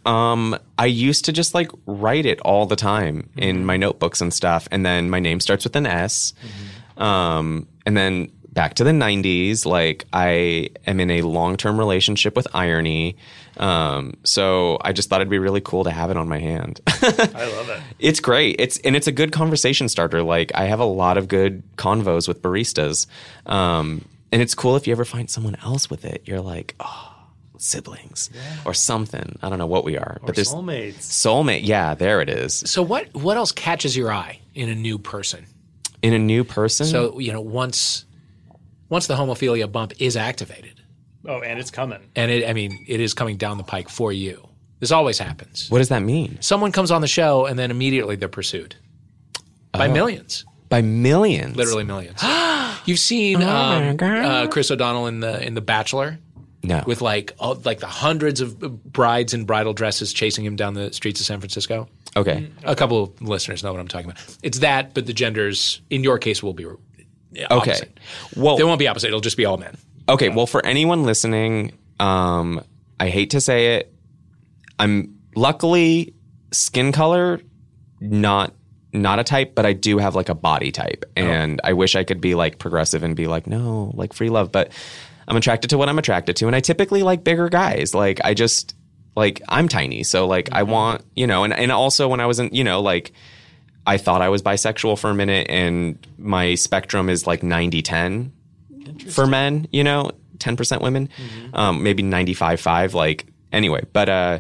Um, 0.05 0.59
I 0.79 0.87
used 0.87 1.25
to 1.27 1.33
just 1.33 1.55
like 1.55 1.71
write 1.87 2.27
it 2.27 2.41
all 2.41 2.67
the 2.67 2.77
time 2.77 3.31
in 3.37 3.65
my 3.65 3.77
notebooks 3.77 4.21
and 4.21 4.33
stuff, 4.33 4.69
and 4.71 4.85
then 4.85 5.09
my 5.09 5.19
name 5.21 5.41
starts 5.41 5.65
with 5.65 5.77
an 5.77 5.87
S. 5.87 6.35
Um, 6.97 7.67
and 7.87 7.97
then 7.97 8.31
back 8.59 8.75
to 8.75 8.83
the 8.83 8.91
'90s, 8.91 9.65
like 9.65 10.05
I 10.13 10.71
am 10.85 10.99
in 10.99 11.13
a 11.13 11.23
long-term 11.23 11.79
relationship 11.79 12.35
with 12.35 12.49
irony. 12.53 13.17
Um, 13.57 14.15
so 14.25 14.79
I 14.81 14.93
just 14.93 15.09
thought 15.09 15.21
it'd 15.21 15.31
be 15.31 15.39
really 15.39 15.61
cool 15.61 15.85
to 15.85 15.93
have 15.93 16.11
it 16.11 16.17
on 16.17 16.29
my 16.29 16.41
hand. 16.41 16.81
I 16.89 17.53
love 17.57 17.69
it. 17.71 17.81
It's 18.01 18.19
great. 18.19 18.57
It's 18.59 18.79
and 18.79 18.97
it's 18.97 19.07
a 19.07 19.13
good 19.13 19.31
conversation 19.31 19.89
starter. 19.89 20.25
Like 20.25 20.51
I 20.57 20.65
have 20.65 20.81
a 20.81 20.85
lot 20.85 21.19
of 21.19 21.29
good 21.29 21.63
convos 21.77 22.27
with 22.27 22.43
baristas, 22.43 23.07
um, 23.47 24.05
and 24.33 24.43
it's 24.43 24.57
cool 24.57 24.75
if 24.75 24.89
you 24.89 24.93
ever 24.93 25.05
find 25.05 25.31
someone 25.31 25.57
else 25.63 25.89
with 25.89 26.05
it. 26.05 26.23
You're 26.25 26.41
like, 26.41 26.75
oh, 26.81 27.15
siblings 27.59 28.29
or 28.65 28.75
something. 28.75 29.39
I 29.41 29.51
don't 29.51 29.59
know 29.59 29.67
what 29.67 29.85
we 29.85 29.97
are, 29.97 30.19
but 30.27 30.35
there's 30.35 30.53
Soulmates. 30.53 30.95
soulmate. 30.99 31.61
Yeah, 31.63 31.95
there 31.95 32.21
it 32.21 32.29
is. 32.29 32.65
So 32.67 32.83
what 32.83 33.15
what 33.15 33.37
else 33.37 33.53
catches 33.53 33.97
your 33.97 34.11
eye 34.11 34.41
in 34.57 34.69
a 34.69 34.75
new 34.75 34.99
person? 34.99 35.47
In 36.03 36.13
a 36.13 36.19
new 36.19 36.43
person. 36.43 36.87
So 36.87 37.21
you 37.21 37.33
know 37.33 37.41
once 37.41 38.05
once 38.89 39.07
the 39.07 39.15
homophilia 39.15 39.71
bump 39.71 39.93
is 39.99 40.17
activated, 40.17 40.81
Oh, 41.27 41.41
and 41.41 41.59
it's 41.59 41.71
coming. 41.71 42.01
and 42.17 42.31
it 42.31 42.49
I 42.49 42.53
mean 42.53 42.85
it 42.89 43.01
is 43.01 43.15
coming 43.15 43.37
down 43.37 43.59
the 43.59 43.65
pike 43.65 43.89
for 43.89 44.13
you. 44.13 44.49
This 44.81 44.93
always 44.93 45.19
happens. 45.19 45.69
what 45.71 45.79
does 45.79 45.89
that 45.89 46.03
mean? 46.03 46.39
Someone 46.41 46.71
comes 46.73 46.91
on 46.91 47.01
the 47.01 47.09
show 47.09 47.47
and 47.47 47.59
then 47.59 47.71
immediately 47.71 48.15
they're 48.17 48.29
pursued 48.29 48.77
by 49.73 49.89
millions, 49.89 50.45
By 50.69 50.83
millions. 50.83 51.57
literally 51.57 51.85
millions. 51.85 52.21
You've 52.87 52.99
seen 52.99 53.43
um, 53.43 53.97
uh, 54.01 54.47
Chris 54.49 54.71
O'Donnell 54.71 55.07
in 55.07 55.21
the 55.21 55.43
in 55.45 55.55
the 55.55 55.61
Bachelor. 55.61 56.19
No. 56.65 56.83
with 56.87 57.01
like 57.01 57.35
all, 57.39 57.55
like 57.65 57.79
the 57.79 57.87
hundreds 57.87 58.41
of 58.41 58.59
brides 58.93 59.33
in 59.33 59.45
bridal 59.45 59.73
dresses 59.75 60.13
chasing 60.13 60.45
him 60.45 60.57
down 60.57 60.75
the 60.75 60.93
streets 60.93 61.21
of 61.21 61.27
San 61.27 61.39
Francisco. 61.39 61.89
okay. 62.17 62.51
A 62.65 62.75
couple 62.75 63.01
of 63.05 63.23
listeners 63.23 63.63
know 63.63 63.71
what 63.73 63.81
I'm 63.81 63.87
talking 63.87 64.11
about. 64.11 64.37
It's 64.43 64.59
that, 64.59 64.93
but 64.93 65.07
the 65.07 65.13
genders 65.13 65.81
in 65.89 66.03
your 66.03 66.19
case 66.19 66.43
will 66.43 66.55
be 66.55 66.67
Okay. 67.35 67.47
opposite. 67.51 68.01
Well, 68.37 68.57
They 68.57 68.65
won't 68.65 68.79
be 68.79 68.89
opposite. 68.89 69.09
It'll 69.09 69.21
just 69.21 69.37
be 69.37 69.45
all 69.45 69.57
men. 69.57 69.77
Okay, 70.09 70.29
well, 70.31 70.47
for 70.47 70.65
anyone 70.65 71.05
listening, 71.05 71.73
um, 72.01 72.63
I 72.99 73.09
hate 73.11 73.31
to 73.31 73.41
say 73.41 73.77
it, 73.77 73.93
I'm 74.79 75.19
luckily 75.35 76.15
skin 76.53 76.93
color 76.93 77.41
not 78.01 78.55
not 78.93 79.19
a 79.19 79.25
type, 79.25 79.55
but 79.55 79.67
I 79.67 79.75
do 79.75 79.99
have 79.99 80.15
like 80.15 80.31
a 80.31 80.35
body 80.35 80.73
type, 80.73 81.05
and 81.15 81.61
I 81.63 81.75
wish 81.75 81.95
I 81.95 82.05
could 82.05 82.21
be 82.23 82.35
like 82.35 82.59
progressive 82.59 83.03
and 83.03 83.15
be 83.15 83.27
like, 83.27 83.47
no, 83.47 83.91
like 83.95 84.15
free 84.15 84.31
love, 84.31 84.51
but 84.51 84.73
I'm 85.27 85.37
attracted 85.37 85.69
to 85.71 85.79
what 85.79 85.89
I'm 85.91 85.99
attracted 85.99 86.37
to, 86.37 86.47
and 86.47 86.57
I 86.57 86.61
typically 86.61 87.03
like 87.03 87.23
bigger 87.23 87.49
guys. 87.51 87.95
Like 87.95 88.21
I 88.25 88.33
just 88.33 88.75
like 89.15 89.43
I'm 89.49 89.69
tiny, 89.69 90.05
so 90.05 90.27
like 90.27 90.49
I 90.53 90.63
want 90.63 91.05
you 91.15 91.27
know, 91.27 91.45
and 91.45 91.53
and 91.53 91.71
also 91.71 92.09
when 92.09 92.21
I 92.21 92.27
was 92.27 92.39
in, 92.39 92.49
you 92.55 92.65
know, 92.65 92.81
like 92.81 93.13
I 93.89 93.97
thought 93.97 94.21
I 94.21 94.29
was 94.29 94.43
bisexual 94.43 94.99
for 94.99 95.09
a 95.11 95.15
minute, 95.15 95.47
and 95.49 95.99
my 96.19 96.55
spectrum 96.57 97.09
is 97.09 97.27
like 97.27 97.43
90 97.43 97.81
10 97.83 98.33
for 99.11 99.27
men, 99.27 99.67
you 99.73 99.83
know, 99.83 100.11
10% 100.39 100.83
women, 100.83 101.09
um, 101.55 101.83
maybe 101.83 102.03
95 102.03 102.61
5. 102.61 102.95
Like, 102.95 103.27
anyway, 103.51 103.85
but, 103.93 104.09
uh, 104.09 104.39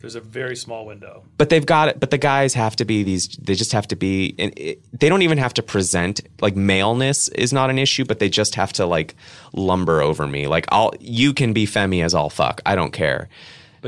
There's 0.00 0.14
a 0.14 0.20
very 0.20 0.56
small 0.56 0.86
window. 0.86 1.24
but 1.36 1.48
they've 1.50 1.66
got 1.66 1.88
it. 1.88 2.00
But 2.00 2.10
the 2.10 2.18
guys 2.18 2.54
have 2.54 2.76
to 2.76 2.84
be 2.84 3.02
these. 3.02 3.28
They 3.28 3.54
just 3.54 3.72
have 3.72 3.86
to 3.88 3.96
be. 3.96 4.34
And 4.38 4.52
it, 4.56 4.80
they 4.98 5.08
don't 5.08 5.22
even 5.22 5.38
have 5.38 5.52
to 5.54 5.62
present 5.62 6.20
like 6.40 6.56
maleness 6.56 7.28
is 7.28 7.52
not 7.52 7.70
an 7.70 7.78
issue, 7.78 8.04
but 8.04 8.18
they 8.18 8.28
just 8.28 8.54
have 8.54 8.72
to 8.74 8.86
like 8.86 9.14
lumber 9.52 10.00
over 10.00 10.26
me. 10.26 10.46
Like 10.46 10.66
I'll. 10.70 10.92
You 11.00 11.34
can 11.34 11.52
be 11.52 11.66
femi 11.66 12.04
as 12.04 12.14
all 12.14 12.30
fuck. 12.30 12.60
I 12.64 12.76
don't 12.76 12.92
care. 12.92 13.28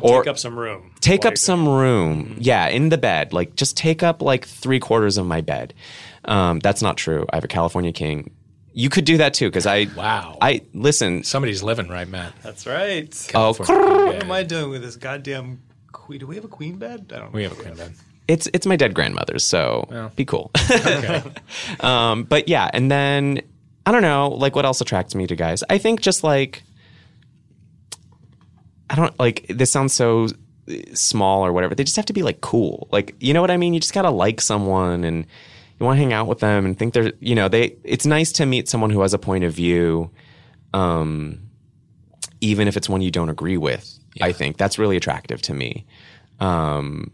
But 0.00 0.08
Or- 0.10 0.22
take 0.22 0.30
up 0.30 0.38
some 0.38 0.58
room. 0.58 0.92
Take 1.00 1.22
while 1.22 1.28
up 1.28 1.32
you're 1.32 1.36
some 1.36 1.68
room. 1.68 2.36
Yeah, 2.38 2.68
in 2.68 2.88
the 2.88 2.98
bed. 2.98 3.32
Like 3.32 3.54
just 3.56 3.76
take 3.76 4.02
up 4.02 4.22
like 4.22 4.46
three 4.46 4.80
quarters 4.80 5.18
of 5.18 5.26
my 5.26 5.40
bed. 5.40 5.74
Um, 6.24 6.58
that's 6.60 6.82
not 6.82 6.96
true. 6.96 7.26
I 7.32 7.36
have 7.36 7.44
a 7.44 7.48
California 7.48 7.92
king. 7.92 8.30
You 8.74 8.90
could 8.90 9.04
do 9.04 9.16
that 9.16 9.34
too, 9.34 9.48
because 9.48 9.66
I. 9.66 9.86
Wow. 9.96 10.38
I 10.40 10.62
listen. 10.74 11.24
Somebody's 11.24 11.62
living 11.62 11.88
right, 11.88 12.06
Matt. 12.08 12.32
That's 12.42 12.66
right. 12.66 13.30
Oh, 13.34 13.52
What 13.54 14.22
am 14.22 14.30
I 14.30 14.42
doing 14.44 14.70
with 14.70 14.82
this 14.82 14.96
goddamn 14.96 15.60
queen? 15.90 16.20
Do 16.20 16.26
we 16.26 16.36
have 16.36 16.44
a 16.44 16.48
queen 16.48 16.76
bed? 16.76 17.10
I 17.12 17.18
don't. 17.18 17.24
Know. 17.26 17.30
We 17.32 17.42
have 17.44 17.52
a 17.52 17.56
queen 17.62 17.74
bed. 17.74 17.94
it's 18.28 18.46
it's 18.52 18.66
my 18.66 18.76
dead 18.76 18.94
grandmother's, 18.94 19.42
so 19.44 20.10
be 20.16 20.24
cool. 20.24 20.50
Okay. 20.70 21.22
Um, 21.80 22.24
but 22.24 22.48
yeah, 22.48 22.70
and 22.72 22.90
then 22.90 23.40
I 23.86 23.90
don't 23.90 24.02
know, 24.02 24.28
like 24.28 24.54
what 24.54 24.64
else 24.66 24.80
attracts 24.80 25.14
me 25.14 25.26
to 25.26 25.34
guys? 25.34 25.64
I 25.70 25.78
think 25.78 26.00
just 26.00 26.22
like 26.22 26.62
I 28.90 28.94
don't 28.94 29.18
like 29.18 29.46
this 29.48 29.70
sounds 29.70 29.92
so 29.92 30.28
uh, 30.68 30.74
small 30.94 31.44
or 31.44 31.52
whatever. 31.52 31.74
They 31.74 31.84
just 31.84 31.96
have 31.96 32.06
to 32.06 32.12
be 32.12 32.22
like 32.22 32.40
cool. 32.40 32.88
Like 32.90 33.14
you 33.20 33.34
know 33.34 33.40
what 33.40 33.50
I 33.50 33.56
mean? 33.56 33.74
You 33.74 33.80
just 33.80 33.94
gotta 33.94 34.10
like 34.10 34.40
someone 34.40 35.04
and 35.04 35.26
you 35.78 35.86
want 35.86 35.96
to 35.96 36.00
hang 36.00 36.12
out 36.12 36.26
with 36.26 36.40
them 36.40 36.64
and 36.66 36.78
think 36.78 36.94
they're 36.94 37.12
you 37.20 37.34
know 37.34 37.48
they. 37.48 37.76
It's 37.84 38.06
nice 38.06 38.32
to 38.32 38.46
meet 38.46 38.68
someone 38.68 38.90
who 38.90 39.00
has 39.02 39.14
a 39.14 39.18
point 39.18 39.44
of 39.44 39.52
view, 39.52 40.10
um, 40.74 41.40
even 42.40 42.68
if 42.68 42.76
it's 42.76 42.88
one 42.88 43.00
you 43.00 43.10
don't 43.10 43.28
agree 43.28 43.56
with. 43.56 43.98
I 44.20 44.32
think 44.32 44.56
that's 44.56 44.78
really 44.78 44.96
attractive 44.96 45.40
to 45.42 45.54
me. 45.54 45.86
Um, 46.40 47.12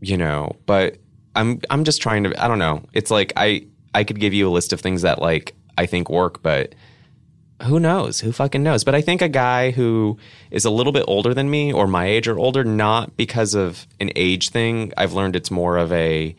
you 0.00 0.16
know, 0.16 0.56
but 0.66 0.98
I'm 1.34 1.60
I'm 1.70 1.84
just 1.84 2.02
trying 2.02 2.24
to 2.24 2.42
I 2.42 2.48
don't 2.48 2.58
know. 2.58 2.82
It's 2.92 3.10
like 3.10 3.32
I 3.36 3.66
I 3.94 4.04
could 4.04 4.18
give 4.18 4.34
you 4.34 4.48
a 4.48 4.50
list 4.50 4.72
of 4.72 4.80
things 4.80 5.02
that 5.02 5.20
like 5.20 5.54
I 5.78 5.86
think 5.86 6.10
work, 6.10 6.42
but 6.42 6.74
who 7.62 7.80
knows? 7.80 8.20
Who 8.20 8.32
fucking 8.32 8.62
knows? 8.62 8.84
But 8.84 8.94
I 8.94 9.00
think 9.00 9.22
a 9.22 9.28
guy 9.28 9.70
who 9.70 10.18
is 10.50 10.64
a 10.64 10.70
little 10.70 10.92
bit 10.92 11.04
older 11.08 11.32
than 11.32 11.50
me 11.50 11.72
or 11.72 11.86
my 11.86 12.06
age 12.06 12.28
or 12.28 12.38
older, 12.38 12.64
not 12.64 13.16
because 13.16 13.54
of 13.54 13.86
an 13.98 14.10
age 14.14 14.50
thing. 14.50 14.92
I've 14.96 15.14
learned 15.14 15.36
it's 15.36 15.50
more 15.50 15.78
of 15.78 15.92
a 15.92 16.36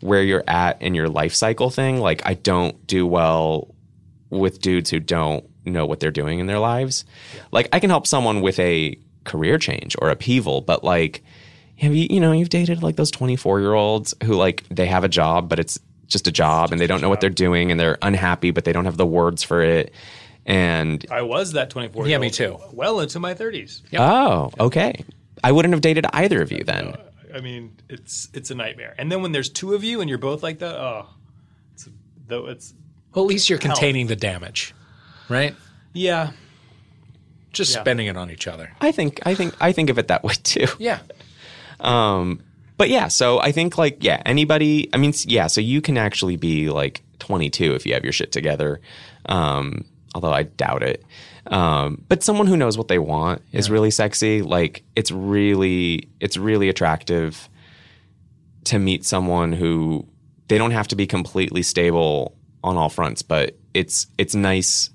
where 0.00 0.22
you're 0.22 0.44
at 0.46 0.80
in 0.82 0.94
your 0.94 1.08
life 1.08 1.34
cycle 1.34 1.70
thing. 1.70 2.00
Like 2.00 2.22
I 2.26 2.34
don't 2.34 2.86
do 2.86 3.06
well 3.06 3.74
with 4.30 4.60
dudes 4.60 4.90
who 4.90 5.00
don't 5.00 5.44
know 5.64 5.86
what 5.86 6.00
they're 6.00 6.10
doing 6.10 6.40
in 6.40 6.46
their 6.46 6.58
lives. 6.58 7.04
Like 7.52 7.68
I 7.72 7.80
can 7.80 7.90
help 7.90 8.06
someone 8.06 8.40
with 8.40 8.58
a 8.58 8.98
career 9.24 9.58
change 9.58 9.96
or 10.00 10.10
upheaval, 10.10 10.60
but 10.60 10.84
like 10.84 11.22
have 11.78 11.94
you 11.94 12.06
you 12.10 12.20
know 12.20 12.32
you've 12.32 12.48
dated 12.48 12.82
like 12.82 12.96
those 12.96 13.10
24 13.10 13.60
year 13.60 13.74
olds 13.74 14.14
who 14.24 14.34
like 14.34 14.64
they 14.70 14.86
have 14.86 15.04
a 15.04 15.08
job 15.08 15.48
but 15.48 15.58
it's 15.58 15.78
just 16.06 16.26
a 16.26 16.32
job 16.32 16.72
and 16.72 16.80
they 16.80 16.86
don't 16.86 17.00
know 17.00 17.08
what 17.08 17.20
they're 17.20 17.28
doing 17.28 17.70
and 17.70 17.78
they're 17.78 17.98
unhappy 18.02 18.50
but 18.50 18.64
they 18.64 18.72
don't 18.72 18.84
have 18.84 18.96
the 18.96 19.06
words 19.06 19.42
for 19.42 19.60
it 19.62 19.92
and 20.46 21.04
I 21.10 21.22
was 21.22 21.52
that 21.52 21.68
24. 21.70 22.06
Yeah, 22.08 22.18
me 22.18 22.30
too. 22.30 22.58
Well 22.72 23.00
into 23.00 23.18
my 23.20 23.34
30s. 23.34 23.82
oh 23.98 24.50
okay 24.58 25.04
i 25.44 25.52
wouldn't 25.52 25.74
have 25.74 25.82
dated 25.82 26.06
either 26.12 26.40
of 26.40 26.50
you 26.50 26.64
then 26.64 26.94
I 27.34 27.40
mean, 27.40 27.76
it's 27.90 28.30
it's 28.32 28.50
a 28.50 28.54
nightmare. 28.54 28.94
And 28.96 29.12
then 29.12 29.20
when 29.20 29.32
there's 29.32 29.50
two 29.50 29.74
of 29.74 29.84
you 29.84 30.00
and 30.00 30.08
you're 30.08 30.16
both 30.16 30.42
like 30.42 30.60
that, 30.60 30.74
oh, 30.74 31.06
it's 31.74 31.86
though 32.28 32.46
it's 32.46 32.72
Well, 33.12 33.26
at 33.26 33.28
least 33.28 33.50
you're 33.50 33.58
containing 33.58 34.06
the 34.06 34.16
damage, 34.16 34.74
right? 35.28 35.54
yeah. 35.92 36.30
Just 37.52 37.74
Yeah. 37.74 37.80
spending 37.82 38.06
it 38.06 38.16
on 38.16 38.30
each 38.30 38.46
other. 38.46 38.70
i 38.80 38.90
think 38.90 39.20
i 39.26 39.34
think 39.34 39.54
i 39.60 39.70
think 39.72 39.90
of 39.90 39.98
it 39.98 40.08
that 40.08 40.22
way 40.24 40.32
too 40.44 40.66
Yeah. 40.78 41.00
Um, 41.80 42.40
but 42.78 42.88
yeah 42.88 43.08
so 43.08 43.38
i 43.40 43.52
think 43.52 43.76
like 43.76 44.02
yeah 44.02 44.22
anybody 44.24 44.88
i 44.94 44.96
mean 44.96 45.12
yeah 45.26 45.46
so 45.46 45.60
you 45.60 45.80
can 45.82 45.98
actually 45.98 46.36
be 46.36 46.70
like 46.70 47.02
22 47.18 47.74
if 47.74 47.84
you 47.86 47.92
have 47.94 48.04
your 48.04 48.12
shit 48.12 48.32
together 48.32 48.80
um 49.26 49.84
although 50.16 50.32
i 50.32 50.42
doubt 50.42 50.82
it 50.82 51.04
um 51.48 52.02
but 52.08 52.22
someone 52.22 52.46
who 52.46 52.56
knows 52.56 52.76
what 52.78 52.88
they 52.88 52.98
want 52.98 53.42
is 53.52 53.68
really 53.70 53.90
sexy 53.90 54.40
like 54.42 54.82
it's 54.96 55.10
really 55.12 56.08
it's 56.20 56.36
really 56.38 56.68
attractive 56.68 57.48
to 58.64 58.78
meet 58.78 59.04
someone 59.04 59.52
who 59.52 60.06
they 60.48 60.58
don't 60.58 60.70
have 60.72 60.88
to 60.88 60.96
be 60.96 61.06
completely 61.06 61.62
stable 61.62 62.34
on 62.64 62.76
all 62.76 62.88
fronts 62.88 63.20
but 63.22 63.56
it's 63.74 64.06
it's 64.18 64.34
nice 64.34 64.90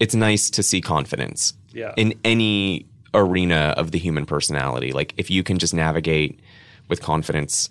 it's 0.00 0.14
nice 0.14 0.50
to 0.50 0.62
see 0.62 0.80
confidence 0.80 1.54
Yeah. 1.72 1.94
in 1.96 2.14
any 2.24 2.86
arena 3.14 3.72
of 3.78 3.92
the 3.92 3.98
human 3.98 4.26
personality. 4.26 4.92
Like 4.92 5.14
if 5.16 5.30
you 5.30 5.42
can 5.42 5.58
just 5.58 5.72
navigate 5.72 6.40
with 6.88 7.00
confidence 7.00 7.70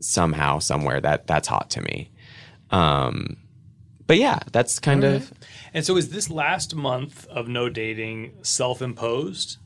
somehow, 0.00 0.60
somewhere, 0.60 0.98
that 1.02 1.26
that's 1.26 1.46
hot 1.46 1.68
to 1.70 1.82
me. 1.82 2.10
Um, 2.70 3.36
but 4.12 4.18
yeah, 4.18 4.40
that's 4.52 4.78
kind 4.78 5.04
of 5.04 5.32
And 5.72 5.86
so 5.86 5.96
is 5.96 6.10
this 6.10 6.28
last 6.28 6.74
month 6.74 7.26
of 7.28 7.48
no 7.48 7.70
dating 7.70 8.34
self-imposed? 8.42 9.56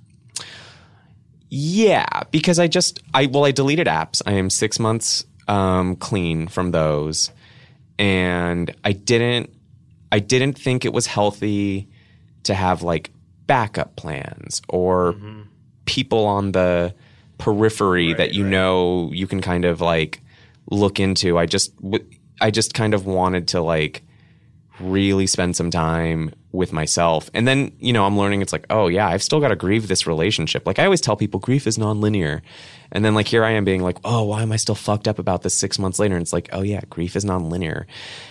yeah, 1.51 2.07
because 2.31 2.61
I 2.61 2.69
just 2.69 3.03
I 3.13 3.27
well 3.27 3.45
I 3.45 3.51
deleted 3.51 3.89
apps. 3.89 4.23
I 4.25 4.35
am 4.35 4.49
six 4.49 4.79
months 4.79 5.27
um, 5.49 5.97
clean 5.97 6.47
from 6.47 6.71
those, 6.71 7.33
and 7.99 8.73
I 8.85 8.93
didn't 8.93 9.53
I 10.13 10.21
didn't 10.21 10.57
think 10.57 10.85
it 10.85 10.93
was 10.93 11.09
healthy 11.09 11.89
to 12.45 12.55
have 12.55 12.85
like 12.85 13.11
backup 13.49 13.97
plans 13.97 14.63
or 14.69 15.17
people 15.87 16.25
on 16.25 16.53
the 16.53 16.95
periphery 17.39 18.15
that 18.15 18.33
you 18.35 18.45
know 18.47 19.11
you 19.13 19.27
can 19.27 19.41
kind 19.41 19.65
of 19.65 19.81
like 19.81 20.21
look 20.71 21.01
into. 21.01 21.37
I 21.37 21.47
just 21.47 21.73
I 22.41 22.53
just 22.53 22.75
kind 22.75 22.95
of 22.95 23.07
wanted 23.07 23.49
to 23.49 23.61
like 23.61 24.05
really 24.81 25.27
spend 25.27 25.57
some 25.57 25.71
time 25.71 26.33
with 26.53 26.73
myself. 26.73 27.31
And 27.35 27.47
then, 27.47 27.73
you 27.79 27.93
know, 27.93 28.05
I'm 28.05 28.19
learning 28.19 28.43
it's 28.43 28.53
like, 28.53 28.67
oh 28.71 28.89
yeah, 28.89 29.09
I've 29.09 29.23
still 29.23 29.41
got 29.41 29.49
to 29.49 29.57
grieve 29.57 29.89
this 29.89 30.07
relationship. 30.07 30.67
Like 30.67 30.79
I 30.79 30.85
always 30.85 31.01
tell 31.01 31.17
people 31.17 31.41
grief 31.41 31.67
is 31.67 31.79
nonlinear. 31.79 32.43
And 32.93 33.05
then 33.05 33.15
like 33.15 33.27
here 33.27 33.45
I 33.45 33.53
am 33.53 33.65
being 33.65 33.83
like, 33.83 33.99
oh, 34.05 34.25
why 34.25 34.43
am 34.43 34.53
I 34.53 34.57
still 34.57 34.75
fucked 34.75 35.09
up 35.09 35.19
about 35.19 35.43
this 35.43 35.55
six 35.55 35.79
months 35.79 35.99
later? 35.99 36.15
And 36.15 36.23
it's 36.23 36.33
like, 36.33 36.49
oh 36.53 36.63
yeah, 36.63 36.81
grief 36.91 37.17
is 37.17 37.25
nonlinear. 37.25 37.87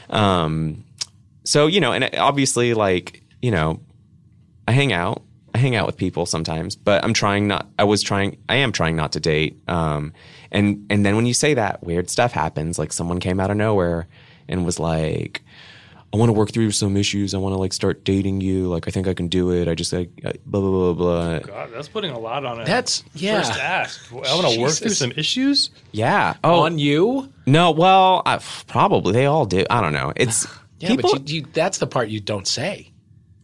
Um, 0.10 0.84
so, 1.44 1.68
you 1.68 1.80
know, 1.80 1.92
and 1.92 2.10
obviously 2.16 2.74
like, 2.74 3.24
you 3.42 3.52
know, 3.52 3.80
I 4.68 4.72
hang 4.72 4.94
out. 4.94 5.22
I 5.54 5.58
hang 5.58 5.76
out 5.78 5.86
with 5.86 5.96
people 5.96 6.26
sometimes, 6.26 6.76
but 6.76 7.02
I'm 7.02 7.14
trying 7.14 7.48
not. 7.48 7.70
I 7.80 7.86
was 7.86 8.04
trying. 8.04 8.38
I 8.50 8.56
am 8.56 8.74
trying 8.74 8.98
not 8.98 9.14
to 9.14 9.22
date. 9.22 9.58
Um, 9.70 10.12
and 10.52 10.86
and 10.90 11.06
then 11.06 11.16
when 11.16 11.26
you 11.26 11.34
say 11.34 11.54
that, 11.54 11.82
weird 11.82 12.10
stuff 12.10 12.34
happens. 12.34 12.78
Like 12.78 12.92
someone 12.92 13.22
came 13.22 13.40
out 13.40 13.50
of 13.50 13.56
nowhere 13.56 14.10
and 14.50 14.66
was 14.66 14.82
like, 14.82 15.45
"I 16.16 16.18
want 16.18 16.30
to 16.30 16.34
work 16.34 16.52
through 16.52 16.72
some 16.72 16.96
issues. 16.96 17.34
I 17.34 17.38
want 17.40 17.54
to 17.54 17.60
like 17.60 17.74
start 17.74 18.06
dating 18.06 18.40
you. 18.42 18.68
Like 18.68 18.88
I 18.88 18.92
think 18.92 19.08
I 19.08 19.14
can 19.14 19.28
do 19.28 19.52
it. 19.52 19.68
I 19.68 19.76
just 19.76 19.92
like 19.92 20.10
blah 20.46 20.62
blah 20.62 20.94
blah 20.94 20.94
blah." 20.94 21.40
God, 21.40 21.70
that's 21.74 21.90
putting 21.90 22.12
a 22.12 22.20
lot 22.20 22.46
on 22.46 22.62
it. 22.62 22.66
That's- 22.66 23.04
yeah. 23.14 23.42
First 23.42 23.60
ask. 23.60 24.12
I 24.14 24.16
want 24.16 24.54
to 24.54 24.60
work 24.62 24.72
through 24.72 24.90
some 24.92 25.12
issues. 25.18 25.70
Yeah. 25.92 26.36
Oh 26.44 26.62
On 26.62 26.80
you? 26.80 27.32
no. 27.46 27.72
Well, 27.72 28.22
I, 28.26 28.40
probably 28.68 29.12
they 29.14 29.26
all 29.26 29.46
do. 29.46 29.66
I 29.70 29.82
don't 29.82 29.94
know. 29.94 30.14
It's 30.16 30.48
Yeah, 30.80 30.90
people. 30.90 31.12
but 31.14 31.30
you, 31.30 31.42
you, 31.42 31.48
that's 31.54 31.78
the 31.78 31.88
part 31.88 32.10
you 32.10 32.20
don't 32.20 32.48
say. 32.48 32.92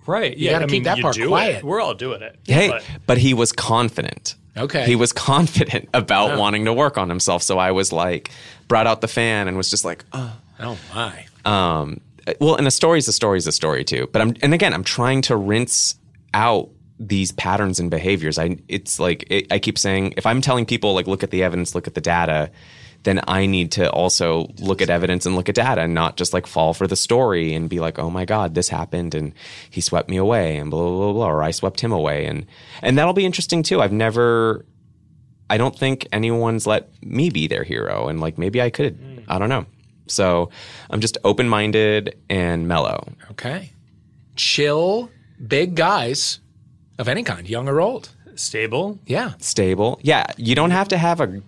Right. 0.05 0.35
Yeah. 0.37 0.51
gotta 0.51 0.63
I 0.63 0.67
keep 0.67 0.71
mean, 0.71 0.83
that 0.83 0.99
part 0.99 1.17
quiet. 1.19 1.57
It. 1.57 1.63
We're 1.63 1.79
all 1.81 1.93
doing 1.93 2.21
it. 2.21 2.37
Hey, 2.45 2.69
But 2.69 2.83
but 3.05 3.17
he 3.17 3.33
was 3.33 3.51
confident. 3.51 4.35
Okay. 4.57 4.85
He 4.85 4.95
was 4.95 5.13
confident 5.31 5.87
about 5.93 6.37
wanting 6.37 6.65
to 6.65 6.73
work 6.73 6.97
on 6.97 7.07
himself. 7.09 7.41
So 7.43 7.57
I 7.57 7.71
was 7.71 7.91
like, 7.93 8.31
brought 8.67 8.87
out 8.87 8.99
the 9.01 9.07
fan 9.07 9.47
and 9.47 9.55
was 9.57 9.69
just 9.69 9.85
like, 9.85 10.03
oh. 10.13 10.33
Oh 10.59 10.77
my. 10.93 11.25
Um, 11.45 12.01
well, 12.39 12.55
and 12.55 12.67
a 12.67 12.71
story 12.71 12.99
is 12.99 13.07
a 13.07 13.13
story 13.13 13.37
is 13.37 13.47
a 13.47 13.51
story 13.51 13.83
too. 13.83 14.07
But 14.11 14.21
I'm, 14.21 14.35
and 14.41 14.53
again, 14.53 14.73
I'm 14.73 14.83
trying 14.83 15.21
to 15.23 15.35
rinse 15.35 15.95
out 16.33 16.69
these 16.99 17.31
patterns 17.31 17.79
and 17.79 17.89
behaviors. 17.89 18.37
I, 18.37 18.57
it's 18.67 18.99
like 18.99 19.25
it, 19.29 19.51
I 19.51 19.59
keep 19.59 19.77
saying, 19.77 20.13
if 20.17 20.25
I'm 20.25 20.41
telling 20.41 20.65
people 20.65 20.93
like, 20.93 21.07
look 21.07 21.23
at 21.23 21.31
the 21.31 21.43
evidence, 21.43 21.73
look 21.73 21.87
at 21.87 21.95
the 21.95 22.01
data, 22.01 22.51
then 23.03 23.21
I 23.27 23.47
need 23.47 23.71
to 23.73 23.89
also 23.89 24.47
look 24.59 24.81
at 24.81 24.91
evidence 24.91 25.25
and 25.25 25.35
look 25.35 25.49
at 25.49 25.55
data, 25.55 25.81
and 25.81 25.95
not 25.95 26.17
just 26.17 26.33
like 26.33 26.45
fall 26.45 26.73
for 26.73 26.85
the 26.85 26.95
story 26.95 27.53
and 27.55 27.69
be 27.69 27.79
like, 27.79 27.97
oh 27.97 28.11
my 28.11 28.25
god, 28.25 28.53
this 28.53 28.69
happened 28.69 29.15
and 29.15 29.33
he 29.69 29.81
swept 29.81 30.09
me 30.09 30.17
away 30.17 30.57
and 30.57 30.69
blah 30.69 30.81
blah 30.81 30.97
blah, 30.97 31.13
blah 31.13 31.27
or 31.27 31.41
I 31.43 31.51
swept 31.51 31.81
him 31.81 31.91
away, 31.91 32.27
and 32.27 32.45
and 32.83 32.97
that'll 32.97 33.13
be 33.13 33.25
interesting 33.25 33.63
too. 33.63 33.81
I've 33.81 33.91
never 33.91 34.65
I 35.51 35.57
don't 35.57 35.77
think 35.77 36.07
anyone's 36.13 36.65
let 36.65 36.89
me 37.03 37.29
be 37.29 37.47
their 37.47 37.65
hero. 37.65 38.07
And 38.07 38.21
like 38.21 38.37
maybe 38.37 38.61
I 38.61 38.69
could. 38.69 38.97
Mm. 38.97 39.25
I 39.27 39.37
don't 39.37 39.49
know. 39.49 39.65
So 40.11 40.49
I'm 40.89 41.01
just 41.01 41.17
open 41.23 41.47
minded 41.49 42.17
and 42.29 42.67
mellow. 42.67 43.07
Okay. 43.31 43.71
Chill, 44.35 45.09
big 45.45 45.75
guys 45.75 46.39
of 46.97 47.07
any 47.07 47.23
kind, 47.23 47.47
young 47.49 47.67
or 47.67 47.81
old. 47.81 48.09
stable. 48.35 48.99
Yeah. 49.05 49.33
Stable. 49.39 49.99
Yeah. 50.03 50.25
You 50.37 50.55
don't 50.55 50.71
have 50.71 50.87
to 50.89 50.97
have 50.97 51.19
a 51.21 51.41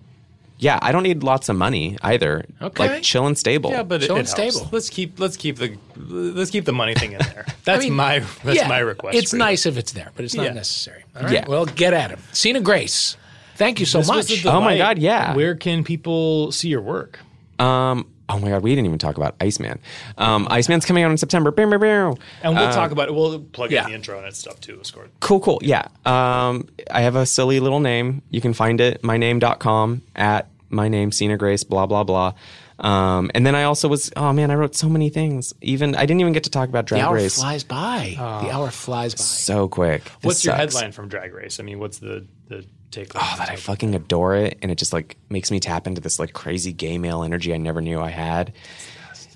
yeah, 0.56 0.78
I 0.80 0.92
don't 0.92 1.02
need 1.02 1.24
lots 1.24 1.48
of 1.48 1.56
money 1.56 1.98
either. 2.02 2.44
Okay. 2.62 2.88
Like 2.88 3.02
chill 3.02 3.26
and 3.26 3.36
stable. 3.36 3.70
Yeah, 3.70 3.82
but 3.82 4.02
it, 4.02 4.06
So 4.06 4.16
it 4.16 4.20
it's 4.20 4.32
helps. 4.32 4.54
stable. 4.54 4.70
Let's 4.72 4.88
keep 4.88 5.18
let's 5.18 5.36
keep 5.36 5.56
the 5.56 5.76
let's 5.96 6.50
keep 6.50 6.64
the 6.64 6.72
money 6.72 6.94
thing 6.94 7.12
in 7.12 7.18
there. 7.18 7.44
That's 7.64 7.80
I 7.84 7.88
mean, 7.88 7.94
my 7.94 8.20
that's 8.44 8.58
yeah, 8.60 8.68
my 8.68 8.78
request. 8.78 9.16
It's 9.16 9.30
for 9.30 9.36
you. 9.36 9.40
nice 9.40 9.66
if 9.66 9.76
it's 9.76 9.92
there, 9.92 10.10
but 10.14 10.24
it's 10.24 10.34
not 10.34 10.44
Yeah. 10.44 10.52
necessary. 10.52 11.02
All 11.16 11.22
right. 11.24 11.32
Yeah. 11.32 11.44
Well, 11.48 11.66
get 11.66 11.92
at 11.92 12.10
him. 12.10 12.20
Sina 12.32 12.60
Grace, 12.60 13.16
thank 13.56 13.80
you 13.80 13.86
so 13.86 13.98
This 13.98 14.08
was 14.10 14.30
much. 14.30 14.44
a 14.44 14.52
Oh 14.52 14.60
my. 14.60 14.78
God, 14.78 14.98
yeah. 14.98 15.34
Where 15.34 15.54
can 15.56 15.82
people 15.82 16.52
see 16.52 16.68
your 16.68 16.82
work? 16.82 17.18
Um, 17.58 18.06
oh 18.28 18.38
my 18.38 18.50
God, 18.50 18.62
we 18.62 18.70
didn't 18.70 18.86
even 18.86 18.98
talk 18.98 19.16
about 19.16 19.34
Iceman. 19.40 19.78
Um, 20.18 20.46
Iceman's 20.50 20.84
coming 20.84 21.04
out 21.04 21.10
in 21.10 21.16
September. 21.16 21.50
Bow, 21.50 21.68
bow, 21.70 21.78
bow. 21.78 22.18
And 22.42 22.54
we'll 22.54 22.72
talk 22.72 22.90
about 22.90 23.08
it. 23.08 23.14
We'll 23.14 23.40
plug 23.40 23.70
yeah. 23.70 23.84
in 23.84 23.90
the 23.90 23.94
intro 23.94 24.16
and 24.16 24.26
that 24.26 24.36
stuff 24.36 24.60
too. 24.60 24.80
Scored. 24.82 25.10
Cool, 25.20 25.40
cool. 25.40 25.60
Yeah. 25.62 25.88
Um, 26.04 26.68
I 26.90 27.02
have 27.02 27.16
a 27.16 27.26
silly 27.26 27.60
little 27.60 27.80
name. 27.80 28.22
You 28.30 28.40
can 28.40 28.54
find 28.54 28.80
it 28.80 29.02
myname.com 29.02 30.02
at 30.16 30.48
my 30.70 30.88
name, 30.88 31.12
Sina 31.12 31.36
Grace, 31.36 31.64
blah, 31.64 31.86
blah, 31.86 32.04
blah. 32.04 32.34
Um, 32.78 33.30
and 33.34 33.46
then 33.46 33.54
I 33.54 33.64
also 33.64 33.86
was, 33.86 34.10
oh 34.16 34.32
man, 34.32 34.50
I 34.50 34.54
wrote 34.54 34.74
so 34.74 34.88
many 34.88 35.08
things. 35.08 35.54
Even, 35.60 35.94
I 35.94 36.06
didn't 36.06 36.20
even 36.20 36.32
get 36.32 36.44
to 36.44 36.50
talk 36.50 36.68
about 36.68 36.86
Drag 36.86 36.98
Race. 36.98 37.04
the 37.04 37.08
hour 37.08 37.14
Race 37.14 37.34
flies 37.36 37.64
by. 37.64 38.14
the 38.16 38.50
hour 38.50 38.70
flies 38.70 39.14
by. 39.14 39.22
so 39.22 39.68
quick. 39.68 40.02
This 40.04 40.12
What's 40.22 40.44
your 40.44 40.56
sucks. 40.56 40.74
headline 40.74 40.92
from 40.92 41.08
Drag 41.08 41.32
Race? 41.32 41.60
I 41.60 41.62
mean, 41.62 41.78
what's 41.78 41.98
the 41.98 42.26
the 42.48 42.66
take? 42.94 43.12
Oh, 43.14 43.34
that 43.38 43.50
I 43.50 43.56
fucking 43.56 43.94
adore 43.94 44.36
it. 44.36 44.58
And 44.62 44.70
it 44.70 44.78
just 44.78 44.92
like 44.92 45.16
makes 45.28 45.50
me 45.50 45.60
tap 45.60 45.86
into 45.86 46.00
this 46.00 46.18
like 46.18 46.32
crazy 46.32 46.72
gay 46.72 46.98
male 46.98 47.22
energy 47.22 47.52
I 47.52 47.58
never 47.58 47.80
knew 47.80 48.00
I 48.00 48.10
had. 48.10 48.52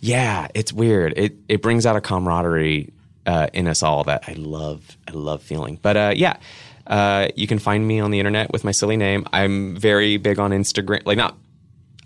Yeah, 0.00 0.48
it's 0.54 0.72
weird. 0.72 1.14
It, 1.16 1.36
it 1.48 1.60
brings 1.62 1.84
out 1.84 1.96
a 1.96 2.00
camaraderie 2.00 2.92
uh, 3.26 3.48
in 3.52 3.66
us 3.68 3.82
all 3.82 4.04
that 4.04 4.24
I 4.28 4.32
love. 4.34 4.96
I 5.08 5.12
love 5.12 5.42
feeling. 5.42 5.78
But 5.82 5.96
uh, 5.96 6.12
yeah, 6.16 6.36
uh, 6.86 7.28
you 7.36 7.46
can 7.46 7.58
find 7.58 7.86
me 7.86 8.00
on 8.00 8.10
the 8.10 8.18
internet 8.20 8.52
with 8.52 8.64
my 8.64 8.70
silly 8.70 8.96
name. 8.96 9.26
I'm 9.32 9.76
very 9.76 10.16
big 10.16 10.38
on 10.38 10.52
Instagram. 10.52 11.04
Like 11.04 11.18
not, 11.18 11.36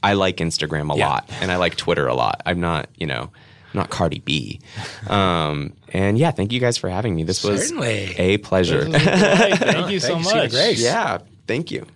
I 0.03 0.15
like 0.15 0.39
Instagram 0.39 0.93
a 0.93 0.97
Yeah. 0.99 1.09
lot, 1.09 1.31
and 1.41 1.53
I 1.53 1.57
like 1.57 1.77
Twitter 1.77 2.07
a 2.09 2.15
lot. 2.15 2.43
I'm 2.47 2.61
not, 2.61 2.89
you 2.97 3.07
know, 3.07 3.31
not 3.75 3.91
Cardi 3.91 4.19
B. 4.21 4.61
Um, 5.09 5.75
and 5.93 6.17
yeah, 6.17 6.31
thank 6.31 6.53
you 6.53 6.61
guys 6.61 6.79
for 6.79 6.89
having 6.89 7.15
me. 7.15 7.23
This 7.25 7.45
was 7.45 7.69
Certainly. 7.69 8.15
a 8.17 8.39
pleasure. 8.39 8.87
Right, 8.89 9.03
thank 9.59 9.91
you 9.91 10.01
so 10.01 10.15
Thank 10.15 10.25
you, 10.25 10.31
Sina 10.31 10.43
much. 10.45 10.51
Grace. 10.53 10.83
yeah, 10.83 11.19
thank 11.53 11.71
you. 11.71 11.87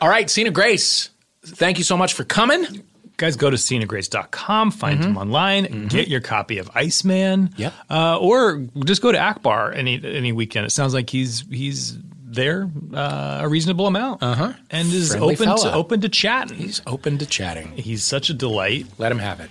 All 0.00 0.08
right, 0.08 0.30
Sina 0.30 0.50
Grace, 0.50 1.10
thank 1.44 1.76
you 1.76 1.84
so 1.84 1.96
much 1.98 2.14
for 2.14 2.24
coming. 2.24 2.82
Guys, 3.18 3.36
go 3.36 3.50
to 3.50 3.56
sinagrace.com, 3.56 4.70
find 4.70 5.04
him 5.04 5.16
online, 5.18 5.88
get 5.88 6.08
your 6.08 6.20
copy 6.20 6.58
of 6.58 6.70
Iceman. 6.74 7.50
Yep. 7.56 7.74
Uh, 7.90 8.18
or 8.18 8.66
just 8.84 9.02
go 9.02 9.12
to 9.12 9.18
Akbar 9.18 9.72
any 9.72 10.02
any 10.02 10.32
weekend. 10.32 10.66
It 10.66 10.70
sounds 10.70 10.94
like 10.94 11.10
he's 11.10 11.44
he's 11.50 11.98
there 12.36 12.70
uh, 12.94 13.40
a 13.42 13.48
reasonable 13.48 13.86
amount. 13.88 14.22
Uh-huh. 14.22 14.52
And 14.70 14.86
is 14.92 15.10
Friendly 15.10 15.34
open 15.34 15.46
fella. 15.46 15.70
to 15.70 15.72
open 15.72 16.00
to 16.02 16.08
chatting. 16.08 16.56
He's 16.56 16.80
open 16.86 17.18
to 17.18 17.26
chatting. 17.26 17.72
He's 17.72 18.04
such 18.04 18.30
a 18.30 18.34
delight. 18.34 18.86
Let 18.98 19.10
him 19.10 19.18
have 19.18 19.40
it. 19.40 19.50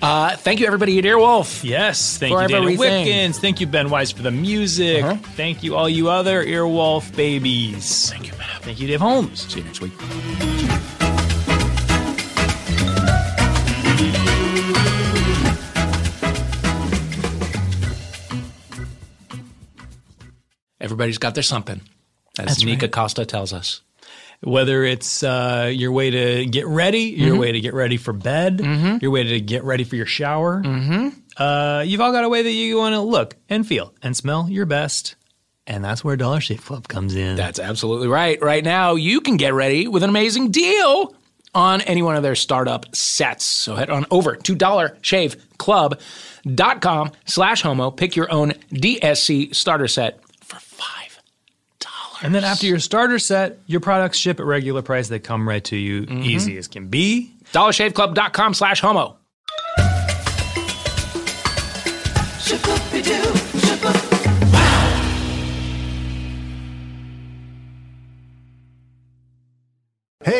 Uh, 0.00 0.36
thank 0.36 0.60
you, 0.60 0.66
everybody 0.66 0.98
at 0.98 1.04
Earwolf. 1.04 1.64
Yes, 1.64 2.18
thank 2.18 2.32
For 2.32 2.42
you, 2.42 2.48
Dana 2.48 2.60
everything. 2.60 3.06
Whipkins. 3.06 3.38
Thank 3.40 3.60
you, 3.60 3.66
Ben 3.66 3.90
Wise, 3.90 4.12
for 4.12 4.22
the 4.22 4.30
music. 4.30 5.02
Uh-huh. 5.02 5.16
Thank 5.34 5.64
you, 5.64 5.74
all 5.74 5.88
you 5.88 6.08
other 6.08 6.44
Earwolf 6.44 7.14
babies. 7.16 8.10
Thank 8.10 8.26
you, 8.30 8.38
Matt. 8.38 8.62
Thank 8.62 8.78
you, 8.80 8.86
Dave 8.86 9.00
Holmes. 9.00 9.52
See 9.52 9.58
you 9.58 9.64
next 9.64 9.80
week. 9.80 9.92
Everybody's 20.80 21.18
got 21.18 21.34
their 21.34 21.42
something, 21.42 21.80
as 22.38 22.46
That's 22.46 22.64
Nikka 22.64 22.86
right. 22.86 22.92
Costa 22.92 23.26
tells 23.26 23.52
us. 23.52 23.82
Whether 24.42 24.84
it's 24.84 25.22
uh, 25.22 25.70
your 25.74 25.92
way 25.92 26.10
to 26.10 26.44
get 26.46 26.66
ready, 26.66 27.00
your 27.04 27.30
Mm-hmm. 27.30 27.38
way 27.40 27.52
to 27.52 27.60
get 27.60 27.72
ready 27.72 27.96
for 27.96 28.12
bed, 28.12 28.60
your 29.00 29.10
way 29.10 29.24
to 29.24 29.40
get 29.40 29.64
ready 29.64 29.82
for 29.84 29.96
your 29.96 30.04
shower, 30.06 30.62
Mm-hmm. 30.62 31.08
uh, 31.42 31.82
you've 31.86 32.00
all 32.02 32.12
got 32.12 32.22
a 32.24 32.28
way 32.28 32.42
that 32.42 32.52
you 32.52 32.76
want 32.76 32.92
to 32.94 33.00
look 33.00 33.34
and 33.48 33.66
feel 33.66 33.94
and 34.02 34.14
smell 34.14 34.46
your 34.50 34.66
best. 34.66 35.14
And 35.66 35.82
that's 35.82 36.04
where 36.04 36.16
Dollar 36.16 36.40
Shave 36.40 36.62
Club 36.64 36.86
comes 36.86 37.14
in. 37.16 37.36
That's 37.36 37.58
absolutely 37.58 38.08
right. 38.08 38.40
Right 38.42 38.62
now, 38.62 38.94
you 38.94 39.20
can 39.22 39.36
get 39.38 39.54
ready 39.54 39.88
with 39.88 40.02
an 40.04 40.10
amazing 40.10 40.50
deal 40.50 41.14
on 41.54 41.80
any 41.80 42.02
one 42.02 42.14
of 42.16 42.22
their 42.22 42.34
startup 42.36 42.94
sets. 42.94 43.44
So 43.44 43.74
head 43.74 43.88
on 43.90 44.04
over 44.10 44.36
to 44.36 44.54
dollarshaveclub.com 44.54 47.10
slash 47.24 47.62
homo. 47.62 47.90
Pick 47.90 48.14
your 48.16 48.30
own 48.30 48.50
DSC 48.72 49.54
starter 49.54 49.88
set 49.88 50.20
for 50.44 50.56
five. 50.60 51.05
And 52.26 52.34
then 52.34 52.44
after 52.44 52.66
your 52.66 52.78
starter 52.80 53.18
set, 53.18 53.58
your 53.66 53.80
products 53.80 54.18
ship 54.18 54.40
at 54.40 54.46
regular 54.46 54.82
price. 54.82 55.08
They 55.08 55.18
come 55.18 55.48
right 55.48 55.64
to 55.64 55.76
you, 55.76 56.02
Mm-hmm. 56.02 56.22
easy 56.22 56.58
as 56.58 56.68
can 56.68 56.88
be. 56.88 57.32
Dollarshaveclub.com 57.52 58.54
slash 58.54 58.80
homo. 58.80 59.16